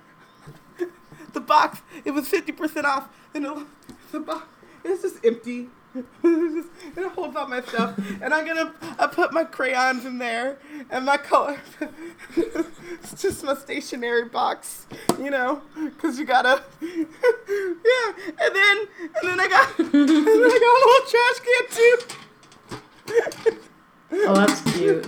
the 1.34 1.42
box, 1.42 1.82
it 2.04 2.12
was 2.12 2.28
fifty 2.28 2.52
percent 2.52 2.86
off, 2.86 3.10
and 3.34 3.46
it, 3.46 3.58
the 4.12 4.20
box, 4.20 4.46
it's 4.84 5.02
just 5.02 5.26
empty. 5.26 5.70
It 6.24 7.12
holds 7.14 7.36
all 7.36 7.48
my 7.48 7.62
stuff, 7.62 7.98
and 8.22 8.34
I'm 8.34 8.46
gonna 8.46 8.74
I 9.00 9.08
put 9.08 9.34
my 9.34 9.44
crayons 9.44 10.06
in 10.06 10.18
there 10.18 10.58
and 10.90 11.06
my 11.06 11.18
color. 11.18 11.60
it's 12.36 13.22
just 13.22 13.44
my 13.44 13.56
stationery 13.56 14.26
box, 14.26 14.88
you 15.20 15.30
know, 15.30 15.62
because 15.76 16.20
you 16.20 16.26
gotta. 16.26 16.64
yeah, 16.82 18.12
and 18.42 18.56
then 18.56 18.78
and 19.22 19.30
then 19.30 19.40
I 19.40 19.48
got 19.48 19.80
and 19.80 19.94
then 19.94 20.10
I 20.10 20.60
got 20.62 20.76
a 20.76 20.86
little 20.86 21.06
trash 21.12 21.40
can 21.46 21.66
too. 21.72 21.98
oh, 24.28 24.36
that's 24.36 24.62
cute. 24.72 25.06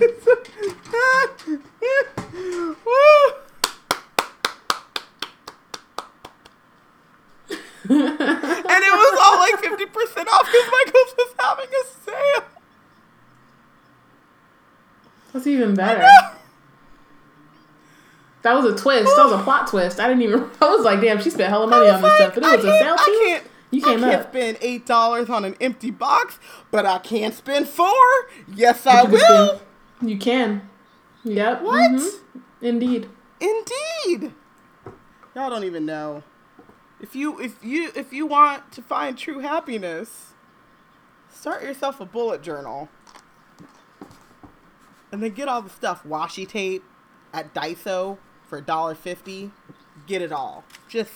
Woo! 2.84 3.47
And 7.84 7.90
it 7.90 8.94
was 8.94 9.18
all 9.22 9.38
like 9.38 9.54
50% 9.54 10.26
off 10.26 10.46
because 10.46 10.70
Michael's 10.70 11.14
was 11.16 11.34
having 11.38 11.66
a 11.66 11.84
sale. 12.04 12.44
That's 15.32 15.46
even 15.46 15.74
better. 15.74 16.06
That 18.42 18.54
was 18.54 18.64
a 18.64 18.76
twist. 18.76 19.14
That 19.16 19.24
was 19.24 19.32
a 19.32 19.42
plot 19.42 19.66
twist. 19.66 20.00
I 20.00 20.08
didn't 20.08 20.22
even. 20.22 20.40
I 20.60 20.74
was 20.74 20.84
like, 20.84 21.00
damn, 21.00 21.20
she 21.20 21.30
spent 21.30 21.50
hella 21.50 21.66
money 21.66 21.88
on 21.88 22.00
this 22.00 22.02
like, 22.02 22.32
stuff. 22.32 22.34
But 22.34 22.44
it 22.44 22.56
was 22.56 22.64
a 22.64 22.78
sale 22.78 22.96
too. 22.96 23.02
I 23.02 23.24
can't. 23.26 23.44
You 23.70 23.82
came 23.82 23.98
I 24.04 24.10
can't 24.10 24.22
up. 24.22 24.30
spend 24.30 24.58
eight 24.62 24.86
dollars 24.86 25.28
on 25.28 25.44
an 25.44 25.54
empty 25.60 25.90
box, 25.90 26.38
but 26.70 26.86
I 26.86 26.98
can't 26.98 27.34
spend 27.34 27.68
four. 27.68 27.92
Yes, 28.54 28.86
I 28.86 29.02
you 29.02 29.10
will. 29.10 29.60
Spend, 29.98 30.10
you 30.10 30.18
can. 30.18 30.68
Yep. 31.24 31.62
What? 31.62 31.92
Mm-hmm. 31.92 32.38
Indeed. 32.64 33.08
Indeed. 33.40 34.32
Y'all 35.34 35.50
don't 35.50 35.64
even 35.64 35.84
know. 35.84 36.22
If 37.00 37.14
you 37.14 37.40
if 37.40 37.64
you 37.64 37.92
if 37.94 38.12
you 38.12 38.26
want 38.26 38.72
to 38.72 38.82
find 38.82 39.16
true 39.16 39.38
happiness, 39.38 40.32
start 41.30 41.62
yourself 41.62 42.00
a 42.00 42.04
bullet 42.04 42.42
journal. 42.42 42.88
And 45.10 45.22
then 45.22 45.30
get 45.30 45.48
all 45.48 45.62
the 45.62 45.70
stuff, 45.70 46.04
washi 46.04 46.46
tape 46.46 46.84
at 47.32 47.54
Daiso 47.54 48.18
for 48.46 48.60
$1.50. 48.60 49.50
Get 50.06 50.20
it 50.20 50.32
all. 50.32 50.64
Just 50.86 51.12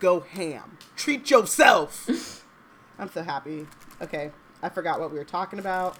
go 0.00 0.20
ham. 0.20 0.76
Treat 0.96 1.30
yourself. 1.30 2.44
I'm 2.98 3.10
so 3.10 3.22
happy. 3.22 3.66
Okay, 4.02 4.32
I 4.62 4.68
forgot 4.68 5.00
what 5.00 5.10
we 5.10 5.18
were 5.18 5.24
talking 5.24 5.58
about. 5.58 5.96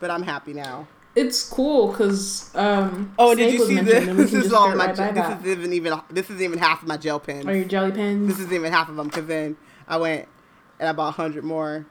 But 0.00 0.10
I'm 0.10 0.24
happy 0.24 0.52
now 0.52 0.88
it's 1.18 1.48
cool 1.48 1.88
because 1.88 2.54
um. 2.54 3.12
Oh, 3.18 3.34
did 3.34 3.52
you 3.52 3.66
see 3.66 3.80
this? 3.80 4.06
This 4.16 4.32
is 4.32 4.52
all 4.52 4.74
my. 4.74 4.92
Right 4.92 5.42
this 5.42 5.58
isn't 5.58 5.72
even. 5.72 6.00
This 6.10 6.30
is 6.30 6.40
even 6.40 6.58
half 6.58 6.82
of 6.82 6.88
my 6.88 6.96
gel 6.96 7.18
pens. 7.18 7.44
Or 7.44 7.54
your 7.54 7.64
jelly 7.64 7.92
pens. 7.92 8.28
This 8.28 8.38
is 8.46 8.52
even 8.52 8.72
half 8.72 8.88
of 8.88 8.96
them 8.96 9.08
because 9.08 9.26
then 9.26 9.56
I 9.86 9.96
went 9.96 10.28
and 10.78 10.88
I 10.88 10.92
bought 10.92 11.14
hundred 11.14 11.44
more. 11.44 11.86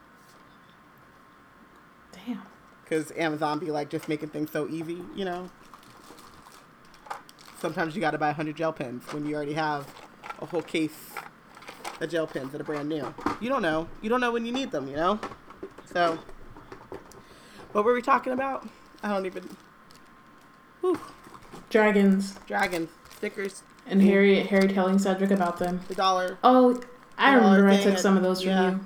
Damn. 2.13 2.41
Because 2.83 3.11
Amazon 3.17 3.59
be 3.59 3.67
like 3.67 3.89
just 3.89 4.07
making 4.07 4.29
things 4.29 4.51
so 4.51 4.67
easy, 4.69 5.01
you 5.15 5.25
know. 5.25 5.49
Sometimes 7.59 7.95
you 7.95 8.01
got 8.01 8.11
to 8.11 8.17
buy 8.17 8.31
hundred 8.31 8.55
gel 8.55 8.71
pens 8.71 9.03
when 9.11 9.25
you 9.25 9.35
already 9.35 9.53
have 9.53 9.93
a 10.39 10.45
whole 10.45 10.61
case 10.61 11.11
of 11.99 12.09
gel 12.09 12.27
pens 12.27 12.51
that 12.53 12.61
are 12.61 12.63
brand 12.63 12.87
new. 12.87 13.13
You 13.41 13.49
don't 13.49 13.61
know. 13.61 13.89
You 14.01 14.09
don't 14.09 14.21
know 14.21 14.31
when 14.31 14.45
you 14.45 14.53
need 14.53 14.71
them, 14.71 14.87
you 14.87 14.95
know. 14.95 15.19
So, 15.91 16.19
what 17.73 17.83
were 17.83 17.93
we 17.93 18.01
talking 18.01 18.31
about? 18.33 18.67
I 19.03 19.09
don't 19.09 19.25
even. 19.25 19.55
Whew. 20.81 20.99
Dragons. 21.69 22.35
Dragons. 22.47 22.89
Stickers. 23.15 23.63
And 23.85 24.01
Harry 24.01 24.41
Harry 24.43 24.67
telling 24.67 24.99
Cedric 24.99 25.31
about 25.31 25.59
them. 25.59 25.81
The 25.87 25.95
dollar. 25.95 26.37
Oh, 26.43 26.81
I 27.17 27.35
the 27.35 27.45
remember 27.45 27.69
I 27.69 27.77
took 27.77 27.97
some 27.97 28.17
of 28.17 28.23
those 28.23 28.41
from 28.41 28.51
yeah. 28.51 28.71
you. 28.71 28.79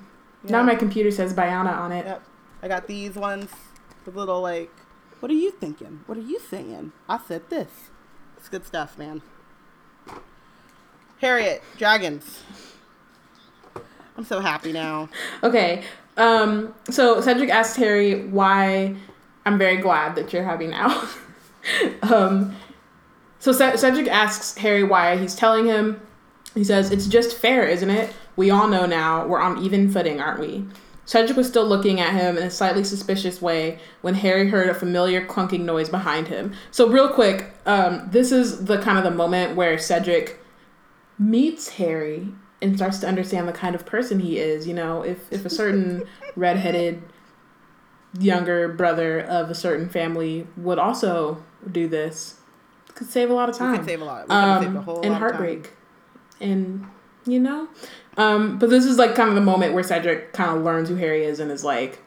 Yeah. 0.44 0.50
Now 0.50 0.62
my 0.62 0.74
computer 0.74 1.10
says 1.10 1.34
Bayana 1.34 1.76
on 1.76 1.92
it. 1.92 2.06
Yep. 2.06 2.22
I 2.62 2.68
got 2.68 2.86
these 2.86 3.16
ones. 3.16 3.50
The 4.04 4.10
little 4.10 4.40
like 4.40 4.70
what 5.20 5.30
are 5.30 5.34
you 5.34 5.52
thinking? 5.52 6.00
What 6.06 6.18
are 6.18 6.22
you 6.22 6.40
saying? 6.40 6.92
I 7.08 7.18
said 7.18 7.48
this. 7.48 7.90
It's 8.36 8.48
good 8.48 8.66
stuff, 8.66 8.98
man. 8.98 9.22
Harriet, 11.20 11.62
dragons. 11.78 12.42
I'm 14.16 14.24
so 14.24 14.40
happy 14.40 14.72
now. 14.72 15.08
Okay. 15.44 15.84
Um, 16.16 16.74
so 16.90 17.20
Cedric 17.20 17.50
asked 17.50 17.76
Harry 17.76 18.26
why 18.26 18.96
I'm 19.44 19.58
very 19.58 19.76
glad 19.76 20.14
that 20.16 20.32
you're 20.32 20.44
happy 20.44 20.66
now. 20.66 21.08
um, 22.02 22.54
so 23.38 23.52
Cedric 23.52 24.08
asks 24.08 24.56
Harry 24.58 24.84
why 24.84 25.16
he's 25.16 25.34
telling 25.34 25.66
him. 25.66 26.00
He 26.54 26.64
says, 26.64 26.90
It's 26.90 27.06
just 27.06 27.36
fair, 27.36 27.66
isn't 27.66 27.90
it? 27.90 28.14
We 28.36 28.50
all 28.50 28.68
know 28.68 28.86
now 28.86 29.26
we're 29.26 29.40
on 29.40 29.62
even 29.62 29.90
footing, 29.90 30.20
aren't 30.20 30.40
we? 30.40 30.64
Cedric 31.04 31.36
was 31.36 31.48
still 31.48 31.66
looking 31.66 32.00
at 32.00 32.12
him 32.12 32.36
in 32.36 32.44
a 32.44 32.50
slightly 32.50 32.84
suspicious 32.84 33.42
way 33.42 33.78
when 34.02 34.14
Harry 34.14 34.48
heard 34.48 34.68
a 34.68 34.74
familiar 34.74 35.26
clunking 35.26 35.60
noise 35.62 35.88
behind 35.88 36.28
him. 36.28 36.54
So, 36.70 36.88
real 36.88 37.08
quick, 37.08 37.52
um, 37.66 38.08
this 38.10 38.30
is 38.30 38.66
the 38.66 38.78
kind 38.80 38.98
of 38.98 39.04
the 39.04 39.10
moment 39.10 39.56
where 39.56 39.76
Cedric 39.78 40.38
meets 41.18 41.70
Harry 41.70 42.28
and 42.60 42.76
starts 42.76 42.98
to 43.00 43.08
understand 43.08 43.48
the 43.48 43.52
kind 43.52 43.74
of 43.74 43.84
person 43.84 44.20
he 44.20 44.38
is. 44.38 44.68
You 44.68 44.74
know, 44.74 45.02
if, 45.02 45.30
if 45.32 45.44
a 45.44 45.50
certain 45.50 46.04
redheaded 46.36 47.02
younger 48.18 48.68
brother 48.68 49.20
of 49.20 49.50
a 49.50 49.54
certain 49.54 49.88
family 49.88 50.46
would 50.56 50.78
also 50.78 51.42
do 51.70 51.88
this, 51.88 52.36
could 52.94 53.08
save 53.08 53.30
a 53.30 53.34
lot 53.34 53.48
of 53.48 53.56
time. 53.56 53.72
We 53.72 53.78
could 53.78 53.86
save 53.86 54.02
a 54.02 54.04
lot. 54.04 54.28
We 54.28 54.34
um, 54.34 54.62
save 54.62 54.74
a 54.74 54.82
whole 54.82 55.00
and 55.02 55.14
heartbreak, 55.14 55.70
and 56.40 56.86
you 57.26 57.38
know. 57.38 57.68
Um, 58.16 58.58
but 58.58 58.70
this 58.70 58.84
is 58.84 58.98
like 58.98 59.14
kind 59.14 59.28
of 59.28 59.34
the 59.34 59.40
moment 59.40 59.74
where 59.74 59.82
Cedric 59.82 60.32
kind 60.32 60.56
of 60.56 60.64
learns 60.64 60.88
who 60.88 60.96
Harry 60.96 61.24
is 61.24 61.40
and 61.40 61.50
is 61.50 61.64
like, 61.64 62.00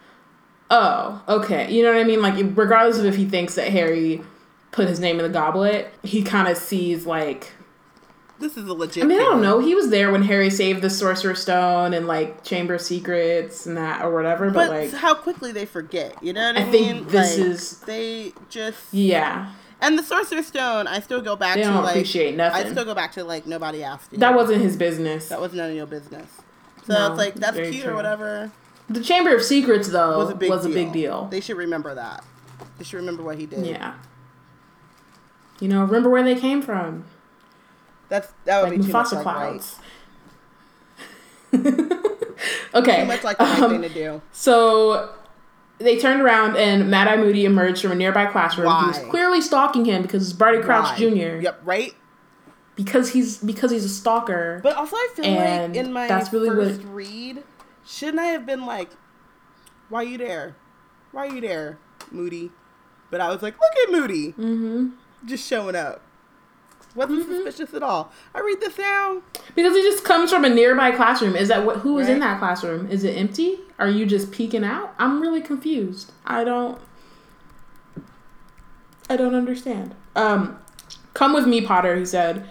oh, 0.69 1.23
okay, 1.27 1.71
you 1.71 1.83
know 1.83 1.91
what 1.91 1.99
I 1.99 2.03
mean? 2.03 2.21
Like, 2.21 2.35
regardless 2.55 2.99
of 2.99 3.05
if 3.05 3.15
he 3.15 3.25
thinks 3.25 3.55
that 3.55 3.69
Harry 3.69 4.21
put 4.71 4.87
his 4.87 4.99
name 4.99 5.17
in 5.17 5.23
the 5.23 5.29
goblet, 5.29 5.91
he 6.03 6.21
kind 6.21 6.47
of 6.47 6.57
sees 6.57 7.05
like 7.05 7.51
this 8.39 8.57
is 8.57 8.67
a 8.67 8.73
legit. 8.73 9.03
I 9.03 9.07
mean, 9.07 9.19
I 9.19 9.23
don't 9.23 9.41
know. 9.41 9.59
He 9.59 9.75
was 9.75 9.89
there 9.89 10.11
when 10.11 10.23
Harry 10.23 10.49
saved 10.49 10.81
the 10.81 10.89
Sorcerer's 10.89 11.41
Stone 11.41 11.93
and 11.93 12.07
like 12.07 12.43
Chamber 12.43 12.75
of 12.75 12.81
Secrets 12.81 13.65
and 13.65 13.77
that 13.77 14.03
or 14.03 14.13
whatever. 14.13 14.47
But, 14.47 14.67
but 14.67 14.69
like, 14.69 14.91
how 14.93 15.13
quickly 15.13 15.51
they 15.51 15.65
forget. 15.65 16.21
You 16.21 16.33
know 16.33 16.45
what 16.45 16.57
I, 16.57 16.65
mean? 16.65 16.67
I 16.67 16.71
mean? 16.71 16.95
think 16.95 17.09
this 17.09 17.37
like, 17.37 17.47
is 17.47 17.79
they 17.81 18.33
just 18.49 18.93
yeah. 18.93 19.53
And 19.81 19.97
the 19.97 20.03
Sorcerer's 20.03 20.47
Stone, 20.47 20.87
I 20.87 20.99
still 20.99 21.21
go 21.21 21.35
back 21.35 21.55
they 21.55 21.61
to 21.61 21.67
don't 21.67 21.83
like 21.83 21.95
appreciate 21.95 22.35
nothing. 22.35 22.65
I 22.65 22.71
still 22.71 22.85
go 22.85 22.95
back 22.95 23.13
to 23.13 23.23
like 23.23 23.45
nobody 23.45 23.83
asked 23.83 24.11
you. 24.11 24.17
That 24.19 24.35
wasn't 24.35 24.61
his 24.61 24.75
business. 24.75 25.29
That 25.29 25.41
was 25.41 25.53
none 25.53 25.69
of 25.69 25.75
your 25.75 25.85
business. 25.85 26.29
So 26.85 26.93
no, 26.93 27.07
it's 27.07 27.17
like 27.17 27.35
that's 27.35 27.57
cute 27.57 27.83
true. 27.83 27.93
or 27.93 27.95
whatever. 27.95 28.51
The 28.89 29.01
Chamber 29.01 29.35
of 29.35 29.43
Secrets 29.43 29.89
though 29.89 30.17
was 30.17 30.29
a 30.29 30.35
big, 30.35 30.49
was 30.49 30.63
deal. 30.63 30.71
A 30.71 30.73
big 30.73 30.93
deal. 30.93 31.25
They 31.25 31.39
should 31.39 31.57
remember 31.57 31.95
that. 31.95 32.23
They 32.77 32.83
should 32.83 32.97
remember 32.97 33.23
what 33.23 33.37
he 33.37 33.45
did. 33.45 33.65
Yeah. 33.65 33.95
You 35.59 35.69
know, 35.69 35.83
remember 35.83 36.09
where 36.09 36.23
they 36.23 36.35
came 36.35 36.61
from. 36.61 37.05
That's 38.09 38.31
that 38.45 38.61
would 38.61 38.69
like 38.71 38.79
be 38.79 38.85
too 38.85 38.93
Mufasa 38.93 39.13
much 39.13 39.23
clouds. 39.23 39.79
okay. 42.73 43.01
Too 43.01 43.05
much 43.05 43.23
like 43.23 43.37
the 43.37 43.43
um, 43.43 43.71
thing 43.71 43.81
to 43.81 43.89
do. 43.89 44.21
So 44.31 45.15
they 45.77 45.99
turned 45.99 46.21
around 46.21 46.57
and 46.57 46.89
Mad 46.89 47.07
Eye 47.07 47.17
Moody 47.17 47.45
emerged 47.45 47.81
from 47.81 47.91
a 47.91 47.95
nearby 47.95 48.25
classroom. 48.25 48.67
Why? 48.67 48.81
He 48.81 48.87
was 48.87 48.99
clearly 49.09 49.41
stalking 49.41 49.85
him 49.85 50.01
because 50.01 50.23
it's 50.23 50.33
Barty 50.33 50.61
Crouch 50.61 50.99
Why? 50.99 51.09
Jr. 51.09 51.41
Yep, 51.41 51.61
right. 51.63 51.93
Because 52.75 53.11
he's 53.11 53.37
because 53.37 53.71
he's 53.71 53.85
a 53.85 53.89
stalker. 53.89 54.59
But 54.61 54.75
also, 54.75 54.95
I 54.95 55.09
feel 55.15 55.33
like 55.33 55.75
in 55.75 55.93
my 55.93 56.07
that's 56.07 56.33
really 56.33 56.49
first 56.49 56.81
what, 56.83 56.93
read, 56.93 57.43
shouldn't 57.85 58.19
I 58.19 58.25
have 58.25 58.45
been 58.45 58.65
like, 58.65 58.89
"Why 59.87 60.01
are 60.01 60.03
you 60.03 60.17
there? 60.17 60.57
Why 61.13 61.27
are 61.27 61.33
you 61.33 61.39
there, 61.39 61.77
Moody?" 62.11 62.51
But 63.09 63.21
I 63.21 63.29
was 63.29 63.41
like, 63.41 63.55
"Look 63.61 63.71
at 63.87 63.91
Moody, 63.93 64.33
mm-hmm. 64.33 64.89
just 65.25 65.47
showing 65.47 65.77
up." 65.77 66.01
Wasn't 66.95 67.19
mm-hmm. 67.19 67.43
suspicious 67.43 67.73
at 67.73 67.83
all. 67.83 68.11
I 68.33 68.39
read 68.39 68.61
this 68.61 68.75
down 68.75 69.21
because 69.53 69.75
it 69.75 69.83
just 69.83 70.05
comes 70.05 70.31
from 70.31 70.45
a 70.45 70.49
nearby 70.49 70.91
classroom. 70.91 71.35
Is 71.35 71.49
that 71.49 71.65
what? 71.65 71.77
Who 71.77 71.99
is 71.99 72.07
right. 72.07 72.13
in 72.13 72.19
that 72.21 72.39
classroom? 72.39 72.89
Is 72.89 73.03
it 73.03 73.17
empty? 73.17 73.59
Are 73.77 73.89
you 73.89 74.05
just 74.05 74.31
peeking 74.31 74.63
out? 74.63 74.95
I'm 74.97 75.21
really 75.21 75.41
confused. 75.41 76.13
I 76.25 76.45
don't. 76.45 76.79
I 79.09 79.17
don't 79.17 79.35
understand. 79.35 79.93
Um, 80.15 80.57
come 81.13 81.33
with 81.33 81.45
me, 81.45 81.61
Potter. 81.61 81.95
He 81.97 82.05
said, 82.05 82.47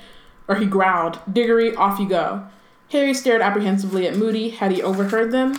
or 0.47 0.57
he 0.57 0.67
growled. 0.67 1.21
Diggory, 1.33 1.75
off 1.75 1.99
you 1.99 2.09
go. 2.09 2.47
Harry 2.91 3.15
stared 3.15 3.41
apprehensively 3.41 4.07
at 4.07 4.17
Moody. 4.17 4.51
Had 4.51 4.73
he 4.73 4.83
overheard 4.83 5.33
them? 5.33 5.59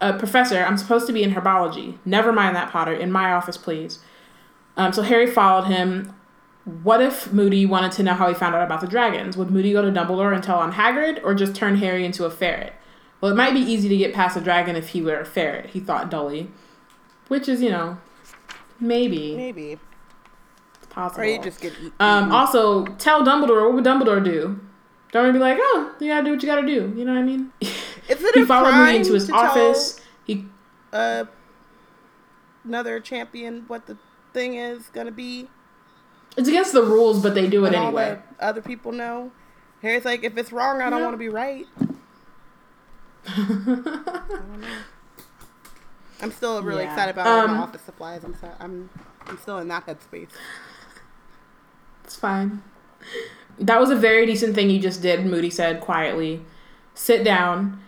Uh, 0.00 0.18
professor, 0.18 0.64
I'm 0.64 0.78
supposed 0.78 1.06
to 1.06 1.12
be 1.12 1.22
in 1.22 1.34
herbology. 1.34 1.98
Never 2.04 2.32
mind 2.32 2.56
that, 2.56 2.72
Potter. 2.72 2.94
In 2.94 3.12
my 3.12 3.32
office, 3.32 3.56
please. 3.56 4.00
Um, 4.76 4.92
so 4.92 5.02
Harry 5.02 5.26
followed 5.26 5.66
him. 5.66 6.14
What 6.64 7.02
if 7.02 7.32
Moody 7.32 7.66
wanted 7.66 7.92
to 7.92 8.02
know 8.02 8.14
how 8.14 8.28
he 8.28 8.34
found 8.34 8.54
out 8.54 8.62
about 8.62 8.80
the 8.80 8.86
dragons? 8.86 9.36
Would 9.36 9.50
Moody 9.50 9.72
go 9.72 9.82
to 9.82 9.90
Dumbledore 9.90 10.32
and 10.32 10.44
tell 10.44 10.58
on 10.58 10.72
Hagrid, 10.72 11.20
or 11.24 11.34
just 11.34 11.56
turn 11.56 11.76
Harry 11.76 12.04
into 12.04 12.24
a 12.24 12.30
ferret? 12.30 12.72
Well, 13.20 13.32
it 13.32 13.36
might 13.36 13.54
be 13.54 13.60
easy 13.60 13.88
to 13.88 13.96
get 13.96 14.14
past 14.14 14.36
a 14.36 14.40
dragon 14.40 14.76
if 14.76 14.90
he 14.90 15.02
were 15.02 15.18
a 15.18 15.24
ferret, 15.24 15.70
he 15.70 15.80
thought 15.80 16.10
dully. 16.10 16.50
Which 17.28 17.48
is, 17.48 17.62
you 17.62 17.70
know, 17.70 17.98
maybe. 18.78 19.36
Maybe. 19.36 19.78
It's 20.76 20.86
possible. 20.90 21.22
Or 21.22 21.26
you 21.26 21.40
just 21.40 21.60
get 21.60 21.72
eaten. 21.74 21.92
Um, 21.98 22.32
also, 22.32 22.84
tell 22.96 23.24
Dumbledore, 23.24 23.64
what 23.64 23.74
would 23.74 23.84
Dumbledore 23.84 24.24
do? 24.24 24.60
Don't 25.12 25.32
be 25.32 25.38
like, 25.38 25.58
oh, 25.60 25.94
you 26.00 26.08
gotta 26.08 26.24
do 26.24 26.32
what 26.32 26.42
you 26.42 26.48
gotta 26.48 26.66
do. 26.66 26.92
You 26.96 27.04
know 27.04 27.12
what 27.12 27.20
I 27.20 27.22
mean? 27.22 27.52
Is 27.60 28.22
it 28.22 28.34
he 28.34 28.44
followed 28.44 28.74
Moody 28.74 28.96
into 28.96 29.12
his 29.12 29.30
office. 29.30 30.00
he 30.24 30.46
uh, 30.92 31.24
another 32.64 32.98
champion 32.98 33.64
what 33.68 33.86
the 33.86 33.96
thing 34.32 34.54
is 34.54 34.88
gonna 34.88 35.12
be. 35.12 35.48
It's 36.36 36.48
against 36.48 36.72
the 36.72 36.82
rules, 36.82 37.22
but 37.22 37.34
they 37.34 37.46
do 37.48 37.64
it 37.64 37.74
and 37.74 37.76
anyway. 37.76 38.18
other 38.40 38.62
people 38.62 38.92
know. 38.92 39.32
Harry's 39.82 40.04
like, 40.04 40.24
if 40.24 40.36
it's 40.38 40.52
wrong, 40.52 40.80
I 40.80 40.88
don't 40.90 41.02
want 41.02 41.14
to 41.14 41.18
be 41.18 41.28
right. 41.28 41.66
I'm 46.22 46.30
still 46.30 46.62
really 46.62 46.84
yeah. 46.84 46.92
excited 46.92 47.12
about 47.12 47.26
um, 47.26 47.50
my 47.50 47.58
office 47.58 47.82
supplies. 47.82 48.22
I'm 48.24 48.36
sorry. 48.38 48.54
I'm 48.60 48.88
I'm 49.26 49.38
still 49.38 49.58
in 49.58 49.68
that 49.68 49.86
headspace. 49.86 50.30
It's 52.04 52.16
fine. 52.16 52.62
That 53.58 53.80
was 53.80 53.90
a 53.90 53.96
very 53.96 54.26
decent 54.26 54.54
thing 54.54 54.70
you 54.70 54.80
just 54.80 55.02
did, 55.02 55.26
Moody 55.26 55.50
said 55.50 55.80
quietly. 55.80 56.44
Sit 56.94 57.24
down. 57.24 57.80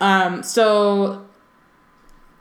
Um, 0.00 0.42
so 0.42 1.25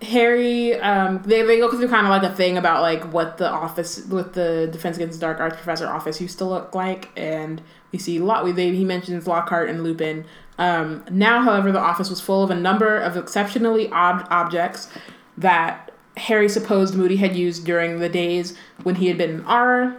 Harry, 0.01 0.73
um, 0.76 1.22
they, 1.26 1.41
they 1.43 1.57
go 1.57 1.72
through 1.72 1.88
kind 1.88 2.05
of 2.05 2.09
like 2.09 2.23
a 2.23 2.35
thing 2.35 2.57
about 2.57 2.81
like 2.81 3.03
what 3.13 3.38
the 3.38 3.49
office 3.49 4.05
with 4.05 4.34
the 4.34 4.67
Defense 4.72 4.97
Against 4.97 5.19
the 5.19 5.26
Dark 5.26 5.39
Arts 5.39 5.55
professor 5.55 5.88
office 5.88 6.19
used 6.19 6.38
to 6.39 6.45
look 6.45 6.76
like, 6.76 7.09
and 7.15 7.61
we 7.91 7.99
see 7.99 8.19
lot. 8.19 8.43
We 8.43 8.51
they, 8.51 8.76
he 8.76 8.84
mentions 8.84 9.26
Lockhart 9.26 9.69
and 9.69 9.84
Lupin. 9.84 10.26
Um, 10.57 11.03
now, 11.09 11.41
however, 11.41 11.72
the 11.72 11.80
office 11.80 12.09
was 12.09 12.19
full 12.22 12.43
of 12.43 12.51
a 12.51 12.55
number 12.55 12.97
of 12.97 13.15
exceptionally 13.15 13.89
odd 13.89 14.27
objects 14.30 14.89
that 15.38 15.91
Harry 16.17 16.49
supposed 16.49 16.95
Moody 16.95 17.17
had 17.17 17.35
used 17.35 17.65
during 17.65 17.99
the 17.99 18.09
days 18.09 18.57
when 18.84 18.95
he 18.95 19.07
had 19.07 19.17
been 19.17 19.30
in 19.30 19.43
Auror. 19.43 19.97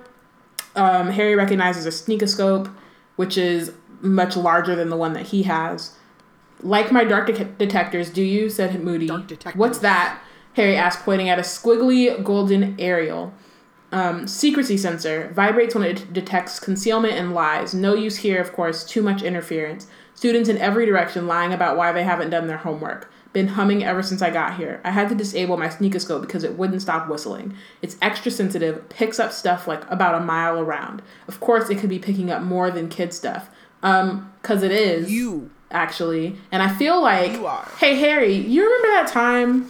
Um, 0.75 1.09
Harry 1.11 1.35
recognizes 1.35 1.87
a 1.87 1.91
sneakoscope, 1.91 2.73
which 3.17 3.39
is 3.39 3.73
much 4.01 4.37
larger 4.37 4.75
than 4.75 4.91
the 4.91 4.97
one 4.97 5.15
that 5.15 5.27
he 5.27 5.45
has. 5.45 5.97
Like 6.63 6.91
my 6.91 7.05
dark 7.05 7.27
de- 7.27 7.45
detectors, 7.45 8.11
do 8.11 8.23
you? 8.23 8.49
said 8.49 8.83
Moody. 8.83 9.09
What's 9.55 9.79
that? 9.79 10.21
Harry 10.55 10.77
asked, 10.77 11.05
pointing 11.05 11.29
at 11.29 11.39
a 11.39 11.43
squiggly 11.43 12.23
golden 12.25 12.77
aerial. 12.79 13.35
Um, 13.93 14.27
secrecy 14.27 14.77
sensor 14.77 15.31
vibrates 15.35 15.75
when 15.75 15.85
it 15.85 16.13
detects 16.13 16.59
concealment 16.59 17.15
and 17.15 17.35
lies. 17.35 17.75
No 17.75 17.95
use 17.95 18.17
here, 18.19 18.41
of 18.41 18.53
course, 18.53 18.85
too 18.85 19.03
much 19.03 19.23
interference. 19.23 19.87
Students 20.15 20.49
in 20.49 20.59
every 20.59 20.87
direction 20.87 21.27
lying 21.27 21.53
about 21.53 21.77
why 21.77 21.93
they 21.93 22.05
haven't 22.05 22.31
done 22.31 22.47
their 22.47 22.57
homework. 22.57 23.11
Been 23.35 23.49
humming 23.49 23.85
ever 23.85 24.03
since 24.03 24.23
I 24.23 24.31
got 24.31 24.57
here. 24.57 24.81
I 24.83 24.93
had 24.93 25.11
to 25.11 25.15
disable 25.15 25.59
my 25.59 25.69
sneakoscope 25.69 26.23
because 26.23 26.43
it 26.43 26.57
wouldn't 26.57 26.81
stop 26.81 27.07
whistling. 27.07 27.55
It's 27.83 27.99
extra 28.01 28.31
sensitive, 28.31 28.89
picks 28.89 29.21
up 29.21 29.31
stuff 29.31 29.69
like 29.69 29.89
about 29.91 30.15
a 30.15 30.25
mile 30.25 30.59
around. 30.59 31.03
Of 31.29 31.39
course, 31.39 31.69
it 31.69 31.77
could 31.79 31.91
be 31.91 31.99
picking 31.99 32.31
up 32.31 32.43
more 32.43 32.71
than 32.71 32.89
kid 32.89 33.13
stuff. 33.13 33.51
Um, 33.83 34.33
cause 34.43 34.63
it 34.63 34.73
is. 34.73 35.13
You 35.13 35.51
actually. 35.71 36.37
And 36.53 36.63
I 36.63 36.75
feel 36.75 37.01
like, 37.03 37.33
hey 37.79 37.97
Harry, 37.97 38.35
you 38.35 38.63
remember 38.65 38.89
that 38.89 39.09
time? 39.13 39.69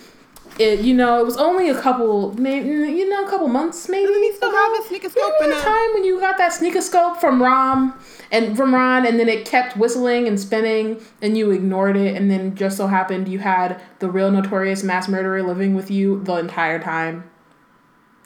It 0.58 0.80
you 0.80 0.94
know 0.94 1.20
it 1.20 1.24
was 1.26 1.36
only 1.36 1.68
a 1.68 1.78
couple 1.78 2.32
maybe 2.40 2.66
you 2.66 3.06
know 3.10 3.26
a 3.26 3.28
couple 3.28 3.46
months 3.48 3.90
maybe. 3.90 4.06
Doesn't 4.06 4.22
he 4.22 4.32
still 4.32 4.48
ago? 4.48 4.56
have 4.56 4.86
a 4.86 4.88
sneakoscope? 4.88 5.16
Remember 5.16 5.54
the 5.54 5.62
time 5.62 5.92
when 5.92 6.04
you 6.04 6.18
got 6.18 6.38
that 6.38 6.52
sneakoscope 6.52 7.20
from 7.20 7.42
Rom 7.42 7.92
and 8.30 8.56
from 8.56 8.74
Ron, 8.74 9.06
and 9.06 9.20
then 9.20 9.28
it 9.28 9.44
kept 9.44 9.76
whistling 9.76 10.26
and 10.26 10.40
spinning, 10.40 11.00
and 11.20 11.36
you 11.36 11.50
ignored 11.50 11.96
it, 11.96 12.16
and 12.16 12.30
then 12.30 12.54
just 12.54 12.78
so 12.78 12.86
happened 12.86 13.28
you 13.28 13.38
had 13.40 13.80
the 13.98 14.10
real 14.10 14.30
notorious 14.30 14.82
mass 14.82 15.08
murderer 15.08 15.42
living 15.42 15.74
with 15.74 15.90
you 15.90 16.22
the 16.24 16.36
entire 16.36 16.78
time. 16.78 17.30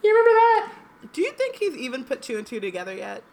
You 0.02 0.10
remember 0.10 0.30
that? 0.30 0.72
Do 1.12 1.22
you 1.22 1.32
think 1.32 1.56
he's 1.56 1.76
even 1.76 2.04
put 2.04 2.22
two 2.22 2.38
and 2.38 2.46
two 2.46 2.60
together 2.60 2.94
yet? 2.94 3.24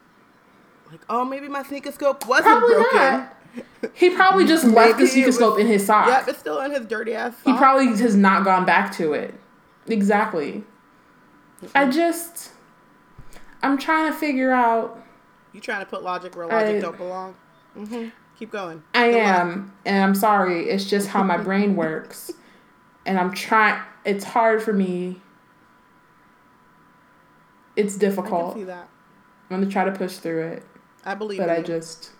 Like, 0.91 1.01
oh, 1.09 1.25
maybe 1.25 1.47
my 1.47 1.63
sneakoscope 1.63 2.25
wasn't 2.27 2.57
Probably 2.57 2.75
broken. 2.75 2.97
Not. 2.97 3.36
He 3.93 4.09
probably 4.11 4.45
just 4.45 4.65
left 4.65 4.99
the 4.99 5.07
stethoscope 5.07 5.59
in 5.59 5.67
his 5.67 5.85
sock. 5.85 6.07
Yep, 6.07 6.27
it's 6.27 6.39
still 6.39 6.59
in 6.61 6.71
his 6.71 6.85
dirty 6.85 7.13
ass. 7.13 7.33
Sock. 7.35 7.45
He 7.45 7.57
probably 7.57 7.87
has 7.87 8.15
not 8.15 8.43
gone 8.43 8.65
back 8.65 8.91
to 8.97 9.13
it. 9.13 9.33
Exactly. 9.87 10.63
Mm-hmm. 11.61 11.67
I 11.75 11.89
just, 11.89 12.51
I'm 13.61 13.77
trying 13.77 14.11
to 14.11 14.17
figure 14.17 14.51
out. 14.51 15.03
You 15.53 15.61
trying 15.61 15.79
to 15.79 15.85
put 15.85 16.03
logic 16.03 16.35
where 16.35 16.47
logic 16.47 16.77
I, 16.77 16.79
don't 16.79 16.97
belong? 16.97 17.35
Mm-hmm. 17.75 18.09
Keep 18.37 18.51
going. 18.51 18.83
I 18.93 19.11
Good 19.11 19.17
am, 19.17 19.49
luck. 19.61 19.69
and 19.85 20.03
I'm 20.03 20.15
sorry. 20.15 20.69
It's 20.69 20.85
just 20.85 21.07
how 21.07 21.23
my 21.23 21.37
brain 21.43 21.75
works, 21.75 22.31
and 23.05 23.19
I'm 23.19 23.33
trying. 23.33 23.81
It's 24.05 24.23
hard 24.23 24.61
for 24.61 24.73
me. 24.73 25.21
It's 27.75 27.95
difficult. 27.95 28.51
I 28.51 28.53
can 28.53 28.59
see 28.61 28.65
that. 28.65 28.89
I'm 29.49 29.59
gonna 29.59 29.71
try 29.71 29.85
to 29.85 29.91
push 29.91 30.17
through 30.17 30.47
it. 30.47 30.63
I 31.05 31.15
believe. 31.15 31.39
But 31.39 31.49
I 31.49 31.61
just 31.61 32.11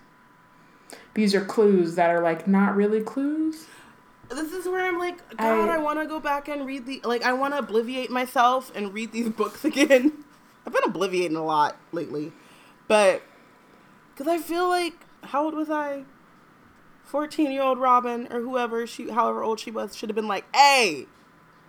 these 1.17 1.33
are 1.33 1.43
clues 1.43 1.95
that 1.95 2.11
are 2.11 2.21
like 2.21 2.47
not 2.47 2.75
really 2.75 3.01
clues. 3.01 3.65
This 4.29 4.51
is 4.51 4.67
where 4.67 4.85
I'm 4.85 4.99
like, 4.99 5.17
God, 5.35 5.67
I, 5.67 5.75
I 5.75 5.77
want 5.79 5.99
to 5.99 6.05
go 6.05 6.19
back 6.19 6.47
and 6.47 6.63
read 6.63 6.85
the 6.85 7.01
like 7.03 7.23
I 7.23 7.33
want 7.33 7.55
to 7.55 7.63
obliviate 7.63 8.11
myself 8.11 8.71
and 8.75 8.93
read 8.93 9.11
these 9.11 9.27
books 9.41 9.65
again. 9.65 10.23
I've 10.65 10.73
been 10.73 10.83
obliviating 10.83 11.35
a 11.35 11.43
lot 11.43 11.75
lately, 11.91 12.33
but 12.87 13.23
because 14.13 14.27
I 14.27 14.37
feel 14.37 14.67
like 14.67 14.93
how 15.23 15.45
old 15.45 15.55
was 15.55 15.71
I? 15.71 16.03
Fourteen 17.03 17.51
year 17.51 17.63
old 17.63 17.79
Robyn 17.79 18.27
or 18.31 18.39
whoever 18.41 18.85
she, 18.85 19.09
however 19.09 19.41
old 19.41 19.59
she 19.59 19.71
was, 19.71 19.95
should 19.95 20.09
have 20.09 20.15
been 20.15 20.27
like, 20.27 20.45
"Hey, 20.55 21.07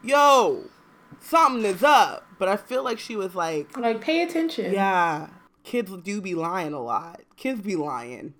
yo, 0.02 0.64
something 1.20 1.64
is 1.64 1.82
up." 1.82 2.26
But 2.38 2.50
I 2.50 2.58
feel 2.58 2.84
like 2.84 2.98
she 2.98 3.16
was 3.16 3.34
like, 3.34 3.78
like 3.78 4.02
pay 4.02 4.22
attention. 4.22 4.74
Yeah, 4.74 5.28
kids 5.64 5.90
do 6.02 6.20
be 6.20 6.34
lying 6.34 6.74
a 6.74 6.82
lot. 6.82 7.22
Kids 7.36 7.62
be 7.62 7.76
lying. 7.76 8.34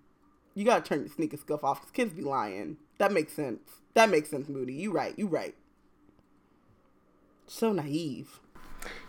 You 0.59 0.65
gotta 0.65 0.83
turn 0.83 0.99
your 0.99 1.09
sneakoscope 1.09 1.63
off 1.63 1.83
because 1.83 1.93
kids 1.93 2.13
be 2.13 2.23
lying. 2.23 2.79
That 2.99 3.13
makes 3.13 3.33
sense. 3.33 3.61
That 3.95 4.11
makes 4.11 4.29
sense, 4.29 4.49
Moody. 4.49 4.73
You 4.73 4.91
right. 4.91 5.17
You 5.17 5.29
right. 5.29 5.55
So 7.47 7.73
naive. 7.73 8.41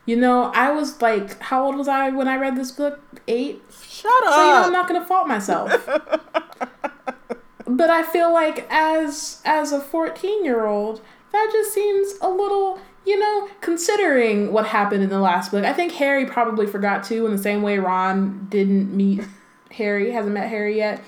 You 0.06 0.16
know, 0.16 0.52
I 0.54 0.70
was 0.70 1.02
like, 1.02 1.40
how 1.40 1.66
old 1.66 1.76
was 1.76 1.88
I 1.88 2.10
when 2.10 2.28
I 2.28 2.36
read 2.36 2.56
this 2.56 2.70
book? 2.70 3.02
Eight. 3.28 3.64
Shut 3.82 4.28
up. 4.28 4.34
So 4.36 4.42
you 4.46 4.54
know, 4.54 4.64
I'm 4.66 4.72
not 4.72 4.88
gonna 4.88 5.04
fault 5.04 5.28
myself. 5.28 5.72
but 7.66 7.90
I 7.90 8.04
feel 8.04 8.32
like 8.32 8.68
as 8.70 9.42
as 9.44 9.72
a 9.72 9.82
14 9.82 10.46
year 10.46 10.68
old, 10.68 11.02
that 11.32 11.50
just 11.52 11.74
seems 11.74 12.14
a 12.22 12.30
little 12.30 12.80
you 13.08 13.18
know, 13.18 13.50
considering 13.62 14.54
what 14.54 14.68
happened 14.68 15.02
in 15.02 15.10
the 15.10 15.20
last 15.20 15.50
book, 15.50 15.66
I 15.66 15.74
think 15.74 15.94
Harry 15.94 16.28
probably 16.28 16.68
forgot 16.68 17.04
too, 17.04 17.26
in 17.26 17.32
the 17.32 17.42
same 17.42 17.64
way 17.64 17.80
Ron 17.80 18.46
didn't 18.52 18.96
meet 18.96 19.24
Harry, 19.72 20.12
hasn't 20.12 20.36
met 20.36 20.48
Harry 20.48 20.78
yet. 20.78 21.02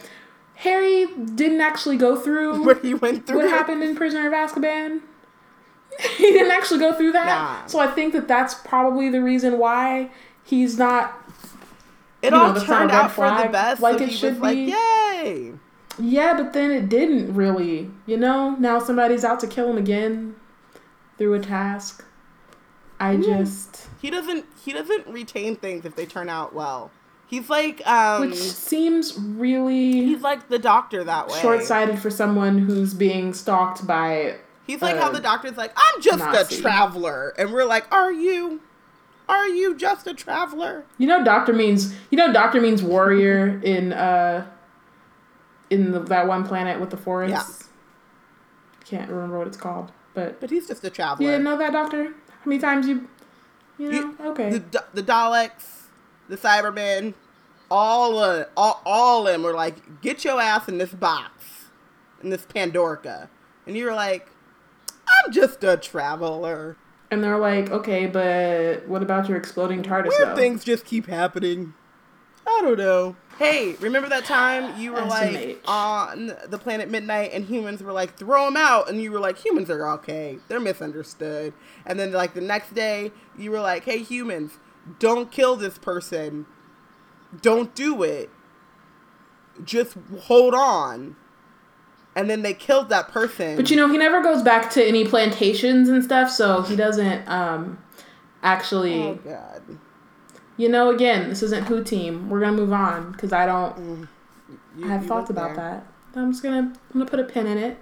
Harry 0.61 1.07
didn't 1.33 1.59
actually 1.59 1.97
go 1.97 2.15
through 2.15 2.63
what 2.63 2.85
he 2.85 2.93
went 2.93 3.25
through. 3.25 3.38
What 3.38 3.49
happened 3.49 3.81
in 3.81 3.95
Prisoner 3.95 4.27
of 4.27 4.33
Azkaban? 4.33 5.01
he 6.17 6.31
didn't 6.31 6.51
actually 6.51 6.79
go 6.79 6.93
through 6.93 7.13
that. 7.13 7.25
Nah. 7.25 7.65
So 7.65 7.79
I 7.79 7.88
think 7.88 8.13
that 8.13 8.27
that's 8.27 8.53
probably 8.53 9.09
the 9.09 9.23
reason 9.23 9.57
why 9.57 10.11
he's 10.43 10.77
not. 10.77 11.17
It 12.21 12.31
all 12.31 12.53
know, 12.53 12.63
turned 12.63 12.91
out 12.91 13.11
for 13.11 13.25
the 13.25 13.49
best, 13.49 13.81
like 13.81 13.97
so 13.97 14.03
it 14.03 14.11
should 14.11 14.35
be. 14.35 14.39
Like, 14.39 14.57
Yay! 14.57 15.53
Yeah, 15.97 16.35
but 16.35 16.53
then 16.53 16.69
it 16.69 16.89
didn't 16.89 17.33
really. 17.33 17.89
You 18.05 18.17
know, 18.17 18.51
now 18.59 18.77
somebody's 18.77 19.25
out 19.25 19.39
to 19.39 19.47
kill 19.47 19.67
him 19.67 19.79
again 19.79 20.35
through 21.17 21.33
a 21.33 21.39
task. 21.39 22.05
I 22.99 23.15
mm. 23.15 23.25
just 23.25 23.88
he 23.99 24.11
doesn't 24.11 24.45
he 24.63 24.73
doesn't 24.73 25.07
retain 25.07 25.55
things 25.55 25.85
if 25.85 25.95
they 25.95 26.05
turn 26.05 26.29
out 26.29 26.53
well. 26.53 26.91
He's 27.32 27.49
like, 27.49 27.82
um, 27.88 28.28
which 28.30 28.36
seems 28.36 29.18
really. 29.18 29.94
He's 30.03 30.22
like 30.22 30.49
the 30.49 30.60
doctor 30.60 31.02
that 31.06 31.30
way. 31.30 31.40
Short-sighted 31.40 31.98
for 31.98 32.10
someone 32.10 32.58
who's 32.58 32.94
being 32.94 33.34
stalked 33.34 33.88
by. 33.88 34.36
He's 34.68 34.82
like 34.82 34.98
how 34.98 35.10
the 35.10 35.22
doctor's 35.22 35.56
like, 35.56 35.72
I'm 35.78 36.02
just 36.02 36.20
Nazi. 36.20 36.58
a 36.58 36.62
traveler, 36.62 37.34
and 37.38 37.53
we're 37.53 37.64
like, 37.64 37.90
Are 37.90 38.12
you? 38.12 38.60
Are 39.30 39.48
you 39.48 39.76
just 39.78 40.08
a 40.08 40.14
traveler? 40.14 40.84
You 40.98 41.08
know, 41.08 41.24
doctor 41.24 41.53
means 41.53 41.95
you 42.10 42.18
know, 42.18 42.34
doctor 42.34 42.60
means 42.60 42.84
warrior 42.84 43.62
in 43.64 43.94
uh 43.94 44.45
in 45.70 45.91
the, 45.91 45.99
that 46.02 46.28
one 46.28 46.45
planet 46.45 46.82
with 46.82 46.90
the 46.90 46.98
forest. 46.98 47.32
Yeah. 47.32 47.45
Can't 48.84 49.10
remember 49.10 49.38
what 49.38 49.48
it's 49.48 49.56
called, 49.56 49.94
but 50.14 50.41
but 50.41 50.49
he's 50.49 50.68
just 50.68 50.84
a 50.84 50.90
traveler. 50.90 51.24
You 51.24 51.32
didn't 51.32 51.45
know 51.45 51.58
that, 51.58 51.72
doctor? 51.72 52.03
How 52.03 52.49
many 52.49 52.60
times 52.60 52.90
you? 52.90 53.08
You 53.78 53.90
know, 53.90 53.98
you, 53.98 54.18
okay. 54.32 54.49
The, 54.49 54.84
the 54.94 55.02
Daleks, 55.02 55.84
the 56.28 56.36
Cybermen, 56.36 57.14
all 57.72 58.19
uh, 58.19 58.45
all 58.57 58.81
all 58.85 59.26
of 59.26 59.34
them 59.34 59.41
were 59.43 59.53
like, 59.53 60.02
"Get 60.02 60.23
your 60.23 60.39
ass 60.39 60.68
in 60.68 60.77
this 60.77 60.91
box, 60.91 61.69
in 62.22 62.30
this 62.30 62.45
Pandorica," 62.45 63.30
and 63.65 63.76
you 63.76 63.85
were 63.85 63.93
like, 63.93 64.30
"I'm 65.26 65.31
just 65.31 65.64
a 65.64 65.77
traveler." 65.77 66.76
And 67.10 67.22
they're 67.22 67.38
like, 67.38 67.69
okay, 67.69 68.07
but 68.07 68.88
what 68.88 69.03
about 69.03 69.27
your 69.27 69.38
exploding 69.38 69.84
TARDIS? 69.84 70.11
Weird 70.18 70.30
though? 70.30 70.35
things 70.35 70.64
just 70.64 70.85
keep 70.85 71.07
happening. 71.07 71.73
I 72.48 72.61
don't 72.61 72.77
know. 72.77 73.18
Hey, 73.38 73.73
remember 73.81 74.07
that 74.07 74.23
time 74.23 74.80
you 74.80 74.93
were 74.93 75.02
SMH. 75.02 75.07
like 75.07 75.61
on 75.68 76.34
the 76.48 76.57
planet 76.57 76.89
Midnight 76.89 77.31
and 77.34 77.43
humans 77.43 77.84
were 77.84 77.91
like, 77.91 78.18
throw 78.18 78.45
them 78.45 78.56
out, 78.56 78.89
and 78.89 79.02
you 79.02 79.11
were 79.11 79.19
like, 79.19 79.38
humans 79.38 79.69
are 79.69 79.89
okay, 79.95 80.39
they're 80.48 80.61
misunderstood. 80.61 81.53
And 81.85 81.99
then 81.99 82.14
like 82.14 82.34
the 82.34 82.41
next 82.41 82.73
day, 82.73 83.11
you 83.38 83.52
were 83.52 83.60
like, 83.60 83.84
hey, 83.84 83.98
humans, 83.98 84.53
don't 84.99 85.30
kill 85.31 85.57
this 85.57 85.77
person, 85.77 86.45
don't 87.41 87.74
do 87.76 88.03
it, 88.03 88.30
just 89.64 89.98
hold 90.22 90.53
on 90.53 91.16
and 92.16 92.30
then 92.30 92.41
they 92.41 92.53
killed 92.53 92.90
that 92.90 93.10
person. 93.10 93.56
But 93.56 93.70
you 93.70 93.78
know, 93.78 93.90
he 93.90 93.98
never 93.98 94.22
goes 94.22 94.41
back 94.41 94.70
to 94.72 94.86
any 94.86 95.06
plantations 95.06 95.90
and 95.90 96.03
stuff, 96.03 96.30
so 96.30 96.62
he 96.62 96.76
doesn't 96.76 97.28
um 97.28 97.82
actually. 98.44 99.02
Oh 99.02 99.16
God. 99.16 99.62
You 100.58 100.70
know, 100.70 100.90
again, 100.90 101.30
this 101.30 101.41
isn't 101.41 101.68
Who 101.68 101.84
Team. 101.84 102.30
We're 102.30 102.41
gonna 102.41 102.58
move 102.58 102.74
on 102.74 103.14
because 103.14 103.34
I 103.34 103.45
don't. 103.45 103.76
Mm. 103.78 104.08
You, 104.78 104.86
I 104.86 104.90
have 104.90 105.06
thoughts 105.06 105.30
about 105.30 105.56
there. 105.56 105.84
that. 106.14 106.20
I'm 106.20 106.32
just 106.32 106.44
gonna 106.44 106.74
I'm 106.94 106.99
gonna 106.99 107.06
put 107.06 107.20
a 107.20 107.24
pin 107.24 107.48
in 107.48 107.58
it. 107.58 107.78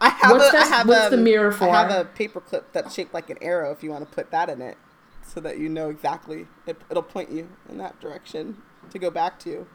I 0.00 0.08
have 0.08 0.30
what's, 0.30 0.54
a, 0.54 0.56
I 0.56 0.66
have 0.66 0.88
what's 0.88 1.06
um, 1.06 1.10
the 1.10 1.16
mirror 1.18 1.52
for? 1.52 1.68
I 1.68 1.82
have 1.82 1.90
a 1.90 2.04
paper 2.06 2.40
clip 2.40 2.72
that's 2.72 2.94
shaped 2.94 3.12
like 3.12 3.28
an 3.28 3.36
arrow. 3.42 3.70
If 3.72 3.82
you 3.82 3.90
want 3.90 4.08
to 4.08 4.14
put 4.14 4.30
that 4.30 4.48
in 4.48 4.62
it, 4.62 4.78
so 5.22 5.40
that 5.40 5.58
you 5.58 5.68
know 5.68 5.90
exactly, 5.90 6.46
it, 6.66 6.80
it'll 6.90 7.02
point 7.02 7.30
you 7.30 7.48
in 7.68 7.78
that 7.78 8.00
direction 8.00 8.62
to 8.90 8.98
go 8.98 9.10
back 9.10 9.38
to. 9.40 9.66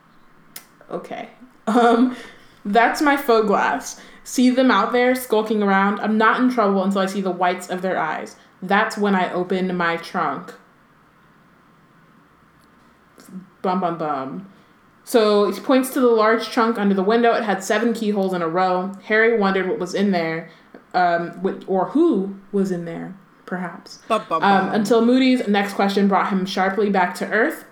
Okay. 0.89 1.29
Um. 1.67 2.15
That's 2.65 3.01
my 3.01 3.15
faux 3.15 3.47
glass. 3.47 4.01
See 4.23 4.49
them 4.49 4.69
out 4.69 4.91
there 4.91 5.15
skulking 5.15 5.63
around. 5.63 5.99
I'm 6.01 6.17
not 6.17 6.39
in 6.41 6.51
trouble 6.51 6.83
until 6.83 6.99
I 7.01 7.05
see 7.05 7.21
the 7.21 7.31
whites 7.31 7.69
of 7.69 7.81
their 7.81 7.97
eyes. 7.97 8.35
That's 8.61 8.97
when 8.97 9.15
I 9.15 9.31
open 9.31 9.75
my 9.75 9.97
trunk. 9.97 10.53
Bum 13.61 13.79
bum 13.79 13.97
bum. 13.97 14.51
So 15.03 15.49
he 15.51 15.59
points 15.61 15.89
to 15.91 16.01
the 16.01 16.07
large 16.07 16.49
trunk 16.49 16.77
under 16.77 16.93
the 16.93 17.03
window. 17.03 17.33
It 17.33 17.43
had 17.43 17.63
seven 17.63 17.93
keyholes 17.93 18.33
in 18.33 18.41
a 18.41 18.47
row. 18.47 18.91
Harry 19.05 19.37
wondered 19.37 19.67
what 19.67 19.79
was 19.79 19.95
in 19.95 20.11
there, 20.11 20.51
um, 20.93 21.41
or 21.65 21.87
who 21.87 22.37
was 22.51 22.71
in 22.71 22.85
there, 22.85 23.17
perhaps. 23.45 23.99
Bum, 24.07 24.23
bum, 24.29 24.41
bum. 24.41 24.67
Um, 24.67 24.73
until 24.73 25.03
Moody's 25.03 25.47
next 25.47 25.73
question 25.73 26.07
brought 26.07 26.29
him 26.29 26.45
sharply 26.45 26.89
back 26.89 27.15
to 27.15 27.27
Earth. 27.27 27.65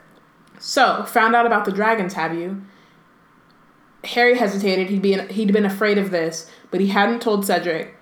So, 0.59 1.03
found 1.03 1.35
out 1.35 1.45
about 1.45 1.65
the 1.65 1.71
dragons, 1.71 2.13
have 2.13 2.34
you? 2.34 2.63
Harry 4.03 4.38
hesitated. 4.38 4.89
He'd 4.89 5.01
been 5.01 5.29
he'd 5.29 5.53
been 5.53 5.65
afraid 5.65 5.97
of 5.97 6.11
this, 6.11 6.49
but 6.71 6.79
he 6.79 6.88
hadn't 6.88 7.21
told 7.21 7.45
Cedric, 7.45 7.95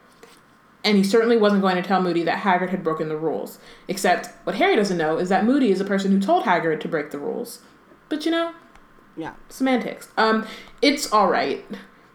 and 0.84 0.98
he 0.98 1.04
certainly 1.04 1.38
wasn't 1.38 1.62
going 1.62 1.76
to 1.76 1.82
tell 1.82 2.02
Moody 2.02 2.24
that 2.24 2.44
Hagrid 2.44 2.70
had 2.70 2.84
broken 2.84 3.10
the 3.10 3.18
rules. 3.18 3.60
Except 3.88 4.30
what 4.46 4.56
Harry 4.56 4.76
doesn't 4.76 4.98
know 4.98 5.18
is 5.18 5.30
that 5.30 5.46
Moody 5.46 5.72
is 5.72 5.82
a 5.82 5.86
person 5.86 6.12
who 6.12 6.20
told 6.20 6.44
Hagrid 6.44 6.80
to 6.82 6.88
break 6.88 7.12
the 7.12 7.18
rules. 7.18 7.62
But 8.10 8.26
you 8.26 8.32
know, 8.32 8.54
yeah, 9.18 9.34
semantics. 9.50 10.10
Um, 10.18 10.46
it's 10.82 11.12
all 11.12 11.30
right, 11.30 11.66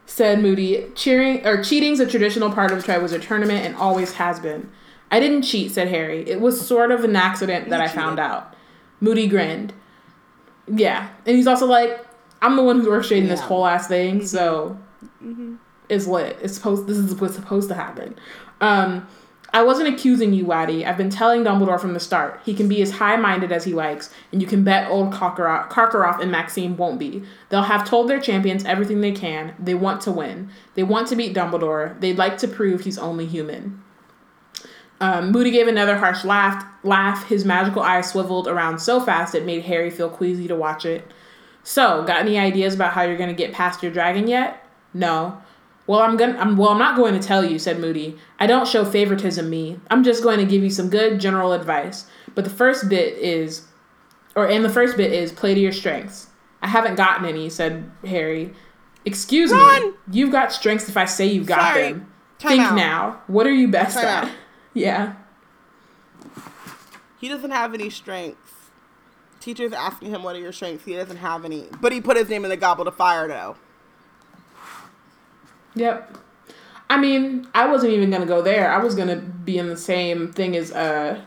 said 0.05 0.41
Moody. 0.41 0.87
Cheering 0.95 1.45
or 1.45 1.63
cheating's 1.63 1.99
a 1.99 2.07
traditional 2.07 2.51
part 2.51 2.71
of 2.71 2.81
the 2.81 2.91
Triwizard 2.91 3.23
Tournament 3.23 3.65
and 3.65 3.75
always 3.75 4.13
has 4.13 4.39
been. 4.39 4.71
I 5.09 5.19
didn't 5.19 5.41
cheat, 5.41 5.71
said 5.71 5.89
Harry. 5.89 6.27
It 6.29 6.39
was 6.39 6.65
sort 6.65 6.91
of 6.91 7.03
an 7.03 7.17
accident 7.17 7.69
that 7.69 7.81
I 7.81 7.89
found 7.89 8.17
out. 8.17 8.55
Moody 9.01 9.27
grinned. 9.27 9.73
Yeah, 10.67 11.09
and 11.25 11.35
he's 11.35 11.47
also 11.47 11.65
like, 11.65 12.05
I'm 12.41 12.55
the 12.55 12.63
one 12.63 12.79
who's 12.79 12.87
orchestrating 12.87 13.23
yeah. 13.23 13.29
this 13.29 13.41
whole 13.41 13.65
ass 13.65 13.87
thing, 13.87 14.17
mm-hmm. 14.17 14.25
so 14.25 14.77
mm-hmm. 15.23 15.55
it's 15.89 16.07
lit. 16.07 16.37
It's 16.41 16.55
supposed. 16.55 16.87
This 16.87 16.97
is 16.97 17.13
what's 17.15 17.35
supposed 17.35 17.69
to 17.69 17.75
happen. 17.75 18.15
Um, 18.61 19.07
I 19.53 19.63
wasn't 19.63 19.93
accusing 19.93 20.33
you, 20.33 20.45
Waddy. 20.45 20.85
I've 20.85 20.95
been 20.95 21.09
telling 21.09 21.43
Dumbledore 21.43 21.79
from 21.79 21.93
the 21.93 21.99
start. 21.99 22.39
He 22.45 22.53
can 22.53 22.69
be 22.69 22.81
as 22.81 22.91
high-minded 22.91 23.51
as 23.51 23.65
he 23.65 23.73
likes, 23.73 24.09
and 24.31 24.41
you 24.41 24.47
can 24.47 24.63
bet 24.63 24.89
old 24.89 25.11
Karkaroff, 25.11 25.69
Karkaroff 25.69 26.21
and 26.21 26.31
Maxime 26.31 26.77
won't 26.77 26.99
be. 26.99 27.23
They'll 27.49 27.63
have 27.63 27.85
told 27.85 28.09
their 28.09 28.21
champions 28.21 28.63
everything 28.63 29.01
they 29.01 29.11
can. 29.11 29.53
They 29.59 29.73
want 29.73 30.01
to 30.01 30.11
win. 30.11 30.49
They 30.75 30.83
want 30.83 31.09
to 31.09 31.17
beat 31.17 31.35
Dumbledore. 31.35 31.99
They'd 31.99 32.17
like 32.17 32.37
to 32.37 32.47
prove 32.47 32.81
he's 32.81 32.97
only 32.97 33.25
human. 33.25 33.83
Um, 35.01 35.31
Moody 35.31 35.51
gave 35.51 35.67
another 35.67 35.97
harsh 35.97 36.23
laugh. 36.23 36.63
Laugh. 36.83 37.27
His 37.27 37.43
magical 37.43 37.81
eyes 37.81 38.09
swiveled 38.09 38.47
around 38.47 38.79
so 38.79 38.99
fast 39.01 39.35
it 39.35 39.45
made 39.45 39.63
Harry 39.63 39.89
feel 39.89 40.09
queasy 40.09 40.47
to 40.47 40.55
watch 40.55 40.85
it. 40.85 41.11
So, 41.63 42.03
got 42.03 42.19
any 42.19 42.37
ideas 42.37 42.73
about 42.73 42.93
how 42.93 43.01
you're 43.01 43.17
going 43.17 43.29
to 43.29 43.35
get 43.35 43.51
past 43.51 43.83
your 43.83 43.91
dragon 43.91 44.27
yet? 44.27 44.65
No. 44.93 45.41
Well, 45.87 45.99
I'm 45.99 46.17
to 46.17 46.39
I'm 46.39 46.55
well, 46.55 46.69
I'm 46.69 46.79
not 46.79 46.95
going 46.95 47.19
to 47.19 47.27
tell 47.27 47.43
you, 47.43 47.59
said 47.59 47.79
Moody. 47.79 48.17
I 48.39 48.47
don't 48.47 48.67
show 48.67 48.85
favoritism 48.85 49.49
me. 49.49 49.79
I'm 49.89 50.03
just 50.03 50.23
going 50.23 50.39
to 50.39 50.45
give 50.45 50.63
you 50.63 50.69
some 50.69 50.89
good 50.89 51.19
general 51.19 51.53
advice. 51.53 52.05
But 52.33 52.43
the 52.43 52.49
first 52.49 52.87
bit 52.87 53.17
is 53.17 53.67
or 54.35 54.47
and 54.47 54.63
the 54.63 54.69
first 54.69 54.97
bit 54.97 55.11
is 55.11 55.31
play 55.31 55.53
to 55.53 55.59
your 55.59 55.71
strengths. 55.71 56.27
I 56.61 56.67
haven't 56.67 56.95
gotten 56.95 57.25
any, 57.25 57.49
said 57.49 57.89
Harry. 58.05 58.53
Excuse 59.03 59.51
Run! 59.51 59.91
me. 59.91 59.97
You've 60.11 60.31
got 60.31 60.53
strengths 60.53 60.87
if 60.87 60.95
I 60.95 61.05
say 61.05 61.25
you've 61.25 61.47
got 61.47 61.73
Sorry. 61.73 61.93
them. 61.93 62.13
Time 62.37 62.51
Think 62.51 62.63
out. 62.63 62.75
now. 62.75 63.21
What 63.27 63.47
are 63.47 63.53
you 63.53 63.67
best 63.67 63.95
Time 63.97 64.05
at? 64.05 64.23
Out. 64.25 64.31
Yeah. 64.73 65.13
He 67.19 67.27
doesn't 67.27 67.51
have 67.51 67.73
any 67.73 67.89
strengths. 67.89 68.51
Teacher's 69.39 69.73
asking 69.73 70.09
him 70.09 70.23
what 70.23 70.35
are 70.35 70.39
your 70.39 70.51
strengths. 70.51 70.85
He 70.85 70.93
doesn't 70.93 71.17
have 71.17 71.45
any. 71.45 71.67
But 71.79 71.91
he 71.91 72.01
put 72.01 72.17
his 72.17 72.29
name 72.29 72.43
in 72.43 72.49
the 72.49 72.57
goblet 72.57 72.87
of 72.87 72.95
fire 72.95 73.27
though. 73.27 73.55
Yep. 75.75 76.17
I 76.89 76.97
mean, 76.97 77.47
I 77.55 77.67
wasn't 77.67 77.93
even 77.93 78.11
gonna 78.11 78.25
go 78.25 78.41
there. 78.41 78.71
I 78.71 78.83
was 78.83 78.95
gonna 78.95 79.15
be 79.17 79.57
in 79.57 79.67
the 79.69 79.77
same 79.77 80.31
thing 80.31 80.55
as 80.55 80.71
uh 80.71 81.21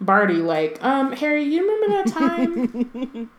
Barty, 0.00 0.36
like, 0.36 0.82
um, 0.82 1.12
Harry, 1.12 1.44
you 1.44 1.60
remember 1.60 2.02
that 2.02 2.06
time 2.18 3.30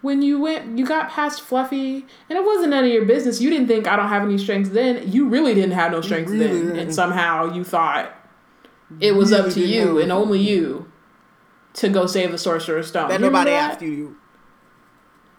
when 0.00 0.22
you 0.22 0.40
went 0.40 0.76
you 0.78 0.84
got 0.84 1.10
past 1.10 1.40
Fluffy 1.40 2.04
and 2.28 2.38
it 2.38 2.44
wasn't 2.44 2.70
none 2.70 2.84
of 2.84 2.90
your 2.90 3.04
business. 3.04 3.40
You 3.40 3.50
didn't 3.50 3.68
think 3.68 3.86
I 3.86 3.96
don't 3.96 4.08
have 4.08 4.24
any 4.24 4.38
strengths 4.38 4.70
then. 4.70 5.10
You 5.10 5.28
really 5.28 5.54
didn't 5.54 5.72
have 5.72 5.92
no 5.92 6.00
strengths 6.00 6.32
then. 6.32 6.76
And 6.76 6.94
somehow 6.94 7.52
you 7.54 7.64
thought 7.64 8.14
it 8.98 9.14
was 9.14 9.30
really 9.30 9.48
up 9.48 9.54
to 9.54 9.60
you 9.60 9.98
and 9.98 10.10
only 10.10 10.40
you 10.40 10.90
to 11.74 11.88
go 11.88 12.06
save 12.06 12.32
the 12.32 12.38
Sorcerer's 12.38 12.88
Stone. 12.88 13.08
That 13.08 13.20
nobody 13.20 13.50
that? 13.50 13.72
asked 13.72 13.82
you. 13.82 14.16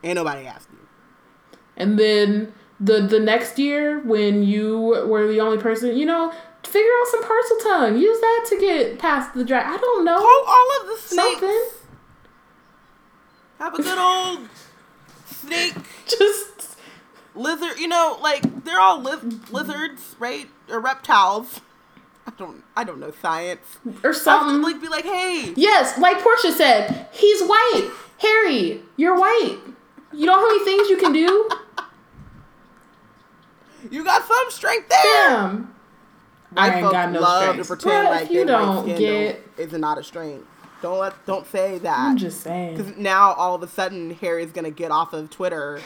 Ain't 0.04 0.16
nobody 0.16 0.48
asked 0.48 0.70
you. 0.72 0.80
And 1.76 2.00
then 2.00 2.54
the 2.80 3.02
the 3.02 3.20
next 3.20 3.60
year 3.60 4.00
when 4.00 4.44
you 4.44 4.80
were 4.80 5.28
the 5.28 5.40
only 5.40 5.58
person, 5.58 5.98
you 5.98 6.06
know, 6.06 6.34
figure 6.64 6.92
out 7.02 7.08
some 7.08 7.24
Parseltongue. 7.24 8.00
Use 8.00 8.20
that 8.20 8.46
to 8.50 8.60
get 8.60 9.00
past 9.00 9.34
the 9.34 9.44
dragon. 9.44 9.74
I 9.74 9.78
don't 9.78 10.06
know. 10.06 10.18
Call 10.18 10.44
all 10.48 10.82
of 10.82 10.88
the 10.88 10.98
snakes. 10.98 11.40
Something. 11.40 11.62
Have 13.60 13.74
a 13.76 13.84
good 13.84 13.98
old 13.98 14.50
snake. 15.26 15.76
Just 16.08 16.78
lizard. 17.36 17.78
You 17.78 17.88
know, 17.88 18.18
like 18.22 18.64
they're 18.64 18.80
all 18.80 19.02
li- 19.02 19.40
lizards, 19.52 20.16
right? 20.20 20.48
Or 20.70 20.80
reptiles. 20.80 21.62
I 22.28 22.32
don't 22.38 22.64
I 22.76 22.84
don't 22.84 23.00
know 23.00 23.12
science 23.22 23.80
or 24.04 24.14
something. 24.14 24.62
like 24.62 24.82
be 24.82 24.88
like, 24.88 25.06
hey. 25.06 25.54
Yes, 25.56 25.98
like 25.98 26.22
Portia 26.22 26.52
said, 26.52 27.08
he's 27.12 27.42
white. 27.42 27.92
Harry, 28.20 28.82
you're 28.98 29.20
white. 29.20 29.58
You 30.14 30.26
know 30.26 30.34
how 30.34 30.48
many 30.48 30.66
things 30.66 30.90
you 30.90 30.98
can 30.98 31.14
do? 31.14 31.50
you 33.90 34.04
got 34.04 34.28
some 34.28 34.52
strength 34.52 34.90
there. 34.90 35.00
Damn. 35.28 35.74
I 36.56 36.82
ain't 36.82 36.92
got 36.92 37.12
no 37.12 37.22
love 37.22 37.44
strength. 37.44 37.68
to 37.68 37.76
pretend 37.76 38.10
like 38.10 38.30
you 38.30 38.46
don't 38.46 38.86
get 38.86 39.42
is 39.58 39.72
not 39.72 39.98
a 39.98 40.04
strength. 40.04 40.46
Don't 40.82 41.00
let 41.00 41.26
don't 41.26 41.48
say 41.48 41.78
that. 41.80 41.98
I'm 41.98 42.18
just 42.18 42.42
saying. 42.42 42.76
Because 42.76 42.98
now 42.98 43.34
all 43.34 43.56
of 43.56 43.64
a 43.64 43.68
sudden 43.68 44.12
Harry's 44.16 44.52
gonna 44.52 44.72
get 44.72 44.92
off 44.92 45.14
of 45.14 45.30
Twitter 45.30 45.80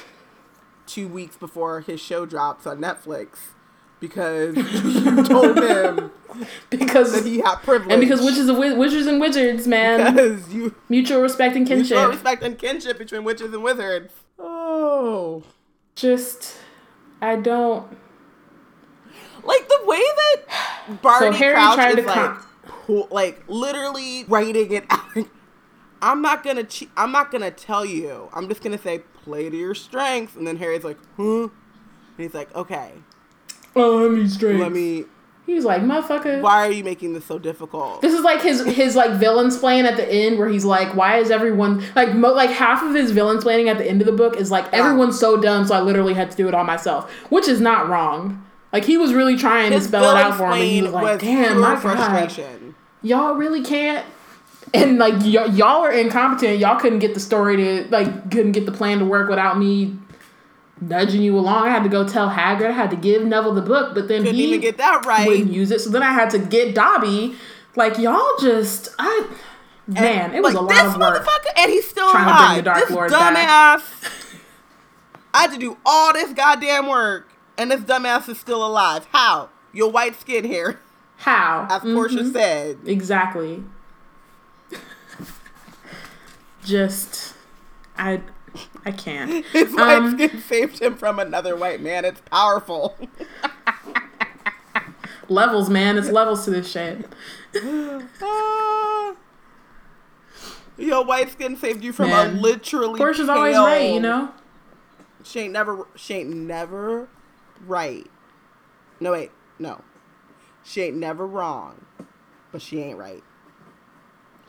two 0.88 1.07
weeks 1.07 1.36
before 1.36 1.82
his 1.82 1.99
show 1.99 2.26
drops 2.26 2.66
on 2.66 2.80
Netflix 2.80 3.38
because 4.07 4.56
you 4.56 5.23
told 5.23 5.57
him 5.57 6.11
because 6.69 7.14
that 7.14 7.26
he 7.26 7.40
had 7.40 7.56
privilege, 7.57 7.91
and 7.91 8.02
because 8.02 8.22
witches 8.22 8.49
and 8.49 8.57
wizards 8.57 9.07
and 9.07 9.19
wizards, 9.19 9.68
man. 9.68 10.14
Because 10.14 10.53
you 10.53 10.76
mutual 10.90 11.22
respect 11.22 11.56
and 11.56 11.68
kinship, 11.68 11.95
mutual 11.95 12.10
respect 12.11 12.44
and 12.44 12.57
kinship 12.57 12.98
between 12.98 13.23
witches 13.23 13.53
and 13.53 13.64
wizards. 13.64 14.14
Oh, 14.38 15.44
just 15.95 16.57
I 17.22 17.36
don't 17.38 17.88
like 19.44 19.68
the 19.68 19.80
way 19.86 19.98
that 19.99 21.02
Barty 21.02 21.26
so 21.26 21.32
Harry 21.32 21.53
Crouch 21.53 21.76
tried 21.76 21.95
to 21.95 22.02
like, 22.03 23.11
like 23.11 23.44
literally 23.48 24.26
writing 24.26 24.72
it 24.72 24.86
out. 24.90 25.10
I'm 26.02 26.22
not 26.22 26.44
gonna 26.44 26.64
che- 26.64 26.90
I'm 26.98 27.11
not 27.11 27.32
gonna 27.32 27.52
tell 27.52 27.86
you. 27.86 28.30
I'm 28.34 28.48
just 28.48 28.61
gonna 28.61 28.77
say 28.77 28.99
play 29.23 29.49
to 29.49 29.57
your 29.57 29.73
strengths. 29.76 30.36
And 30.36 30.45
then 30.45 30.57
Harry's 30.57 30.84
like, 30.84 30.98
huh? 31.18 31.44
And 31.44 31.52
he's 32.18 32.34
like, 32.34 32.53
okay. 32.56 32.91
Oh, 33.76 33.97
let 33.97 34.11
me 34.11 34.27
strengths. 34.27 34.61
Let 34.61 34.72
me. 34.72 35.06
He's 35.45 35.64
like, 35.64 35.84
motherfucker. 35.84 36.41
Why 36.41 36.68
are 36.68 36.72
you 36.72 36.84
making 36.84 37.14
this 37.14 37.26
so 37.26 37.38
difficult? 37.38 38.02
This 38.02 38.14
is 38.15 38.22
like 38.23 38.41
his 38.41 38.65
his 38.65 38.95
like 38.95 39.11
villain's 39.11 39.57
plan 39.57 39.85
at 39.85 39.95
the 39.95 40.11
end, 40.11 40.39
where 40.39 40.47
he's 40.49 40.65
like, 40.65 40.95
"Why 40.95 41.18
is 41.19 41.30
everyone 41.30 41.84
like 41.95 42.15
mo- 42.15 42.34
like 42.34 42.49
half 42.49 42.81
of 42.81 42.95
his 42.95 43.11
villain's 43.11 43.43
planning 43.43 43.69
at 43.69 43.77
the 43.77 43.88
end 43.88 44.02
of 44.02 44.07
the 44.07 44.11
book 44.11 44.38
is 44.38 44.49
like 44.49 44.65
everyone's 44.73 45.19
so 45.19 45.39
dumb, 45.39 45.65
so 45.68 45.76
I 45.76 45.81
literally 45.81 46.15
had 46.15 46.31
to 46.31 46.38
do 46.38 46.47
it 46.47 46.56
all 46.56 46.64
myself," 46.64 47.11
which 47.30 47.47
is 47.47 47.61
not 47.61 47.89
wrong. 47.89 48.43
Like 48.73 48.85
he 48.85 48.97
was 48.97 49.14
really 49.14 49.38
trying 49.38 49.72
His 49.72 49.84
to 49.84 49.88
spell 49.89 50.15
it 50.15 50.19
out 50.19 50.35
for 50.35 50.47
him, 50.47 50.53
and 50.53 50.64
he 50.64 50.81
was 50.81 50.91
like, 50.91 51.03
was 51.03 51.22
"Damn, 51.22 51.60
my 51.60 51.73
god, 51.76 51.81
frustration. 51.81 52.73
y'all 53.03 53.35
really 53.35 53.61
can't." 53.64 54.03
And 54.73 54.97
like 54.97 55.14
y- 55.19 55.45
y'all 55.45 55.84
are 55.84 55.91
incompetent. 55.91 56.57
Y'all 56.57 56.80
couldn't 56.80 56.99
get 56.99 57.14
the 57.14 57.19
story 57.19 57.56
to 57.57 57.88
like 57.91 58.31
couldn't 58.31 58.53
get 58.53 58.65
the 58.65 58.72
plan 58.72 58.97
to 58.97 59.06
work 59.06 59.30
without 59.30 59.60
me 59.60 59.95
nudging 60.81 61.22
you 61.22 61.38
along. 61.38 61.65
I 61.68 61.69
had 61.69 61.84
to 61.84 61.89
go 61.89 62.07
tell 62.07 62.30
Hagrid. 62.30 62.68
I 62.68 62.72
had 62.72 62.89
to 62.91 62.95
give 62.97 63.23
Neville 63.26 63.53
the 63.53 63.61
book, 63.61 63.93
but 63.95 64.07
then 64.07 64.22
Couldn't 64.23 64.35
he 64.35 64.45
even 64.47 64.61
get 64.61 64.77
that 64.77 65.06
right. 65.06 65.26
wouldn't 65.27 65.52
use 65.52 65.72
it. 65.72 65.81
So 65.81 65.89
then 65.89 66.03
I 66.03 66.11
had 66.11 66.30
to 66.31 66.39
get 66.39 66.76
Dobby. 66.76 67.35
Like 67.76 67.97
y'all 67.97 68.27
just 68.39 68.89
I 68.99 69.27
man, 69.88 70.34
it 70.34 70.41
was 70.41 70.53
like, 70.53 70.61
a 70.61 70.65
lot 70.65 70.69
this 70.84 70.93
of 70.95 70.99
work. 70.99 71.22
motherfucker, 71.23 71.52
and 71.57 71.72
he's 71.72 71.88
still 71.88 72.10
trying 72.11 72.26
to 72.26 72.31
bring 72.34 72.38
alive. 72.43 72.56
the 72.57 72.61
Dark 72.64 72.80
this 72.80 72.91
Lord 72.91 73.11
dumbass. 73.11 74.02
back. 74.02 74.11
I 75.34 75.41
had 75.41 75.52
to 75.52 75.57
do 75.57 75.77
all 75.85 76.14
this 76.14 76.31
goddamn 76.34 76.88
work, 76.88 77.27
and 77.57 77.69
this 77.69 77.81
dumbass 77.81 78.30
is 78.30 78.39
still 78.39 78.65
alive. 78.65 79.06
How? 79.11 79.49
Your 79.73 79.91
white 79.91 80.18
skin 80.19 80.45
here, 80.45 80.80
How? 81.18 81.68
as 81.69 81.81
Portia 81.81 82.19
Mhm. 82.19 82.31
said. 82.31 82.77
Exactly. 82.85 83.64
just 86.64 87.34
I 87.97 88.22
I 88.86 88.91
can't. 88.91 89.45
His 89.48 89.73
white 89.73 89.98
Um, 89.98 90.11
skin 90.18 90.41
saved 90.41 90.80
him 90.82 90.95
from 90.95 91.19
another 91.19 91.56
white 91.56 91.82
man. 91.82 92.06
It's 92.06 92.22
powerful. 92.22 92.98
levels, 95.30 95.69
man. 95.69 95.98
It's 95.98 96.10
levels 96.10 96.45
to 96.45 96.52
this 96.52 96.72
shit. 96.72 97.06
Ah. 98.22 99.15
Your 100.77 101.06
white 101.06 101.32
skin 101.32 101.56
saved 101.56 101.84
you 101.84 101.94
from 101.94 102.10
Man. 102.10 102.38
a 102.38 102.41
literally. 102.41 102.98
Portia's 102.98 103.30
always 103.30 103.56
right, 103.56 103.94
you 103.94 103.99
know? 104.02 104.32
She 105.23 105.41
ain't 105.41 105.53
never. 105.53 105.88
She 105.95 106.15
ain't 106.15 106.36
never 106.36 107.07
right. 107.65 108.06
No 108.99 109.14
wait, 109.14 109.32
no. 109.57 109.82
She 110.64 110.82
ain't 110.82 110.98
never 110.98 111.26
wrong, 111.26 111.86
but 112.52 112.61
she 112.61 112.82
ain't 112.82 112.98
right. 112.98 113.23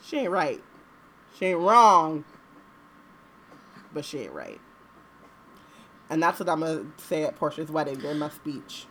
She 0.05 0.19
ain't 0.19 0.31
right. 0.31 0.61
She 1.39 1.47
ain't 1.47 1.61
wrong, 1.61 2.25
but 3.97 4.05
she 4.05 4.19
ain't 4.19 4.33
right. 4.33 4.61
And 6.11 6.23
that's 6.23 6.39
what 6.39 6.51
I'm 6.51 6.61
gonna 6.61 6.85
say 6.99 7.25
at 7.25 7.35
Portia's 7.35 7.71
wedding 7.71 7.99
during 7.99 8.19
my 8.19 8.29
speech. 8.29 8.85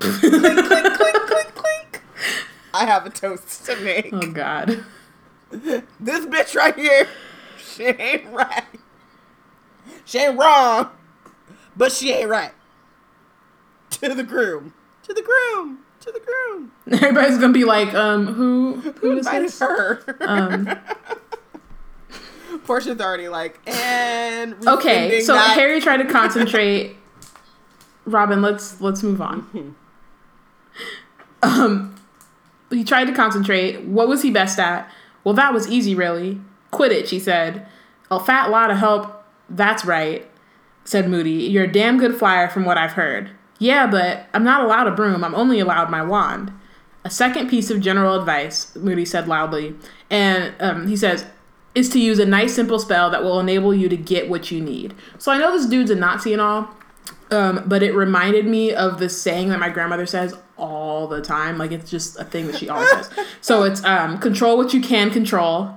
clink, 0.00 0.22
clink, 0.22 0.66
clink, 0.66 0.96
clink, 0.96 1.54
clink. 1.54 2.02
I 2.72 2.86
have 2.86 3.04
a 3.04 3.10
toast 3.10 3.66
to 3.66 3.76
make. 3.76 4.08
Oh 4.10 4.32
god. 4.32 4.84
This 5.50 6.24
bitch 6.24 6.56
right 6.56 6.74
here, 6.74 7.06
she 7.62 7.84
ain't 7.84 8.32
right. 8.32 8.64
She 10.06 10.18
ain't 10.18 10.38
wrong, 10.38 10.88
but 11.76 11.92
she 11.92 12.10
ain't 12.10 12.30
right. 12.30 12.52
To 13.90 14.14
the 14.14 14.24
groom. 14.24 14.72
To 15.02 15.12
the 15.12 15.20
groom. 15.22 15.80
To 16.00 16.10
the 16.10 16.20
groom. 16.20 16.72
Everybody's 16.90 17.36
gonna 17.36 17.52
be 17.52 17.64
like, 17.64 17.92
um, 17.92 18.28
who 18.28 18.76
who 18.76 18.92
Who 18.92 19.12
is 19.12 19.18
invited 19.18 19.48
this? 19.48 19.58
her? 19.60 20.16
Um 20.22 20.70
Portia's 22.64 23.00
already 23.00 23.28
like, 23.28 23.60
and 23.66 24.54
Okay, 24.66 25.20
so 25.20 25.34
that- 25.34 25.56
Harry 25.56 25.80
tried 25.80 25.98
to 25.98 26.04
concentrate. 26.12 26.96
Robyn, 28.04 28.42
let's 28.42 28.80
let's 28.80 29.02
move 29.02 29.20
on. 29.20 29.74
Um, 31.44 31.96
he 32.70 32.84
tried 32.84 33.06
to 33.06 33.12
concentrate. 33.12 33.82
What 33.82 34.06
was 34.08 34.22
he 34.22 34.30
best 34.30 34.60
at? 34.60 34.88
Well, 35.24 35.34
that 35.34 35.52
was 35.52 35.68
easy, 35.68 35.92
really. 35.94 36.40
Quidditch, 36.72 37.08
he 37.08 37.18
said. 37.18 37.66
A 38.12 38.20
fat 38.20 38.50
lot 38.50 38.70
of 38.70 38.78
help. 38.78 39.24
That's 39.50 39.84
right, 39.84 40.30
said 40.84 41.08
Moody. 41.08 41.32
You're 41.32 41.64
a 41.64 41.72
damn 41.72 41.98
good 41.98 42.16
flyer, 42.16 42.48
from 42.48 42.64
what 42.64 42.78
I've 42.78 42.92
heard. 42.92 43.30
Yeah, 43.58 43.86
but 43.88 44.26
I'm 44.32 44.44
not 44.44 44.62
allowed 44.64 44.86
a 44.86 44.92
broom. 44.92 45.24
I'm 45.24 45.34
only 45.34 45.58
allowed 45.60 45.90
my 45.90 46.02
wand. 46.02 46.52
A 47.04 47.10
second 47.10 47.50
piece 47.50 47.70
of 47.70 47.80
general 47.80 48.14
advice, 48.18 48.74
Moody 48.76 49.04
said 49.04 49.26
loudly, 49.26 49.74
and 50.08 50.54
um, 50.60 50.86
he 50.86 50.96
says, 50.96 51.24
is 51.74 51.88
to 51.90 51.98
use 52.00 52.18
a 52.18 52.26
nice 52.26 52.54
simple 52.54 52.78
spell 52.78 53.10
that 53.10 53.22
will 53.22 53.40
enable 53.40 53.74
you 53.74 53.88
to 53.88 53.96
get 53.96 54.28
what 54.28 54.50
you 54.50 54.60
need. 54.60 54.94
So 55.18 55.32
I 55.32 55.38
know 55.38 55.52
this 55.56 55.66
dude's 55.66 55.90
a 55.90 55.94
Nazi 55.94 56.32
and 56.32 56.42
all, 56.42 56.68
um, 57.30 57.62
but 57.66 57.82
it 57.82 57.94
reminded 57.94 58.46
me 58.46 58.74
of 58.74 58.98
this 58.98 59.20
saying 59.20 59.48
that 59.48 59.58
my 59.58 59.70
grandmother 59.70 60.04
says 60.06 60.34
all 60.58 61.06
the 61.08 61.22
time. 61.22 61.56
Like 61.58 61.72
it's 61.72 61.90
just 61.90 62.18
a 62.18 62.24
thing 62.24 62.46
that 62.48 62.56
she 62.58 62.68
always 62.68 62.90
says. 62.90 63.10
So 63.40 63.64
it's 63.64 63.82
um, 63.84 64.18
control 64.18 64.56
what 64.56 64.72
you 64.74 64.80
can 64.80 65.10
control, 65.10 65.76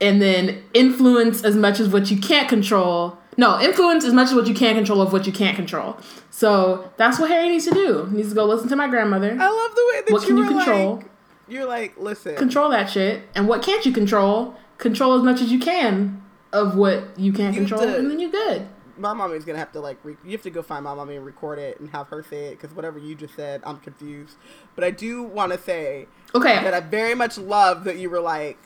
and 0.00 0.22
then 0.22 0.62
influence 0.72 1.44
as 1.44 1.54
much 1.56 1.80
as 1.80 1.88
what 1.88 2.10
you 2.10 2.18
can't 2.18 2.48
control. 2.48 3.18
No, 3.36 3.60
influence 3.60 4.04
as 4.04 4.12
much 4.12 4.28
as 4.28 4.34
what 4.34 4.46
you 4.46 4.54
can't 4.54 4.76
control 4.76 5.00
of 5.02 5.12
what 5.12 5.26
you 5.26 5.32
can't 5.32 5.56
control. 5.56 5.98
So 6.30 6.90
that's 6.96 7.18
what 7.18 7.30
Harry 7.30 7.48
needs 7.48 7.64
to 7.64 7.70
do. 7.72 8.06
He 8.06 8.16
needs 8.18 8.28
to 8.30 8.34
go 8.34 8.44
listen 8.44 8.68
to 8.68 8.76
my 8.76 8.88
grandmother. 8.88 9.36
I 9.38 9.48
love 9.48 9.74
the 9.74 9.92
way 9.92 10.02
that 10.06 10.12
What 10.12 10.22
you 10.22 10.28
can 10.28 10.36
you 10.38 10.48
control? 10.48 10.96
Like, 10.96 11.06
you're 11.48 11.66
like, 11.66 11.96
listen. 11.98 12.36
control 12.36 12.70
that 12.70 12.88
shit. 12.90 13.22
And 13.34 13.48
what 13.48 13.62
can't 13.62 13.84
you 13.84 13.92
control? 13.92 14.54
Control 14.82 15.14
as 15.14 15.22
much 15.22 15.40
as 15.40 15.50
you 15.52 15.58
can 15.60 16.22
of 16.52 16.76
what 16.76 17.18
you 17.18 17.32
can't 17.32 17.54
You 17.54 17.60
control, 17.60 17.82
and 17.82 18.10
then 18.10 18.18
you're 18.20 18.30
good. 18.30 18.66
my 18.98 19.14
mommy's 19.14 19.44
gonna 19.44 19.58
have 19.58 19.72
to 19.72 19.80
like 19.80 19.96
re- 20.04 20.16
you 20.24 20.32
have 20.32 20.42
to 20.42 20.50
go 20.50 20.60
find 20.62 20.84
my 20.84 20.92
mommy 20.94 21.16
and 21.16 21.24
record 21.24 21.58
it 21.58 21.80
and 21.80 21.88
have 21.90 22.08
her 22.08 22.22
say 22.28 22.46
it 22.48 22.50
because 22.60 22.74
whatever 22.76 22.98
you 22.98 23.14
just 23.14 23.34
said 23.34 23.62
i'm 23.64 23.78
confused 23.78 24.36
but 24.74 24.84
i 24.84 24.90
do 24.90 25.22
want 25.22 25.50
to 25.50 25.58
say 25.58 26.06
Okay. 26.34 26.62
that 26.62 26.74
i 26.74 26.80
very 26.80 27.14
much 27.14 27.38
love 27.38 27.84
that 27.84 27.96
you 27.96 28.10
were 28.10 28.20
like 28.20 28.58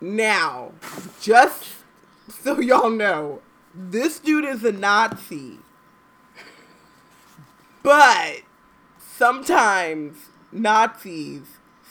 now 0.00 0.72
just 1.22 1.64
so 2.28 2.60
y'all 2.60 2.90
know 2.90 3.40
this 3.74 4.18
dude 4.18 4.44
is 4.44 4.62
a 4.62 4.72
nazi 4.72 5.58
but 7.82 8.42
sometimes 8.98 10.16
nazis 10.52 11.42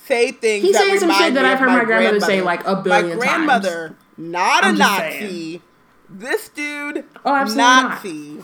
say 0.06 0.32
things 0.32 0.64
He's 0.66 0.74
that 0.74 0.82
saying 0.86 1.00
some 1.00 1.12
shit 1.14 1.34
that 1.34 1.46
I've 1.46 1.60
heard 1.60 1.68
my 1.68 1.84
grandmother 1.86 2.20
say, 2.20 2.42
like, 2.42 2.66
a 2.66 2.76
billion 2.82 2.84
times. 2.84 3.04
my 3.04 3.10
times. 3.10 3.20
grandmother 3.20 3.96
not 4.18 4.64
a 4.64 4.68
I'm 4.68 4.78
nazi 4.78 5.10
saying. 5.10 5.62
this 6.10 6.50
dude, 6.50 7.06
Oh, 7.26 7.34
absolutely 7.36 7.64
not. 7.64 7.90
Nazi, 7.90 8.44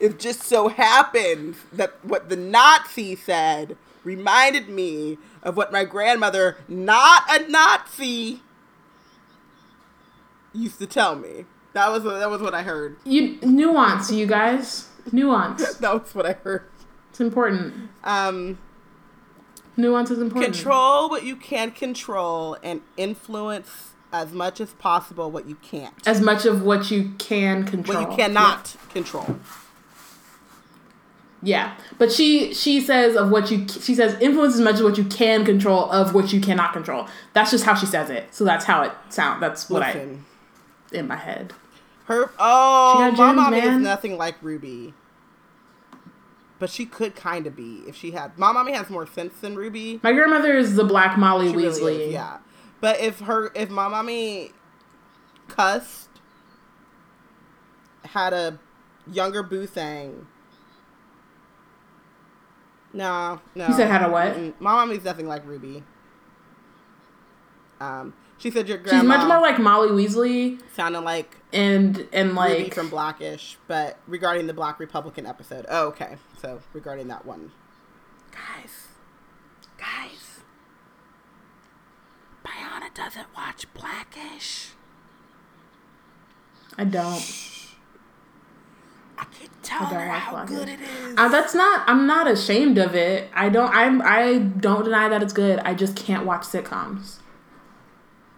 it 0.00 0.18
just 0.18 0.42
so 0.42 0.68
happens 0.68 1.56
that 1.72 1.94
what 2.04 2.28
the 2.28 2.36
Nazi 2.36 3.16
said 3.16 3.76
reminded 4.04 4.68
me 4.68 5.18
of 5.42 5.56
what 5.56 5.72
my 5.72 5.84
grandmother, 5.84 6.56
not 6.68 7.22
a 7.30 7.48
Nazi, 7.50 8.42
used 10.52 10.78
to 10.78 10.86
tell 10.86 11.14
me. 11.16 11.44
That 11.72 11.90
was 11.90 12.02
that 12.04 12.28
was 12.30 12.40
what 12.40 12.54
I 12.54 12.62
heard. 12.62 12.96
You 13.04 13.38
nuance, 13.42 14.10
you 14.10 14.26
guys. 14.26 14.88
Nuance. 15.12 15.74
That 15.80 15.94
was 16.02 16.14
what 16.14 16.26
I 16.26 16.32
heard. 16.32 16.64
It's 17.10 17.20
important. 17.20 17.90
Um, 18.04 18.58
Nuance 19.78 20.10
is 20.10 20.18
important. 20.18 20.54
control 20.54 21.08
what 21.08 21.22
you 21.22 21.36
can 21.36 21.70
control 21.70 22.56
and 22.62 22.82
influence 22.96 23.92
as 24.12 24.32
much 24.32 24.60
as 24.60 24.72
possible 24.74 25.30
what 25.30 25.46
you 25.46 25.54
can't. 25.56 25.94
as 26.06 26.20
much 26.20 26.44
of 26.44 26.62
what 26.62 26.90
you 26.90 27.12
can 27.18 27.64
control. 27.64 28.02
What 28.02 28.10
you 28.10 28.16
cannot 28.16 28.76
control. 28.90 29.38
Yeah, 31.40 31.76
but 31.98 32.10
she 32.10 32.52
she 32.52 32.80
says 32.80 33.14
of 33.14 33.30
what 33.30 33.50
you 33.50 33.68
she 33.68 33.94
says 33.94 34.20
influence 34.20 34.54
as 34.54 34.60
much 34.60 34.74
as 34.74 34.82
what 34.82 34.98
you 34.98 35.04
can 35.04 35.44
control 35.44 35.90
of 35.92 36.12
what 36.12 36.32
you 36.32 36.40
cannot 36.40 36.72
control. 36.72 37.06
That's 37.32 37.52
just 37.52 37.64
how 37.64 37.76
she 37.76 37.86
says 37.86 38.10
it. 38.10 38.34
So 38.34 38.44
that's 38.44 38.64
how 38.64 38.82
it 38.82 38.92
sounds. 39.10 39.40
That's 39.40 39.70
what 39.70 39.82
Listen, 39.82 40.24
I 40.92 40.96
in 40.96 41.06
my 41.06 41.16
head. 41.16 41.52
Her 42.06 42.32
oh, 42.40 43.12
She 43.14 43.20
my 43.20 43.32
mommy 43.32 43.58
is 43.58 43.76
nothing 43.76 44.16
like 44.16 44.34
Ruby. 44.42 44.94
But 46.58 46.70
she 46.70 46.86
could 46.86 47.14
kind 47.14 47.46
of 47.46 47.54
be 47.54 47.82
if 47.86 47.94
she 47.94 48.10
had. 48.10 48.36
My 48.36 48.50
mommy 48.50 48.72
has 48.72 48.90
more 48.90 49.06
sense 49.06 49.38
than 49.40 49.54
Ruby. 49.54 50.00
My 50.02 50.12
grandmother 50.12 50.56
is 50.56 50.74
the 50.74 50.82
Black 50.84 51.16
Molly 51.16 51.50
She 51.50 51.56
really 51.56 51.80
Weasley. 51.80 52.00
is, 52.06 52.12
yeah. 52.12 52.38
But 52.80 52.98
if 53.00 53.20
her, 53.20 53.52
if 53.54 53.70
my 53.70 53.86
mommy 53.88 54.50
cussed, 55.46 56.08
had 58.04 58.32
a 58.32 58.58
younger 59.12 59.42
boo 59.42 59.66
thing. 59.66 60.26
No, 62.92 63.40
no. 63.54 63.68
You 63.68 63.74
said 63.74 63.88
had 63.88 64.02
a 64.02 64.10
what? 64.10 64.36
My 64.60 64.72
mommy's 64.72 65.04
nothing 65.04 65.28
like 65.28 65.46
Ruby. 65.46 65.82
Um, 67.80 68.14
she 68.38 68.50
said 68.50 68.68
your 68.68 68.78
grandma. 68.78 69.00
She's 69.00 69.08
much 69.08 69.28
more 69.28 69.40
like 69.40 69.58
Molly 69.58 69.88
Weasley 69.88 70.60
sounded 70.74 71.00
like 71.00 71.36
and 71.52 72.06
and 72.12 72.30
Ruby 72.30 72.38
like 72.64 72.74
from 72.74 72.88
Blackish, 72.88 73.58
but 73.66 73.98
regarding 74.06 74.46
the 74.46 74.54
Black 74.54 74.78
Republican 74.78 75.26
episode. 75.26 75.66
Oh, 75.68 75.88
okay. 75.88 76.16
So 76.40 76.60
regarding 76.72 77.08
that 77.08 77.26
one, 77.26 77.50
guys, 78.30 78.86
guys, 79.76 80.40
Bayana 82.44 82.94
doesn't 82.94 83.26
watch 83.36 83.66
Blackish. 83.74 84.70
I 86.76 86.84
don't. 86.84 87.24
I 89.20 89.24
can't 89.24 89.62
tell 89.64 89.86
her 89.86 90.08
how 90.10 90.44
good 90.44 90.68
it 90.68 90.78
is. 90.80 91.14
Uh, 91.16 91.26
that's 91.26 91.52
not. 91.52 91.82
I'm 91.88 92.06
not 92.06 92.30
ashamed 92.30 92.78
of 92.78 92.94
it. 92.94 93.28
I 93.34 93.48
don't. 93.48 93.74
I'm. 93.74 94.00
I 94.02 94.38
don't 94.38 94.84
deny 94.84 95.08
that 95.08 95.24
it's 95.24 95.32
good. 95.32 95.58
I 95.60 95.74
just 95.74 95.96
can't 95.96 96.24
watch 96.24 96.42
sitcoms. 96.42 97.16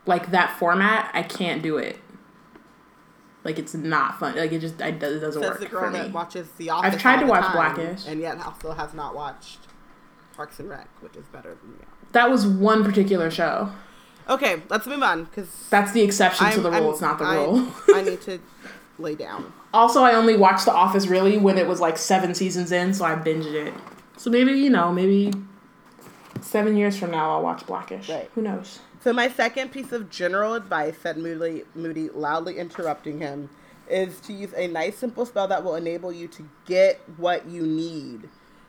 Like 0.07 0.31
that 0.31 0.59
format, 0.59 1.11
I 1.15 1.23
can't 1.23 1.63
do 1.63 1.77
it. 1.77 1.99
Like 3.45 3.59
it's 3.59 3.75
not 3.75 4.19
fun. 4.19 4.37
Like 4.37 4.53
it 4.53 4.61
just. 4.61 4.81
I, 4.83 4.89
it 4.89 4.99
doesn't 4.99 5.33
Says 5.33 5.43
work 5.43 5.61
the 5.61 5.67
girl 5.67 5.85
for 5.87 5.93
that 5.93 6.13
watches 6.13 6.51
The 6.59 6.71
Office. 6.71 6.95
I've 6.95 7.01
tried 7.01 7.21
to 7.21 7.27
watch 7.27 7.53
Blackish, 7.53 8.07
and 8.07 8.21
yet 8.21 8.39
also 8.45 8.73
has 8.73 8.93
not 8.93 9.15
watched 9.15 9.61
Parks 10.35 10.59
and 10.61 10.69
Rec, 10.69 10.89
which 11.01 11.17
is 11.17 11.27
better 11.29 11.57
than 11.63 11.79
The 11.79 12.13
That 12.13 12.31
was 12.31 12.47
one 12.47 12.85
particular 12.85 13.31
show. 13.31 13.71
Okay, 14.29 14.63
let's 14.69 14.87
move 14.87 15.03
on 15.03 15.25
because 15.25 15.69
that's 15.71 15.93
the 15.93 16.03
exception 16.03 16.47
I'm, 16.47 16.55
to 16.55 16.61
the 16.61 16.71
rule. 16.71 16.89
I'm, 16.89 16.93
it's 16.93 17.01
not 17.01 17.19
the 17.19 17.25
I, 17.25 17.35
rule. 17.37 17.69
I 17.89 18.03
need 18.11 18.21
to 18.23 18.39
lay 18.99 19.15
down. 19.15 19.53
Also, 19.73 20.03
I 20.03 20.15
only 20.15 20.37
watched 20.37 20.67
The 20.67 20.73
Office 20.73 21.07
really 21.07 21.39
when 21.39 21.57
it 21.57 21.67
was 21.67 21.81
like 21.81 21.97
seven 21.97 22.35
seasons 22.35 22.73
in, 22.73 22.93
so 22.93 23.05
I 23.05 23.15
binged 23.15 23.55
it. 23.55 23.73
So 24.17 24.31
maybe 24.31 24.53
you 24.53 24.69
know, 24.69 24.93
maybe 24.93 25.33
seven 26.43 26.77
years 26.77 26.97
from 26.99 27.11
now, 27.11 27.31
I'll 27.33 27.43
watch 27.43 27.67
Blackish. 27.67 28.09
Right. 28.09 28.31
Who 28.35 28.43
knows? 28.43 28.81
So 29.03 29.13
my 29.13 29.29
second 29.29 29.73
piece 29.73 29.93
of 29.93 30.11
general 30.11 30.55
advice, 30.55 30.95
said 31.03 31.17
Moody, 31.17 31.65
Moody 31.75 32.11
loudly 32.11 32.59
interrupting 32.59 33.19
him, 33.21 33.49
is 33.89 34.21
to 34.21 34.33
use 34.33 34.53
a 34.55 34.69
nice 34.69 34.99
simple 34.99 35.25
spell 35.27 35.49
that 35.49 35.65
will 35.65 35.75
enable 35.75 36.13
you 36.13 36.29
to 36.29 36.49
get 36.67 37.01
what 37.17 37.47
you 37.49 37.63
need. 37.67 38.29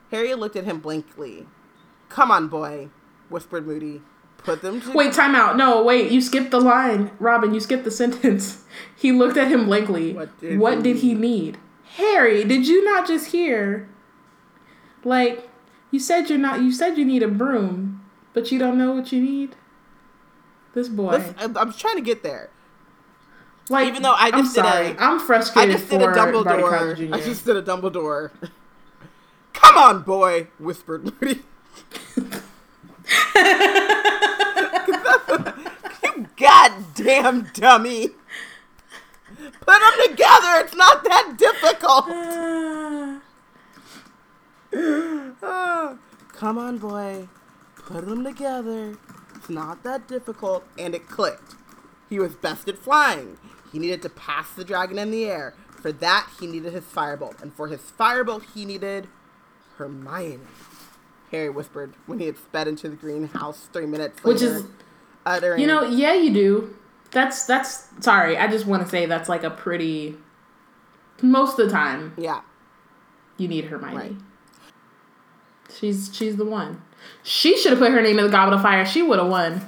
Harry 0.10 0.34
looked 0.36 0.56
at 0.56 0.64
him 0.64 0.80
blankly. 0.80 1.46
Come 2.10 2.32
on, 2.32 2.48
boy, 2.48 2.90
whispered 3.30 3.68
Moody. 3.68 4.02
Put 4.38 4.62
them 4.62 4.82
to- 4.82 4.94
Wait, 4.94 5.14
time 5.14 5.36
out. 5.36 5.56
No, 5.58 5.84
wait, 5.84 6.12
you 6.12 6.22
skipped 6.22 6.52
the 6.52 6.60
line. 6.60 7.12
Robyn, 7.20 7.54
you 7.54 7.60
skipped 7.60 7.84
the 7.84 7.92
sentence. 8.02 8.64
He 8.96 9.12
looked 9.12 9.38
at 9.38 9.50
him 9.50 9.66
blankly. 9.66 10.14
What 10.14 10.40
did, 10.40 10.60
what 10.60 10.78
he, 10.78 10.84
did 10.84 10.98
he 10.98 11.14
need? 11.14 11.58
Harry, 11.98 12.44
did 12.46 12.68
you 12.68 12.84
not 12.86 13.06
just 13.06 13.28
hear? 13.28 13.88
Like, 15.04 15.50
you 15.92 16.00
said 16.00 16.30
you're 16.30 16.40
not 16.40 16.62
you 16.62 16.72
said 16.72 16.98
you 16.98 17.04
need 17.04 17.22
a 17.22 17.28
broom, 17.28 18.02
but 18.34 18.50
you 18.52 18.58
don't 18.58 18.78
know 18.78 18.94
what 18.94 19.12
you 19.12 19.22
need? 19.22 19.56
This 20.74 20.88
boy. 20.88 21.12
Listen, 21.12 21.58
I'm 21.58 21.74
trying 21.74 21.96
to 21.96 22.02
get 22.02 22.24
there. 22.24 22.50
Like, 23.70 23.88
even 23.88 24.02
though 24.04 24.14
I 24.14 24.32
just 24.32 24.58
I'm 24.58 24.66
sorry, 24.66 24.88
did 24.90 24.98
a, 24.98 25.04
I'm 25.04 25.20
frustrated. 25.20 25.76
I 25.76 25.78
just 25.78 25.90
did 25.90 26.02
a 26.02 26.08
Dumbledore. 26.08 27.14
I 27.14 27.22
just 27.22 27.46
did 27.46 27.56
a 27.56 27.62
Dumbledore. 27.62 28.32
Come 29.54 29.78
on, 29.78 30.02
boy, 30.04 30.48
whispered 30.60 31.04
Moody. 31.06 31.42
you 36.04 36.28
goddamn 36.38 37.50
dummy. 37.54 38.10
Put 39.60 39.80
them 39.80 39.94
together. 40.08 40.60
It's 40.60 40.76
not 40.76 41.04
that 41.04 41.36
difficult. 41.38 42.08
come 46.42 46.58
on, 46.58 46.78
boy. 46.78 47.28
Put 47.76 48.08
them 48.08 48.24
together. 48.24 48.98
Not 49.54 49.84
that 49.84 50.08
difficult. 50.08 50.64
And 50.78 50.96
it 50.96 51.08
clicked. 51.08 51.56
He 52.10 52.20
was 52.20 52.36
best 52.36 52.68
at 52.68 52.78
flying. 52.78 53.38
He 53.72 53.80
needed 53.80 54.02
to 54.04 54.10
pass 54.10 54.52
the 54.52 54.64
dragon 54.64 54.98
in 54.98 55.12
the 55.12 55.26
air. 55.26 55.54
For 55.70 55.92
that, 55.92 56.30
he 56.40 56.48
needed 56.48 56.74
his 56.74 56.84
firebolt. 56.84 57.42
And 57.42 57.54
for 57.54 57.68
his 57.68 57.82
firebolt, 57.82 58.44
he 58.54 58.66
needed 58.66 59.08
Hermione. 59.78 60.40
Harry 61.32 61.50
whispered 61.50 61.94
when 62.06 62.20
he 62.20 62.26
had 62.26 62.38
sped 62.38 62.68
into 62.68 62.90
the 62.90 62.96
greenhouse 62.96 63.70
three 63.72 63.86
minutes 63.86 64.24
later. 64.24 64.34
Which 64.34 64.44
is, 64.44 64.66
uttering, 65.26 65.62
you 65.62 65.68
know, 65.68 65.84
yeah, 65.84 66.14
you 66.14 66.34
do. 66.34 66.76
That's 67.12 67.46
that's 67.46 67.88
sorry. 68.00 68.38
I 68.38 68.48
just 68.48 68.66
want 68.66 68.84
to 68.84 68.90
say 68.90 69.06
that's 69.06 69.30
like 69.30 69.44
a 69.44 69.50
pretty. 69.50 70.18
Most 71.22 71.60
of 71.60 71.68
the 71.68 71.72
time, 71.72 72.14
yeah, 72.18 72.42
you 73.38 73.48
need 73.48 73.66
Hermione. 73.66 73.96
Right. 73.96 74.16
She's 75.74 76.12
she's 76.14 76.36
the 76.36 76.46
one. 76.46 76.82
She 77.24 77.58
should 77.58 77.72
have 77.72 77.80
put 77.80 77.92
her 77.92 78.02
name 78.02 78.18
in 78.18 78.26
the 78.26 78.32
Goblet 78.32 78.56
of 78.56 78.62
Fire. 78.62 78.86
She 78.86 79.02
would 79.02 79.20
have 79.20 79.30
won. 79.30 79.62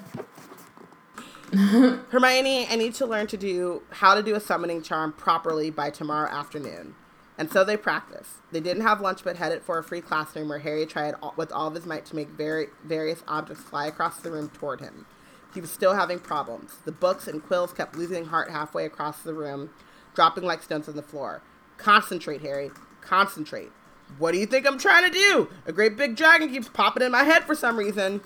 Hermione, 2.09 2.67
I 2.67 2.75
need 2.75 2.95
to 2.95 3.05
learn 3.05 3.27
to 3.27 3.38
do 3.38 3.84
how 3.91 4.15
to 4.15 4.23
do 4.23 4.34
a 4.34 4.39
summoning 4.39 4.81
charm 4.81 5.13
properly 5.13 5.69
by 5.69 5.91
tomorrow 5.91 6.30
afternoon. 6.30 6.95
And 7.38 7.51
so 7.51 7.63
they 7.63 7.77
practiced. 7.77 8.38
They 8.51 8.59
didn't 8.59 8.84
have 8.84 9.01
lunch, 9.01 9.23
but 9.23 9.38
headed 9.38 9.63
for 9.63 9.77
a 9.77 9.84
free 9.84 10.01
classroom 10.01 10.49
where 10.49 10.59
Harry 10.59 10.85
tried 10.85 11.15
all, 11.21 11.34
with 11.35 11.51
all 11.51 11.67
of 11.67 11.75
his 11.75 11.85
might 11.85 12.05
to 12.05 12.15
make 12.15 12.30
very, 12.30 12.67
various 12.84 13.23
objects 13.27 13.63
fly 13.63 13.88
across 13.88 14.17
the 14.17 14.31
room 14.31 14.49
toward 14.49 14.81
him. 14.81 15.05
He 15.53 15.61
was 15.61 15.71
still 15.71 15.93
having 15.93 16.19
problems. 16.19 16.75
The 16.85 16.91
books 16.91 17.27
and 17.27 17.43
quills 17.43 17.73
kept 17.73 17.95
losing 17.95 18.25
heart 18.25 18.49
halfway 18.49 18.85
across 18.85 19.21
the 19.21 19.34
room, 19.34 19.71
dropping 20.15 20.43
like 20.43 20.63
stones 20.63 20.89
on 20.89 20.95
the 20.95 21.03
floor. 21.03 21.43
Concentrate, 21.77 22.41
Harry. 22.41 22.71
Concentrate. 23.01 23.71
What 24.18 24.31
do 24.31 24.38
you 24.38 24.45
think 24.45 24.68
I'm 24.68 24.77
trying 24.77 25.11
to 25.11 25.18
do? 25.18 25.49
A 25.65 25.72
great 25.72 25.98
big 25.98 26.15
dragon 26.15 26.49
keeps 26.49 26.69
popping 26.69 27.03
in 27.03 27.11
my 27.11 27.23
head 27.23 27.44
for 27.44 27.56
some 27.56 27.77
reason. 27.77 28.22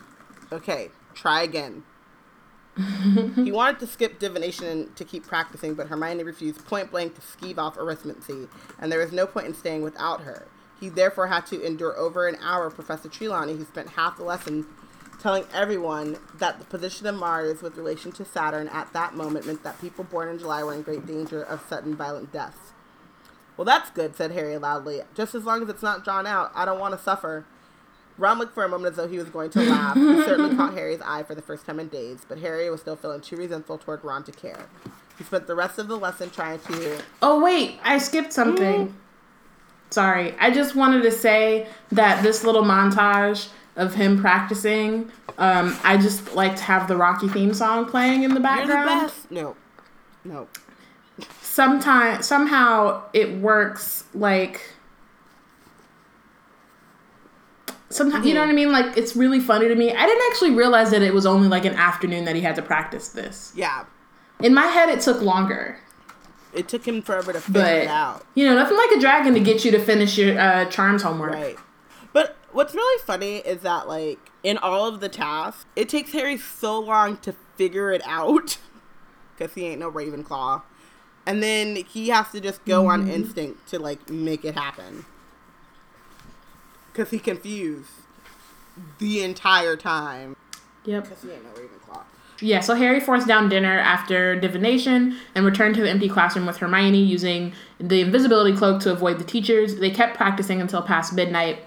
Okay, 0.51 0.89
try 1.13 1.41
again. 1.41 1.83
he 3.35 3.51
wanted 3.51 3.79
to 3.79 3.87
skip 3.87 4.19
divination 4.19 4.91
to 4.95 5.03
keep 5.03 5.25
practicing, 5.25 5.73
but 5.73 5.87
Hermione 5.87 6.23
refused 6.23 6.63
point 6.65 6.91
blank 6.91 7.15
to 7.15 7.21
skeeve 7.21 7.57
off 7.57 7.75
arithmancy, 7.75 8.47
and 8.79 8.91
there 8.91 8.99
was 8.99 9.11
no 9.11 9.25
point 9.25 9.47
in 9.47 9.53
staying 9.55 9.81
without 9.81 10.21
her. 10.21 10.47
He 10.79 10.89
therefore 10.89 11.27
had 11.27 11.47
to 11.47 11.61
endure 11.65 11.97
over 11.97 12.27
an 12.27 12.37
hour 12.41 12.67
of 12.67 12.75
Professor 12.75 13.09
Trelawney, 13.09 13.55
who 13.55 13.65
spent 13.65 13.89
half 13.89 14.17
the 14.17 14.23
lesson 14.23 14.67
telling 15.19 15.45
everyone 15.51 16.17
that 16.35 16.59
the 16.59 16.65
position 16.65 17.07
of 17.07 17.15
Mars 17.15 17.63
with 17.63 17.77
relation 17.77 18.11
to 18.11 18.23
Saturn 18.23 18.67
at 18.67 18.93
that 18.93 19.15
moment 19.15 19.47
meant 19.47 19.63
that 19.63 19.81
people 19.81 20.03
born 20.03 20.29
in 20.29 20.37
July 20.37 20.63
were 20.63 20.75
in 20.75 20.83
great 20.83 21.07
danger 21.07 21.41
of 21.41 21.65
sudden 21.67 21.95
violent 21.95 22.31
deaths. 22.31 22.66
Well, 23.57 23.65
that's 23.65 23.89
good, 23.89 24.15
said 24.15 24.31
Harry 24.31 24.57
loudly. 24.57 25.01
Just 25.15 25.33
as 25.35 25.43
long 25.43 25.63
as 25.63 25.69
it's 25.69 25.81
not 25.83 26.03
drawn 26.03 26.27
out, 26.27 26.51
I 26.53 26.63
don't 26.63 26.79
want 26.79 26.95
to 26.95 27.03
suffer. 27.03 27.45
Ron 28.17 28.39
looked 28.39 28.53
for 28.53 28.63
a 28.63 28.69
moment 28.69 28.91
as 28.91 28.97
though 28.97 29.07
he 29.07 29.17
was 29.17 29.29
going 29.29 29.49
to 29.51 29.61
laugh. 29.61 29.95
he 29.95 30.23
certainly 30.23 30.55
caught 30.55 30.73
Harry's 30.77 31.01
eye 31.03 31.23
for 31.23 31.35
the 31.35 31.41
first 31.41 31.65
time 31.65 31.79
in 31.79 31.87
days, 31.87 32.21
but 32.27 32.37
Harry 32.39 32.69
was 32.69 32.81
still 32.81 32.95
feeling 32.95 33.21
too 33.21 33.35
resentful 33.35 33.77
toward 33.77 34.03
Ron 34.03 34.23
to 34.23 34.31
care. 34.31 34.67
He 35.17 35.23
spent 35.23 35.47
the 35.47 35.55
rest 35.55 35.79
of 35.79 35.87
the 35.87 35.97
lesson 35.97 36.29
trying 36.29 36.59
to. 36.59 37.01
Oh, 37.21 37.43
wait, 37.43 37.79
I 37.83 37.97
skipped 37.97 38.33
something. 38.33 38.89
Mm. 38.89 38.93
Sorry. 39.89 40.35
I 40.39 40.51
just 40.51 40.75
wanted 40.75 41.03
to 41.03 41.11
say 41.11 41.67
that 41.91 42.21
this 42.21 42.43
little 42.43 42.63
montage 42.63 43.49
of 43.75 43.93
him 43.93 44.19
practicing, 44.19 45.11
um, 45.37 45.77
I 45.83 45.97
just 45.97 46.33
like 46.35 46.55
to 46.57 46.63
have 46.63 46.87
the 46.87 46.97
Rocky 46.97 47.27
theme 47.29 47.53
song 47.53 47.85
playing 47.85 48.23
in 48.23 48.33
the 48.33 48.39
background. 48.39 48.89
You're 48.89 48.99
the 48.99 49.05
best. 49.05 49.31
No. 49.31 49.55
No. 50.23 50.47
Sometimes, 51.57 52.27
somehow 52.27 53.01
it 53.13 53.39
works 53.39 54.03
like 54.13 54.61
sometimes 57.89 58.27
you 58.27 58.35
know 58.35 58.41
what 58.41 58.49
I 58.49 58.53
mean. 58.53 58.71
Like 58.71 58.95
it's 58.95 59.15
really 59.15 59.39
funny 59.39 59.67
to 59.67 59.73
me. 59.73 59.91
I 59.91 60.05
didn't 60.05 60.31
actually 60.31 60.51
realize 60.51 60.91
that 60.91 61.01
it 61.01 61.15
was 61.15 61.25
only 61.25 61.47
like 61.47 61.65
an 61.65 61.73
afternoon 61.73 62.25
that 62.25 62.35
he 62.35 62.43
had 62.43 62.55
to 62.57 62.61
practice 62.61 63.07
this. 63.07 63.53
Yeah. 63.55 63.85
In 64.39 64.53
my 64.53 64.67
head, 64.67 64.89
it 64.89 65.01
took 65.01 65.19
longer. 65.23 65.79
It 66.53 66.67
took 66.67 66.87
him 66.87 67.01
forever 67.01 67.33
to 67.33 67.41
figure 67.41 67.63
it 67.63 67.87
out. 67.87 68.23
You 68.35 68.45
know, 68.45 68.53
nothing 68.53 68.77
like 68.77 68.91
a 68.91 68.99
dragon 68.99 69.33
to 69.33 69.39
get 69.39 69.65
you 69.65 69.71
to 69.71 69.79
finish 69.79 70.15
your 70.15 70.39
uh, 70.39 70.65
charms 70.65 71.01
homework. 71.01 71.31
Right. 71.31 71.57
But 72.13 72.37
what's 72.51 72.75
really 72.75 73.01
funny 73.03 73.37
is 73.37 73.61
that 73.61 73.87
like 73.87 74.19
in 74.43 74.59
all 74.59 74.87
of 74.87 74.99
the 74.99 75.09
tasks, 75.09 75.65
it 75.75 75.89
takes 75.89 76.11
Harry 76.11 76.37
so 76.37 76.79
long 76.79 77.17
to 77.17 77.33
figure 77.55 77.91
it 77.91 78.03
out 78.05 78.59
because 79.35 79.55
he 79.55 79.65
ain't 79.65 79.79
no 79.79 79.89
Ravenclaw, 79.91 80.61
and 81.27 81.43
then 81.43 81.75
he 81.75 82.07
has 82.09 82.31
to 82.31 82.39
just 82.39 82.63
go 82.65 82.83
mm-hmm. 82.83 83.01
on 83.01 83.09
instinct 83.09 83.67
to 83.67 83.77
like 83.77 84.09
make 84.09 84.45
it 84.45 84.55
happen 84.55 85.05
because 86.91 87.11
he 87.11 87.19
confused 87.19 87.89
the 88.97 89.21
entire 89.23 89.75
time. 89.75 90.35
Yep. 90.85 91.03
Because 91.03 91.21
he 91.21 91.31
ain't 91.31 91.43
no 91.43 91.49
Ravenclaw. 91.51 92.03
Yeah, 92.39 92.61
so 92.61 92.75
Harry 92.75 92.99
forced 92.99 93.27
down 93.27 93.49
dinner 93.49 93.77
after 93.77 94.39
divination 94.39 95.17
and 95.35 95.43
returned 95.43 95.75
to 95.75 95.81
the 95.81 95.89
empty 95.89 96.07
classroom 96.07 96.45
with 96.45 96.57
Hermione 96.57 97.03
using 97.03 97.53
the 97.79 98.01
invisibility 98.01 98.55
cloak 98.55 98.81
to 98.81 98.91
avoid 98.91 99.19
the 99.19 99.23
teachers. 99.23 99.77
They 99.77 99.89
kept 99.89 100.15
practicing 100.15 100.61
until 100.61 100.81
past 100.81 101.13
midnight. 101.13 101.59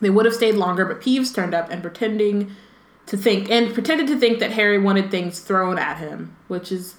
They 0.00 0.10
would 0.10 0.24
have 0.24 0.34
stayed 0.34 0.54
longer, 0.54 0.84
but 0.84 1.00
Peeves 1.00 1.34
turned 1.34 1.54
up 1.54 1.70
and 1.70 1.82
pretending 1.82 2.52
to 3.06 3.16
think 3.18 3.50
and 3.50 3.72
pretended 3.74 4.06
to 4.08 4.18
think 4.18 4.38
that 4.38 4.52
Harry 4.52 4.78
wanted 4.78 5.10
things 5.10 5.40
thrown 5.40 5.78
at 5.78 5.98
him, 5.98 6.34
which 6.48 6.72
is 6.72 6.96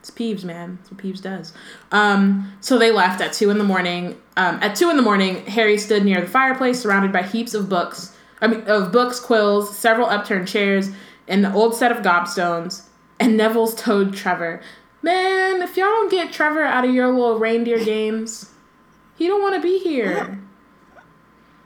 it's 0.00 0.10
Peeves, 0.10 0.44
man. 0.44 0.76
That's 0.76 0.90
what 0.90 1.00
Peeves 1.00 1.22
does. 1.22 1.52
Um, 1.90 2.52
so 2.60 2.78
they 2.78 2.90
left 2.90 3.20
at 3.20 3.32
two 3.32 3.50
in 3.50 3.58
the 3.58 3.64
morning. 3.64 4.20
Um, 4.36 4.58
at 4.62 4.76
two 4.76 4.90
in 4.90 4.96
the 4.96 5.02
morning, 5.02 5.44
Harry 5.46 5.76
stood 5.76 6.04
near 6.04 6.20
the 6.20 6.26
fireplace, 6.26 6.80
surrounded 6.80 7.12
by 7.12 7.22
heaps 7.22 7.54
of 7.54 7.68
books. 7.68 8.14
I 8.40 8.46
mean, 8.46 8.62
of 8.62 8.92
books, 8.92 9.18
quills, 9.18 9.76
several 9.76 10.08
upturned 10.08 10.46
chairs, 10.46 10.90
and 11.26 11.44
an 11.44 11.52
old 11.52 11.74
set 11.74 11.90
of 11.90 11.98
gobstones. 11.98 12.84
And 13.18 13.36
Neville's 13.36 13.74
toad 13.74 14.14
Trevor. 14.14 14.62
Man, 15.02 15.62
if 15.62 15.76
y'all 15.76 15.86
don't 15.86 16.10
get 16.10 16.32
Trevor 16.32 16.62
out 16.62 16.84
of 16.84 16.94
your 16.94 17.08
little 17.08 17.38
reindeer 17.38 17.84
games, 17.84 18.50
he 19.16 19.26
don't 19.26 19.42
want 19.42 19.56
to 19.56 19.60
be 19.60 19.80
here. 19.80 20.40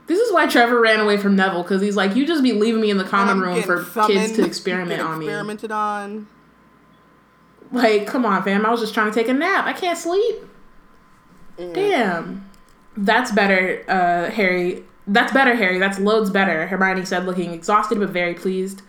This 0.07 0.19
is 0.19 0.33
why 0.33 0.47
Trevor 0.47 0.81
ran 0.81 0.99
away 0.99 1.17
from 1.17 1.35
Neville 1.35 1.63
because 1.63 1.81
he's 1.81 1.95
like, 1.95 2.15
you 2.15 2.25
just 2.25 2.43
be 2.43 2.51
leaving 2.51 2.81
me 2.81 2.89
in 2.89 2.97
the 2.97 3.03
common 3.03 3.39
room 3.39 3.61
for 3.61 3.83
kids 4.07 4.33
to 4.33 4.45
experiment 4.45 5.01
on 5.01 5.19
me. 5.19 5.25
Experimented 5.25 5.71
on. 5.71 6.27
Like, 7.73 8.05
come 8.05 8.23
on, 8.23 8.43
fam. 8.43 8.65
I 8.65 8.69
was 8.69 8.79
just 8.79 8.93
trying 8.93 9.11
to 9.11 9.15
take 9.15 9.27
a 9.27 9.33
nap. 9.33 9.65
I 9.65 9.73
can't 9.73 9.97
sleep. 9.97 10.35
Mm. 11.57 11.73
Damn. 11.73 12.49
That's 12.95 13.31
better, 13.31 13.83
uh, 13.87 14.29
Harry. 14.29 14.83
That's 15.07 15.33
better, 15.33 15.55
Harry. 15.55 15.79
That's 15.79 15.99
loads 15.99 16.29
better, 16.29 16.67
Hermione 16.67 17.03
said, 17.03 17.25
looking 17.25 17.51
exhausted 17.51 17.99
but 17.99 18.09
very 18.09 18.35
pleased. 18.35 18.83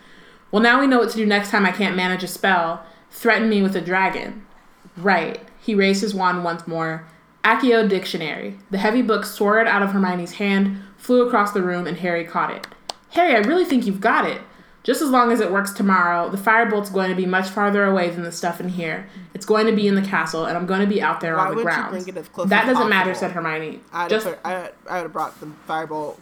Well, 0.50 0.62
now 0.62 0.78
we 0.78 0.86
know 0.86 0.98
what 0.98 1.10
to 1.10 1.16
do 1.16 1.26
next 1.26 1.50
time 1.50 1.64
I 1.64 1.72
can't 1.72 1.96
manage 1.96 2.22
a 2.22 2.28
spell. 2.28 2.84
Threaten 3.10 3.48
me 3.48 3.62
with 3.62 3.74
a 3.74 3.80
dragon. 3.80 4.46
Right. 4.96 5.40
He 5.60 5.74
raised 5.74 6.02
his 6.02 6.14
wand 6.14 6.44
once 6.44 6.66
more. 6.68 7.06
Accio 7.42 7.88
Dictionary. 7.88 8.58
The 8.70 8.78
heavy 8.78 9.02
book 9.02 9.24
soared 9.24 9.66
out 9.66 9.82
of 9.82 9.92
Hermione's 9.92 10.32
hand, 10.32 10.78
flew 10.96 11.26
across 11.26 11.52
the 11.52 11.62
room, 11.62 11.86
and 11.86 11.96
Harry 11.98 12.24
caught 12.24 12.52
it. 12.52 12.66
Harry, 13.10 13.34
I 13.34 13.38
really 13.38 13.64
think 13.64 13.86
you've 13.86 14.00
got 14.00 14.28
it. 14.28 14.42
Just 14.84 15.00
as 15.00 15.08
long 15.08 15.32
as 15.32 15.40
it 15.40 15.50
works 15.50 15.72
tomorrow, 15.72 16.28
the 16.28 16.36
firebolt's 16.36 16.90
going 16.90 17.08
to 17.08 17.16
be 17.16 17.24
much 17.24 17.48
farther 17.48 17.84
away 17.84 18.10
than 18.10 18.22
the 18.22 18.30
stuff 18.30 18.60
in 18.60 18.68
here. 18.68 19.08
It's 19.32 19.46
going 19.46 19.66
to 19.66 19.72
be 19.72 19.88
in 19.88 19.94
the 19.94 20.02
castle, 20.02 20.44
and 20.44 20.56
I'm 20.56 20.66
going 20.66 20.82
to 20.82 20.86
be 20.86 21.00
out 21.00 21.20
there 21.20 21.36
Why 21.36 21.48
on 21.48 21.56
the 21.56 21.62
grounds. 21.62 22.04
that 22.04 22.14
doesn't 22.14 22.44
possible? 22.44 22.84
matter, 22.88 23.14
said 23.14 23.32
Hermione. 23.32 23.80
I'd 23.92 24.10
Just 24.10 24.26
have 24.26 24.42
put, 24.42 24.46
I, 24.46 24.70
I 24.88 24.96
would 24.98 25.02
have 25.04 25.12
brought 25.12 25.40
the 25.40 25.46
firebolt. 25.66 26.18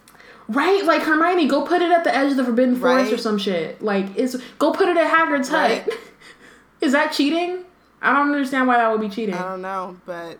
Right, 0.49 0.85
like 0.85 1.03
Hermione, 1.03 1.49
go 1.49 1.67
put 1.67 1.83
it 1.83 1.91
at 1.91 2.05
the 2.05 2.15
edge 2.15 2.31
of 2.31 2.37
the 2.37 2.45
Forbidden 2.45 2.77
Forest 2.77 3.11
right? 3.11 3.13
or 3.13 3.19
some 3.19 3.37
shit. 3.37 3.83
Like, 3.83 4.17
is 4.17 4.41
go 4.59 4.73
put 4.73 4.89
it 4.89 4.97
at 4.97 5.11
Hagrid's 5.13 5.51
right? 5.51 5.83
hut. 5.83 5.99
is 6.81 6.93
that 6.93 7.13
cheating? 7.13 7.65
I 8.01 8.13
don't 8.13 8.33
understand 8.33 8.69
why 8.69 8.77
that 8.79 8.91
would 8.93 9.01
be 9.01 9.09
cheating. 9.09 9.35
I 9.35 9.43
don't 9.43 9.63
know, 9.63 9.97
but 10.07 10.39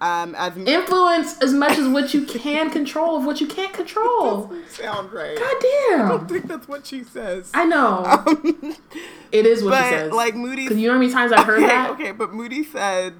um, 0.00 0.34
as 0.34 0.56
influence 0.56 1.40
as 1.40 1.54
much 1.54 1.78
as 1.78 1.88
what 1.88 2.12
you 2.12 2.26
can 2.26 2.70
control 2.70 3.16
of 3.16 3.24
what 3.24 3.40
you 3.40 3.46
can't 3.46 3.72
control. 3.72 4.52
sound 4.68 5.12
right. 5.12 5.38
God 5.38 5.56
damn. 5.60 6.02
I 6.02 6.08
don't 6.08 6.28
think 6.28 6.48
that's 6.48 6.68
what 6.68 6.86
she 6.86 7.02
says. 7.02 7.50
I 7.54 7.64
know. 7.64 8.04
Um, 8.26 8.76
it 9.32 9.46
is 9.46 9.62
what 9.62 9.70
but, 9.70 9.84
she 9.84 9.90
says. 9.90 10.12
Like 10.12 10.34
Moody. 10.34 10.64
Because 10.64 10.78
you 10.78 10.88
know 10.88 10.94
how 10.94 11.00
many 11.00 11.12
times 11.12 11.32
I've 11.32 11.44
heard 11.44 11.58
okay, 11.58 11.66
that. 11.66 11.90
Okay, 11.90 12.12
but 12.12 12.32
Moody 12.32 12.64
said 12.64 13.14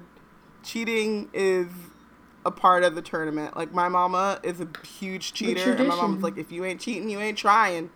cheating 0.63 1.29
is 1.33 1.67
a 2.45 2.51
part 2.51 2.83
of 2.83 2.95
the 2.95 3.01
tournament. 3.01 3.55
Like 3.55 3.73
my 3.73 3.87
mama 3.87 4.39
is 4.43 4.61
a 4.61 4.67
huge 4.99 5.33
cheater, 5.33 5.73
and 5.73 5.87
my 5.87 5.95
mom's 5.95 6.23
like, 6.23 6.37
if 6.37 6.51
you 6.51 6.65
ain't 6.65 6.81
cheating, 6.81 7.09
you 7.09 7.19
ain't 7.19 7.37
trying. 7.37 7.89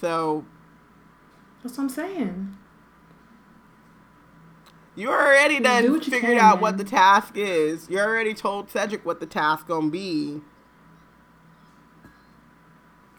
So. 0.00 0.44
That's 1.62 1.76
what 1.76 1.84
I'm 1.84 1.88
saying. 1.90 2.56
You 4.94 5.10
already 5.10 5.58
done 5.58 5.84
do 5.84 6.00
figured 6.00 6.22
can, 6.22 6.38
out 6.38 6.56
man. 6.56 6.60
what 6.60 6.78
the 6.78 6.84
task 6.84 7.34
is. 7.36 7.88
You 7.88 7.98
already 7.98 8.34
told 8.34 8.70
Cedric 8.70 9.04
what 9.06 9.20
the 9.20 9.26
task 9.26 9.66
gonna 9.66 9.88
be. 9.88 10.40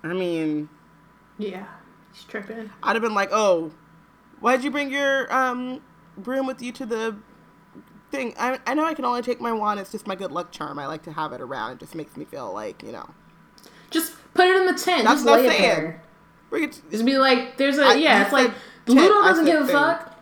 I 0.03 0.13
mean, 0.13 0.69
yeah, 1.39 1.65
he's 2.13 2.23
tripping. 2.25 2.69
I'd 2.83 2.95
have 2.95 3.01
been 3.01 3.15
like, 3.15 3.29
"Oh, 3.31 3.71
why'd 4.39 4.63
you 4.63 4.69
bring 4.69 4.91
your 4.91 5.33
um 5.33 5.81
broom 6.17 6.45
with 6.45 6.61
you 6.61 6.71
to 6.73 6.85
the 6.85 7.15
thing? 8.11 8.35
I 8.37 8.59
I 8.67 8.75
know 8.75 8.85
I 8.85 8.93
can 8.93 9.05
only 9.05 9.23
take 9.23 9.41
my 9.41 9.51
wand. 9.51 9.79
It's 9.79 9.91
just 9.91 10.05
my 10.05 10.15
good 10.15 10.31
luck 10.31 10.51
charm. 10.51 10.77
I 10.77 10.85
like 10.85 11.01
to 11.03 11.11
have 11.11 11.33
it 11.33 11.41
around. 11.41 11.71
It 11.71 11.79
just 11.79 11.95
makes 11.95 12.15
me 12.15 12.25
feel 12.25 12.53
like 12.53 12.83
you 12.83 12.91
know. 12.91 13.09
Just 13.89 14.13
put 14.35 14.47
it 14.47 14.55
in 14.55 14.67
the 14.67 14.79
tent. 14.79 15.05
That's 15.05 15.23
just 15.23 15.39
it 15.39 15.57
there. 15.57 16.03
Bring 16.51 16.65
it. 16.65 16.81
Just 16.91 17.05
be 17.05 17.17
like, 17.17 17.57
there's 17.57 17.79
a 17.79 17.85
I, 17.85 17.93
yeah. 17.95 18.23
It's 18.23 18.33
like 18.33 18.51
Ludo 18.85 19.23
doesn't 19.23 19.45
give 19.45 19.61
a 19.63 19.67
fuck 19.67 20.12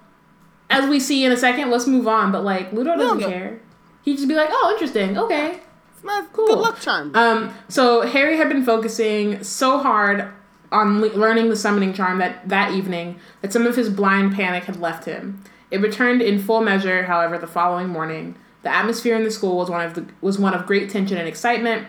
as 0.72 0.90
we 0.90 1.00
see 1.00 1.26
in 1.26 1.32
a 1.32 1.38
second, 1.38 1.70
let's 1.70 1.86
move 1.86 2.08
on. 2.08 2.32
But 2.32 2.44
like 2.44 2.72
Ludo 2.74 2.96
doesn't 2.96 3.30
care. 3.30 3.60
He'd 4.04 4.16
just 4.16 4.28
be 4.28 4.34
like, 4.34 4.50
"Oh, 4.52 4.72
interesting. 4.72 5.18
Okay, 5.18 5.60
my 6.02 6.26
cool. 6.34 6.48
Good 6.48 6.60
luck 6.60 6.80
charm." 6.80 7.16
Um, 7.16 7.54
so 7.68 8.02
Harry 8.02 8.38
had 8.38 8.50
been 8.50 8.66
focusing 8.66 9.44
so 9.44 9.78
hard 9.78 10.28
on 10.72 11.02
le- 11.02 11.08
learning 11.08 11.50
the 11.50 11.56
summoning 11.56 11.94
charm 11.94 12.18
that 12.20 12.48
that 12.50 12.72
evening 12.74 13.20
that 13.42 13.54
some 13.54 13.68
of 13.68 13.76
his 13.76 13.90
blind 13.90 14.34
panic 14.34 14.64
had 14.64 14.80
left 14.80 15.06
him. 15.06 15.44
It 15.70 15.82
returned 15.82 16.22
in 16.22 16.40
full 16.40 16.62
measure, 16.62 17.04
however, 17.04 17.38
the 17.38 17.48
following 17.48 17.90
morning. 17.90 18.36
The 18.64 18.74
atmosphere 18.74 19.16
in 19.16 19.24
the 19.24 19.32
school 19.32 19.58
was 19.58 19.70
one 19.70 19.82
of 19.86 19.94
the, 19.94 20.06
was 20.22 20.38
one 20.38 20.54
of 20.54 20.66
great 20.66 20.90
tension 20.90 21.18
and 21.18 21.28
excitement. 21.28 21.88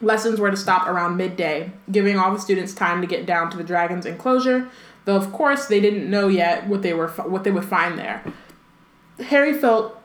Lessons 0.00 0.40
were 0.40 0.50
to 0.50 0.56
stop 0.56 0.86
around 0.88 1.16
midday, 1.16 1.72
giving 1.90 2.18
all 2.18 2.32
the 2.32 2.40
students 2.40 2.74
time 2.74 3.00
to 3.00 3.06
get 3.06 3.24
down 3.24 3.50
to 3.50 3.56
the 3.56 3.64
dragon's 3.64 4.04
enclosure 4.04 4.68
though 5.04 5.16
of 5.16 5.32
course 5.32 5.66
they 5.66 5.80
didn't 5.80 6.08
know 6.08 6.28
yet 6.28 6.66
what 6.66 6.82
they 6.82 6.92
were 6.92 7.08
what 7.08 7.44
they 7.44 7.50
would 7.50 7.64
find 7.64 7.98
there. 7.98 8.22
Harry 9.20 9.54
felt 9.54 10.00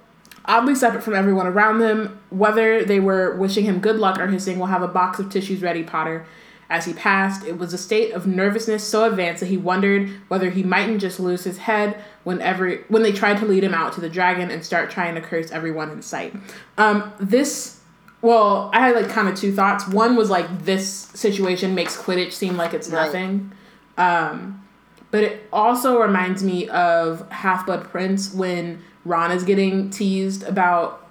oddly 0.46 0.76
separate 0.76 1.04
from 1.04 1.14
everyone 1.14 1.48
around 1.48 1.80
them, 1.80 2.20
whether 2.30 2.84
they 2.84 3.00
were 3.00 3.36
wishing 3.36 3.66
him 3.66 3.80
good 3.80 3.98
luck 3.98 4.20
or 4.20 4.28
hissing, 4.28 4.58
"We'll 4.58 4.68
have 4.68 4.84
a 4.84 4.88
box 4.88 5.20
of 5.20 5.30
tissues 5.30 5.62
ready, 5.62 5.84
Potter." 5.84 6.26
As 6.70 6.84
he 6.84 6.92
passed, 6.92 7.46
it 7.46 7.58
was 7.58 7.74
a 7.74 7.78
state 7.78 8.12
of 8.12 8.28
nervousness 8.28 8.84
so 8.84 9.06
advanced 9.06 9.40
that 9.40 9.46
he 9.46 9.56
wondered 9.56 10.10
whether 10.28 10.50
he 10.50 10.64
mightn't 10.64 11.00
just 11.00 11.18
lose 11.18 11.46
his 11.46 11.60
head 11.60 11.96
whenever 12.26 12.76
when 12.90 13.04
they 13.04 13.14
tried 13.14 13.38
to 13.38 13.46
lead 13.46 13.64
him 13.64 13.74
out 13.74 13.94
to 13.94 14.02
the 14.02 14.10
dragon 14.10 14.52
and 14.52 14.66
start 14.66 14.92
trying 14.92 15.16
to 15.16 15.22
curse 15.22 15.50
everyone 15.52 15.90
in 15.92 16.02
sight. 16.02 16.36
Um, 16.78 17.14
this 17.20 17.78
well, 18.22 18.70
I 18.74 18.80
had 18.80 18.96
like 18.96 19.10
kind 19.10 19.28
of 19.28 19.36
two 19.36 19.54
thoughts. 19.54 19.88
One 19.88 20.16
was 20.16 20.30
like 20.30 20.66
this 20.66 20.90
situation 20.90 21.76
makes 21.76 21.96
Quidditch 21.96 22.34
seem 22.34 22.58
like 22.58 22.74
it's 22.74 22.90
nothing. 22.90 23.52
Um, 23.98 24.67
but 25.12 25.24
it 25.24 25.48
also 25.54 26.00
reminds 26.00 26.44
me 26.44 26.68
of 26.70 27.30
Half 27.32 27.66
Blood 27.66 27.86
Prince 27.86 28.34
when 28.34 28.84
Ron 29.06 29.32
is 29.32 29.44
getting 29.44 29.90
teased 29.90 30.44
about 30.44 31.08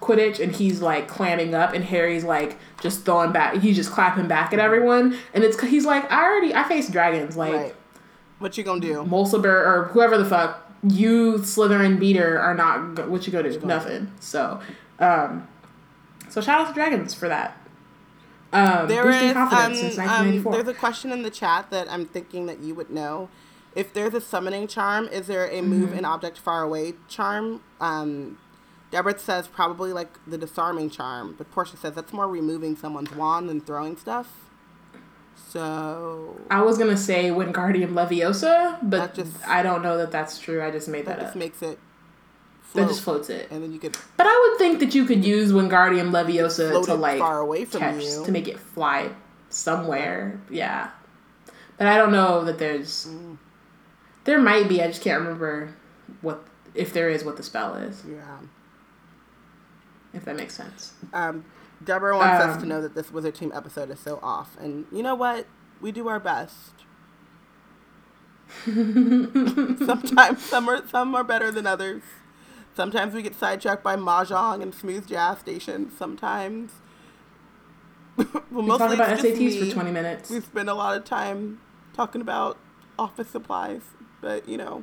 Quidditch 0.00 0.40
and 0.40 0.54
he's 0.54 0.80
like 0.80 1.08
clamming 1.08 1.54
up 1.54 1.74
and 1.74 1.84
Harry's 1.84 2.24
like 2.24 2.58
just 2.80 3.04
throwing 3.04 3.32
back 3.32 3.56
he's 3.58 3.76
just 3.76 3.90
clapping 3.90 4.26
back 4.26 4.52
at 4.52 4.58
everyone. 4.58 5.16
And 5.34 5.44
it's 5.44 5.60
he's 5.60 5.84
like 5.84 6.10
I 6.10 6.24
already 6.24 6.54
I 6.54 6.64
face 6.64 6.88
dragons 6.88 7.36
like 7.36 7.52
right. 7.52 7.74
what 8.38 8.56
you 8.56 8.64
gonna 8.64 8.80
do? 8.80 9.02
Mulciber 9.02 9.44
or 9.44 9.90
whoever 9.92 10.16
the 10.16 10.24
fuck 10.24 10.66
you 10.82 11.34
Slytherin 11.34 12.00
beater 12.00 12.38
are 12.38 12.54
not 12.54 13.08
what 13.08 13.26
you 13.26 13.32
gonna 13.32 13.52
do? 13.52 13.60
nothing. 13.66 14.10
So 14.20 14.60
um 14.98 15.46
so 16.30 16.40
shout 16.40 16.60
out 16.60 16.68
to 16.68 16.74
dragons 16.74 17.12
for 17.12 17.28
that 17.28 17.59
um, 18.52 18.88
there 18.88 19.08
is, 19.10 19.36
um, 19.36 19.48
um, 20.08 20.42
there's 20.42 20.68
a 20.68 20.74
question 20.74 21.12
in 21.12 21.22
the 21.22 21.30
chat 21.30 21.70
that 21.70 21.90
I'm 21.90 22.06
thinking 22.06 22.46
that 22.46 22.60
you 22.60 22.74
would 22.74 22.90
know. 22.90 23.28
If 23.74 23.94
there's 23.94 24.14
a 24.14 24.20
summoning 24.20 24.66
charm, 24.66 25.06
is 25.08 25.28
there 25.28 25.48
a 25.48 25.62
move 25.62 25.90
mm-hmm. 25.90 25.98
an 25.98 26.04
object 26.04 26.38
far 26.38 26.62
away 26.62 26.94
charm? 27.08 27.62
Um, 27.80 28.38
Deborah 28.90 29.18
says 29.18 29.46
probably 29.46 29.92
like 29.92 30.18
the 30.26 30.36
disarming 30.36 30.90
charm, 30.90 31.36
but 31.38 31.50
Portia 31.52 31.76
says 31.76 31.94
that's 31.94 32.12
more 32.12 32.26
removing 32.26 32.76
someone's 32.76 33.14
wand 33.14 33.48
than 33.48 33.60
throwing 33.60 33.96
stuff. 33.96 34.50
So 35.48 36.40
I 36.50 36.62
was 36.62 36.76
gonna 36.76 36.96
say 36.96 37.30
Wingardium 37.30 37.92
Leviosa, 37.92 38.78
but 38.82 39.14
just, 39.14 39.36
I 39.46 39.62
don't 39.62 39.82
know 39.82 39.96
that 39.98 40.10
that's 40.10 40.38
true. 40.38 40.62
I 40.62 40.70
just 40.70 40.88
made 40.88 41.06
that, 41.06 41.18
that 41.18 41.24
just 41.24 41.32
up. 41.32 41.38
makes 41.38 41.62
it 41.62 41.78
float, 42.70 42.86
that 42.86 42.92
just 42.92 43.02
floats 43.02 43.30
it. 43.30 43.50
And 43.50 43.62
then 43.62 43.72
you 43.72 43.78
could. 43.78 43.96
But 44.16 44.26
I 44.26 44.48
would 44.48 44.58
think 44.58 44.80
that 44.80 44.94
you 44.94 45.04
could 45.04 45.24
use 45.24 45.52
Wingardium 45.52 46.10
Leviosa 46.10 46.84
to 46.84 46.94
like 46.94 47.18
far 47.18 47.38
away 47.38 47.64
from 47.64 47.80
catch, 47.80 48.04
you 48.04 48.24
to 48.24 48.32
make 48.32 48.48
it 48.48 48.58
fly 48.58 49.10
somewhere. 49.48 50.40
Yeah, 50.48 50.90
but 51.76 51.86
I 51.86 51.96
don't 51.96 52.12
know 52.12 52.44
that 52.44 52.58
there's. 52.58 53.06
Mm. 53.06 53.38
There 54.24 54.38
might 54.38 54.68
be. 54.68 54.82
I 54.82 54.86
just 54.86 55.02
can't 55.02 55.20
remember 55.20 55.74
what 56.20 56.44
if 56.74 56.92
there 56.92 57.10
is 57.10 57.24
what 57.24 57.36
the 57.36 57.42
spell 57.42 57.74
is. 57.74 58.02
Yeah. 58.08 58.38
If 60.12 60.24
that 60.24 60.36
makes 60.36 60.54
sense. 60.54 60.92
Um, 61.12 61.44
Deborah 61.84 62.16
wants 62.16 62.44
um, 62.44 62.50
us 62.50 62.56
to 62.56 62.62
um, 62.62 62.68
know 62.68 62.82
that 62.82 62.94
this 62.94 63.10
Wizard 63.12 63.34
Team 63.34 63.52
episode 63.54 63.90
is 63.90 64.00
so 64.00 64.18
off, 64.22 64.56
and 64.58 64.86
you 64.92 65.02
know 65.02 65.14
what? 65.14 65.46
We 65.80 65.92
do 65.92 66.08
our 66.08 66.20
best. 66.20 66.72
Sometimes 68.64 70.44
some 70.44 70.68
are 70.68 70.86
some 70.88 71.14
are 71.14 71.24
better 71.24 71.50
than 71.50 71.66
others. 71.66 72.02
Sometimes 72.80 73.12
we 73.12 73.20
get 73.20 73.34
sidetracked 73.34 73.84
by 73.84 73.94
mahjong 73.94 74.62
and 74.62 74.74
smooth 74.74 75.06
jazz 75.06 75.40
stations. 75.40 75.92
Sometimes. 75.98 76.72
well, 78.16 78.26
we 78.50 78.68
talk 78.68 78.94
about 78.94 79.18
SATs 79.18 79.36
me. 79.36 79.68
for 79.68 79.74
20 79.74 79.90
minutes. 79.90 80.30
We 80.30 80.40
spend 80.40 80.70
a 80.70 80.74
lot 80.74 80.96
of 80.96 81.04
time 81.04 81.60
talking 81.92 82.22
about 82.22 82.56
office 82.98 83.28
supplies, 83.28 83.82
but 84.22 84.48
you 84.48 84.56
know. 84.56 84.82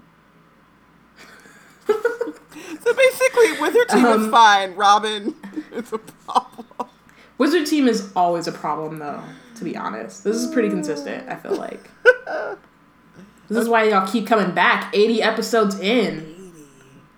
so 1.87 2.93
basically, 2.93 3.59
Wizard 3.59 3.89
Team 3.89 4.05
um, 4.05 4.21
is 4.21 4.29
fine. 4.29 4.75
Robyn 4.75 5.33
is 5.71 5.91
a 5.91 5.97
problem. 5.97 6.67
Wizard 7.39 7.65
Team 7.65 7.87
is 7.87 8.11
always 8.15 8.47
a 8.47 8.51
problem, 8.51 8.99
though, 8.99 9.23
to 9.55 9.63
be 9.63 9.75
honest. 9.75 10.23
This 10.23 10.35
is 10.35 10.53
pretty 10.53 10.69
consistent, 10.69 11.27
I 11.29 11.35
feel 11.35 11.55
like. 11.55 11.89
this 13.47 13.57
is 13.57 13.67
why 13.67 13.85
y'all 13.85 14.07
keep 14.07 14.27
coming 14.27 14.53
back 14.53 14.95
80 14.95 15.23
episodes 15.23 15.79
in. 15.79 16.36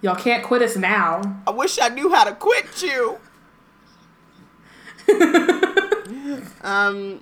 Y'all 0.01 0.15
can't 0.15 0.43
quit 0.43 0.61
us 0.61 0.75
now. 0.77 1.21
I 1.45 1.51
wish 1.51 1.77
I 1.81 1.89
knew 1.89 2.09
how 2.13 2.23
to 2.23 2.33
quit 2.33 2.81
you. 2.81 3.19
um. 6.61 7.21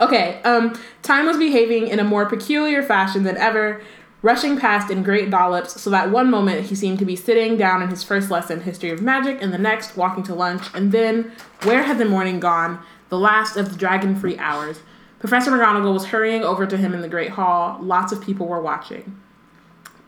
Okay. 0.00 0.40
Um. 0.42 0.78
Time 1.02 1.26
was 1.26 1.36
behaving 1.36 1.88
in 1.88 1.98
a 2.00 2.04
more 2.04 2.26
peculiar 2.26 2.82
fashion 2.82 3.24
than 3.24 3.36
ever. 3.36 3.82
rushing 4.22 4.58
past 4.58 4.90
in 4.90 5.02
great 5.02 5.30
dollops, 5.30 5.80
so 5.80 5.90
that 5.90 6.10
one 6.10 6.28
moment 6.30 6.66
he 6.66 6.74
seemed 6.74 6.98
to 6.98 7.04
be 7.04 7.14
sitting 7.14 7.56
down 7.56 7.82
in 7.82 7.88
his 7.88 8.02
first 8.02 8.30
lesson, 8.30 8.60
History 8.62 8.90
of 8.90 9.00
Magic, 9.00 9.40
and 9.40 9.52
the 9.52 9.58
next 9.58 9.96
walking 9.96 10.24
to 10.24 10.34
lunch, 10.34 10.66
and 10.74 10.90
then, 10.90 11.30
where 11.62 11.84
had 11.84 11.98
the 11.98 12.04
morning 12.04 12.40
gone? 12.40 12.80
The 13.10 13.18
last 13.18 13.56
of 13.56 13.70
the 13.70 13.78
dragon 13.78 14.16
free 14.16 14.36
hours. 14.38 14.80
Professor 15.20 15.50
McGonagall 15.50 15.92
was 15.94 16.06
hurrying 16.06 16.42
over 16.42 16.66
to 16.66 16.76
him 16.76 16.94
in 16.94 17.00
the 17.00 17.08
Great 17.08 17.30
Hall. 17.30 17.78
Lots 17.80 18.12
of 18.12 18.20
people 18.20 18.46
were 18.46 18.60
watching. 18.60 19.20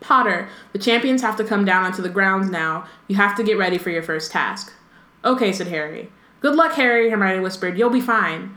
Potter, 0.01 0.49
the 0.73 0.79
champions 0.79 1.23
have 1.23 1.37
to 1.37 1.45
come 1.45 1.65
down 1.65 1.85
onto 1.85 2.03
the 2.03 2.09
grounds 2.09 2.51
now. 2.51 2.87
You 3.09 3.17
have 3.17 3.37
to 3.37 3.43
get 3.43 3.59
ready 3.59 3.79
for 3.79 3.91
your 3.91 4.03
first 4.03 4.33
task. 4.33 4.73
Okay, 5.25 5.53
said 5.53 5.69
Harry. 5.69 6.11
Good 6.41 6.55
luck, 6.55 6.73
Harry, 6.73 7.11
Hermione 7.11 7.41
whispered. 7.41 7.79
You'll 7.79 7.91
be 7.91 8.01
fine. 8.01 8.57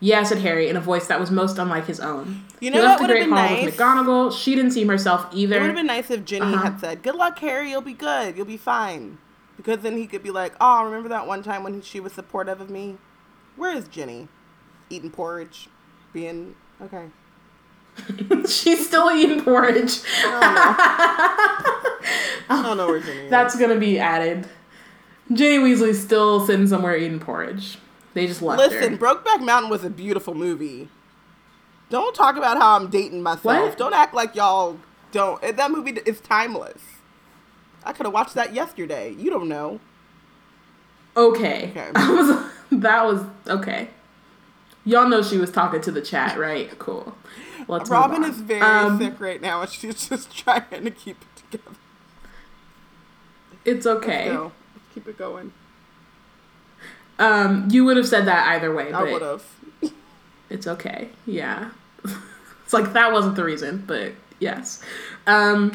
Yeah, 0.00 0.22
said 0.22 0.38
Harry 0.38 0.68
in 0.68 0.76
a 0.76 0.80
voice 0.80 1.06
that 1.06 1.18
was 1.18 1.30
most 1.30 1.58
unlike 1.58 1.86
his 1.86 1.98
own. 1.98 2.44
You 2.60 2.70
know 2.70 2.80
he 2.80 2.86
left 2.86 3.02
the 3.02 3.08
Great 3.08 3.22
Hall 3.22 3.30
nice? 3.30 3.64
with 3.64 3.76
McGonagall. 3.76 4.32
She 4.36 4.54
didn't 4.54 4.72
seem 4.72 4.88
herself 4.88 5.26
either. 5.32 5.56
It 5.56 5.60
would 5.60 5.66
have 5.68 5.76
been 5.76 5.86
nice 5.86 6.10
if 6.10 6.24
Ginny 6.24 6.46
uh-huh. 6.46 6.62
had 6.62 6.80
said, 6.80 7.02
"Good 7.02 7.14
luck, 7.14 7.38
Harry. 7.38 7.70
You'll 7.70 7.80
be 7.80 7.94
good. 7.94 8.36
You'll 8.36 8.46
be 8.46 8.56
fine," 8.56 9.18
because 9.56 9.80
then 9.80 9.96
he 9.96 10.06
could 10.06 10.22
be 10.22 10.30
like, 10.30 10.54
"Oh, 10.60 10.84
remember 10.84 11.08
that 11.08 11.26
one 11.26 11.42
time 11.42 11.62
when 11.62 11.80
she 11.80 12.00
was 12.00 12.12
supportive 12.12 12.60
of 12.60 12.70
me? 12.70 12.98
Where 13.56 13.74
is 13.74 13.88
Ginny? 13.88 14.28
Eating 14.90 15.10
porridge, 15.10 15.68
being 16.12 16.54
okay." 16.82 17.06
She's 18.48 18.86
still 18.86 19.10
eating 19.10 19.42
porridge. 19.42 20.00
I 20.24 21.96
don't 22.48 22.58
know, 22.58 22.58
I 22.58 22.62
don't 22.62 22.76
know 22.76 22.86
where 22.86 23.00
Ginny. 23.00 23.28
That's 23.28 23.56
gonna 23.56 23.78
be 23.78 23.98
added. 23.98 24.48
Ginny 25.32 25.58
Weasley's 25.58 26.02
still 26.02 26.46
sitting 26.46 26.66
somewhere 26.66 26.96
eating 26.96 27.20
porridge. 27.20 27.78
They 28.12 28.26
just 28.26 28.42
left 28.42 28.58
Listen, 28.58 28.96
her. 28.96 28.98
Brokeback 28.98 29.44
Mountain 29.44 29.70
was 29.70 29.84
a 29.84 29.90
beautiful 29.90 30.34
movie. 30.34 30.88
Don't 31.90 32.14
talk 32.14 32.36
about 32.36 32.58
how 32.58 32.76
I'm 32.76 32.90
dating 32.90 33.22
myself. 33.22 33.44
What? 33.44 33.78
Don't 33.78 33.94
act 33.94 34.14
like 34.14 34.34
y'all 34.34 34.78
don't. 35.12 35.40
That 35.56 35.70
movie 35.70 35.92
is 36.06 36.20
timeless. 36.20 36.82
I 37.84 37.92
could 37.92 38.06
have 38.06 38.14
watched 38.14 38.34
that 38.34 38.54
yesterday. 38.54 39.12
You 39.12 39.30
don't 39.30 39.48
know. 39.48 39.80
Okay. 41.16 41.70
okay. 41.70 41.90
was, 41.94 42.50
that 42.70 43.04
was 43.04 43.24
okay. 43.46 43.88
Y'all 44.84 45.08
know 45.08 45.22
she 45.22 45.38
was 45.38 45.50
talking 45.50 45.80
to 45.82 45.90
the 45.90 46.00
chat, 46.00 46.38
right? 46.38 46.76
Cool. 46.78 47.16
Let's 47.68 47.90
Robyn 47.90 48.24
is 48.24 48.40
very 48.40 48.60
um, 48.60 48.98
sick 48.98 49.20
right 49.20 49.40
now, 49.40 49.62
and 49.62 49.70
she's 49.70 50.08
just 50.08 50.36
trying 50.36 50.84
to 50.84 50.90
keep 50.90 51.16
it 51.20 51.50
together. 51.50 51.76
It's 53.64 53.86
okay. 53.86 54.30
Let's, 54.30 54.52
Let's 54.74 54.86
keep 54.94 55.08
it 55.08 55.18
going. 55.18 55.52
Um, 57.18 57.68
you 57.70 57.84
would 57.84 57.96
have 57.96 58.08
said 58.08 58.26
that 58.26 58.48
either 58.48 58.74
way. 58.74 58.92
I 58.92 59.04
would 59.04 59.22
have. 59.22 59.44
it's 60.50 60.66
okay. 60.66 61.08
Yeah. 61.26 61.70
it's 62.04 62.72
like 62.72 62.92
that 62.92 63.12
wasn't 63.12 63.36
the 63.36 63.44
reason, 63.44 63.84
but 63.86 64.12
yes. 64.40 64.82
Um, 65.26 65.72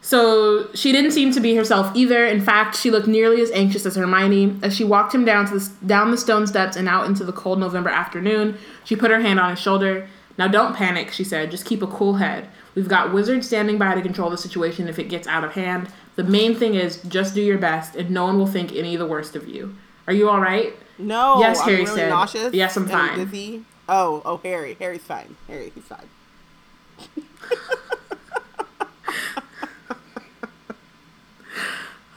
so 0.00 0.72
she 0.72 0.92
didn't 0.92 1.10
seem 1.10 1.32
to 1.32 1.40
be 1.40 1.54
herself 1.54 1.94
either. 1.94 2.24
In 2.24 2.40
fact, 2.40 2.76
she 2.76 2.90
looked 2.90 3.06
nearly 3.06 3.42
as 3.42 3.50
anxious 3.50 3.84
as 3.84 3.96
Hermione. 3.96 4.58
As 4.62 4.74
she 4.74 4.84
walked 4.84 5.14
him 5.14 5.24
down 5.24 5.46
to 5.46 5.58
the, 5.58 5.70
down 5.86 6.10
the 6.10 6.16
stone 6.16 6.46
steps 6.46 6.76
and 6.76 6.88
out 6.88 7.06
into 7.06 7.24
the 7.24 7.32
cold 7.32 7.58
November 7.58 7.90
afternoon, 7.90 8.56
she 8.84 8.96
put 8.96 9.10
her 9.10 9.20
hand 9.20 9.38
on 9.38 9.50
his 9.50 9.60
shoulder. 9.60 10.08
Now 10.40 10.48
don't 10.48 10.74
panic, 10.74 11.12
she 11.12 11.22
said. 11.22 11.50
Just 11.50 11.66
keep 11.66 11.82
a 11.82 11.86
cool 11.86 12.14
head. 12.14 12.48
We've 12.74 12.88
got 12.88 13.12
wizards 13.12 13.46
standing 13.46 13.76
by 13.76 13.94
to 13.94 14.00
control 14.00 14.30
the 14.30 14.38
situation 14.38 14.88
if 14.88 14.98
it 14.98 15.10
gets 15.10 15.28
out 15.28 15.44
of 15.44 15.52
hand. 15.52 15.90
The 16.16 16.24
main 16.24 16.54
thing 16.54 16.76
is 16.76 17.02
just 17.02 17.34
do 17.34 17.42
your 17.42 17.58
best, 17.58 17.94
and 17.94 18.10
no 18.10 18.24
one 18.24 18.38
will 18.38 18.46
think 18.46 18.74
any 18.74 18.96
the 18.96 19.04
worst 19.04 19.36
of 19.36 19.46
you. 19.46 19.76
Are 20.06 20.14
you 20.14 20.30
all 20.30 20.40
right? 20.40 20.72
No. 20.96 21.40
Yes, 21.40 21.60
Harry 21.60 21.84
really 21.84 21.94
said. 21.94 22.08
Nauseous 22.08 22.54
yes, 22.54 22.74
I'm 22.74 22.88
fine. 22.88 23.18
Dizzy. 23.18 23.66
Oh, 23.86 24.22
oh, 24.24 24.38
Harry. 24.38 24.78
Harry's 24.80 25.02
fine. 25.02 25.36
Harry, 25.46 25.72
he's 25.74 25.84
fine. 25.84 26.08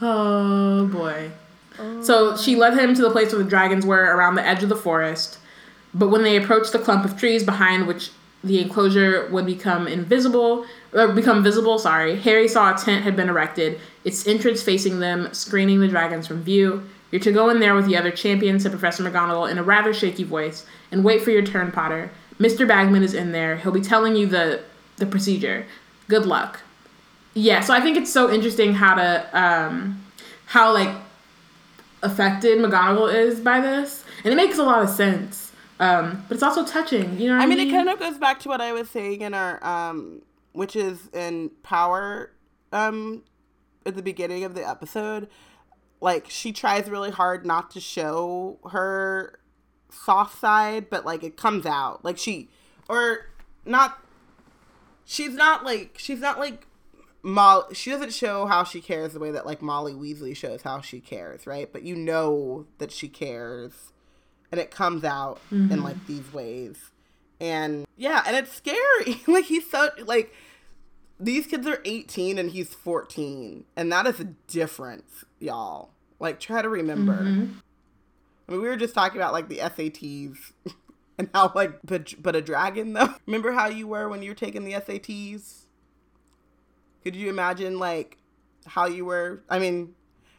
oh 0.00 0.86
boy. 0.86 1.30
So 2.00 2.38
she 2.38 2.56
led 2.56 2.72
him 2.78 2.94
to 2.94 3.02
the 3.02 3.10
place 3.10 3.34
where 3.34 3.42
the 3.42 3.50
dragons 3.50 3.84
were 3.84 4.16
around 4.16 4.36
the 4.36 4.46
edge 4.46 4.62
of 4.62 4.70
the 4.70 4.76
forest. 4.76 5.40
But 5.94 6.08
when 6.08 6.24
they 6.24 6.36
approached 6.36 6.72
the 6.72 6.78
clump 6.78 7.04
of 7.04 7.16
trees 7.16 7.44
behind 7.44 7.86
which 7.86 8.10
the 8.42 8.60
enclosure 8.60 9.28
would 9.30 9.46
become 9.46 9.86
invisible 9.86 10.66
or 10.92 11.08
become 11.08 11.42
visible, 11.42 11.78
sorry, 11.78 12.16
Harry 12.16 12.48
saw 12.48 12.74
a 12.74 12.76
tent 12.76 13.04
had 13.04 13.16
been 13.16 13.28
erected, 13.28 13.80
its 14.04 14.26
entrance 14.26 14.62
facing 14.62 15.00
them, 15.00 15.32
screening 15.32 15.80
the 15.80 15.88
dragons 15.88 16.26
from 16.26 16.42
view. 16.42 16.84
You're 17.10 17.20
to 17.20 17.32
go 17.32 17.48
in 17.48 17.60
there 17.60 17.74
with 17.74 17.86
the 17.86 17.96
other 17.96 18.10
champions, 18.10 18.64
said 18.64 18.72
Professor 18.72 19.02
McGonagall 19.04 19.50
in 19.50 19.56
a 19.56 19.62
rather 19.62 19.94
shaky 19.94 20.24
voice, 20.24 20.66
and 20.90 21.04
wait 21.04 21.22
for 21.22 21.30
your 21.30 21.44
turn, 21.44 21.70
Potter. 21.70 22.10
Mr. 22.38 22.66
Bagman 22.66 23.04
is 23.04 23.14
in 23.14 23.32
there. 23.32 23.56
He'll 23.56 23.72
be 23.72 23.80
telling 23.80 24.16
you 24.16 24.26
the 24.26 24.62
the 24.96 25.06
procedure. 25.06 25.66
Good 26.08 26.26
luck. 26.26 26.60
Yeah, 27.34 27.60
so 27.60 27.74
I 27.74 27.80
think 27.80 27.96
it's 27.96 28.12
so 28.12 28.32
interesting 28.32 28.74
how 28.74 28.94
to 28.94 29.40
um, 29.40 30.04
how 30.46 30.72
like 30.72 30.94
affected 32.02 32.58
McGonagall 32.58 33.12
is 33.14 33.40
by 33.40 33.60
this, 33.60 34.04
and 34.24 34.32
it 34.32 34.36
makes 34.36 34.58
a 34.58 34.62
lot 34.62 34.82
of 34.82 34.90
sense. 34.90 35.43
Um, 35.80 36.24
but 36.28 36.34
it's 36.34 36.42
also 36.42 36.64
touching. 36.64 37.18
You 37.18 37.28
know. 37.28 37.36
I 37.36 37.46
mean, 37.46 37.58
mean, 37.58 37.68
it 37.68 37.70
kind 37.70 37.88
of 37.88 37.98
goes 37.98 38.18
back 38.18 38.40
to 38.40 38.48
what 38.48 38.60
I 38.60 38.72
was 38.72 38.88
saying 38.88 39.22
in 39.22 39.34
our 39.34 39.64
um, 39.64 40.22
which 40.52 40.76
is 40.76 41.08
in 41.12 41.50
Power 41.62 42.30
um, 42.72 43.24
at 43.84 43.96
the 43.96 44.02
beginning 44.02 44.44
of 44.44 44.54
the 44.54 44.66
episode 44.66 45.28
like 46.04 46.26
she 46.28 46.52
tries 46.52 46.90
really 46.90 47.10
hard 47.10 47.46
not 47.46 47.70
to 47.70 47.80
show 47.80 48.58
her 48.70 49.40
soft 49.90 50.38
side, 50.38 50.90
but 50.90 51.06
like 51.06 51.24
it 51.24 51.38
comes 51.38 51.64
out. 51.64 52.04
Like 52.04 52.18
she 52.18 52.50
or 52.90 53.30
not 53.64 53.98
she's 55.06 55.34
not 55.34 55.64
like 55.64 55.96
she's 55.96 56.20
not 56.20 56.38
like 56.38 56.66
Molly 57.22 57.74
she 57.74 57.90
doesn't 57.90 58.12
show 58.12 58.44
how 58.44 58.64
she 58.64 58.82
cares 58.82 59.14
the 59.14 59.18
way 59.18 59.30
that 59.30 59.46
like 59.46 59.62
Molly 59.62 59.94
Weasley 59.94 60.36
shows 60.36 60.60
how 60.60 60.82
she 60.82 61.00
cares, 61.00 61.46
right? 61.46 61.72
But 61.72 61.84
you 61.84 61.96
know 61.96 62.66
that 62.76 62.92
she 62.92 63.08
cares 63.08 63.93
and 64.54 64.60
it 64.60 64.70
comes 64.70 65.02
out 65.02 65.40
mm-hmm. 65.52 65.72
in 65.72 65.82
like 65.82 66.06
these 66.06 66.32
ways. 66.32 66.76
And 67.40 67.84
yeah, 67.96 68.22
and 68.24 68.36
it's 68.36 68.52
scary. 68.52 69.20
like 69.26 69.46
he's 69.46 69.68
so 69.68 69.90
like 70.06 70.32
these 71.18 71.46
kids 71.46 71.66
are 71.66 71.80
18 71.84 72.38
and 72.38 72.50
he's 72.50 72.74
14 72.74 73.64
and 73.76 73.92
that 73.92 74.06
is 74.06 74.18
a 74.18 74.24
difference 74.24 75.24
y'all 75.38 75.90
like, 76.24 76.40
try 76.40 76.62
to 76.62 76.68
remember. 76.68 77.18
Mm-hmm. 77.18 77.52
I 78.48 78.52
mean, 78.52 78.62
we 78.62 78.68
were 78.68 78.76
just 78.76 78.94
talking 78.94 79.20
about 79.20 79.32
like 79.32 79.48
the 79.48 79.58
SATs 79.58 80.52
and 81.18 81.28
how 81.34 81.52
like, 81.54 81.78
but 81.84 82.14
but 82.22 82.36
a 82.36 82.40
dragon 82.40 82.92
though. 82.92 83.14
Remember 83.26 83.52
how 83.52 83.68
you 83.68 83.86
were 83.86 84.08
when 84.08 84.22
you 84.22 84.30
were 84.30 84.34
taking 84.34 84.64
the 84.64 84.72
SATs? 84.72 85.64
Could 87.02 87.16
you 87.16 87.28
imagine 87.28 87.78
like 87.78 88.18
how 88.66 88.86
you 88.86 89.04
were? 89.04 89.42
I 89.48 89.58
mean, 89.58 89.94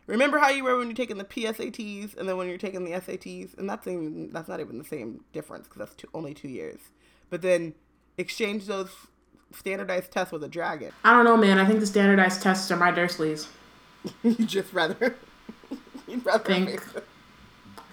remember 0.07 0.37
how 0.37 0.49
you 0.49 0.63
were 0.63 0.77
when 0.77 0.87
you're 0.87 0.95
taking 0.95 1.17
the 1.17 1.25
PSATs 1.25 2.15
and 2.17 2.27
then 2.27 2.37
when 2.37 2.47
you're 2.47 2.57
taking 2.57 2.83
the 2.83 2.91
SATs, 2.91 3.57
and 3.57 3.69
that's 3.69 3.87
even 3.87 4.31
that's 4.31 4.47
not 4.47 4.59
even 4.59 4.77
the 4.77 4.85
same 4.85 5.23
difference 5.33 5.67
because 5.67 5.79
that's 5.79 5.95
two, 5.95 6.09
only 6.13 6.33
two 6.33 6.49
years. 6.49 6.79
But 7.29 7.41
then 7.41 7.73
exchange 8.17 8.65
those 8.65 8.89
standardized 9.53 10.11
tests 10.11 10.31
with 10.31 10.43
a 10.43 10.49
dragon. 10.49 10.91
I 11.03 11.13
don't 11.13 11.25
know, 11.25 11.37
man. 11.37 11.57
I 11.59 11.65
think 11.65 11.79
the 11.79 11.87
standardized 11.87 12.41
tests 12.41 12.69
are 12.71 12.77
my 12.77 12.91
Dursleys. 12.91 13.47
you 14.23 14.45
just 14.45 14.73
rather 14.73 15.15
You'd 16.07 16.25
rather 16.25 16.43
think, 16.43 16.83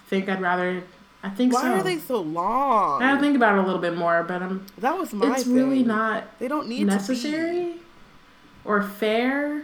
think 0.07 0.29
I'd 0.29 0.41
rather. 0.41 0.83
I 1.23 1.29
think 1.29 1.53
Why 1.53 1.61
so. 1.61 1.73
are 1.75 1.83
they 1.83 1.99
so 1.99 2.19
long? 2.19 3.01
I 3.01 3.17
think 3.19 3.35
about 3.35 3.55
it 3.57 3.59
a 3.59 3.65
little 3.65 3.81
bit 3.81 3.95
more, 3.95 4.23
but 4.23 4.41
I'm. 4.41 4.65
That 4.77 4.97
was 4.97 5.13
my. 5.13 5.33
It's 5.33 5.43
thing. 5.43 5.55
really 5.55 5.83
not. 5.83 6.39
They 6.39 6.47
don't 6.47 6.67
need 6.67 6.85
necessary, 6.85 7.75
or 8.65 8.83
fair, 8.83 9.63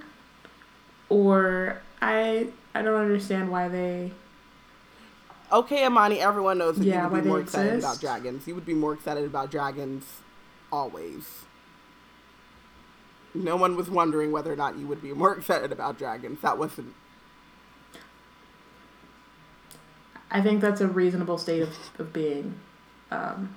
or 1.10 1.82
I. 2.02 2.48
I 2.74 2.82
don't 2.82 3.02
understand 3.02 3.52
why 3.52 3.68
they. 3.68 4.12
Okay, 5.52 5.86
Amani. 5.86 6.20
Everyone 6.20 6.58
knows 6.58 6.78
that 6.78 6.86
yeah, 6.86 7.06
you 7.06 7.12
would 7.12 7.24
be 7.24 7.30
more 7.30 7.40
excited 7.40 7.76
exist. 7.76 8.02
about 8.02 8.02
dragons. 8.02 8.48
You 8.48 8.56
would 8.56 8.66
be 8.66 8.74
more 8.74 8.94
excited 8.94 9.26
about 9.26 9.50
dragons, 9.52 10.06
always. 10.72 11.26
No 13.34 13.56
one 13.56 13.76
was 13.76 13.90
wondering 13.90 14.32
whether 14.32 14.52
or 14.52 14.56
not 14.56 14.78
you 14.78 14.88
would 14.88 15.02
be 15.02 15.14
more 15.14 15.36
excited 15.38 15.72
about 15.72 15.98
dragons. 15.98 16.42
That 16.42 16.58
wasn't 16.58 16.94
I 20.32 20.42
think 20.42 20.62
that's 20.62 20.82
a 20.82 20.88
reasonable 20.88 21.38
state 21.38 21.62
of, 21.62 21.76
of 21.98 22.14
being. 22.14 22.56
Um, 23.12 23.56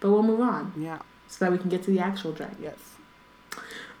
but 0.00 0.10
we'll 0.10 0.22
move 0.22 0.40
on. 0.40 0.72
Yeah. 0.76 1.00
So 1.28 1.44
that 1.44 1.52
we 1.52 1.58
can 1.58 1.68
get 1.68 1.82
to 1.84 1.90
the 1.90 1.98
actual 1.98 2.32
dragon. 2.32 2.56
Yes. 2.62 2.78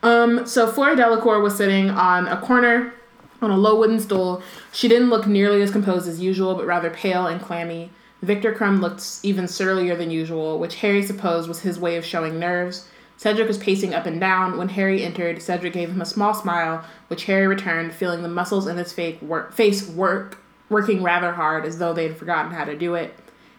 Um, 0.02 0.46
so 0.46 0.70
Fleur 0.70 0.94
Delacour 0.94 1.40
was 1.40 1.56
sitting 1.56 1.90
on 1.90 2.28
a 2.28 2.40
corner 2.40 2.94
on 3.40 3.50
a 3.50 3.56
low 3.56 3.78
wooden 3.78 4.00
stool. 4.00 4.42
She 4.72 4.88
didn't 4.88 5.10
look 5.10 5.26
nearly 5.26 5.62
as 5.62 5.70
composed 5.70 6.08
as 6.08 6.20
usual, 6.20 6.54
but 6.54 6.66
rather 6.66 6.90
pale 6.90 7.26
and 7.26 7.40
clammy. 7.40 7.90
Victor 8.22 8.54
Krum 8.54 8.80
looked 8.80 9.20
even 9.22 9.46
surlier 9.46 9.96
than 9.96 10.10
usual, 10.10 10.58
which 10.58 10.76
Harry 10.76 11.02
supposed 11.02 11.48
was 11.48 11.60
his 11.60 11.78
way 11.78 11.96
of 11.96 12.04
showing 12.04 12.38
nerves. 12.38 12.88
Cedric 13.18 13.48
was 13.48 13.58
pacing 13.58 13.94
up 13.94 14.06
and 14.06 14.20
down. 14.20 14.58
When 14.58 14.68
Harry 14.70 15.02
entered, 15.02 15.40
Cedric 15.40 15.72
gave 15.72 15.90
him 15.90 16.02
a 16.02 16.06
small 16.06 16.34
smile, 16.34 16.84
which 17.08 17.24
Harry 17.24 17.46
returned, 17.46 17.92
feeling 17.92 18.22
the 18.22 18.28
muscles 18.28 18.66
in 18.66 18.76
his 18.76 18.96
work, 19.22 19.52
face 19.52 19.88
work 19.88 20.38
working 20.68 21.02
rather 21.02 21.32
hard 21.32 21.64
as 21.64 21.78
though 21.78 21.92
they'd 21.92 22.16
forgotten 22.16 22.52
how 22.52 22.64
to 22.64 22.76
do 22.76 22.94
it. 22.94 23.14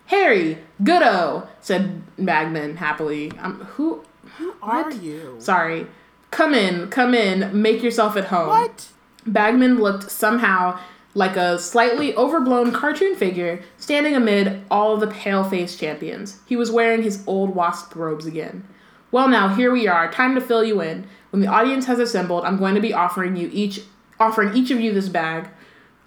Harry, 0.07 0.57
goodo, 0.83 1.47
said 1.61 2.01
Bagman 2.17 2.77
happily. 2.77 3.31
Um, 3.39 3.61
who, 3.61 4.03
who 4.37 4.53
are 4.61 4.91
you? 4.91 5.35
Sorry. 5.39 5.87
Come 6.31 6.53
in, 6.53 6.89
come 6.89 7.13
in, 7.13 7.61
make 7.61 7.81
yourself 7.81 8.15
at 8.15 8.25
home. 8.25 8.49
What? 8.49 8.89
Bagman 9.27 9.79
looked 9.79 10.09
somehow 10.11 10.79
like 11.13 11.35
a 11.35 11.57
slightly 11.57 12.15
overblown 12.15 12.71
cartoon 12.71 13.15
figure 13.15 13.61
standing 13.77 14.15
amid 14.15 14.63
all 14.69 14.97
the 14.97 15.07
pale 15.07 15.43
faced 15.43 15.79
champions. 15.79 16.39
He 16.45 16.55
was 16.55 16.69
wearing 16.69 17.01
his 17.01 17.23
old 17.25 17.55
wasp 17.55 17.95
robes 17.95 18.25
again. 18.25 18.67
Well, 19.11 19.27
now, 19.27 19.55
here 19.55 19.71
we 19.71 19.87
are. 19.87 20.11
Time 20.11 20.35
to 20.35 20.41
fill 20.41 20.63
you 20.63 20.81
in. 20.81 21.07
When 21.31 21.41
the 21.41 21.47
audience 21.47 21.85
has 21.85 21.99
assembled, 21.99 22.43
I'm 22.43 22.57
going 22.57 22.75
to 22.75 22.81
be 22.81 22.93
offering 22.93 23.35
you 23.35 23.49
each 23.51 23.81
offering 24.19 24.55
each 24.55 24.71
of 24.71 24.79
you 24.79 24.93
this 24.93 25.09
bag, 25.09 25.47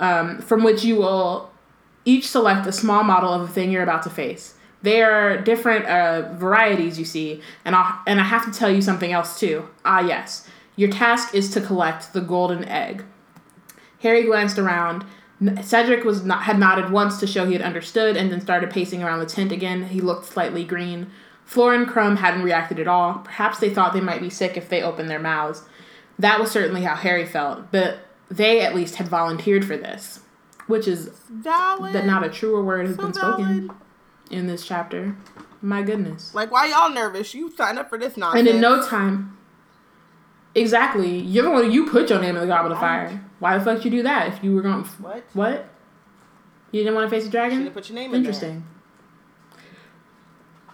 um, 0.01 0.41
from 0.43 0.65
which 0.65 0.85
you 0.85 0.97
will 0.97 1.51
each 2.05 2.29
select 2.29 2.67
a 2.67 2.73
small 2.73 3.03
model 3.05 3.33
of 3.33 3.43
the 3.43 3.53
thing 3.53 3.71
you're 3.71 3.83
about 3.83 4.03
to 4.03 4.11
face. 4.11 4.55
They 4.83 5.03
are 5.03 5.39
different 5.39 5.87
uh, 5.87 6.33
varieties, 6.35 6.99
you 6.99 7.05
see, 7.05 7.43
and 7.65 7.75
I 7.75 8.01
and 8.07 8.21
I 8.21 8.25
have 8.25 8.45
to 8.47 8.59
tell 8.59 8.71
you 8.71 8.81
something 8.81 9.13
else 9.13 9.39
too. 9.39 9.69
Ah, 9.85 10.01
yes, 10.01 10.49
your 10.81 10.91
task 10.91 11.35
is 11.35 11.51
to 11.51 11.61
collect 11.61 12.15
the 12.15 12.23
golden 12.23 12.65
egg. 12.65 13.05
Harry 13.99 14.23
glanced 14.25 14.59
around. 14.59 15.05
Cedric 15.61 16.05
was 16.05 16.25
not, 16.25 16.45
had 16.45 16.59
nodded 16.59 16.91
once 16.91 17.21
to 17.21 17.27
show 17.27 17.45
he 17.45 17.53
had 17.53 17.61
understood, 17.61 18.17
and 18.17 18.33
then 18.33 18.41
started 18.41 18.71
pacing 18.71 19.03
around 19.03 19.19
the 19.19 19.27
tent 19.27 19.53
again. 19.53 19.89
He 19.89 20.01
looked 20.01 20.25
slightly 20.25 20.65
green. 20.65 21.11
Fleur 21.45 21.75
and 21.75 21.87
Krum 21.87 22.17
hadn't 22.17 22.45
reacted 22.45 22.81
at 22.81 22.89
all. 22.89 23.19
Perhaps 23.19 23.59
they 23.59 23.69
thought 23.69 23.93
they 23.93 24.01
might 24.01 24.23
be 24.23 24.31
sick 24.31 24.57
if 24.57 24.71
they 24.71 24.83
opened 24.83 25.11
their 25.11 25.19
mouths. 25.19 25.65
That 26.19 26.41
was 26.41 26.51
certainly 26.51 26.81
how 26.81 26.95
Harry 26.95 27.27
felt, 27.27 27.71
but 27.71 27.99
they 28.31 28.63
at 28.63 28.75
least 28.75 28.95
had 28.95 29.07
volunteered 29.09 29.67
for 29.67 29.77
this, 29.77 30.21
which 30.67 30.89
is 30.89 31.11
valid. 31.29 31.93
that 31.93 32.07
not 32.07 32.25
a 32.25 32.31
truer 32.31 32.65
word 32.65 32.87
has 32.87 32.97
so 32.97 33.03
been 33.03 33.13
spoken 33.13 33.67
valid. 33.67 33.81
in 34.31 34.47
this 34.47 34.65
chapter. 34.65 35.15
My 35.61 35.83
goodness. 35.83 36.35
Like, 36.35 36.51
why 36.51 36.69
y'all 36.69 36.89
nervous? 36.89 37.35
You 37.35 37.55
signed 37.55 37.79
up 37.79 37.91
for 37.91 37.99
this 37.99 38.17
nonsense. 38.17 38.49
And 38.49 38.57
in 38.57 38.63
no 38.63 38.83
time, 38.87 39.37
exactly. 40.55 41.19
You're 41.19 41.45
the 41.45 41.51
one 41.51 41.71
you 41.71 41.89
put 41.89 42.11
your 42.11 42.21
name 42.21 42.37
in 42.37 42.41
the 42.41 42.47
goblet 42.47 42.73
of 42.73 42.79
fire. 42.79 43.23
Why 43.39 43.57
the 43.59 43.65
fuck 43.65 43.85
you 43.85 43.91
do 43.91 44.03
that 44.03 44.29
if 44.29 44.45
you 44.45 44.55
were 44.55 44.63
going? 44.63 44.85
What? 44.85 45.25
What? 45.33 45.69
You 46.73 46.83
didn't 46.83 46.95
want 46.95 47.11
to 47.11 47.17
face 47.17 47.27
a 47.27 47.31
dragon? 47.31 47.65
Should 47.65 47.75
put 47.75 47.89
your 47.89 47.97
name 47.97 48.15
Interesting. 48.15 48.49
in 48.51 48.57
Interesting. 48.57 48.77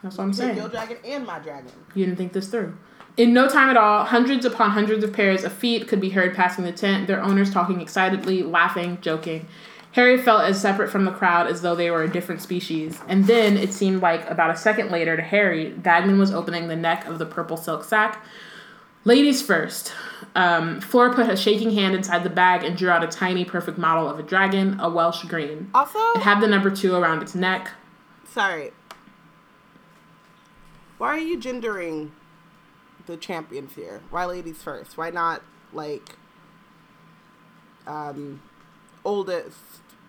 That's 0.03 0.19
what 0.19 0.25
I'm 0.25 0.33
saying. 0.33 0.57
Your 0.57 0.69
dragon 0.69 0.99
and 1.05 1.27
my 1.27 1.39
dragon. 1.39 1.73
You 1.95 2.05
didn't 2.05 2.19
think 2.19 2.33
this 2.33 2.49
through. 2.49 2.77
In 3.17 3.33
no 3.33 3.49
time 3.49 3.71
at 3.71 3.79
all, 3.79 4.05
hundreds 4.05 4.45
upon 4.45 4.73
hundreds 4.73 5.03
of 5.03 5.13
pairs 5.13 5.43
of 5.43 5.53
feet 5.53 5.89
could 5.89 6.01
be 6.01 6.11
heard 6.11 6.35
passing 6.35 6.65
the 6.65 6.73
tent, 6.73 7.07
their 7.07 7.23
owners 7.23 7.51
talking 7.51 7.81
excitedly, 7.81 8.43
laughing, 8.43 8.99
joking. 9.01 9.49
Harry 9.93 10.19
felt 10.19 10.43
as 10.43 10.61
separate 10.61 10.91
from 10.91 11.07
the 11.07 11.11
crowd 11.11 11.47
as 11.47 11.63
though 11.63 11.75
they 11.75 11.91
were 11.91 12.03
a 12.03 12.11
different 12.11 12.43
species. 12.43 13.01
And 13.09 13.27
then, 13.27 13.57
it 13.57 13.73
seemed 13.73 14.03
like 14.03 14.29
about 14.29 14.51
a 14.51 14.57
second 14.57 14.91
later 14.91 15.17
to 15.17 15.23
Harry, 15.23 15.71
Bagman 15.71 16.19
was 16.19 16.31
opening 16.31 16.69
the 16.69 16.77
neck 16.77 17.07
of 17.07 17.19
the 17.19 17.25
purple 17.25 17.57
silk 17.57 17.83
sack. 17.83 18.23
Ladies 19.07 19.41
first. 19.41 19.93
Um, 20.35 20.81
Fleur 20.81 21.15
put 21.15 21.31
a 21.31 21.37
shaking 21.37 21.71
hand 21.71 21.95
inside 21.95 22.25
the 22.25 22.29
bag 22.29 22.65
and 22.65 22.77
drew 22.77 22.91
out 22.91 23.05
a 23.05 23.07
tiny, 23.07 23.45
perfect 23.45 23.79
model 23.79 24.11
of 24.11 24.19
a 24.19 24.23
dragon, 24.25 24.81
a 24.81 24.91
Welsh 24.91 25.23
green. 25.27 25.71
Also, 25.73 25.97
it 26.17 26.23
had 26.23 26.41
the 26.41 26.49
number 26.49 26.71
two 26.71 26.93
around 26.93 27.23
its 27.23 27.33
neck. 27.33 27.71
Sorry. 28.29 28.73
Why 30.99 31.11
are 31.11 31.19
you 31.19 31.39
gendering 31.39 32.11
the 33.07 33.17
champions 33.17 33.77
here? 33.77 34.03
Why 34.11 34.25
ladies 34.25 34.61
first? 34.61 34.99
Why 34.99 35.11
not 35.11 35.41
like 35.73 36.17
um, 37.87 38.43
oldest 39.05 39.57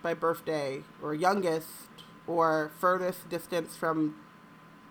by 0.02 0.12
birthday 0.12 0.82
or 1.00 1.14
youngest 1.14 1.68
or 2.26 2.72
furthest 2.80 3.28
distance 3.28 3.76
from 3.76 4.16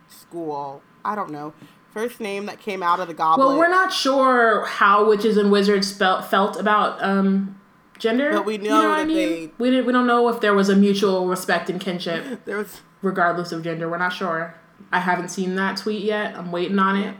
school? 0.07 0.81
I 1.03 1.13
don't 1.13 1.29
know. 1.29 1.53
First 1.91 2.19
name 2.19 2.45
that 2.45 2.59
came 2.59 2.83
out 2.83 2.99
of 2.99 3.07
the 3.07 3.13
goblet. 3.13 3.47
Well, 3.47 3.57
we're 3.57 3.69
not 3.69 3.91
sure 3.91 4.65
how 4.65 5.07
witches 5.07 5.37
and 5.37 5.51
wizards 5.51 5.91
felt 5.91 6.25
felt 6.25 6.59
about 6.59 7.01
um, 7.03 7.59
gender. 7.97 8.31
But 8.31 8.45
we 8.45 8.57
know, 8.57 8.63
you 8.63 8.69
know 8.69 8.81
that 8.81 8.99
I 8.99 9.05
mean? 9.05 9.15
they. 9.15 9.51
We 9.57 9.71
didn't. 9.71 9.85
We 9.85 9.93
don't 9.93 10.07
know 10.07 10.27
if 10.29 10.41
there 10.41 10.53
was 10.53 10.69
a 10.69 10.75
mutual 10.75 11.27
respect 11.27 11.69
and 11.69 11.81
kinship. 11.81 12.41
there 12.45 12.57
was. 12.57 12.81
Regardless 13.03 13.51
of 13.51 13.63
gender, 13.63 13.87
we're 13.87 13.99
not 13.99 14.11
sure. 14.11 14.55
I 14.91 14.99
haven't 14.99 15.29
seen 15.29 15.55
that 15.55 15.77
tweet 15.77 16.03
yet. 16.03 16.35
I'm 16.35 16.51
waiting 16.51 16.79
on 16.79 16.97
it 16.97 17.15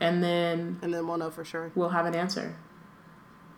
and 0.00 0.22
then 0.22 0.78
and 0.82 0.92
then 0.92 1.06
we'll 1.06 1.18
know 1.18 1.30
for 1.30 1.44
sure. 1.44 1.70
We'll 1.74 1.90
have 1.90 2.06
an 2.06 2.14
answer 2.14 2.56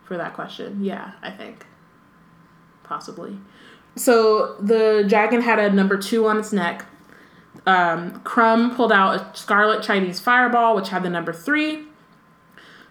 for 0.03 0.17
that 0.17 0.33
question. 0.33 0.83
Yeah, 0.83 1.13
I 1.21 1.31
think 1.31 1.65
possibly. 2.83 3.37
So 3.95 4.55
the 4.59 5.05
dragon 5.07 5.41
had 5.41 5.59
a 5.59 5.71
number 5.71 5.97
two 5.97 6.27
on 6.27 6.37
its 6.37 6.53
neck. 6.53 6.85
Um, 7.65 8.21
Krum 8.21 8.75
pulled 8.75 8.91
out 8.91 9.15
a 9.15 9.37
scarlet 9.37 9.83
Chinese 9.83 10.19
fireball, 10.19 10.75
which 10.75 10.89
had 10.89 11.03
the 11.03 11.09
number 11.09 11.33
three. 11.33 11.85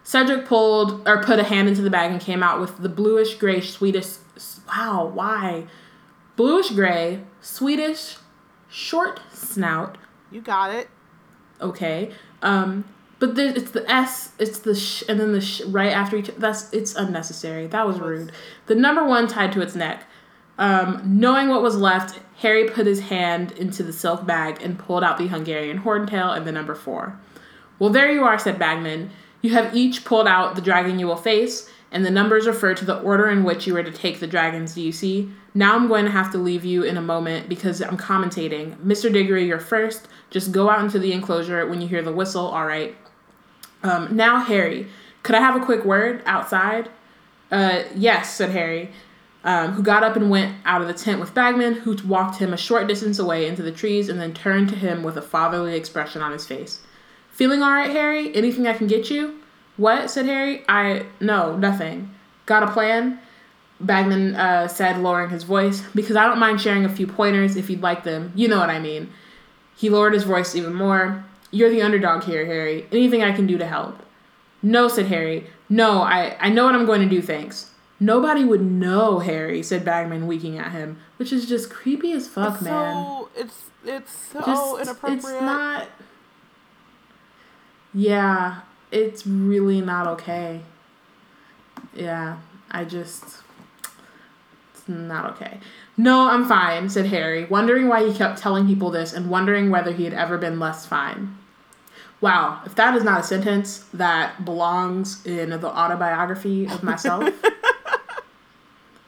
Cedric 0.03 0.47
pulled 0.47 1.07
or 1.07 1.23
put 1.23 1.39
a 1.39 1.45
hand 1.45 1.69
into 1.69 1.83
the 1.83 1.91
bag 1.91 2.11
and 2.11 2.21
came 2.21 2.43
out 2.43 2.61
with 2.61 2.79
the 2.79 2.89
bluish 2.89 3.35
gray 3.35 3.61
Swedish. 3.61 4.17
Wow, 4.69 5.11
why? 5.13 5.67
Bluish 6.37 6.71
gray 6.71 7.25
Swedish 7.41 8.17
short 8.69 9.21
snout. 9.33 9.99
You 10.31 10.41
got 10.41 10.73
it. 10.73 10.89
Okay. 11.61 12.13
Um, 12.43 12.85
but 13.19 13.35
there, 13.35 13.49
it's 13.55 13.73
the 13.73 13.91
S, 13.91 14.33
it's 14.39 14.61
the 14.61 14.75
sh, 14.75 15.03
and 15.09 15.19
then 15.19 15.33
the 15.33 15.41
sh 15.41 15.63
right 15.63 15.93
after 15.93 16.17
each. 16.17 16.29
That's 16.39 16.73
it's 16.73 16.95
unnecessary. 16.95 17.67
That 17.67 17.87
was 17.87 17.99
rude. 17.99 18.33
The 18.67 18.77
number 18.77 19.05
one 19.05 19.27
tied 19.27 19.53
to 19.53 19.61
its 19.61 19.75
neck. 19.75 20.05
Um, 20.59 21.01
knowing 21.05 21.49
what 21.49 21.63
was 21.63 21.77
left, 21.77 22.21
Harry 22.39 22.69
put 22.69 22.87
his 22.87 23.01
hand 23.01 23.53
into 23.53 23.83
the 23.83 23.93
silk 23.93 24.27
bag 24.27 24.61
and 24.63 24.79
pulled 24.79 25.05
out 25.05 25.17
the 25.17 25.29
Hungarian 25.29 25.81
horntail 25.81 26.37
and 26.37 26.47
the 26.47 26.53
number 26.53 26.75
four. 26.75 27.19
Well, 27.79 27.91
there 27.91 28.11
you 28.11 28.25
are," 28.25 28.39
said 28.39 28.59
Bagman. 28.59 29.11
"You 29.41 29.51
have 29.51 29.75
each 29.75 30.05
pulled 30.05 30.27
out 30.27 30.57
the 30.57 30.61
dragon 30.61 30.99
you 30.99 31.07
will 31.07 31.17
face, 31.17 31.71
and 31.93 32.05
the 32.05 32.11
numbers 32.11 32.47
refer 32.47 32.75
to 32.75 32.85
the 32.85 33.01
order 33.01 33.29
in 33.29 33.45
which 33.45 33.67
you 33.67 33.77
are 33.77 33.83
to 33.83 33.93
take 33.93 34.19
the 34.19 34.27
dragons. 34.27 34.75
Do 34.75 34.83
you 34.83 34.93
see? 34.93 35.31
Now 35.55 35.77
I'm 35.77 35.89
going 35.89 36.05
to 36.05 36.11
have 36.11 36.31
to 36.33 36.39
leave 36.39 36.65
you 36.65 36.83
in 36.83 36.97
a 36.97 37.03
moment 37.03 37.49
because 37.49 37.81
I'm 37.81 37.97
commentating. 37.97 38.77
Mr. 38.79 39.13
Diggory, 39.13 39.47
you're 39.47 39.61
first. 39.61 40.09
Just 40.31 40.53
go 40.53 40.69
out 40.69 40.81
into 40.81 40.99
the 40.99 41.13
enclosure 41.13 41.67
when 41.67 41.81
you 41.81 41.89
hear 41.89 42.03
the 42.03 42.13
whistle. 42.13 42.47
All 42.47 42.67
right." 42.67 42.97
Um, 43.83 44.17
now, 44.17 44.41
Harry, 44.41 44.89
could 45.23 45.37
I 45.37 45.41
have 45.41 45.55
a 45.55 45.65
quick 45.65 45.85
word 45.85 46.23
outside? 46.27 46.89
Uh, 47.51 47.85
yes, 47.95 48.35
said 48.35 48.51
Harry, 48.51 48.91
um, 49.49 49.73
who 49.73 49.83
got 49.83 50.05
up 50.05 50.15
and 50.15 50.29
went 50.29 50.55
out 50.67 50.83
of 50.83 50.89
the 50.89 50.93
tent 50.93 51.21
with 51.21 51.33
Bagman, 51.33 51.73
who 51.73 51.97
walked 52.07 52.37
him 52.37 52.53
a 52.53 52.59
short 52.59 52.87
distance 52.87 53.19
away 53.19 53.47
into 53.47 53.63
the 53.63 53.73
trees 53.73 54.11
and 54.11 54.21
then 54.21 54.35
turned 54.35 54.69
to 54.69 54.75
him 54.75 55.03
with 55.03 55.17
a 55.17 55.23
fatherly 55.23 55.75
expression 55.75 56.21
on 56.21 56.33
his 56.33 56.47
face. 56.47 56.81
Feeling 57.31 57.63
all 57.63 57.73
right, 57.73 57.91
Harry? 57.91 58.35
Anything 58.37 58.67
I 58.67 58.75
can 58.75 58.87
get 58.87 59.09
you? 59.09 59.41
What? 59.79 60.11
said 60.11 60.27
Harry. 60.27 60.65
I. 60.69 61.07
No, 61.19 61.57
nothing. 61.57 62.15
Got 62.45 62.65
a 62.65 62.73
plan? 62.73 63.21
Bagman 63.81 64.35
uh, 64.35 64.69
said, 64.69 64.99
lowering 64.99 65.31
his 65.31 65.45
voice, 65.45 65.83
because 65.95 66.17
I 66.17 66.27
don't 66.27 66.39
mind 66.39 66.61
sharing 66.61 66.85
a 66.85 66.95
few 66.95 67.07
pointers 67.07 67.57
if 67.57 67.71
you'd 67.71 67.81
like 67.81 68.05
them. 68.05 68.33
You 68.35 68.49
know 68.49 68.59
what 68.59 68.69
I 68.69 68.79
mean. 68.79 69.11
He 69.75 69.89
lowered 69.89 70.13
his 70.13 70.25
voice 70.25 70.55
even 70.57 70.75
more. 70.75 71.25
You're 71.53 71.71
the 71.71 71.81
underdog 71.81 72.25
here, 72.25 72.45
Harry. 72.45 72.87
Anything 72.93 73.23
I 73.23 73.33
can 73.33 73.47
do 73.47 73.57
to 73.57 73.67
help? 73.67 73.99
No, 74.61 74.89
said 74.89 75.07
Harry. 75.07 75.47
No, 75.71 76.03
I, 76.03 76.37
I 76.39 76.51
know 76.51 76.67
what 76.67 76.75
I'm 76.75 76.85
going 76.85 77.01
to 77.01 77.09
do, 77.09 77.23
thanks. 77.23 77.68
Nobody 78.01 78.45
would 78.45 78.63
know, 78.63 79.19
Harry, 79.19 79.63
said 79.63 79.85
Bagman, 79.85 80.27
winking 80.27 80.57
at 80.57 80.71
him, 80.71 80.99
which 81.17 81.33
is 81.33 81.49
just 81.49 81.71
creepy 81.71 82.13
as 82.13 82.29
fuck, 82.29 82.55
it's 82.55 82.63
man. 82.63 82.95
So, 82.95 83.29
it's 83.37 83.65
it's 83.85 84.13
so 84.13 84.41
just, 84.41 84.83
inappropriate. 84.83 85.25
It's 85.25 85.43
not. 85.43 85.89
Yeah, 87.93 88.61
it's 88.93 89.27
really 89.27 89.81
not 89.81 90.07
okay. 90.07 90.61
Yeah, 91.95 92.39
I 92.71 92.85
just. 92.85 93.25
It's 94.75 94.89
not 94.89 95.33
okay. 95.33 95.59
No, 95.97 96.29
I'm 96.29 96.47
fine, 96.47 96.89
said 96.89 97.07
Harry, 97.07 97.47
wondering 97.47 97.89
why 97.89 98.07
he 98.07 98.17
kept 98.17 98.39
telling 98.39 98.69
people 98.69 98.91
this 98.91 99.13
and 99.13 99.29
wondering 99.29 99.71
whether 99.71 99.91
he 99.91 100.05
had 100.05 100.15
ever 100.15 100.39
been 100.39 100.61
less 100.61 100.87
fine. 100.87 101.37
Wow, 102.21 102.63
if 102.65 102.75
that 102.75 102.95
is 102.97 103.05
not 103.05 103.21
a 103.21 103.23
sentence 103.23 103.85
that 103.95 104.45
belongs 104.45 105.25
in 105.25 105.51
the 105.51 105.67
autobiography 105.67 106.67
of 106.67 106.83
myself, 106.83 107.33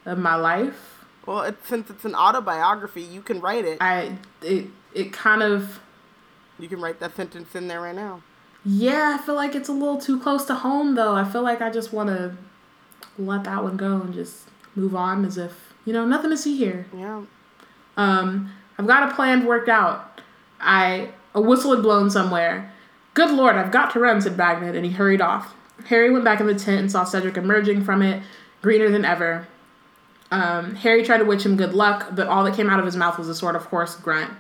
of 0.07 0.19
my 0.19 0.35
life. 0.35 1.05
Well, 1.27 1.43
it, 1.43 1.57
since 1.65 1.91
it's 1.91 2.05
an 2.05 2.15
autobiography, 2.15 3.03
you 3.03 3.23
can 3.23 3.41
write 3.41 3.65
it. 3.65 3.79
I 3.81 4.17
it 4.43 4.67
it 4.95 5.13
kind 5.13 5.43
of. 5.43 5.81
You 6.59 6.69
can 6.69 6.81
write 6.81 7.01
that 7.01 7.17
sentence 7.17 7.55
in 7.55 7.69
there 7.69 7.81
right 7.81 7.95
now. 7.95 8.23
Yeah, 8.65 9.17
I 9.19 9.25
feel 9.25 9.35
like 9.35 9.55
it's 9.55 9.71
a 9.71 9.73
little 9.73 9.99
too 9.99 10.21
close 10.21 10.45
to 10.47 10.55
home, 10.55 10.95
though. 10.95 11.15
I 11.15 11.25
feel 11.25 11.43
like 11.43 11.63
I 11.63 11.71
just 11.71 11.93
want 11.93 12.11
to 12.11 12.37
let 13.19 13.45
that 13.45 13.63
one 13.63 13.79
go 13.79 14.03
and 14.03 14.13
just 14.13 14.49
move 14.77 14.95
on 14.95 15.25
as 15.25 15.39
if 15.39 15.71
you 15.85 15.93
know, 15.93 16.05
nothing 16.05 16.31
to 16.31 16.37
see 16.37 16.57
here. 16.57 16.87
Yeah. 16.97 17.23
Um, 17.97 18.53
I've 18.79 18.87
got 18.87 19.11
a 19.11 19.15
plan 19.15 19.45
worked 19.45 19.69
out. 19.69 20.21
I 20.61 21.11
a 21.35 21.41
whistle 21.41 21.75
had 21.75 21.83
blown 21.83 22.11
somewhere. 22.11 22.73
Good 23.15 23.31
lord, 23.31 23.57
I've 23.57 23.73
got 23.73 23.93
to 23.93 24.01
run, 24.01 24.21
said 24.21 24.37
Bagman, 24.37 24.75
and 24.75 24.85
he 24.85 24.93
hurried 24.93 25.21
off. 25.21 25.55
Harry 25.87 26.11
went 26.11 26.25
back 26.25 26.41
in 26.41 26.47
the 26.47 26.55
tent 26.55 26.81
and 26.81 26.93
saw 26.93 27.05
Cedric 27.05 27.37
emerging 27.37 27.85
from 27.85 28.03
it, 28.03 28.23
greener 28.63 28.91
than 28.91 29.05
ever. 29.05 29.49
Um, 30.31 30.77
Harry 30.77 31.03
tried 31.03 31.19
to 31.19 31.25
wish 31.25 31.45
him 31.45 31.57
good 31.57 31.75
luck, 31.75 32.15
but 32.15 32.29
all 32.29 32.45
that 32.45 32.55
came 32.55 32.71
out 32.71 32.79
of 32.79 32.87
his 32.87 32.97
mouth 32.97 33.19
was 33.19 33.29
a 33.29 33.35
sort 33.35 33.57
of 33.57 33.65
hoarse 33.67 33.97
grunt. 33.97 34.33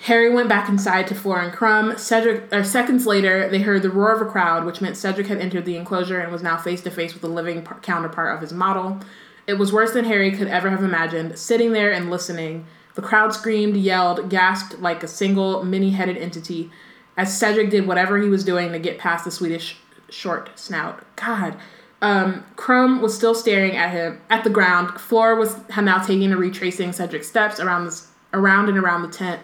Harry 0.00 0.28
went 0.28 0.48
back 0.48 0.68
inside 0.68 1.06
to 1.06 1.14
Fleur 1.14 1.40
and 1.40 1.52
Krum. 1.52 1.98
Cedric, 1.98 2.52
or 2.52 2.64
seconds 2.64 3.06
later, 3.06 3.48
they 3.48 3.60
heard 3.60 3.82
the 3.82 3.90
roar 3.90 4.12
of 4.12 4.20
a 4.20 4.30
crowd, 4.30 4.64
which 4.64 4.80
meant 4.80 4.96
Cedric 4.96 5.28
had 5.28 5.38
entered 5.38 5.64
the 5.64 5.76
enclosure 5.76 6.18
and 6.18 6.32
was 6.32 6.42
now 6.42 6.56
face 6.56 6.80
to 6.82 6.90
face 6.90 7.12
with 7.12 7.22
the 7.22 7.28
living 7.28 7.62
par- 7.62 7.78
counterpart 7.80 8.34
of 8.34 8.40
his 8.40 8.52
model. 8.52 8.98
It 9.46 9.54
was 9.54 9.72
worse 9.72 9.92
than 9.92 10.06
Harry 10.06 10.32
could 10.32 10.48
ever 10.48 10.70
have 10.70 10.82
imagined. 10.82 11.38
Sitting 11.38 11.72
there 11.72 11.92
and 11.92 12.10
listening, 12.10 12.66
the 12.94 13.02
crowd 13.02 13.32
screamed, 13.32 13.76
yelled, 13.76 14.28
gasped 14.28 14.80
like 14.80 15.02
a 15.02 15.08
single 15.08 15.62
many-headed 15.62 16.16
entity, 16.16 16.70
as 17.16 17.38
Cedric 17.38 17.70
did 17.70 17.86
whatever 17.86 18.18
he 18.18 18.28
was 18.28 18.44
doing 18.44 18.72
to 18.72 18.78
get 18.78 18.98
past 18.98 19.24
the 19.24 19.30
Swedish 19.30 19.76
short 20.08 20.50
snout. 20.58 21.04
God. 21.14 21.56
Um, 22.02 22.44
Krum 22.56 23.00
was 23.00 23.14
still 23.16 23.34
staring 23.34 23.76
at 23.76 23.90
him 23.90 24.20
at 24.28 24.44
the 24.44 24.50
ground. 24.50 25.00
Fleur 25.00 25.34
was 25.34 25.56
now 25.76 25.98
taking 25.98 26.24
and 26.24 26.38
retracing 26.38 26.92
Cedric's 26.92 27.28
steps 27.28 27.58
around 27.58 27.86
this 27.86 28.08
around 28.34 28.68
and 28.68 28.76
around 28.76 29.02
the 29.02 29.08
tent 29.08 29.40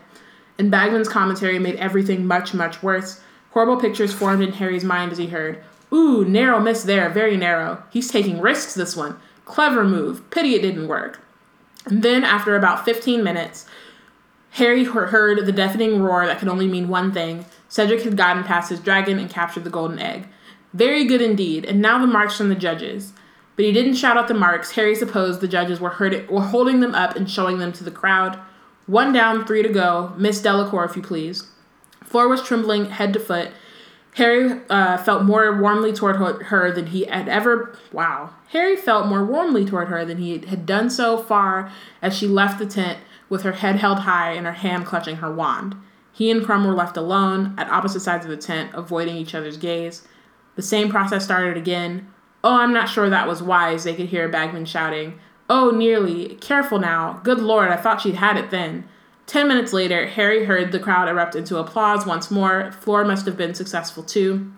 and 0.59 0.71
Bagman's 0.71 1.09
commentary 1.09 1.59
made 1.59 1.77
everything 1.77 2.27
much, 2.27 2.55
much 2.55 2.83
worse. 2.83 3.21
Horrible 3.51 3.81
pictures 3.81 4.13
formed 4.13 4.43
in 4.43 4.53
Harry's 4.53 4.85
mind 4.85 5.13
as 5.13 5.19
he 5.19 5.27
heard, 5.27 5.63
Ooh, 5.93 6.25
narrow 6.25 6.59
miss 6.61 6.85
there, 6.85 7.11
very 7.11 7.37
narrow. 7.37 7.83
He's 7.91 8.11
taking 8.11 8.41
risks 8.41 8.75
this 8.75 8.97
one. 8.97 9.19
Clever 9.45 9.85
move. 9.85 10.31
Pity 10.31 10.55
it 10.55 10.63
didn't 10.63 10.89
work. 10.89 11.21
And 11.85 12.03
then, 12.03 12.23
after 12.23 12.57
about 12.57 12.85
15 12.85 13.25
minutes, 13.25 13.67
Harry 14.53 14.85
heard 14.85 15.45
the 15.45 15.53
deafening 15.53 16.01
roar 16.01 16.27
that 16.27 16.39
could 16.39 16.49
only 16.49 16.69
mean 16.69 16.89
one 16.89 17.13
thing. 17.13 17.45
Cedric 17.69 18.03
had 18.03 18.17
gotten 18.17 18.45
past 18.45 18.71
his 18.71 18.81
dragon 18.81 19.19
and 19.19 19.29
captured 19.29 19.65
the 19.65 19.71
golden 19.71 19.99
egg. 19.99 20.29
Very 20.73 21.05
good 21.05 21.21
indeed, 21.21 21.65
and 21.65 21.81
now 21.81 21.99
the 21.99 22.07
marks 22.07 22.37
from 22.37 22.49
the 22.49 22.55
judges. 22.55 23.13
But 23.57 23.65
he 23.65 23.73
didn't 23.73 23.95
shout 23.95 24.17
out 24.17 24.29
the 24.29 24.35
marks. 24.35 24.73
Harry 24.73 24.95
supposed 24.95 25.41
the 25.41 25.49
judges 25.49 25.81
were, 25.81 25.95
were 26.31 26.41
holding 26.41 26.81
them 26.81 26.95
up 26.95 27.17
and 27.17 27.31
showing 27.31 27.59
them 27.59 27.73
to 27.75 27.85
the 27.85 27.91
crowd. 27.91 28.39
One 28.87 29.13
down, 29.13 29.45
three 29.47 29.63
to 29.63 29.69
go. 29.69 30.15
Miss 30.17 30.41
Delacour, 30.41 30.85
if 30.85 30.97
you 30.97 31.03
please. 31.03 31.49
Fleur 32.03 32.29
was 32.29 32.43
trembling 32.43 32.87
head 32.87 33.13
to 33.13 33.21
foot. 33.21 33.51
Harry 34.17 34.61
uh, 34.69 34.99
felt 34.99 35.25
more 35.25 35.59
warmly 35.59 35.93
toward 35.93 36.17
her 36.17 36.71
than 36.71 36.89
he 36.89 37.05
had 37.05 37.29
ever. 37.29 37.77
Wow. 37.93 38.31
Harry 38.49 38.77
felt 38.77 39.07
more 39.07 39.25
warmly 39.25 39.65
toward 39.65 39.89
her 39.89 40.05
than 40.05 40.19
he 40.19 40.39
had 40.39 40.67
done 40.67 40.91
so 40.91 41.17
far 41.17 41.73
as 42.03 42.17
she 42.17 42.27
left 42.27 42.59
the 42.59 42.67
tent 42.67 42.99
with 43.31 43.43
her 43.43 43.53
head 43.53 43.77
held 43.77 44.01
high 44.01 44.33
and 44.33 44.45
her 44.45 44.53
hand 44.53 44.85
clutching 44.85 45.17
her 45.17 45.33
wand. 45.33 45.75
He 46.13 46.31
and 46.31 46.43
Krum 46.43 46.67
were 46.67 46.75
left 46.75 46.99
alone 46.99 47.55
at 47.57 47.71
opposite 47.71 48.01
sides 48.01 48.27
of 48.27 48.31
the 48.31 48.37
tent, 48.37 48.71
avoiding 48.75 49.17
each 49.17 49.35
other's 49.35 49.57
gaze. 49.57 50.07
The 50.57 50.63
same 50.63 50.91
process 50.91 51.25
started 51.25 51.57
again. 51.57 52.13
Oh, 52.45 52.57
I'm 52.57 52.73
not 52.73 52.89
sure 52.89 53.09
that 53.09 53.29
was 53.29 53.43
wise, 53.43 53.85
they 53.85 53.95
could 53.95 54.09
hear 54.09 54.29
Bagman 54.29 54.67
shouting. 54.67 55.19
Oh, 55.49 55.71
nearly. 55.71 56.37
Careful 56.37 56.79
now. 56.79 57.21
Good 57.25 57.39
lord, 57.39 57.69
I 57.69 57.77
thought 57.77 58.01
she'd 58.01 58.17
had 58.17 58.37
it 58.37 58.51
then. 58.51 58.89
Ten 59.27 59.49
minutes 59.49 59.73
later, 59.73 60.07
Harry 60.07 60.45
heard 60.45 60.73
the 60.73 60.81
crowd 60.81 61.09
erupt 61.09 61.37
into 61.37 61.59
applause 61.59 62.07
once 62.07 62.31
more. 62.31 62.73
Fleur 62.73 63.05
must 63.05 63.27
have 63.27 63.37
been 63.37 63.55
successful 63.55 64.03
too. 64.03 64.53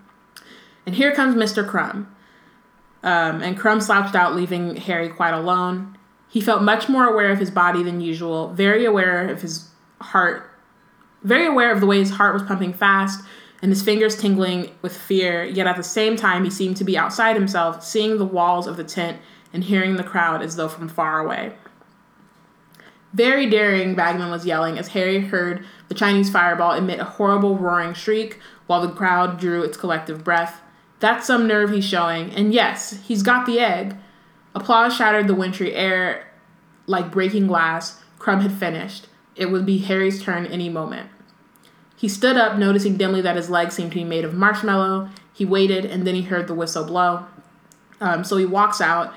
And 0.87 0.95
here 0.95 1.13
comes 1.13 1.35
Mr. 1.35 1.69
Krum. 1.69 2.07
Um, 3.03 3.43
and 3.43 3.59
Krum 3.59 3.83
slouched 3.83 4.15
out, 4.15 4.35
leaving 4.35 4.77
Harry 4.77 5.11
quite 5.11 5.35
alone. 5.35 5.99
He 6.29 6.41
felt 6.41 6.63
much 6.63 6.89
more 6.89 7.07
aware 7.07 7.31
of 7.31 7.39
his 7.39 7.51
body 7.51 7.83
than 7.83 8.01
usual, 8.01 8.53
very 8.55 8.85
aware 8.85 9.29
of 9.29 9.43
his 9.43 9.69
heart, 10.01 10.51
very 11.23 11.47
aware 11.47 11.71
of 11.71 11.81
the 11.81 11.87
way 11.87 11.99
his 11.99 12.13
heart 12.13 12.35
was 12.35 12.43
pumping 12.43 12.73
fast 12.73 13.23
and 13.65 13.73
his 13.73 13.81
fingers 13.81 14.15
tingling 14.15 14.71
with 14.83 14.95
fear, 14.95 15.43
yet 15.43 15.67
at 15.67 15.75
the 15.75 15.83
same 15.83 16.17
time 16.17 16.45
he 16.45 16.51
seemed 16.51 16.77
to 16.77 16.85
be 16.85 16.99
outside 16.99 17.35
himself, 17.35 17.83
seeing 17.83 18.19
the 18.19 18.25
walls 18.27 18.67
of 18.67 18.77
the 18.77 18.85
tent 18.85 19.19
and 19.55 19.65
hearing 19.65 19.97
the 19.97 20.05
crowd 20.05 20.43
as 20.43 20.57
though 20.57 20.69
from 20.69 20.87
far 20.87 21.19
away. 21.19 21.51
Very 23.15 23.49
daring, 23.49 23.95
Bagman 23.95 24.31
was 24.31 24.45
yelling 24.45 24.79
as 24.79 24.89
Harry 24.89 25.19
heard 25.19 25.65
the 25.89 25.95
Chinese 25.95 26.29
fireball 26.29 26.73
emit 26.73 27.01
a 27.01 27.05
horrible 27.05 27.57
roaring 27.57 27.95
shriek 27.95 28.39
while 28.67 28.83
the 28.83 28.93
crowd 28.93 29.41
drew 29.41 29.63
its 29.63 29.79
collective 29.79 30.23
breath. 30.23 30.61
That's 31.01 31.27
some 31.27 31.47
nerve 31.47 31.71
he's 31.71 31.87
showing, 31.87 32.33
and 32.33 32.53
yes, 32.53 33.01
he's 33.07 33.23
got 33.23 33.47
the 33.47 33.61
egg. 33.61 33.97
Applause 34.55 34.95
shattered 34.95 35.27
the 35.27 35.35
wintry 35.35 35.75
air 35.75 36.31
like 36.87 37.11
breaking 37.11 37.47
glass. 37.47 37.99
Krum 38.19 38.43
had 38.43 38.53
finished. 38.53 39.07
It 39.37 39.47
would 39.47 39.65
be 39.65 39.79
Harry's 39.79 40.23
turn 40.23 40.45
any 40.45 40.69
moment. 40.69 41.09
He 42.05 42.09
stood 42.11 42.37
up, 42.37 42.59
noticing 42.59 42.99
dimly 42.99 43.23
that 43.23 43.35
his 43.35 43.49
legs 43.49 43.75
seemed 43.75 43.93
to 43.93 43.97
be 43.97 44.05
made 44.05 44.27
of 44.27 44.35
marshmallow. 44.35 45.09
He 45.33 45.47
waited, 45.47 45.87
and 45.87 46.07
then 46.07 46.15
he 46.15 46.21
heard 46.21 46.49
the 46.49 46.55
whistle 46.55 46.85
blow. 46.85 47.25
Um, 47.99 48.25
so 48.25 48.37
he 48.37 48.45
walks 48.45 48.83
out 48.83 49.15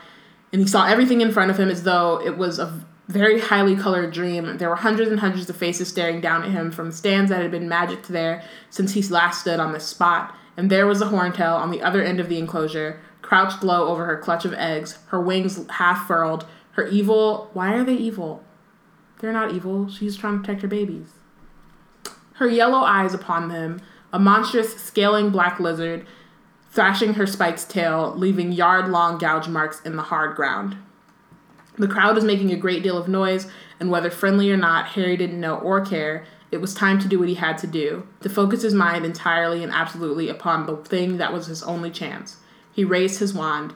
and 0.53 0.61
he 0.61 0.67
saw 0.69 0.87
everything 0.87 1.19
in 1.19 1.33
front 1.33 1.51
of 1.51 1.59
him 1.59 1.67
as 1.67 1.83
though 1.83 2.21
it 2.25 2.37
was 2.37 2.59
a 2.59 2.81
very 3.09 3.41
highly 3.41 3.75
colored 3.75 4.13
dream. 4.13 4.57
There 4.57 4.69
were 4.69 4.77
hundreds 4.77 5.11
and 5.11 5.19
hundreds 5.19 5.49
of 5.49 5.57
faces 5.57 5.89
staring 5.89 6.21
down 6.21 6.43
at 6.43 6.51
him 6.51 6.71
from 6.71 6.93
stands 6.93 7.29
that 7.29 7.41
had 7.41 7.51
been 7.51 7.67
magicked 7.67 8.07
there 8.07 8.41
since 8.69 8.93
he 8.93 9.03
last 9.03 9.41
stood 9.41 9.59
on 9.59 9.73
this 9.73 9.85
spot. 9.85 10.33
And 10.55 10.69
there 10.69 10.87
was 10.87 10.99
the 10.99 11.07
horntail 11.07 11.57
on 11.57 11.71
the 11.71 11.81
other 11.81 12.01
end 12.01 12.21
of 12.21 12.29
the 12.29 12.39
enclosure, 12.39 13.01
crouched 13.21 13.65
low 13.65 13.89
over 13.89 14.05
her 14.05 14.15
clutch 14.15 14.45
of 14.45 14.53
eggs, 14.53 14.97
her 15.07 15.19
wings 15.19 15.59
half 15.71 16.07
furled, 16.07 16.45
her 16.71 16.87
evil. 16.87 17.49
Why 17.51 17.73
are 17.73 17.83
they 17.83 17.95
evil? 17.95 18.45
They're 19.19 19.33
not 19.33 19.51
evil. 19.51 19.89
She's 19.89 20.15
trying 20.15 20.35
to 20.35 20.39
protect 20.39 20.61
her 20.61 20.69
babies. 20.69 21.09
Her 22.37 22.47
yellow 22.47 22.79
eyes 22.79 23.13
upon 23.13 23.49
them, 23.49 23.81
a 24.13 24.19
monstrous 24.19 24.75
scaling 24.77 25.31
black 25.31 25.59
lizard 25.59 26.05
thrashing 26.69 27.15
her 27.15 27.25
spiked 27.25 27.69
tail, 27.69 28.13
leaving 28.15 28.51
yard 28.51 28.87
long 28.89 29.17
gouge 29.17 29.47
marks 29.47 29.81
in 29.81 29.95
the 29.95 30.03
hard 30.03 30.35
ground. 30.35 30.77
The 31.77 31.87
crowd 31.87 32.13
was 32.13 32.23
making 32.23 32.51
a 32.51 32.57
great 32.57 32.83
deal 32.83 32.97
of 32.97 33.07
noise, 33.07 33.47
and 33.79 33.89
whether 33.89 34.11
friendly 34.11 34.51
or 34.51 34.57
not, 34.57 34.89
Harry 34.89 35.17
didn't 35.17 35.39
know 35.39 35.57
or 35.57 35.83
care. 35.83 36.25
It 36.51 36.57
was 36.57 36.75
time 36.75 36.99
to 36.99 37.07
do 37.07 37.17
what 37.17 37.29
he 37.29 37.35
had 37.35 37.57
to 37.59 37.67
do, 37.67 38.07
to 38.21 38.29
focus 38.29 38.61
his 38.61 38.75
mind 38.75 39.05
entirely 39.05 39.63
and 39.63 39.71
absolutely 39.71 40.29
upon 40.29 40.67
the 40.67 40.77
thing 40.77 41.17
that 41.17 41.33
was 41.33 41.47
his 41.47 41.63
only 41.63 41.89
chance. 41.89 42.37
He 42.71 42.83
raised 42.83 43.19
his 43.19 43.33
wand. 43.33 43.73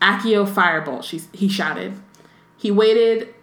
Accio 0.00 0.46
firebolt, 0.46 1.02
she, 1.02 1.22
he 1.32 1.48
shouted. 1.48 1.94
He 2.56 2.70
waited 2.70 3.34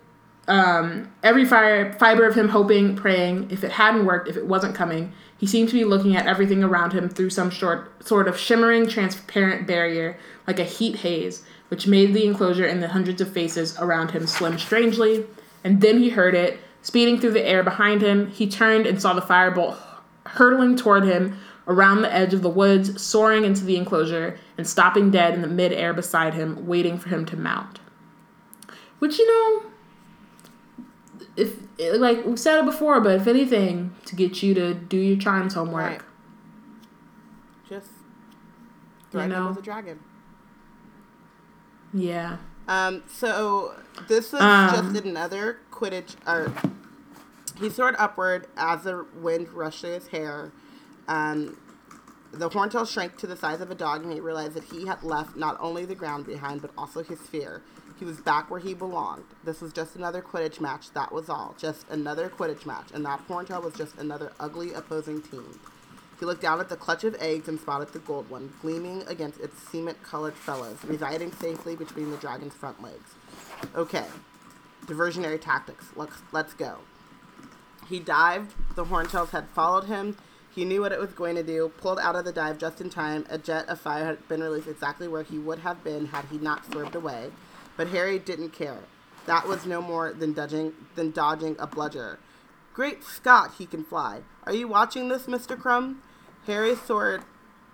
um, 0.48 1.12
every 1.24 1.46
fire, 1.46 1.94
fiber 1.94 2.26
of 2.26 2.36
him 2.36 2.50
hoping, 2.50 2.96
praying. 2.96 3.52
If 3.52 3.64
it 3.64 3.72
hadn't 3.72 4.06
worked, 4.06 4.28
if 4.28 4.38
it 4.38 4.46
wasn't 4.46 4.76
coming, 4.76 5.14
he 5.38 5.46
seemed 5.46 5.70
to 5.70 5.76
be 5.76 5.84
looking 5.84 6.16
at 6.16 6.26
everything 6.26 6.64
around 6.64 6.94
him 6.94 7.10
through 7.10 7.30
some 7.32 7.50
short, 7.50 8.06
sort 8.06 8.28
of 8.28 8.38
shimmering, 8.38 8.88
transparent 8.88 9.68
barrier, 9.68 10.18
like 10.48 10.60
a 10.60 10.64
heat 10.64 10.98
haze, 10.98 11.44
which 11.68 11.88
made 11.88 12.14
the 12.14 12.26
enclosure 12.26 12.66
and 12.66 12.82
the 12.82 12.88
hundreds 12.88 13.22
of 13.22 13.32
faces 13.32 13.78
around 13.78 14.12
him 14.12 14.26
swim 14.26 14.58
strangely. 14.58 15.26
And 15.64 15.82
then 15.82 16.00
he 16.00 16.10
heard 16.10 16.34
it, 16.34 16.60
speeding 16.82 17.20
through 17.20 17.34
the 17.34 17.46
air 17.46 17.62
behind 17.62 18.02
him. 18.02 18.28
He 18.32 18.48
turned 18.48 18.88
and 18.88 19.02
saw 19.02 19.14
the 19.14 19.22
firebolt 19.22 19.78
hurtling 20.26 20.76
toward 20.76 21.04
him 21.04 21.38
around 21.68 22.02
the 22.02 22.14
edge 22.14 22.34
of 22.34 22.42
the 22.42 22.50
woods, 22.50 23.02
soaring 23.02 23.44
into 23.44 23.66
the 23.66 23.76
enclosure, 23.76 24.40
and 24.58 24.66
stopping 24.66 25.12
dead 25.12 25.34
in 25.34 25.42
the 25.42 25.48
mid-air 25.48 25.94
beside 25.94 26.34
him, 26.34 26.66
waiting 26.66 26.98
for 26.98 27.10
him 27.10 27.26
to 27.26 27.36
mount. 27.36 27.80
Which, 29.00 29.20
you 29.20 29.28
know, 29.28 29.67
if 31.38 31.56
like 32.00 32.26
we've 32.26 32.40
said 32.40 32.60
it 32.60 32.66
before, 32.66 33.00
but 33.00 33.16
if 33.16 33.28
anything, 33.28 33.96
to 34.06 34.16
get 34.16 34.42
you 34.42 34.54
to 34.56 34.74
do 34.74 34.98
your 34.98 35.18
charms 35.18 35.54
homework. 35.54 35.92
Right. 35.92 36.02
Just 37.70 37.90
threaten 39.12 39.32
you 39.32 39.38
know? 39.38 39.48
with 39.50 39.60
a 39.60 39.62
dragon. 39.62 40.00
Yeah. 41.94 42.38
Um. 42.68 43.04
So 43.08 43.76
this 44.08 44.34
is 44.34 44.42
um, 44.42 44.94
just 44.94 45.06
another 45.06 45.60
Quidditch. 45.72 46.16
art. 46.26 46.52
he 47.60 47.70
soared 47.70 47.96
upward 48.00 48.48
as 48.58 48.84
the 48.84 49.06
wind 49.16 49.50
rushed 49.50 49.82
through 49.82 49.94
his 49.94 50.08
hair. 50.08 50.52
Um, 51.08 51.58
the 52.32 52.50
horntail 52.50 52.86
shrank 52.92 53.18
to 53.18 53.28
the 53.28 53.38
size 53.38 53.62
of 53.62 53.72
a 53.72 53.76
dog, 53.76 54.04
and 54.04 54.12
he 54.12 54.20
realized 54.20 54.54
that 54.56 54.66
he 54.66 54.88
had 54.88 55.04
left 55.04 55.36
not 55.36 55.56
only 55.60 55.86
the 55.86 55.96
ground 55.96 56.26
behind, 56.26 56.62
but 56.62 56.72
also 56.78 57.04
his 57.04 57.20
fear. 57.20 57.62
He 58.00 58.06
was 58.06 58.22
back 58.22 58.52
where 58.52 58.60
he 58.60 58.74
belonged. 58.76 59.26
This 59.44 59.60
was 59.60 59.74
just 59.74 59.96
another 59.96 60.22
Quidditch 60.22 60.62
match. 60.62 60.92
That 60.92 61.12
was 61.12 61.30
all. 61.30 61.56
Just 61.58 61.90
another 61.90 62.30
Quidditch 62.30 62.66
match. 62.66 62.90
And 62.94 63.04
that 63.06 63.28
Horntail 63.28 63.64
was 63.64 63.74
just 63.74 63.98
another 63.98 64.32
ugly 64.40 64.74
opposing 64.74 65.22
team. 65.22 65.60
He 66.20 66.26
looked 66.26 66.42
down 66.42 66.60
at 66.60 66.70
the 66.70 66.76
clutch 66.76 67.04
of 67.04 67.16
eggs 67.20 67.48
and 67.48 67.60
spotted 67.60 67.94
the 67.94 68.00
gold 68.00 68.30
one, 68.30 68.54
gleaming 68.62 69.04
against 69.08 69.40
its 69.40 69.62
cement 69.70 70.02
colored 70.04 70.34
fellows, 70.34 70.78
residing 70.84 71.32
safely 71.32 71.76
between 71.76 72.12
the 72.12 72.18
dragon's 72.18 72.54
front 72.54 72.82
legs. 72.84 73.16
Okay. 73.76 74.06
Diversionary 74.86 75.42
tactics. 75.42 75.86
Let's, 75.96 76.18
let's 76.32 76.54
go. 76.54 76.78
He 77.88 78.00
dived. 78.00 78.54
The 78.76 78.86
Horntails 78.86 79.30
had 79.30 79.48
followed 79.50 79.86
him. 79.86 80.18
He 80.54 80.66
knew 80.66 80.82
what 80.82 80.92
it 80.92 81.00
was 81.00 81.14
going 81.14 81.36
to 81.36 81.44
do, 81.44 81.72
pulled 81.78 82.00
out 82.00 82.16
of 82.16 82.26
the 82.26 82.32
dive 82.32 82.58
just 82.58 82.82
in 82.82 82.90
time. 82.90 83.26
A 83.30 83.38
jet 83.38 83.70
of 83.70 83.80
fire 83.80 84.06
had 84.06 84.28
been 84.28 84.42
released 84.42 84.68
exactly 84.68 85.08
where 85.08 85.22
he 85.24 85.38
would 85.38 85.60
have 85.60 85.84
been 85.84 86.08
had 86.08 86.26
he 86.26 86.40
not 86.40 86.66
swerved 86.72 86.96
away. 86.96 87.30
But 87.78 87.90
Harry 87.90 88.20
didn't 88.20 88.50
care. 88.50 88.80
That 89.26 89.48
was 89.48 89.66
no 89.66 89.82
more 89.82 90.12
than 90.12 90.34
dodging 90.34 90.74
than 90.96 91.12
dodging 91.12 91.56
a 91.60 91.68
bludger. 91.68 92.20
Great 92.74 93.04
Scott, 93.04 93.54
he 93.58 93.66
can 93.66 93.84
fly. 93.84 94.22
Are 94.44 94.54
you 94.54 94.68
watching 94.68 95.08
this, 95.08 95.28
Mr. 95.28 95.56
Krum? 95.56 95.98
Harry 96.46 96.76
soared 96.76 97.24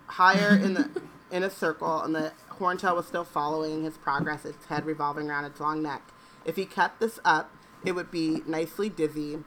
higher 0.07 0.55
in 0.55 0.73
the 0.73 0.89
in 1.31 1.43
a 1.43 1.49
circle, 1.49 2.01
and 2.01 2.13
the 2.13 2.34
horntail 2.59 2.95
was 2.95 3.07
still 3.07 3.23
following 3.23 3.84
his 3.84 3.97
progress, 3.97 4.45
its 4.45 4.65
head 4.65 4.85
revolving 4.85 5.30
around 5.30 5.45
its 5.45 5.59
long 5.59 5.81
neck. 5.81 6.03
If 6.45 6.57
he 6.57 6.65
kept 6.65 6.99
this 6.99 7.19
up, 7.25 7.51
it 7.85 7.93
would 7.93 8.11
be 8.11 8.41
nicely 8.45 8.89
dizzy, 8.89 9.39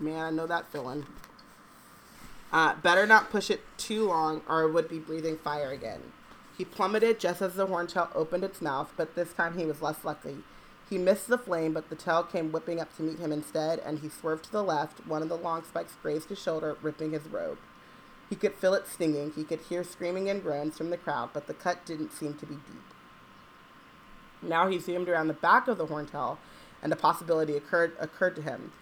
Man, 0.00 0.24
I 0.24 0.30
know 0.30 0.46
that 0.46 0.70
feeling. 0.70 1.06
Uh, 2.52 2.74
better 2.76 3.06
not 3.06 3.30
push 3.30 3.50
it 3.50 3.60
too 3.76 4.06
long 4.06 4.42
or 4.48 4.62
it 4.62 4.72
would 4.72 4.88
be 4.88 4.98
breathing 4.98 5.36
fire 5.36 5.70
again. 5.70 6.00
He 6.58 6.64
plummeted 6.64 7.20
just 7.20 7.40
as 7.40 7.54
the 7.54 7.68
horntail 7.68 8.10
opened 8.16 8.42
its 8.42 8.60
mouth, 8.60 8.92
but 8.96 9.14
this 9.14 9.32
time 9.32 9.56
he 9.56 9.64
was 9.64 9.80
less 9.80 10.04
lucky. 10.04 10.38
He 10.90 10.98
missed 10.98 11.28
the 11.28 11.38
flame, 11.38 11.72
but 11.72 11.88
the 11.88 11.94
tail 11.94 12.24
came 12.24 12.50
whipping 12.50 12.80
up 12.80 12.94
to 12.96 13.02
meet 13.02 13.20
him 13.20 13.30
instead, 13.30 13.78
and 13.78 14.00
he 14.00 14.08
swerved 14.08 14.46
to 14.46 14.52
the 14.52 14.64
left. 14.64 15.06
One 15.06 15.22
of 15.22 15.28
the 15.28 15.36
long 15.36 15.62
spikes 15.62 15.94
grazed 16.02 16.30
his 16.30 16.40
shoulder, 16.40 16.76
ripping 16.82 17.12
his 17.12 17.28
robe. 17.28 17.58
He 18.28 18.34
could 18.34 18.54
feel 18.54 18.74
it 18.74 18.88
stinging. 18.88 19.32
He 19.32 19.44
could 19.44 19.60
hear 19.60 19.84
screaming 19.84 20.28
and 20.28 20.42
groans 20.42 20.76
from 20.76 20.90
the 20.90 20.96
crowd, 20.96 21.30
but 21.32 21.46
the 21.46 21.54
cut 21.54 21.86
didn't 21.86 22.12
seem 22.12 22.34
to 22.34 22.46
be 22.46 22.54
deep. 22.54 22.94
Now 24.42 24.68
he 24.68 24.80
zoomed 24.80 25.08
around 25.08 25.28
the 25.28 25.34
back 25.34 25.68
of 25.68 25.78
the 25.78 25.86
horntail, 25.86 26.38
and 26.82 26.92
a 26.92 26.96
possibility 26.96 27.56
occurred 27.56 27.92
occurred 28.00 28.34
to 28.34 28.42
him. 28.42 28.72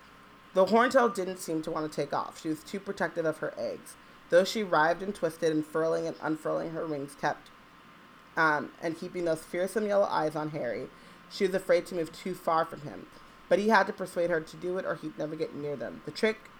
The 0.54 0.66
horntail 0.66 1.14
didn't 1.14 1.40
seem 1.40 1.60
to 1.62 1.70
want 1.70 1.90
to 1.90 1.94
take 1.94 2.14
off. 2.14 2.40
She 2.40 2.48
was 2.48 2.64
too 2.64 2.80
protective 2.80 3.26
of 3.26 3.38
her 3.38 3.52
eggs. 3.58 3.96
Though 4.30 4.44
she 4.44 4.62
writhed 4.62 5.02
and 5.02 5.14
twisted 5.14 5.52
and 5.52 5.64
furling 5.64 6.06
and 6.06 6.16
unfurling 6.22 6.70
her 6.70 6.86
wings 6.86 7.14
kept 7.20 7.50
um, 8.36 8.70
and 8.82 8.98
keeping 8.98 9.24
those 9.24 9.42
fearsome 9.42 9.86
yellow 9.86 10.06
eyes 10.06 10.36
on 10.36 10.50
Harry, 10.50 10.86
she 11.30 11.46
was 11.46 11.54
afraid 11.54 11.86
to 11.86 11.94
move 11.94 12.12
too 12.12 12.34
far 12.34 12.64
from 12.64 12.82
him. 12.82 13.06
But 13.48 13.58
he 13.58 13.68
had 13.68 13.86
to 13.86 13.92
persuade 13.92 14.30
her 14.30 14.40
to 14.40 14.56
do 14.56 14.78
it 14.78 14.84
or 14.84 14.96
he'd 14.96 15.18
never 15.18 15.36
get 15.36 15.54
near 15.54 15.76
them. 15.76 16.02
The 16.04 16.10
trick 16.10 16.50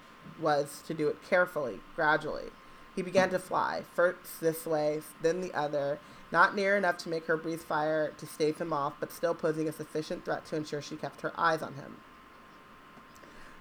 was 0.40 0.82
to 0.86 0.94
do 0.94 1.09
it 1.09 1.23
carefully, 1.28 1.81
gradually. 1.94 2.51
He 2.94 3.03
began 3.03 3.28
to 3.31 3.39
fly, 3.39 3.82
first 3.94 4.40
this 4.40 4.65
way, 4.65 5.03
then 5.20 5.43
the 5.43 5.53
other, 5.53 5.98
not 6.32 6.57
near 6.57 6.77
enough 6.77 6.97
to 6.98 7.11
make 7.11 7.27
her 7.27 7.36
breathe 7.36 7.61
fire 7.61 8.12
to 8.16 8.27
stave 8.27 8.59
him 8.59 8.73
off, 8.73 8.94
but 8.98 9.12
still 9.12 9.35
posing 9.35 9.69
a 9.69 9.73
sufficient 9.73 10.24
threat 10.24 10.47
to 10.47 10.57
ensure 10.57 10.81
she 10.81 10.97
kept 10.97 11.20
her 11.20 11.32
eyes 11.36 11.61
on 11.61 11.74
him. 11.74 11.97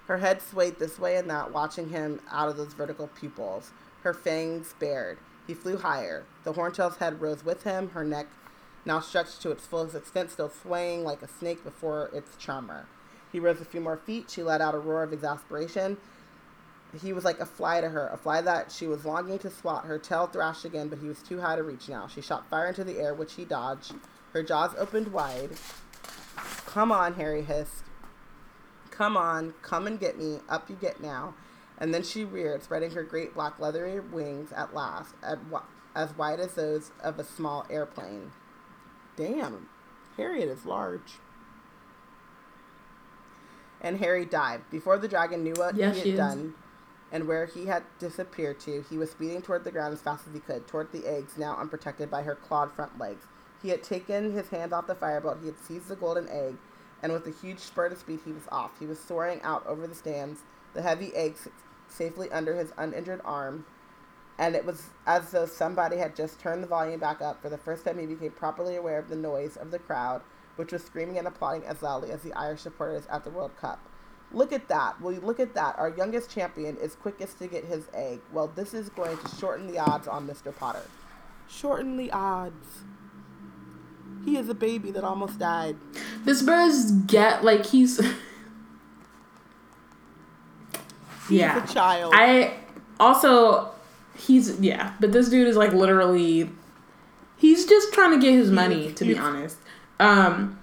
Her 0.08 0.20
head 0.20 0.42
swayed 0.42 0.80
this 0.80 1.00
way 1.00 1.18
and 1.18 1.30
that, 1.30 1.52
watching 1.52 1.90
him 1.90 2.22
out 2.32 2.48
of 2.48 2.58
those 2.58 2.74
vertical 2.74 3.08
pupils. 3.08 3.72
Her 4.04 4.14
fangs 4.14 4.74
bared. 4.80 5.18
He 5.48 5.54
flew 5.54 5.78
higher. 5.78 6.24
The 6.44 6.54
horntail's 6.54 6.98
head 6.98 7.22
rose 7.22 7.44
with 7.44 7.64
him, 7.64 7.90
her 7.90 8.04
neck 8.04 8.28
now 8.86 9.00
stretched 9.00 9.42
to 9.42 9.52
its 9.52 9.66
fullest 9.66 9.96
extent, 9.96 10.32
still 10.32 10.50
swaying 10.50 11.04
like 11.04 11.22
a 11.22 11.28
snake 11.28 11.64
before 11.64 12.10
its 12.14 12.36
charmer. 12.38 12.86
He 13.32 13.40
rose 13.40 13.60
a 13.60 13.66
few 13.66 13.82
more 13.82 13.98
feet. 13.98 14.30
She 14.30 14.44
let 14.44 14.62
out 14.62 14.76
a 14.76 14.80
roar 14.80 15.04
of 15.04 15.12
exasperation. 15.12 15.98
He 17.02 17.12
was 17.12 17.26
like 17.26 17.40
a 17.40 17.46
fly 17.46 17.82
to 17.82 17.90
her, 17.90 18.08
a 18.08 18.18
fly 18.18 18.42
that 18.42 18.72
she 18.72 18.88
was 18.88 19.04
longing 19.04 19.40
to 19.40 19.50
swat. 19.50 19.86
Her 19.86 19.98
tail 19.98 20.28
thrashed 20.28 20.64
again, 20.64 20.88
but 20.88 21.00
he 21.00 21.08
was 21.08 21.22
too 21.22 21.42
high 21.42 21.58
to 21.58 21.64
reach 21.64 21.90
now. 21.90 22.08
She 22.08 22.22
shot 22.22 22.50
fire 22.50 22.68
into 22.68 22.84
the 22.84 23.00
air, 23.00 23.14
which 23.14 23.34
he 23.34 23.44
dodged. 23.44 23.94
Her 24.32 24.44
jaws 24.44 24.72
opened 24.78 25.12
wide. 25.12 25.52
Come 26.66 26.92
on, 26.92 27.16
Harry 27.16 27.44
hissed. 27.44 27.84
Come 28.92 29.18
on, 29.18 29.54
come 29.62 29.88
and 29.88 30.00
get 30.00 30.18
me. 30.18 30.40
Up 30.48 30.70
you 30.70 30.78
get 30.80 31.02
now. 31.02 31.34
And 31.78 31.94
then 31.94 32.04
she 32.04 32.24
reared, 32.24 32.64
spreading 32.64 32.92
her 32.92 33.04
great 33.04 33.34
black 33.34 33.60
leathery 33.60 34.00
wings 34.00 34.52
at 34.54 34.74
last, 34.74 35.14
at, 35.22 35.40
as 35.94 36.16
wide 36.18 36.40
as 36.40 36.54
those 36.54 36.92
of 37.04 37.20
a 37.20 37.24
small 37.24 37.66
airplane. 37.70 38.32
Damn, 39.18 39.70
Harriet 40.18 40.50
is 40.50 40.66
large. 40.66 41.20
And 43.82 43.98
Harry 43.98 44.26
dived. 44.26 44.70
Before 44.72 44.98
the 44.98 45.08
dragon 45.08 45.44
knew 45.44 45.54
what 45.54 45.76
yes, 45.76 46.02
he 46.02 46.12
had 46.12 46.18
done 46.18 46.56
and 47.12 47.28
where 47.28 47.46
he 47.46 47.66
had 47.66 47.84
disappeared 48.00 48.60
to, 48.60 48.84
he 48.90 48.98
was 48.98 49.12
speeding 49.12 49.42
toward 49.42 49.64
the 49.64 49.72
ground 49.72 49.94
as 49.94 50.02
fast 50.02 50.28
as 50.28 50.34
he 50.34 50.40
could, 50.40 50.68
toward 50.68 50.92
the 50.92 51.08
eggs, 51.08 51.38
now 51.38 51.56
unprotected 51.56 52.10
by 52.10 52.24
her 52.24 52.36
clawed 52.36 52.72
front 52.72 52.98
legs. 53.00 53.26
He 53.62 53.70
had 53.70 53.84
taken 53.84 54.34
his 54.34 54.50
hands 54.50 54.74
off 54.74 54.88
the 54.88 54.96
firebolt, 54.96 55.40
he 55.40 55.48
had 55.48 55.60
seized 55.60 55.88
the 55.88 55.96
golden 55.96 56.28
egg, 56.28 56.58
and 57.02 57.14
with 57.14 57.26
a 57.28 57.32
huge 57.32 57.60
spurt 57.60 57.92
of 57.92 58.00
speed, 58.00 58.20
he 58.26 58.32
was 58.32 58.44
off. 58.52 58.72
He 58.80 58.86
was 58.86 59.00
soaring 59.00 59.42
out 59.44 59.66
over 59.66 59.88
the 59.88 59.96
stands, 59.96 60.42
the 60.74 60.82
heavy 60.82 61.16
egg 61.16 61.36
safely 61.88 62.32
under 62.32 62.56
his 62.56 62.72
uninjured 62.78 63.22
arm, 63.24 63.66
and 64.38 64.56
it 64.56 64.66
was 64.66 64.88
as 65.06 65.32
though 65.32 65.46
somebody 65.46 65.98
had 65.98 66.16
just 66.16 66.40
turned 66.40 66.62
the 66.62 66.68
volume 66.68 67.00
back 67.00 67.22
up. 67.22 67.42
For 67.42 67.50
the 67.50 67.58
first 67.58 67.86
time, 67.86 68.00
he 68.00 68.06
became 68.06 68.32
properly 68.32 68.76
aware 68.76 69.00
of 69.00 69.10
the 69.10 69.16
noise 69.16 69.56
of 69.58 69.72
the 69.72 69.80
crowd, 69.80 70.22
which 70.56 70.72
was 70.72 70.84
screaming 70.84 71.18
and 71.18 71.28
applauding 71.28 71.66
as 71.66 71.82
loudly 71.82 72.12
as 72.12 72.22
the 72.22 72.34
Irish 72.34 72.62
supporters 72.62 73.06
at 73.10 73.24
the 73.24 73.30
World 73.30 73.56
Cup. 73.60 73.80
Look 74.32 74.52
at 74.52 74.68
that. 74.68 75.00
Well, 75.00 75.14
look 75.14 75.40
at 75.40 75.54
that. 75.54 75.78
Our 75.78 75.90
youngest 75.90 76.30
champion 76.30 76.76
is 76.78 76.96
quickest 76.96 77.40
to 77.40 77.48
get 77.48 77.66
his 77.66 77.88
egg. 77.94 78.20
Well, 78.34 78.48
this 78.48 78.74
is 78.74 78.90
going 78.90 79.18
to 79.18 79.36
shorten 79.38 79.68
the 79.68 79.80
odds 79.80 80.08
on 80.08 80.28
Mr. 80.28 80.54
Potter. 80.54 80.84
Shorten 81.48 81.96
the 81.96 82.12
odds. 82.12 82.80
He 84.26 84.38
is 84.38 84.50
a 84.50 84.56
baby 84.56 84.92
that 84.92 85.04
almost 85.04 85.40
died. 85.40 85.78
This 86.26 86.42
bird's 86.42 86.92
get 86.92 87.44
like 87.44 87.68
he's. 87.68 88.02
He's 91.28 91.40
yeah. 91.40 91.64
a 91.64 91.68
child. 91.68 92.14
I 92.16 92.54
also 93.00 93.72
he's 94.16 94.60
yeah, 94.60 94.94
but 95.00 95.12
this 95.12 95.30
dude 95.30 95.48
is 95.48 95.58
like 95.58 95.74
literally 95.74 96.50
he's 97.38 97.66
just 97.66 97.94
trying 97.94 98.12
to 98.12 98.20
get 98.20 98.34
his 98.34 98.52
money 98.52 98.94
to 98.94 99.06
be 99.06 99.18
honest. 99.18 99.58
Um 100.00 100.60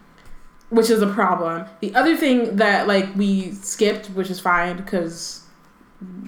which 0.71 0.89
is 0.89 1.03
a 1.03 1.07
problem. 1.07 1.67
The 1.81 1.95
other 1.95 2.17
thing 2.17 2.57
that 2.57 2.89
like 2.89 3.15
we 3.15 3.53
skipped, 3.53 4.07
which 4.09 4.31
is 4.31 4.41
fine 4.41 4.77
because 4.77 5.45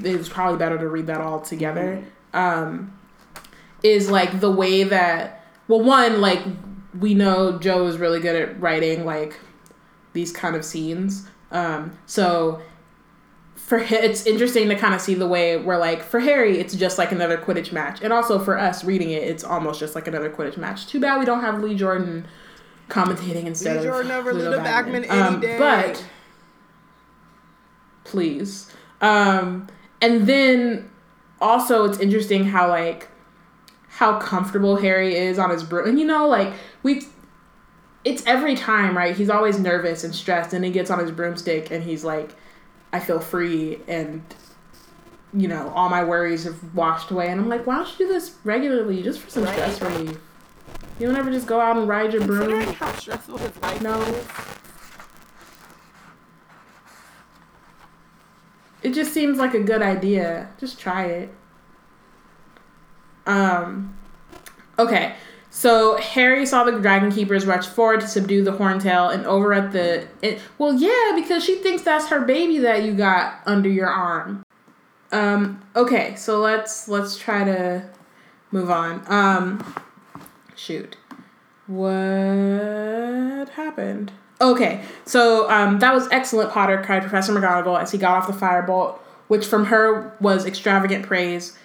it 0.04 0.18
was 0.18 0.28
probably 0.28 0.58
better 0.58 0.78
to 0.78 0.88
read 0.88 1.06
that 1.06 1.20
all 1.20 1.40
together. 1.40 2.04
Mm-hmm. 2.32 2.36
Um 2.36 2.98
is 3.82 4.10
like 4.10 4.40
the 4.40 4.50
way 4.50 4.84
that 4.84 5.46
well 5.68 5.80
one 5.80 6.20
like 6.20 6.42
we 6.98 7.14
know 7.14 7.58
Joe 7.58 7.86
is 7.86 7.98
really 7.98 8.20
good 8.20 8.36
at 8.36 8.60
writing 8.60 9.04
like 9.04 9.38
these 10.12 10.30
kind 10.30 10.54
of 10.54 10.64
scenes. 10.64 11.26
Um 11.50 11.96
so 12.06 12.62
for 13.64 13.78
it's 13.78 14.26
interesting 14.26 14.68
to 14.68 14.74
kind 14.76 14.94
of 14.94 15.00
see 15.00 15.14
the 15.14 15.26
way 15.26 15.56
where 15.56 15.78
like 15.78 16.02
for 16.02 16.20
Harry 16.20 16.58
it's 16.58 16.74
just 16.74 16.98
like 16.98 17.12
another 17.12 17.38
Quidditch 17.38 17.72
match, 17.72 18.02
and 18.02 18.12
also 18.12 18.38
for 18.38 18.58
us 18.58 18.84
reading 18.84 19.10
it, 19.10 19.22
it's 19.22 19.42
almost 19.42 19.80
just 19.80 19.94
like 19.94 20.06
another 20.06 20.28
Quidditch 20.28 20.58
match. 20.58 20.86
Too 20.86 21.00
bad 21.00 21.18
we 21.18 21.24
don't 21.24 21.40
have 21.40 21.62
Lee 21.62 21.74
Jordan 21.74 22.26
commentating 22.90 23.46
instead 23.46 23.78
Lee 23.78 23.84
Jordan 23.84 24.10
of 24.10 24.18
over 24.18 24.34
Ludo 24.34 24.58
Bagman, 24.58 25.02
Bagman 25.02 25.34
um, 25.34 25.40
But 25.58 26.04
please, 28.04 28.70
um, 29.00 29.66
and 30.02 30.26
then 30.26 30.90
also 31.40 31.84
it's 31.84 31.98
interesting 31.98 32.44
how 32.44 32.68
like 32.68 33.08
how 33.88 34.18
comfortable 34.18 34.76
Harry 34.76 35.16
is 35.16 35.38
on 35.38 35.48
his 35.48 35.64
broom, 35.64 35.88
and 35.88 35.98
you 35.98 36.04
know 36.04 36.28
like 36.28 36.52
we. 36.82 37.02
It's 38.04 38.22
every 38.26 38.54
time, 38.54 38.94
right? 38.94 39.16
He's 39.16 39.30
always 39.30 39.58
nervous 39.58 40.04
and 40.04 40.14
stressed, 40.14 40.52
and 40.52 40.62
he 40.62 40.70
gets 40.70 40.90
on 40.90 40.98
his 40.98 41.10
broomstick 41.10 41.70
and 41.70 41.82
he's 41.82 42.04
like, 42.04 42.36
I 42.94 43.00
feel 43.00 43.18
free 43.18 43.80
and 43.88 44.22
you 45.36 45.48
know, 45.48 45.72
all 45.74 45.88
my 45.88 46.04
worries 46.04 46.44
have 46.44 46.74
washed 46.74 47.10
away. 47.10 47.28
And 47.28 47.40
I'm 47.40 47.48
like, 47.48 47.66
why 47.66 47.74
don't 47.74 47.98
you 47.98 48.06
do 48.06 48.12
this 48.12 48.36
regularly 48.44 49.02
just 49.02 49.18
for 49.18 49.28
some 49.28 49.42
right. 49.42 49.52
stress 49.52 49.82
relief? 49.82 50.16
You 51.00 51.08
don't 51.08 51.16
ever 51.16 51.32
just 51.32 51.48
go 51.48 51.60
out 51.60 51.76
and 51.76 51.88
ride 51.88 52.12
your 52.12 52.24
broom. 52.24 52.50
Considering 52.50 52.72
how 52.74 52.92
stressful 52.92 53.38
his 53.38 53.56
life 53.60 53.82
no. 53.82 54.00
is. 54.00 54.26
It 58.84 58.94
just 58.94 59.12
seems 59.12 59.38
like 59.38 59.54
a 59.54 59.60
good 59.60 59.82
idea. 59.82 60.50
Just 60.60 60.78
try 60.78 61.06
it. 61.06 61.34
Um, 63.26 63.96
okay. 64.78 65.16
So 65.56 65.96
Harry 65.98 66.44
saw 66.46 66.64
the 66.64 66.72
dragon 66.80 67.12
keepers 67.12 67.46
rush 67.46 67.68
forward 67.68 68.00
to 68.00 68.08
subdue 68.08 68.42
the 68.42 68.50
horntail, 68.50 69.14
and 69.14 69.24
over 69.24 69.54
at 69.54 69.70
the 69.70 70.04
it, 70.20 70.40
well, 70.58 70.74
yeah, 70.74 71.12
because 71.14 71.44
she 71.44 71.54
thinks 71.54 71.82
that's 71.82 72.08
her 72.08 72.20
baby 72.22 72.58
that 72.58 72.82
you 72.82 72.92
got 72.92 73.38
under 73.46 73.68
your 73.68 73.86
arm. 73.86 74.44
Um, 75.12 75.62
okay, 75.76 76.16
so 76.16 76.40
let's 76.40 76.88
let's 76.88 77.16
try 77.16 77.44
to 77.44 77.88
move 78.50 78.68
on. 78.68 79.04
Um, 79.06 79.74
shoot, 80.56 80.96
what 81.68 83.48
happened? 83.50 84.10
Okay, 84.40 84.82
so 85.04 85.48
um, 85.48 85.78
that 85.78 85.94
was 85.94 86.08
excellent, 86.10 86.50
Potter 86.50 86.82
cried 86.84 87.02
Professor 87.02 87.32
McGonagall 87.32 87.80
as 87.80 87.92
he 87.92 87.96
got 87.96 88.16
off 88.16 88.26
the 88.26 88.32
firebolt, 88.32 88.98
which 89.28 89.46
from 89.46 89.66
her 89.66 90.16
was 90.20 90.46
extravagant 90.46 91.06
praise. 91.06 91.56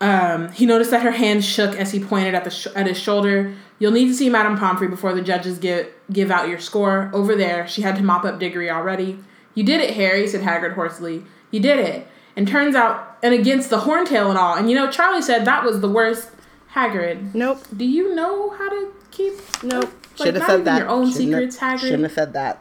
Um, 0.00 0.50
he 0.52 0.64
noticed 0.64 0.90
that 0.92 1.02
her 1.02 1.10
hand 1.10 1.44
shook 1.44 1.76
as 1.76 1.92
he 1.92 2.00
pointed 2.02 2.34
at 2.34 2.44
the 2.44 2.50
sh- 2.50 2.68
at 2.74 2.86
his 2.86 2.98
shoulder. 2.98 3.54
You'll 3.78 3.92
need 3.92 4.06
to 4.06 4.14
see 4.14 4.30
Madame 4.30 4.56
Pomfrey 4.56 4.88
before 4.88 5.12
the 5.12 5.20
judges 5.20 5.58
give 5.58 5.88
give 6.10 6.30
out 6.30 6.48
your 6.48 6.58
score. 6.58 7.10
Over 7.12 7.34
there, 7.36 7.68
she 7.68 7.82
had 7.82 7.96
to 7.96 8.02
mop 8.02 8.24
up 8.24 8.38
Diggory 8.38 8.70
already. 8.70 9.18
You 9.54 9.64
did 9.64 9.80
it, 9.80 9.94
Harry," 9.94 10.26
said 10.26 10.40
Hagrid 10.42 10.74
hoarsely. 10.74 11.24
"You 11.50 11.60
did 11.60 11.78
it." 11.78 12.06
And 12.36 12.48
turns 12.48 12.74
out, 12.74 13.18
and 13.22 13.34
against 13.34 13.68
the 13.68 13.80
horntail 13.80 14.30
and 14.30 14.38
all. 14.38 14.54
And 14.54 14.70
you 14.70 14.76
know, 14.76 14.90
Charlie 14.90 15.20
said 15.22 15.44
that 15.44 15.64
was 15.64 15.80
the 15.80 15.88
worst. 15.88 16.30
Hagrid. 16.74 17.34
Nope. 17.34 17.64
Do 17.76 17.84
you 17.84 18.14
know 18.14 18.50
how 18.50 18.68
to 18.68 18.94
keep? 19.10 19.34
Nope. 19.62 19.90
Like, 20.18 20.26
Should 20.26 20.34
have 20.36 20.46
said 20.46 20.64
that. 20.66 20.78
Your 20.78 20.88
own 20.88 21.10
shouldn't 21.10 21.28
secrets, 21.28 21.56
have, 21.56 21.80
Hagrid. 21.80 21.82
Shouldn't 21.82 22.02
have 22.04 22.12
said 22.12 22.32
that. 22.34 22.60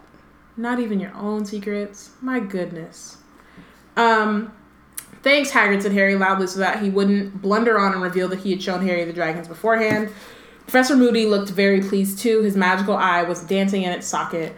Not 0.57 0.80
even 0.80 0.99
your 0.99 1.14
own 1.14 1.45
secrets. 1.45 2.11
My 2.22 2.40
goodness. 2.40 3.18
Um. 3.95 4.52
Thanks, 5.22 5.52
Hagrid 5.52 5.82
said 5.82 5.91
Harry 5.91 6.16
loudly 6.16 6.48
so 6.48 6.60
that 6.60 6.82
he 6.82 6.90
wouldn't 6.90 7.41
blunder 7.41 7.80
on 7.80 7.94
and 7.94 8.02
reveal 8.02 8.28
that 8.30 8.40
he 8.40 8.52
had 8.52 8.62
shown 8.64 8.86
Harry 8.86 9.04
the 9.06 9.14
dragons 9.14 9.48
beforehand. 9.48 10.10
Professor 10.62 10.96
Moody 10.96 11.26
looked 11.26 11.50
very 11.50 11.82
pleased 11.82 12.20
too. 12.20 12.41
His 12.41 12.56
magical 12.56 12.96
eye 12.96 13.24
was 13.24 13.41
dancing 13.41 13.84
in 13.84 13.91
its 13.91 14.08
socket. 14.08 14.56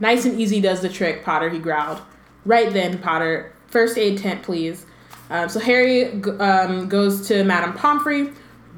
Nice 0.00 0.24
and 0.24 0.40
easy 0.40 0.60
does 0.60 0.80
the 0.80 0.88
trick, 0.88 1.24
Potter, 1.24 1.50
he 1.50 1.58
growled. 1.58 2.00
Right 2.44 2.72
then, 2.72 2.98
Potter, 2.98 3.52
First 3.68 3.98
aid 3.98 4.18
tent, 4.18 4.42
please. 4.42 4.86
Um, 5.30 5.48
so 5.48 5.60
Harry 5.60 6.22
um, 6.40 6.88
goes 6.88 7.28
to 7.28 7.44
Madame 7.44 7.74
Pomfrey. 7.74 8.30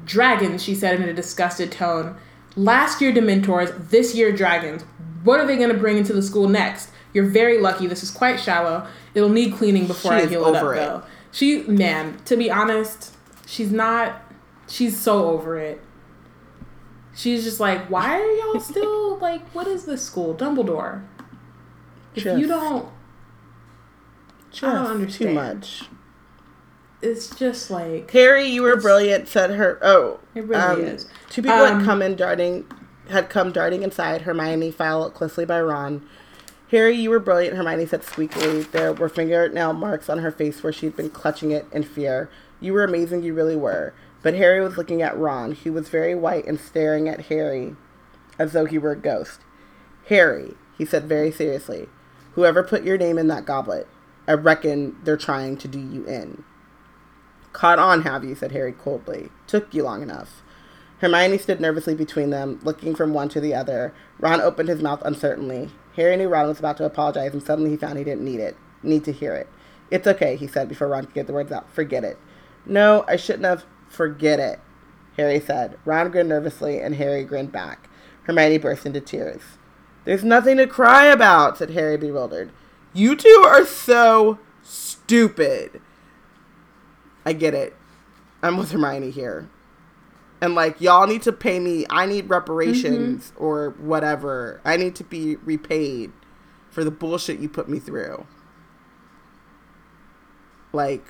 Dragons, 0.05 0.61
she 0.61 0.75
said 0.75 0.99
in 0.99 1.07
a 1.07 1.13
disgusted 1.13 1.71
tone. 1.71 2.15
Last 2.55 2.99
year 3.01 3.13
Dementors, 3.13 3.89
this 3.89 4.13
year 4.13 4.31
dragons. 4.31 4.83
What 5.23 5.39
are 5.39 5.47
they 5.47 5.55
going 5.55 5.69
to 5.69 5.77
bring 5.77 5.97
into 5.97 6.13
the 6.13 6.21
school 6.21 6.49
next? 6.49 6.89
You're 7.13 7.25
very 7.25 7.59
lucky. 7.59 7.87
This 7.87 8.03
is 8.03 8.11
quite 8.11 8.39
shallow. 8.39 8.85
It'll 9.13 9.29
need 9.29 9.53
cleaning 9.53 9.87
before 9.87 10.17
she 10.17 10.25
I 10.25 10.27
heal 10.27 10.45
it 10.47 10.55
up, 10.55 10.63
it. 10.63 10.75
though. 10.75 11.03
She, 11.31 11.63
man, 11.63 12.19
to 12.25 12.35
be 12.35 12.51
honest, 12.51 13.15
she's 13.45 13.71
not. 13.71 14.21
She's 14.67 14.97
so 14.97 15.29
over 15.29 15.57
it. 15.57 15.81
She's 17.15 17.43
just 17.43 17.59
like, 17.59 17.89
why 17.89 18.19
are 18.19 18.31
y'all 18.31 18.59
still 18.59 19.17
like? 19.17 19.47
What 19.49 19.67
is 19.67 19.85
this 19.85 20.03
school, 20.03 20.35
Dumbledore? 20.35 21.05
If 22.15 22.23
just, 22.23 22.39
you 22.39 22.47
don't, 22.47 22.89
just 24.51 24.63
I 24.63 24.73
don't 24.73 24.87
understand. 24.87 25.29
Too 25.29 25.33
much. 25.33 25.83
It's 27.01 27.35
just 27.35 27.71
like 27.71 28.11
Harry, 28.11 28.45
you 28.45 28.61
were 28.61 28.77
brilliant. 28.77 29.27
Said 29.27 29.51
her. 29.51 29.79
Oh, 29.81 30.19
it 30.35 30.45
really 30.45 30.61
um, 30.61 30.81
is. 30.81 31.07
Two 31.29 31.41
people 31.41 31.57
um, 31.57 31.79
had 31.79 31.85
come 31.85 32.01
in 32.01 32.15
darting, 32.15 32.65
had 33.09 33.29
come 33.29 33.51
darting 33.51 33.83
inside. 33.83 34.21
Hermione 34.23 34.71
followed 34.71 35.13
closely 35.13 35.45
by 35.45 35.61
Ron. 35.61 36.07
Harry, 36.71 36.95
you 36.95 37.09
were 37.09 37.19
brilliant, 37.19 37.57
Hermione 37.57 37.85
said 37.85 38.01
squeakily. 38.01 38.71
There 38.71 38.93
were 38.93 39.09
fingernail 39.09 39.73
marks 39.73 40.07
on 40.07 40.19
her 40.19 40.31
face 40.31 40.63
where 40.63 40.71
she'd 40.71 40.95
been 40.95 41.09
clutching 41.09 41.51
it 41.51 41.67
in 41.73 41.83
fear. 41.83 42.29
You 42.61 42.71
were 42.71 42.85
amazing, 42.85 43.23
you 43.23 43.33
really 43.33 43.57
were. 43.57 43.93
But 44.21 44.35
Harry 44.35 44.61
was 44.61 44.77
looking 44.77 45.01
at 45.01 45.17
Ron, 45.17 45.51
who 45.51 45.73
was 45.73 45.89
very 45.89 46.15
white 46.15 46.47
and 46.47 46.57
staring 46.57 47.09
at 47.09 47.25
Harry 47.25 47.75
as 48.39 48.53
though 48.53 48.63
he 48.63 48.77
were 48.77 48.93
a 48.93 48.95
ghost. 48.95 49.41
Harry, 50.07 50.53
he 50.77 50.85
said 50.85 51.09
very 51.09 51.29
seriously, 51.29 51.89
whoever 52.35 52.63
put 52.63 52.85
your 52.85 52.97
name 52.97 53.17
in 53.17 53.27
that 53.27 53.45
goblet, 53.45 53.85
I 54.25 54.33
reckon 54.33 54.95
they're 55.03 55.17
trying 55.17 55.57
to 55.57 55.67
do 55.67 55.79
you 55.79 56.05
in. 56.05 56.45
Caught 57.51 57.79
on, 57.79 58.03
have 58.03 58.23
you? 58.23 58.33
said 58.33 58.53
Harry 58.53 58.71
coldly. 58.71 59.27
Took 59.45 59.73
you 59.73 59.83
long 59.83 60.01
enough. 60.01 60.41
Hermione 60.99 61.37
stood 61.37 61.59
nervously 61.59 61.95
between 61.95 62.29
them, 62.29 62.61
looking 62.63 62.95
from 62.95 63.13
one 63.13 63.27
to 63.29 63.41
the 63.41 63.53
other. 63.53 63.93
Ron 64.21 64.39
opened 64.39 64.69
his 64.69 64.81
mouth 64.81 65.01
uncertainly. 65.03 65.69
Harry 65.95 66.15
knew 66.17 66.29
Ron 66.29 66.47
was 66.47 66.59
about 66.59 66.77
to 66.77 66.85
apologize, 66.85 67.33
and 67.33 67.43
suddenly 67.43 67.71
he 67.71 67.77
found 67.77 67.97
he 67.97 68.03
didn't 68.03 68.25
need 68.25 68.39
it. 68.39 68.55
Need 68.83 69.03
to 69.05 69.11
hear 69.11 69.33
it. 69.35 69.47
It's 69.89 70.07
okay, 70.07 70.35
he 70.35 70.47
said 70.47 70.69
before 70.69 70.87
Ron 70.87 71.05
could 71.05 71.13
get 71.13 71.27
the 71.27 71.33
words 71.33 71.51
out. 71.51 71.69
Forget 71.69 72.03
it. 72.03 72.17
No, 72.65 73.03
I 73.07 73.15
shouldn't 73.15 73.45
have. 73.45 73.65
Forget 73.87 74.39
it, 74.39 74.59
Harry 75.17 75.39
said. 75.39 75.77
Ron 75.83 76.11
grinned 76.11 76.29
nervously, 76.29 76.79
and 76.79 76.95
Harry 76.95 77.25
grinned 77.25 77.51
back. 77.51 77.89
Hermione 78.23 78.57
burst 78.57 78.85
into 78.85 79.01
tears. 79.01 79.41
There's 80.05 80.23
nothing 80.23 80.57
to 80.57 80.65
cry 80.65 81.07
about, 81.07 81.57
said 81.57 81.71
Harry, 81.71 81.97
bewildered. 81.97 82.51
You 82.93 83.15
two 83.15 83.45
are 83.45 83.65
so 83.65 84.39
stupid. 84.63 85.81
I 87.25 87.33
get 87.33 87.53
it. 87.53 87.75
I'm 88.41 88.57
with 88.57 88.71
Hermione 88.71 89.11
here 89.11 89.49
and 90.41 90.55
like 90.55 90.81
y'all 90.81 91.07
need 91.07 91.21
to 91.21 91.31
pay 91.31 91.59
me. 91.59 91.85
I 91.89 92.05
need 92.07 92.29
reparations 92.29 93.31
mm-hmm. 93.31 93.43
or 93.43 93.69
whatever. 93.77 94.59
I 94.65 94.75
need 94.75 94.95
to 94.95 95.03
be 95.03 95.35
repaid 95.37 96.11
for 96.69 96.83
the 96.83 96.91
bullshit 96.91 97.39
you 97.39 97.47
put 97.47 97.69
me 97.69 97.79
through. 97.79 98.25
Like 100.73 101.05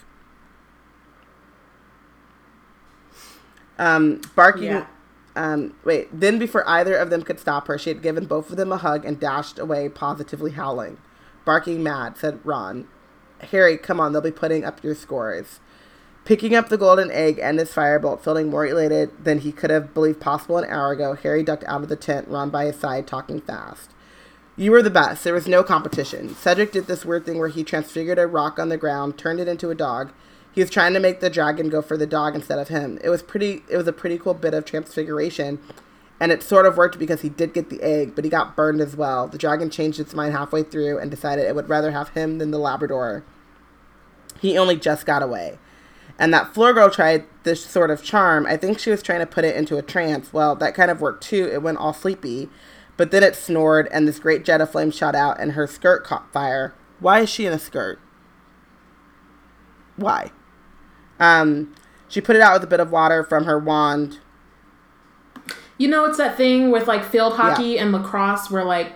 um 3.79 4.21
barking 4.35 4.63
yeah. 4.63 4.85
um 5.35 5.73
wait 5.85 6.07
then 6.11 6.37
before 6.37 6.67
either 6.67 6.95
of 6.95 7.09
them 7.09 7.23
could 7.23 7.39
stop 7.39 7.67
her 7.67 7.77
she 7.77 7.89
had 7.89 8.01
given 8.01 8.25
both 8.25 8.51
of 8.51 8.57
them 8.57 8.71
a 8.71 8.77
hug 8.77 9.05
and 9.05 9.19
dashed 9.19 9.57
away 9.57 9.87
positively 9.87 10.51
howling. 10.51 10.97
Barking 11.45 11.81
mad 11.81 12.17
said 12.17 12.39
ron 12.43 12.87
harry 13.39 13.77
come 13.77 13.99
on 13.99 14.13
they'll 14.13 14.21
be 14.21 14.31
putting 14.31 14.63
up 14.63 14.83
your 14.83 14.93
scores 14.93 15.59
Picking 16.23 16.56
up 16.56 16.69
the 16.69 16.77
golden 16.77 17.10
egg 17.11 17.39
and 17.39 17.57
his 17.57 17.72
firebolt, 17.72 18.22
feeling 18.22 18.49
more 18.49 18.65
elated 18.65 19.23
than 19.23 19.39
he 19.39 19.52
could 19.52 19.72
have 19.72 19.93
believed 19.93 20.19
possible 20.19 20.57
an 20.57 20.69
hour 20.69 20.91
ago, 20.91 21.14
Harry 21.14 21.43
ducked 21.43 21.64
out 21.65 21.81
of 21.81 21.89
the 21.89 21.95
tent, 21.95 22.27
Ron 22.27 22.52
by 22.52 22.65
his 22.65 22.76
side, 22.77 23.07
talking 23.07 23.41
fast. 23.41 23.89
You 24.56 24.72
were 24.72 24.84
the 24.84 24.91
best. 24.91 25.23
There 25.23 25.34
was 25.34 25.48
no 25.48 25.64
competition. 25.64 26.35
Cedric 26.35 26.72
did 26.72 26.85
this 26.85 27.06
weird 27.06 27.26
thing 27.26 27.39
where 27.39 27.48
he 27.48 27.64
transfigured 27.64 28.19
a 28.19 28.27
rock 28.27 28.60
on 28.60 28.69
the 28.69 28.77
ground, 28.77 29.18
turned 29.18 29.39
it 29.39 29.48
into 29.48 29.72
a 29.72 29.76
dog. 29.76 30.11
He 30.52 30.61
was 30.61 30.69
trying 30.69 30.93
to 30.93 30.99
make 30.99 31.22
the 31.22 31.30
dragon 31.30 31.69
go 31.69 31.81
for 31.81 31.98
the 31.98 32.06
dog 32.06 32.35
instead 32.35 32.60
of 32.60 32.68
him. 32.68 32.99
It 33.03 33.10
was 33.10 33.23
pretty 33.23 33.64
it 33.69 33.77
was 33.77 33.88
a 33.88 33.93
pretty 33.93 34.19
cool 34.19 34.34
bit 34.34 34.53
of 34.53 34.65
transfiguration, 34.65 35.60
and 36.19 36.31
it 36.31 36.43
sort 36.43 36.65
of 36.65 36.77
worked 36.77 36.99
because 36.99 37.22
he 37.22 37.30
did 37.30 37.53
get 37.53 37.69
the 37.69 37.81
egg, 37.81 38.14
but 38.14 38.26
he 38.26 38.30
got 38.30 38.56
burned 38.56 38.81
as 38.81 38.95
well. 38.95 39.27
The 39.27 39.38
dragon 39.38 39.69
changed 39.69 39.99
its 39.99 40.14
mind 40.14 40.34
halfway 40.34 40.61
through 40.61 40.99
and 40.99 41.10
decided 41.10 41.45
it 41.45 41.56
would 41.56 41.69
rather 41.69 41.91
have 41.91 42.10
him 42.10 42.38
than 42.38 42.52
the 42.52 42.60
Labrador. 42.60 43.23
He 44.39 44.57
only 44.57 44.76
just 44.76 45.06
got 45.06 45.23
away. 45.23 45.57
And 46.22 46.31
that 46.35 46.53
Fleur 46.53 46.72
girl 46.72 46.91
tried 46.91 47.26
this 47.41 47.65
sort 47.65 47.89
of 47.89 48.03
charm. 48.03 48.45
I 48.45 48.56
think 48.56 48.77
she 48.77 48.91
was 48.91 49.02
trying 49.02 49.22
to 49.22 49.26
put 49.26 49.43
it 49.43 49.56
into 49.56 49.77
a 49.77 49.81
trance. 49.81 50.31
Well, 50.31 50.56
that 50.57 50.76
kind 50.76 50.91
of 50.91 51.02
worked 51.02 51.23
too. 51.23 51.49
It 51.52 51.64
went 51.64 51.80
all 51.80 51.93
sleepy. 51.93 52.48
But 52.95 53.10
then 53.10 53.23
it 53.23 53.35
snored, 53.35 53.88
and 53.91 54.07
this 54.07 54.19
great 54.19 54.45
jet 54.45 54.61
of 54.61 54.69
flame 54.69 54.91
shot 54.91 55.15
out, 55.15 55.39
and 55.39 55.53
her 55.53 55.65
skirt 55.65 56.03
caught 56.03 56.31
fire. 56.31 56.76
Why 56.99 57.22
is 57.22 57.30
she 57.30 57.48
in 57.48 57.53
a 57.53 57.57
skirt? 57.57 57.99
Why? 59.95 60.30
Um, 61.19 61.73
she 62.07 62.22
put 62.22 62.35
it 62.35 62.41
out 62.43 62.53
with 62.53 62.64
a 62.65 62.68
bit 62.68 62.80
of 62.80 62.91
water 62.91 63.23
from 63.23 63.45
her 63.45 63.57
wand. 63.57 64.19
You 65.80 65.88
know, 65.88 66.06
it's 66.06 66.19
that 66.19 66.38
thing 66.38 66.69
with 66.69 66.88
like 66.88 67.03
field 67.03 67.34
hockey 67.34 67.69
yeah. 67.69 67.81
and 67.81 67.91
lacrosse 67.91 68.52
where 68.52 68.64
like 68.64 68.93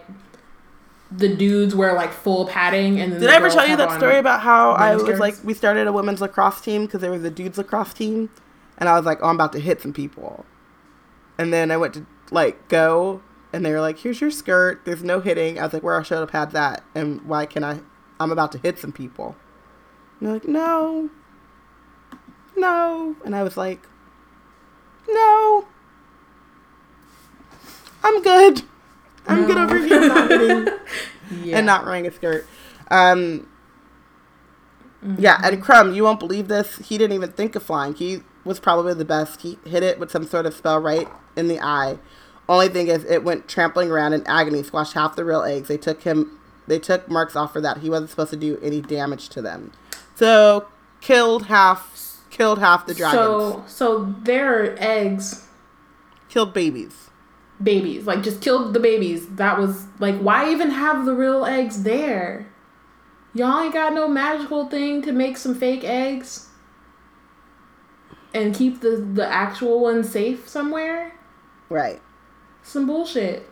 the 1.11 1.33
dudes 1.33 1.75
wear 1.75 1.93
like 1.93 2.11
full 2.11 2.47
padding 2.47 2.99
and 2.99 3.13
then 3.13 3.21
did 3.21 3.29
I 3.29 3.35
ever 3.35 3.49
tell 3.49 3.67
you 3.67 3.77
that 3.77 3.91
story 3.97 4.17
about 4.17 4.41
how 4.41 4.71
I 4.71 4.95
was 4.95 5.19
like 5.19 5.35
we 5.43 5.53
started 5.53 5.87
a 5.87 5.93
women's 5.93 6.19
lacrosse 6.19 6.61
team 6.61 6.85
because 6.85 7.01
there 7.01 7.11
was 7.11 7.23
a 7.23 7.29
dudes 7.29 7.57
lacrosse 7.57 7.93
team 7.93 8.29
and 8.77 8.89
I 8.89 8.97
was 8.97 9.05
like 9.05 9.19
oh 9.21 9.27
I'm 9.27 9.35
about 9.35 9.53
to 9.53 9.59
hit 9.59 9.81
some 9.81 9.93
people. 9.93 10.45
And 11.37 11.53
then 11.53 11.69
I 11.69 11.77
went 11.77 11.93
to 11.95 12.05
like 12.31 12.67
go 12.69 13.21
and 13.53 13.63
they 13.63 13.71
were 13.71 13.81
like 13.81 13.99
here's 13.99 14.19
your 14.19 14.31
skirt. 14.31 14.83
There's 14.85 15.03
no 15.03 15.19
hitting. 15.19 15.59
I 15.59 15.63
was 15.63 15.73
like 15.73 15.83
where 15.83 15.93
are 15.93 16.03
shoulder 16.03 16.31
had 16.31 16.51
that 16.51 16.83
and 16.95 17.21
why 17.23 17.45
can 17.45 17.63
I 17.63 17.79
I'm 18.19 18.31
about 18.31 18.51
to 18.53 18.57
hit 18.57 18.79
some 18.79 18.91
people. 18.91 19.35
And 20.19 20.27
they're 20.27 20.33
like 20.33 20.47
no. 20.47 21.11
No. 22.57 23.15
And 23.23 23.35
I 23.35 23.43
was 23.43 23.57
like 23.57 23.87
no. 25.07 25.67
I'm 28.03 28.23
good 28.23 28.63
I'm 29.27 29.41
no. 29.41 29.47
good 29.47 29.57
over 29.57 29.77
here 29.77 30.07
not 30.07 30.29
yeah. 31.43 31.57
and 31.57 31.65
not 31.65 31.85
wearing 31.85 32.07
a 32.07 32.11
skirt. 32.11 32.47
Um, 32.91 33.47
mm-hmm. 35.03 35.15
Yeah, 35.19 35.39
and 35.43 35.61
Krum, 35.63 35.95
you 35.95 36.03
won't 36.03 36.19
believe 36.19 36.47
this. 36.47 36.77
He 36.77 36.97
didn't 36.97 37.15
even 37.15 37.31
think 37.31 37.55
of 37.55 37.63
flying. 37.63 37.95
He 37.95 38.21
was 38.43 38.59
probably 38.59 38.93
the 38.93 39.05
best. 39.05 39.41
He 39.41 39.57
hit 39.65 39.83
it 39.83 39.99
with 39.99 40.11
some 40.11 40.25
sort 40.25 40.45
of 40.45 40.53
spell 40.53 40.79
right 40.79 41.07
in 41.35 41.47
the 41.47 41.59
eye. 41.59 41.97
Only 42.47 42.69
thing 42.69 42.87
is, 42.87 43.03
it 43.05 43.23
went 43.23 43.47
trampling 43.47 43.89
around 43.89 44.13
in 44.13 44.25
agony, 44.27 44.61
squashed 44.61 44.93
half 44.93 45.15
the 45.15 45.25
real 45.25 45.41
eggs. 45.41 45.67
They 45.67 45.77
took 45.77 46.03
him. 46.03 46.39
They 46.67 46.79
took 46.79 47.09
marks 47.09 47.35
off 47.35 47.53
for 47.53 47.61
that. 47.61 47.79
He 47.79 47.89
wasn't 47.89 48.09
supposed 48.11 48.31
to 48.31 48.37
do 48.37 48.59
any 48.61 48.81
damage 48.81 49.29
to 49.29 49.41
them. 49.41 49.71
So 50.15 50.67
killed 51.01 51.47
half. 51.47 51.93
Killed 52.29 52.59
half 52.59 52.85
the 52.85 52.93
dragons. 52.93 53.23
So 53.23 53.63
so 53.67 54.15
their 54.23 54.75
eggs. 54.81 55.47
Killed 56.27 56.53
babies 56.53 57.05
babies. 57.61 58.05
Like 58.05 58.23
just 58.23 58.41
killed 58.41 58.73
the 58.73 58.79
babies. 58.79 59.27
That 59.35 59.57
was 59.57 59.85
like 59.99 60.17
why 60.17 60.51
even 60.51 60.71
have 60.71 61.05
the 61.05 61.13
real 61.13 61.45
eggs 61.45 61.83
there? 61.83 62.47
Y'all 63.33 63.61
ain't 63.61 63.73
got 63.73 63.93
no 63.93 64.07
magical 64.07 64.67
thing 64.67 65.01
to 65.01 65.11
make 65.11 65.37
some 65.37 65.55
fake 65.55 65.83
eggs 65.83 66.47
and 68.33 68.53
keep 68.53 68.81
the 68.81 68.97
the 68.97 69.27
actual 69.27 69.79
ones 69.79 70.09
safe 70.09 70.47
somewhere? 70.47 71.13
Right. 71.69 72.01
Some 72.63 72.87
bullshit. 72.87 73.49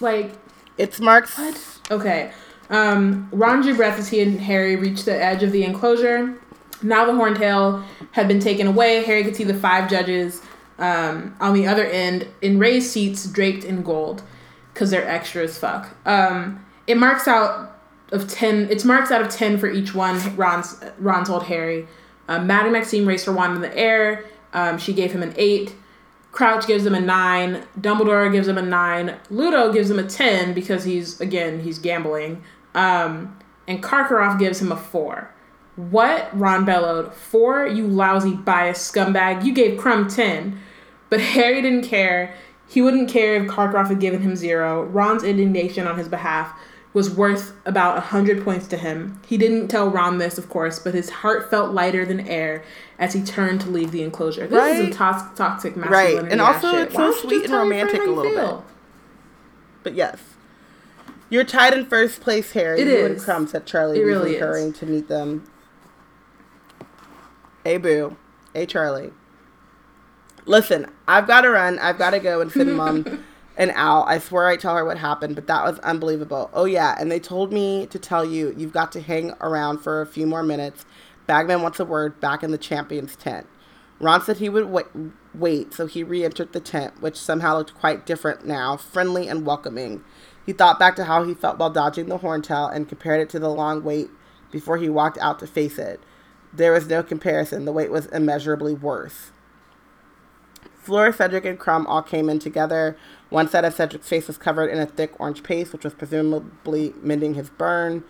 Like 0.00 0.32
it's 0.78 1.00
Mark's 1.00 1.36
What? 1.38 1.80
Okay. 1.90 2.32
Um, 2.70 3.28
Ron 3.32 3.60
drew 3.60 3.76
breath 3.76 3.98
as 3.98 4.08
he 4.08 4.22
and 4.22 4.40
Harry 4.40 4.76
reached 4.76 5.04
the 5.04 5.22
edge 5.22 5.42
of 5.42 5.52
the 5.52 5.62
enclosure. 5.62 6.38
Now 6.82 7.04
the 7.04 7.12
horntail 7.12 7.84
had 8.12 8.28
been 8.28 8.40
taken 8.40 8.66
away. 8.66 9.02
Harry 9.04 9.22
could 9.24 9.36
see 9.36 9.44
the 9.44 9.54
five 9.54 9.90
judges 9.90 10.40
um, 10.78 11.36
on 11.40 11.54
the 11.54 11.66
other 11.66 11.84
end 11.84 12.26
in 12.40 12.58
raised 12.58 12.90
seats 12.90 13.26
draped 13.26 13.64
in 13.64 13.82
gold 13.82 14.22
because 14.72 14.90
they're 14.90 15.08
extra 15.08 15.42
as 15.44 15.58
fuck. 15.58 15.94
Um, 16.06 16.64
it 16.86 16.96
marks 16.96 17.28
out 17.28 17.70
of 18.10 18.28
10 18.28 18.68
it's 18.70 18.84
marks 18.84 19.10
out 19.10 19.22
of 19.22 19.30
10 19.30 19.58
for 19.58 19.68
each 19.68 19.94
one 19.94 20.36
ron's 20.36 20.82
ron 20.98 21.24
told 21.24 21.44
harry. 21.44 21.86
Um, 22.28 22.46
madame 22.46 22.72
maxime 22.72 23.06
raised 23.06 23.26
her 23.26 23.32
wand 23.32 23.56
in 23.56 23.62
the 23.62 23.76
air. 23.76 24.24
Um, 24.52 24.78
she 24.78 24.92
gave 24.92 25.12
him 25.12 25.22
an 25.22 25.32
8 25.36 25.74
crouch 26.30 26.66
gives 26.66 26.84
him 26.84 26.94
a 26.94 27.00
9 27.00 27.62
dumbledore 27.80 28.30
gives 28.30 28.48
him 28.48 28.58
a 28.58 28.62
9 28.62 29.16
ludo 29.30 29.72
gives 29.72 29.90
him 29.90 29.98
a 29.98 30.04
10 30.04 30.52
because 30.54 30.84
he's 30.84 31.20
again 31.20 31.60
he's 31.60 31.78
gambling. 31.78 32.42
Um, 32.74 33.38
and 33.66 33.82
karkaroff 33.82 34.38
gives 34.38 34.60
him 34.60 34.72
a 34.72 34.76
4 34.76 35.32
what 35.76 36.28
ron 36.38 36.64
bellowed 36.64 37.14
4 37.14 37.66
you 37.66 37.86
lousy 37.86 38.34
biased 38.34 38.92
scumbag 38.92 39.44
you 39.44 39.54
gave 39.54 39.78
Krum 39.80 40.14
10 40.14 40.60
but 41.12 41.20
Harry 41.36 41.60
didn't 41.60 41.82
care. 41.84 42.34
He 42.66 42.80
wouldn't 42.80 43.10
care 43.10 43.34
if 43.36 43.46
Karkaroff 43.46 43.88
had 43.88 44.00
given 44.00 44.22
him 44.22 44.34
zero. 44.34 44.84
Ron's 44.84 45.22
indignation 45.22 45.86
on 45.86 45.98
his 45.98 46.08
behalf 46.08 46.58
was 46.94 47.10
worth 47.10 47.52
about 47.66 47.98
a 47.98 48.00
100 48.00 48.42
points 48.42 48.66
to 48.68 48.78
him. 48.78 49.20
He 49.26 49.36
didn't 49.36 49.68
tell 49.68 49.90
Ron 49.90 50.16
this, 50.16 50.38
of 50.38 50.48
course, 50.48 50.78
but 50.78 50.94
his 50.94 51.10
heart 51.10 51.50
felt 51.50 51.74
lighter 51.74 52.06
than 52.06 52.20
air 52.20 52.64
as 52.98 53.12
he 53.12 53.22
turned 53.22 53.60
to 53.60 53.68
leave 53.68 53.90
the 53.90 54.02
enclosure. 54.02 54.46
This 54.46 54.58
right. 54.58 54.88
is 54.88 54.96
some 54.96 55.18
to- 55.18 55.36
toxic 55.36 55.76
masculinity. 55.76 56.22
Right, 56.22 56.32
and 56.32 56.40
also 56.40 56.78
it's 56.78 56.94
so 56.94 57.12
sweet 57.12 57.44
and 57.44 57.52
romantic 57.52 58.00
a 58.00 58.04
little 58.04 58.56
bit. 58.56 58.64
But 59.82 59.94
yes. 59.94 60.18
You're 61.28 61.44
tied 61.44 61.74
in 61.74 61.84
first 61.84 62.22
place, 62.22 62.52
Harry. 62.52 62.80
It 62.80 62.86
you 62.86 62.94
is. 62.94 63.28
and 63.28 63.46
Krum 63.46 63.50
said 63.50 63.66
Charlie. 63.66 64.00
It 64.00 64.04
really 64.04 64.36
is. 64.36 64.78
to 64.78 64.86
meet 64.86 65.08
them. 65.08 65.44
Hey, 67.64 67.76
Boo. 67.76 68.16
Hey, 68.52 68.66
Charlie. 68.66 69.12
Listen, 70.46 70.86
I've 71.06 71.28
got 71.28 71.42
to 71.42 71.50
run. 71.50 71.78
I've 71.78 71.96
got 71.96 72.10
to 72.10 72.18
go 72.18 72.40
and 72.40 72.52
fit 72.52 72.66
mom 72.66 73.24
and 73.56 73.70
Al. 73.70 74.02
I 74.02 74.18
swear 74.18 74.48
I 74.48 74.56
tell 74.56 74.74
her 74.74 74.84
what 74.84 74.98
happened, 74.98 75.36
but 75.36 75.46
that 75.46 75.62
was 75.64 75.78
unbelievable. 75.78 76.50
Oh, 76.52 76.64
yeah. 76.64 76.96
And 76.98 77.08
they 77.08 77.20
told 77.20 77.52
me 77.52 77.86
to 77.86 78.00
tell 78.00 78.24
you 78.24 78.52
you've 78.56 78.72
got 78.72 78.90
to 78.92 79.00
hang 79.00 79.34
around 79.40 79.78
for 79.78 80.00
a 80.00 80.06
few 80.06 80.26
more 80.26 80.42
minutes. 80.42 80.84
Bagman 81.28 81.62
wants 81.62 81.78
a 81.78 81.84
word 81.84 82.18
back 82.18 82.42
in 82.42 82.50
the 82.50 82.58
champion's 82.58 83.14
tent. 83.14 83.46
Ron 84.00 84.20
said 84.22 84.38
he 84.38 84.48
would 84.48 84.64
wait, 84.64 84.86
wait 85.32 85.72
so 85.72 85.86
he 85.86 86.02
re 86.02 86.24
entered 86.24 86.52
the 86.52 86.58
tent, 86.58 87.00
which 87.00 87.16
somehow 87.16 87.58
looked 87.58 87.74
quite 87.74 88.04
different 88.04 88.44
now, 88.44 88.76
friendly 88.76 89.28
and 89.28 89.46
welcoming. 89.46 90.02
He 90.44 90.52
thought 90.52 90.80
back 90.80 90.96
to 90.96 91.04
how 91.04 91.22
he 91.22 91.34
felt 91.34 91.58
while 91.58 91.70
dodging 91.70 92.08
the 92.08 92.18
horntail 92.18 92.74
and 92.74 92.88
compared 92.88 93.20
it 93.20 93.30
to 93.30 93.38
the 93.38 93.48
long 93.48 93.84
wait 93.84 94.10
before 94.50 94.78
he 94.78 94.88
walked 94.88 95.18
out 95.18 95.38
to 95.38 95.46
face 95.46 95.78
it. 95.78 96.00
There 96.52 96.72
was 96.72 96.86
no 96.86 97.02
comparison. 97.02 97.64
The 97.64 97.72
wait 97.72 97.90
was 97.90 98.06
immeasurably 98.06 98.74
worse. 98.74 99.30
Fleur, 100.74 101.12
Cedric, 101.12 101.44
and 101.44 101.58
Krum 101.58 101.86
all 101.86 102.02
came 102.02 102.28
in 102.28 102.40
together. 102.40 102.96
One 103.30 103.48
side 103.48 103.64
of 103.64 103.72
Cedric's 103.72 104.08
face 104.08 104.26
was 104.26 104.36
covered 104.36 104.68
in 104.68 104.78
a 104.78 104.86
thick 104.86 105.18
orange 105.20 105.42
paste, 105.42 105.72
which 105.72 105.84
was 105.84 105.94
presumably 105.94 106.92
mending 107.00 107.34
his 107.34 107.50
burn. 107.50 108.02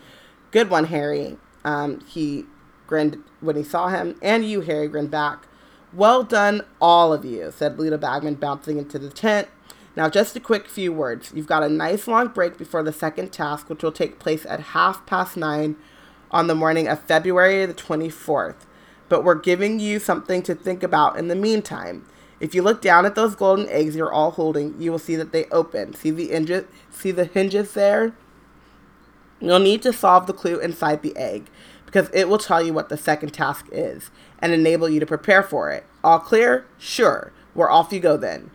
Good 0.51 0.71
one, 0.71 0.87
Harry. 0.87 1.37
Um, 1.65 2.01
he 2.07 2.47
grinned 2.87 3.23
when 3.41 3.57
he 3.57 3.63
saw 3.63 3.89
him. 3.89 4.19
And 4.23 4.45
you, 4.45 4.63
Harry, 4.63 4.89
grinned 4.89 5.11
back. 5.11 5.47
Well 5.93 6.23
done, 6.25 6.63
all 6.81 7.13
of 7.13 7.27
you, 7.27 7.53
said 7.55 7.79
Ludo 7.79 7.99
Bagman, 7.99 8.37
bouncing 8.37 8.79
into 8.79 8.99
the 8.99 9.11
tent. 9.11 9.49
Now, 9.95 10.09
just 10.09 10.35
a 10.35 10.41
quick 10.41 10.67
few 10.67 10.93
words. 10.93 11.31
You've 11.35 11.47
got 11.47 11.63
a 11.63 11.69
nice 11.69 12.09
long 12.09 12.29
break 12.29 12.57
before 12.57 12.83
the 12.83 12.93
second 12.93 13.31
task, 13.31 13.69
which 13.69 13.83
will 13.83 13.93
take 13.93 14.19
place 14.19 14.47
at 14.47 14.61
half 14.61 15.05
past 15.05 15.37
nine 15.37 15.77
on 16.33 16.47
the 16.47 16.55
morning 16.55 16.89
of 16.89 17.03
February 17.03 17.65
the 17.67 17.75
24th. 17.75 18.67
But 19.09 19.25
we're 19.25 19.35
giving 19.35 19.79
you 19.79 19.99
something 19.99 20.43
to 20.45 20.55
think 20.55 20.83
about 20.83 21.19
in 21.19 21.29
the 21.29 21.37
meantime. 21.37 22.07
If 22.41 22.55
you 22.55 22.63
look 22.63 22.83
down 22.83 23.07
at 23.07 23.15
those 23.15 23.37
golden 23.37 23.69
eggs 23.69 23.95
you're 23.95 24.13
all 24.13 24.33
holding, 24.33 24.81
you 24.81 24.91
will 24.91 24.99
see 24.99 25.17
that 25.17 25.33
they 25.33 25.45
open. 25.47 25.95
See 25.95 26.11
the 26.11 26.29
hinges, 26.29 26.65
see 26.91 27.11
the 27.11 27.27
hinges 27.27 27.75
there? 27.75 28.15
You'll 29.41 29.59
need 29.59 29.83
to 29.83 29.93
solve 29.93 30.27
the 30.27 30.33
clue 30.33 30.59
inside 30.59 31.03
the 31.03 31.17
egg 31.17 31.49
because 31.85 32.09
it 32.13 32.29
will 32.29 32.39
tell 32.39 32.63
you 32.63 32.73
what 32.73 32.89
the 32.89 32.97
second 32.97 33.31
task 33.31 33.67
is 33.71 34.11
and 34.39 34.53
enable 34.53 34.89
you 34.89 34.99
to 34.99 35.07
prepare 35.07 35.43
for 35.43 35.71
it. 35.71 35.85
All 36.03 36.19
clear? 36.19 36.67
Sure. 36.79 37.33
We're 37.55 37.71
off 37.71 37.93
you 37.93 38.01
go 38.01 38.17
then. 38.17 38.51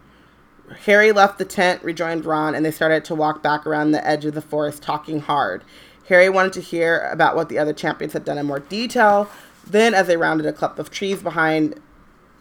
Harry 0.85 1.11
left 1.11 1.37
the 1.37 1.45
tent, 1.45 1.83
rejoined 1.83 2.25
Ron, 2.25 2.55
and 2.55 2.65
they 2.65 2.71
started 2.71 3.05
to 3.05 3.15
walk 3.15 3.41
back 3.41 3.65
around 3.65 3.91
the 3.91 4.05
edge 4.05 4.25
of 4.25 4.33
the 4.33 4.41
forest, 4.41 4.83
talking 4.83 5.21
hard. 5.21 5.63
Harry 6.07 6.29
wanted 6.29 6.53
to 6.53 6.61
hear 6.61 7.09
about 7.11 7.35
what 7.35 7.49
the 7.49 7.59
other 7.59 7.73
champions 7.73 8.13
had 8.13 8.23
done 8.23 8.37
in 8.37 8.45
more 8.45 8.59
detail. 8.59 9.29
Then, 9.65 9.93
as 9.93 10.07
they 10.07 10.17
rounded 10.17 10.45
a 10.45 10.53
clump 10.53 10.79
of 10.79 10.89
trees 10.89 11.21
behind 11.21 11.79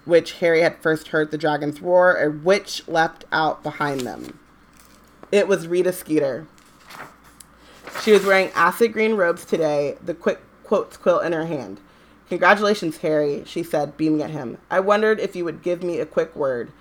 which 0.04 0.34
Harry 0.34 0.60
had 0.60 0.78
first 0.78 1.08
heard 1.08 1.32
the 1.32 1.38
dragon's 1.38 1.82
roar, 1.82 2.14
a 2.14 2.30
witch 2.30 2.86
leapt 2.86 3.24
out 3.32 3.64
behind 3.64 4.02
them. 4.02 4.38
It 5.32 5.48
was 5.48 5.66
Rita 5.66 5.92
Skeeter. 5.92 6.46
She 8.02 8.12
was 8.12 8.24
wearing 8.24 8.52
acid 8.54 8.92
green 8.92 9.14
robes 9.14 9.44
today, 9.44 9.96
the 10.00 10.14
quick 10.14 10.40
quotes 10.62 10.96
quill 10.96 11.18
in 11.18 11.32
her 11.32 11.46
hand. 11.46 11.80
Congratulations, 12.28 12.98
Harry, 12.98 13.42
she 13.46 13.64
said, 13.64 13.96
beaming 13.96 14.22
at 14.22 14.30
him. 14.30 14.58
I 14.70 14.78
wondered 14.78 15.18
if 15.18 15.34
you 15.34 15.44
would 15.44 15.62
give 15.62 15.82
me 15.82 15.98
a 15.98 16.06
quick 16.06 16.34
word 16.36 16.72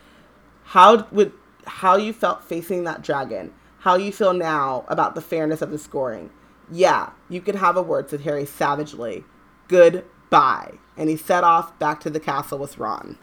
how 0.66 1.07
would 1.12 1.32
how 1.66 1.95
you 1.95 2.14
felt 2.14 2.44
facing 2.44 2.84
that 2.84 3.02
dragon, 3.02 3.53
how 3.80 3.95
you 3.95 4.12
feel 4.12 4.34
now 4.34 4.86
about 4.88 5.16
the 5.16 5.22
fairness 5.22 5.62
of 5.62 5.72
the 5.72 5.80
scoring. 5.80 6.30
Yeah, 6.71 7.11
you 7.29 7.41
can 7.41 7.57
have 7.57 7.77
a 7.77 7.81
word, 7.81 8.09
said 8.09 8.21
Harry 8.21 8.45
savagely. 8.45 9.23
Goodbye. 9.67 10.73
And 10.97 11.09
he 11.09 11.17
set 11.17 11.43
off 11.43 11.77
back 11.79 11.99
to 12.01 12.09
the 12.09 12.19
castle 12.19 12.57
with 12.57 12.77
Ron. 12.77 13.17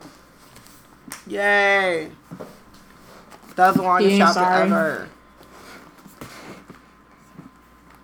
Yay. 1.27 2.11
That 3.57 3.69
was 3.69 3.77
the 3.77 3.83
longest 3.83 4.17
chapter 4.17 4.35
sorry. 4.35 4.63
ever. 4.63 5.09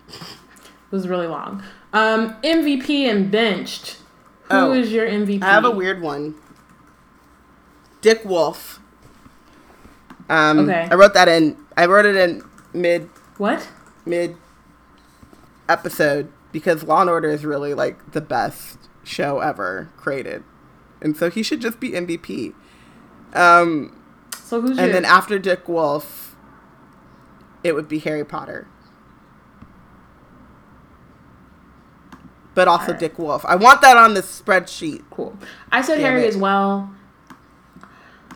It 0.07 0.95
was 0.95 1.07
really 1.07 1.27
long. 1.27 1.63
Um, 1.93 2.35
MVP 2.41 3.09
and 3.09 3.29
benched. 3.31 3.97
Who 4.49 4.55
oh, 4.55 4.73
is 4.73 4.91
your 4.91 5.07
MVP? 5.07 5.43
I 5.43 5.51
have 5.51 5.65
a 5.65 5.71
weird 5.71 6.01
one. 6.01 6.35
Dick 8.01 8.25
Wolf. 8.25 8.79
Um, 10.27 10.59
okay. 10.59 10.87
I 10.89 10.95
wrote 10.95 11.13
that 11.13 11.27
in. 11.27 11.57
I 11.77 11.85
wrote 11.85 12.05
it 12.05 12.15
in 12.15 12.43
mid. 12.73 13.09
What? 13.37 13.67
Mid 14.05 14.35
episode 15.69 16.31
because 16.51 16.83
Law 16.83 17.01
and 17.01 17.09
Order 17.09 17.29
is 17.29 17.45
really 17.45 17.73
like 17.73 18.11
the 18.11 18.21
best 18.21 18.89
show 19.03 19.39
ever 19.39 19.89
created, 19.95 20.43
and 21.01 21.15
so 21.15 21.29
he 21.29 21.43
should 21.43 21.61
just 21.61 21.79
be 21.79 21.91
MVP. 21.91 22.53
Um, 23.33 23.95
so 24.35 24.61
who's 24.61 24.71
and 24.71 24.87
your... 24.87 24.93
then 24.93 25.05
after 25.05 25.37
Dick 25.39 25.69
Wolf, 25.69 26.35
it 27.63 27.75
would 27.75 27.87
be 27.87 27.99
Harry 27.99 28.25
Potter. 28.25 28.67
But 32.55 32.67
also 32.67 32.91
right. 32.91 32.99
Dick 32.99 33.19
Wolf. 33.19 33.45
I 33.45 33.55
want 33.55 33.81
that 33.81 33.95
on 33.95 34.15
the 34.15 34.21
spreadsheet. 34.21 35.03
Cool. 35.11 35.37
I 35.71 35.81
said 35.81 35.95
Damn 35.95 36.05
Harry 36.05 36.23
it. 36.23 36.29
as 36.29 36.37
well. 36.37 36.93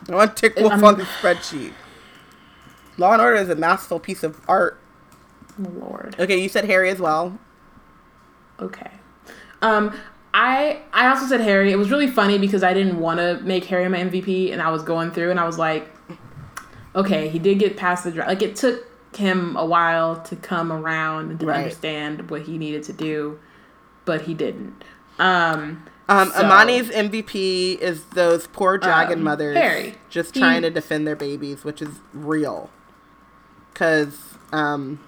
I 0.08 0.14
want 0.14 0.36
Dick 0.36 0.56
Wolf 0.56 0.72
I'm... 0.72 0.84
on 0.84 0.98
the 0.98 1.04
spreadsheet. 1.04 1.72
Law 2.96 3.12
and 3.12 3.20
Order 3.20 3.36
is 3.36 3.48
a 3.48 3.56
masterful 3.56 3.98
piece 3.98 4.22
of 4.22 4.40
art. 4.46 4.80
Lord. 5.58 6.16
Okay, 6.18 6.40
you 6.40 6.48
said 6.48 6.64
Harry 6.64 6.90
as 6.90 7.00
well. 7.00 7.38
Okay. 8.60 8.90
Um, 9.62 9.96
I 10.32 10.82
I 10.92 11.08
also 11.08 11.26
said 11.26 11.40
Harry. 11.40 11.72
It 11.72 11.76
was 11.76 11.90
really 11.90 12.08
funny 12.08 12.38
because 12.38 12.62
I 12.62 12.74
didn't 12.74 12.98
want 12.98 13.18
to 13.18 13.40
make 13.42 13.64
Harry 13.66 13.88
my 13.88 13.98
MVP, 13.98 14.52
and 14.52 14.60
I 14.60 14.70
was 14.70 14.82
going 14.82 15.10
through, 15.10 15.30
and 15.30 15.40
I 15.40 15.44
was 15.44 15.58
like, 15.58 15.88
okay, 16.94 17.28
he 17.28 17.38
did 17.38 17.58
get 17.58 17.76
past 17.76 18.04
the 18.04 18.10
draft. 18.10 18.28
Like 18.28 18.42
it 18.42 18.56
took 18.56 18.86
him 19.16 19.56
a 19.56 19.64
while 19.64 20.20
to 20.22 20.36
come 20.36 20.72
around 20.72 21.30
and 21.30 21.40
to 21.40 21.46
right. 21.46 21.58
understand 21.58 22.30
what 22.30 22.42
he 22.42 22.58
needed 22.58 22.82
to 22.84 22.92
do, 22.92 23.38
but 24.04 24.22
he 24.22 24.34
didn't. 24.34 24.84
Um, 25.18 25.86
um, 26.08 26.30
so, 26.30 26.40
Amani's 26.40 26.90
MVP 26.90 27.78
is 27.78 28.04
those 28.06 28.46
poor 28.48 28.76
dragon 28.76 29.18
um, 29.18 29.24
mothers 29.24 29.56
Harry. 29.56 29.94
just 30.10 30.34
trying 30.34 30.62
he, 30.62 30.68
to 30.68 30.70
defend 30.70 31.06
their 31.06 31.16
babies, 31.16 31.64
which 31.64 31.80
is 31.80 32.00
real. 32.12 32.70
Because, 33.72 34.34
um, 34.52 35.00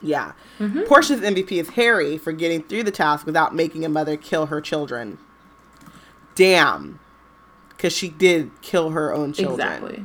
yeah. 0.00 0.32
Mm-hmm. 0.58 0.82
Portia's 0.82 1.20
MVP 1.20 1.52
is 1.52 1.70
Harry 1.70 2.18
for 2.18 2.32
getting 2.32 2.62
through 2.62 2.84
the 2.84 2.90
task 2.90 3.26
without 3.26 3.54
making 3.54 3.84
a 3.84 3.88
mother 3.88 4.16
kill 4.16 4.46
her 4.46 4.60
children. 4.60 5.18
Damn. 6.34 7.00
Because 7.70 7.92
she 7.92 8.08
did 8.08 8.50
kill 8.62 8.90
her 8.90 9.12
own 9.12 9.32
children. 9.32 9.60
Exactly. 9.60 10.04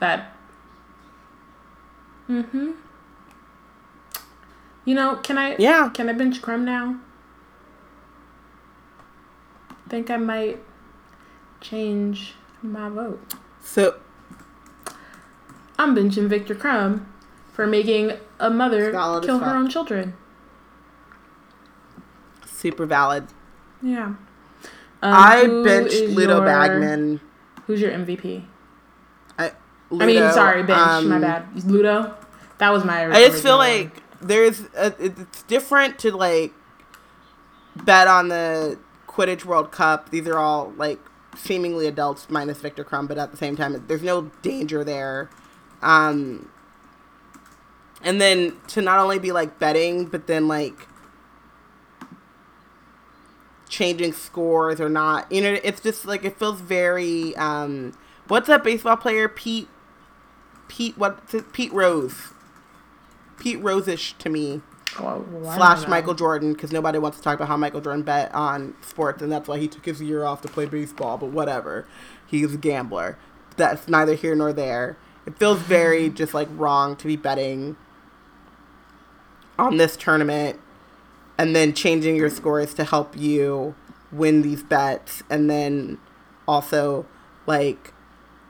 That. 0.00 0.36
Mm 2.28 2.44
hmm. 2.46 2.70
You 4.84 4.94
know, 4.94 5.16
can 5.16 5.38
I. 5.38 5.56
Yeah. 5.58 5.90
Can 5.92 6.08
I 6.08 6.12
bench 6.12 6.40
Krum 6.42 6.62
now? 6.62 7.00
think 9.88 10.10
I 10.10 10.16
might 10.16 10.58
change 11.60 12.34
my 12.62 12.88
vote. 12.88 13.34
So 13.62 13.98
I'm 15.78 15.94
benching 15.94 16.28
Victor 16.28 16.54
Krum 16.54 17.06
for 17.56 17.66
making 17.66 18.12
a 18.38 18.50
mother 18.50 18.90
kill 19.22 19.38
her 19.38 19.56
own 19.56 19.70
children. 19.70 20.12
Super 22.44 22.84
valid. 22.84 23.28
Yeah. 23.82 24.04
Um, 24.04 24.18
I 25.02 25.46
benched 25.64 26.02
Ludo 26.10 26.36
your, 26.36 26.44
Bagman. 26.44 27.20
Who's 27.66 27.80
your 27.80 27.92
MVP? 27.92 28.44
I, 29.38 29.52
Ludo, 29.88 30.04
I 30.04 30.06
mean, 30.06 30.32
sorry, 30.32 30.62
bench. 30.64 30.78
Um, 30.78 31.08
my 31.08 31.18
bad. 31.18 31.64
Ludo. 31.64 32.14
That 32.58 32.74
was 32.74 32.84
my. 32.84 33.06
I 33.06 33.26
just 33.26 33.42
feel 33.42 33.56
like 33.56 34.02
there's 34.20 34.60
a, 34.76 34.94
it's 34.98 35.42
different 35.44 35.98
to 36.00 36.14
like 36.14 36.52
bet 37.74 38.06
on 38.06 38.28
the 38.28 38.78
Quidditch 39.08 39.46
World 39.46 39.72
Cup. 39.72 40.10
These 40.10 40.26
are 40.28 40.38
all 40.38 40.74
like 40.76 40.98
seemingly 41.34 41.86
adults 41.86 42.28
minus 42.28 42.58
Victor 42.58 42.84
Krum, 42.84 43.08
but 43.08 43.16
at 43.16 43.30
the 43.30 43.38
same 43.38 43.56
time, 43.56 43.82
there's 43.88 44.02
no 44.02 44.30
danger 44.42 44.84
there. 44.84 45.30
Um, 45.80 46.50
and 48.02 48.20
then 48.20 48.56
to 48.68 48.82
not 48.82 48.98
only 48.98 49.18
be 49.18 49.32
like 49.32 49.58
betting, 49.58 50.06
but 50.06 50.26
then 50.26 50.48
like 50.48 50.88
changing 53.68 54.12
scores 54.12 54.80
or 54.80 54.88
not, 54.88 55.30
you 55.30 55.40
know, 55.40 55.58
it's 55.62 55.80
just 55.80 56.06
like 56.06 56.24
it 56.24 56.38
feels 56.38 56.60
very. 56.60 57.34
Um, 57.36 57.92
what's 58.28 58.48
that 58.48 58.64
baseball 58.64 58.96
player, 58.96 59.28
Pete? 59.28 59.68
Pete 60.68 60.96
what? 60.98 61.52
Pete 61.52 61.72
Rose. 61.72 62.32
Pete 63.38 63.60
Rose-ish 63.60 64.14
to 64.14 64.28
me. 64.28 64.62
Oh, 64.98 65.26
well, 65.30 65.54
slash 65.54 65.86
Michael 65.86 66.14
Jordan 66.14 66.54
because 66.54 66.72
nobody 66.72 66.98
wants 66.98 67.18
to 67.18 67.22
talk 67.22 67.34
about 67.34 67.48
how 67.48 67.56
Michael 67.56 67.82
Jordan 67.82 68.02
bet 68.02 68.34
on 68.34 68.74
sports 68.80 69.20
and 69.20 69.30
that's 69.30 69.46
why 69.46 69.58
he 69.58 69.68
took 69.68 69.84
his 69.84 70.00
year 70.00 70.24
off 70.24 70.40
to 70.42 70.48
play 70.48 70.64
baseball. 70.64 71.18
But 71.18 71.30
whatever, 71.30 71.86
he's 72.26 72.54
a 72.54 72.58
gambler. 72.58 73.18
That's 73.56 73.88
neither 73.88 74.14
here 74.14 74.34
nor 74.34 74.52
there. 74.52 74.96
It 75.26 75.38
feels 75.38 75.58
very 75.58 76.08
just 76.22 76.32
like 76.32 76.48
wrong 76.52 76.96
to 76.96 77.06
be 77.06 77.16
betting 77.16 77.76
on 79.58 79.76
this 79.76 79.96
tournament 79.96 80.58
and 81.38 81.54
then 81.54 81.72
changing 81.72 82.16
your 82.16 82.30
scores 82.30 82.74
to 82.74 82.84
help 82.84 83.16
you 83.16 83.74
win 84.12 84.42
these 84.42 84.62
bets 84.62 85.22
and 85.28 85.50
then 85.50 85.98
also 86.46 87.06
like 87.46 87.92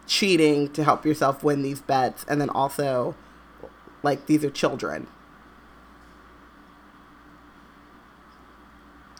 cheating 0.07 0.69
to 0.73 0.85
help 0.85 1.05
yourself 1.05 1.43
win 1.43 1.63
these 1.63 1.81
bets 1.81 2.25
and 2.29 2.41
then 2.41 2.51
also 2.51 3.15
like 4.03 4.27
these 4.27 4.45
are 4.45 4.51
children. 4.51 5.07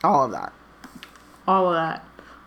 All 0.05 0.25
of 0.25 0.31
that. 0.33 0.53
All 1.49 1.69
of 1.69 1.75
that. 1.75 2.05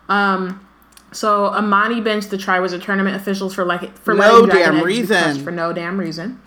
Um 0.08 0.66
so 1.12 1.46
Amani 1.46 2.00
benched 2.00 2.30
the 2.30 2.36
Triwizard 2.36 2.82
Tournament 2.82 3.16
officials 3.16 3.54
for 3.54 3.64
like 3.64 3.96
for 3.98 4.14
no 4.14 4.46
damn 4.46 4.82
reason. 4.82 5.42
for 5.42 5.50
no 5.50 5.72
damn 5.72 5.98
reason. 5.98 6.40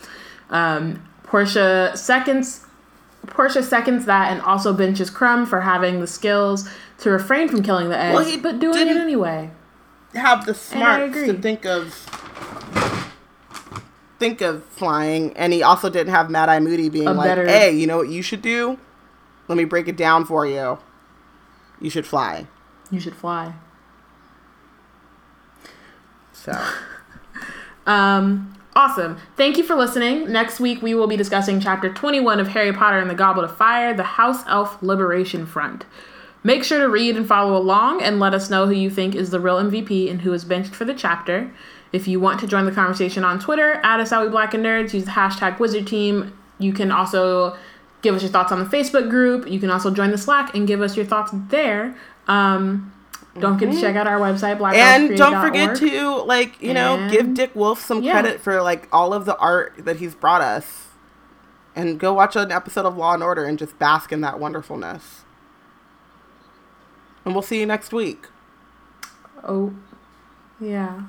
Um, 0.50 1.04
Portia 1.24 1.92
seconds 1.96 2.63
Portia 3.28 3.64
seconds 3.64 4.06
that 4.06 4.32
and 4.32 4.42
also 4.42 4.74
benches 4.74 5.10
Krum 5.10 5.48
for 5.48 5.62
having 5.62 6.02
the 6.02 6.08
skills 6.08 6.70
to 7.00 7.10
refrain 7.10 7.48
from 7.48 7.64
killing 7.64 7.90
the 7.90 7.98
eggs, 7.98 8.16
well, 8.16 8.40
but 8.40 8.60
doing 8.60 8.88
it 8.88 8.98
anyway 8.98 9.52
have 10.20 10.46
the 10.46 10.54
smarts 10.54 11.16
to 11.16 11.34
think 11.34 11.66
of 11.66 11.94
think 14.20 14.42
of 14.42 14.64
flying, 14.66 15.36
and 15.36 15.52
he 15.52 15.62
also 15.62 15.90
didn't 15.90 16.14
have 16.14 16.30
Mad 16.30 16.50
Eye 16.50 16.60
Moody 16.60 16.90
being 16.90 17.08
A 17.08 17.14
like, 17.14 17.28
better... 17.28 17.46
"Hey, 17.46 17.72
you 17.72 17.88
know 17.88 17.98
what 17.98 18.10
you 18.10 18.22
should 18.22 18.42
do? 18.42 18.80
Let 19.48 19.58
me 19.58 19.66
break 19.66 19.88
it 19.88 19.98
down 19.98 20.26
for 20.26 20.46
you. 20.46 20.80
You 21.82 21.90
should 21.90 22.06
fly. 22.06 22.48
You 22.90 23.00
should 23.00 23.16
fly." 23.16 23.56
So, 26.32 26.54
um, 27.86 28.54
awesome. 28.76 29.18
Thank 29.36 29.58
you 29.58 29.64
for 29.64 29.76
listening. 29.76 30.32
Next 30.32 30.60
week 30.60 30.82
we 30.82 30.96
will 30.96 31.08
be 31.08 31.18
discussing 31.18 31.60
chapter 31.60 31.94
21 31.94 32.40
of 32.40 32.50
Harry 32.50 32.74
Potter 32.74 33.00
and 33.00 33.10
the 33.10 33.16
Goblet 33.16 33.46
of 33.46 33.58
Fire, 33.58 33.94
the 33.94 34.04
House 34.04 34.44
Elf 34.48 34.82
Liberation 34.82 35.46
Front. 35.46 35.86
Make 36.44 36.64
sure 36.64 36.80
to 36.80 36.90
read 36.90 37.16
and 37.16 37.26
follow 37.28 37.56
along 37.56 38.02
and 38.02 38.20
let 38.20 38.34
us 38.34 38.50
know 38.50 38.66
who 38.68 38.74
you 38.74 38.90
think 38.90 39.16
is 39.16 39.30
the 39.30 39.40
real 39.40 39.56
MVP 39.56 40.10
and 40.10 40.22
who 40.22 40.34
is 40.34 40.44
benched 40.44 40.76
for 40.76 40.84
the 40.84 40.94
chapter. 40.94 41.54
If 41.94 42.08
you 42.08 42.20
want 42.20 42.40
to 42.42 42.48
join 42.48 42.66
the 42.66 42.72
conversation 42.72 43.24
on 43.24 43.40
Twitter, 43.40 43.80
add 43.84 44.00
us 44.00 44.12
out 44.12 44.30
Black 44.32 44.54
and 44.54 44.66
Nerds, 44.66 44.94
use 44.94 45.06
the 45.06 45.12
hashtag 45.12 45.60
Wizard 45.60 45.88
Team. 45.88 46.38
You 46.60 46.74
can 46.74 46.92
also 46.92 47.56
give 48.02 48.16
us 48.16 48.22
your 48.22 48.32
thoughts 48.32 48.52
on 48.52 48.60
the 48.60 48.66
Facebook 48.66 49.10
group. 49.10 49.50
You 49.50 49.60
can 49.60 49.70
also 49.70 49.90
join 49.90 50.12
the 50.12 50.18
Slack 50.18 50.54
and 50.54 50.68
give 50.68 50.82
us 50.82 50.98
your 50.98 51.06
thoughts 51.06 51.32
there. 51.50 51.96
Um, 52.28 52.92
don't 53.40 53.56
forget 53.56 53.70
mm-hmm. 53.70 53.78
to 53.78 53.82
check 53.82 53.96
out 53.96 54.08
our 54.08 54.20
website, 54.20 54.60
Black 54.60 54.76
And 54.76 55.18
don't 55.18 55.42
forget 55.42 55.76
to 55.78 56.24
like, 56.24 56.62
you 56.62 56.74
know, 56.74 57.10
give 57.10 57.34
Dick 57.34 57.56
Wolf 57.56 57.82
some 57.82 58.04
yeah. 58.04 58.12
credit 58.12 58.42
for 58.42 58.62
like 58.62 58.88
all 58.92 59.14
of 59.14 59.26
the 59.26 59.36
art 59.38 59.74
that 59.80 59.98
he's 59.98 60.14
brought 60.14 60.42
us. 60.42 60.88
And 61.76 62.00
go 62.00 62.14
watch 62.14 62.36
an 62.36 62.52
episode 62.52 62.86
of 62.86 62.96
Law 62.96 63.16
and 63.16 63.24
Order 63.24 63.46
and 63.46 63.58
just 63.58 63.80
bask 63.80 64.12
in 64.12 64.22
that 64.22 64.40
wonderfulness. 64.40 65.22
And 67.26 67.34
we'll 67.34 67.42
see 67.42 67.60
you 67.60 67.66
next 67.66 67.92
week. 67.92 68.28
Oh, 69.44 69.74
yeah. 70.60 71.04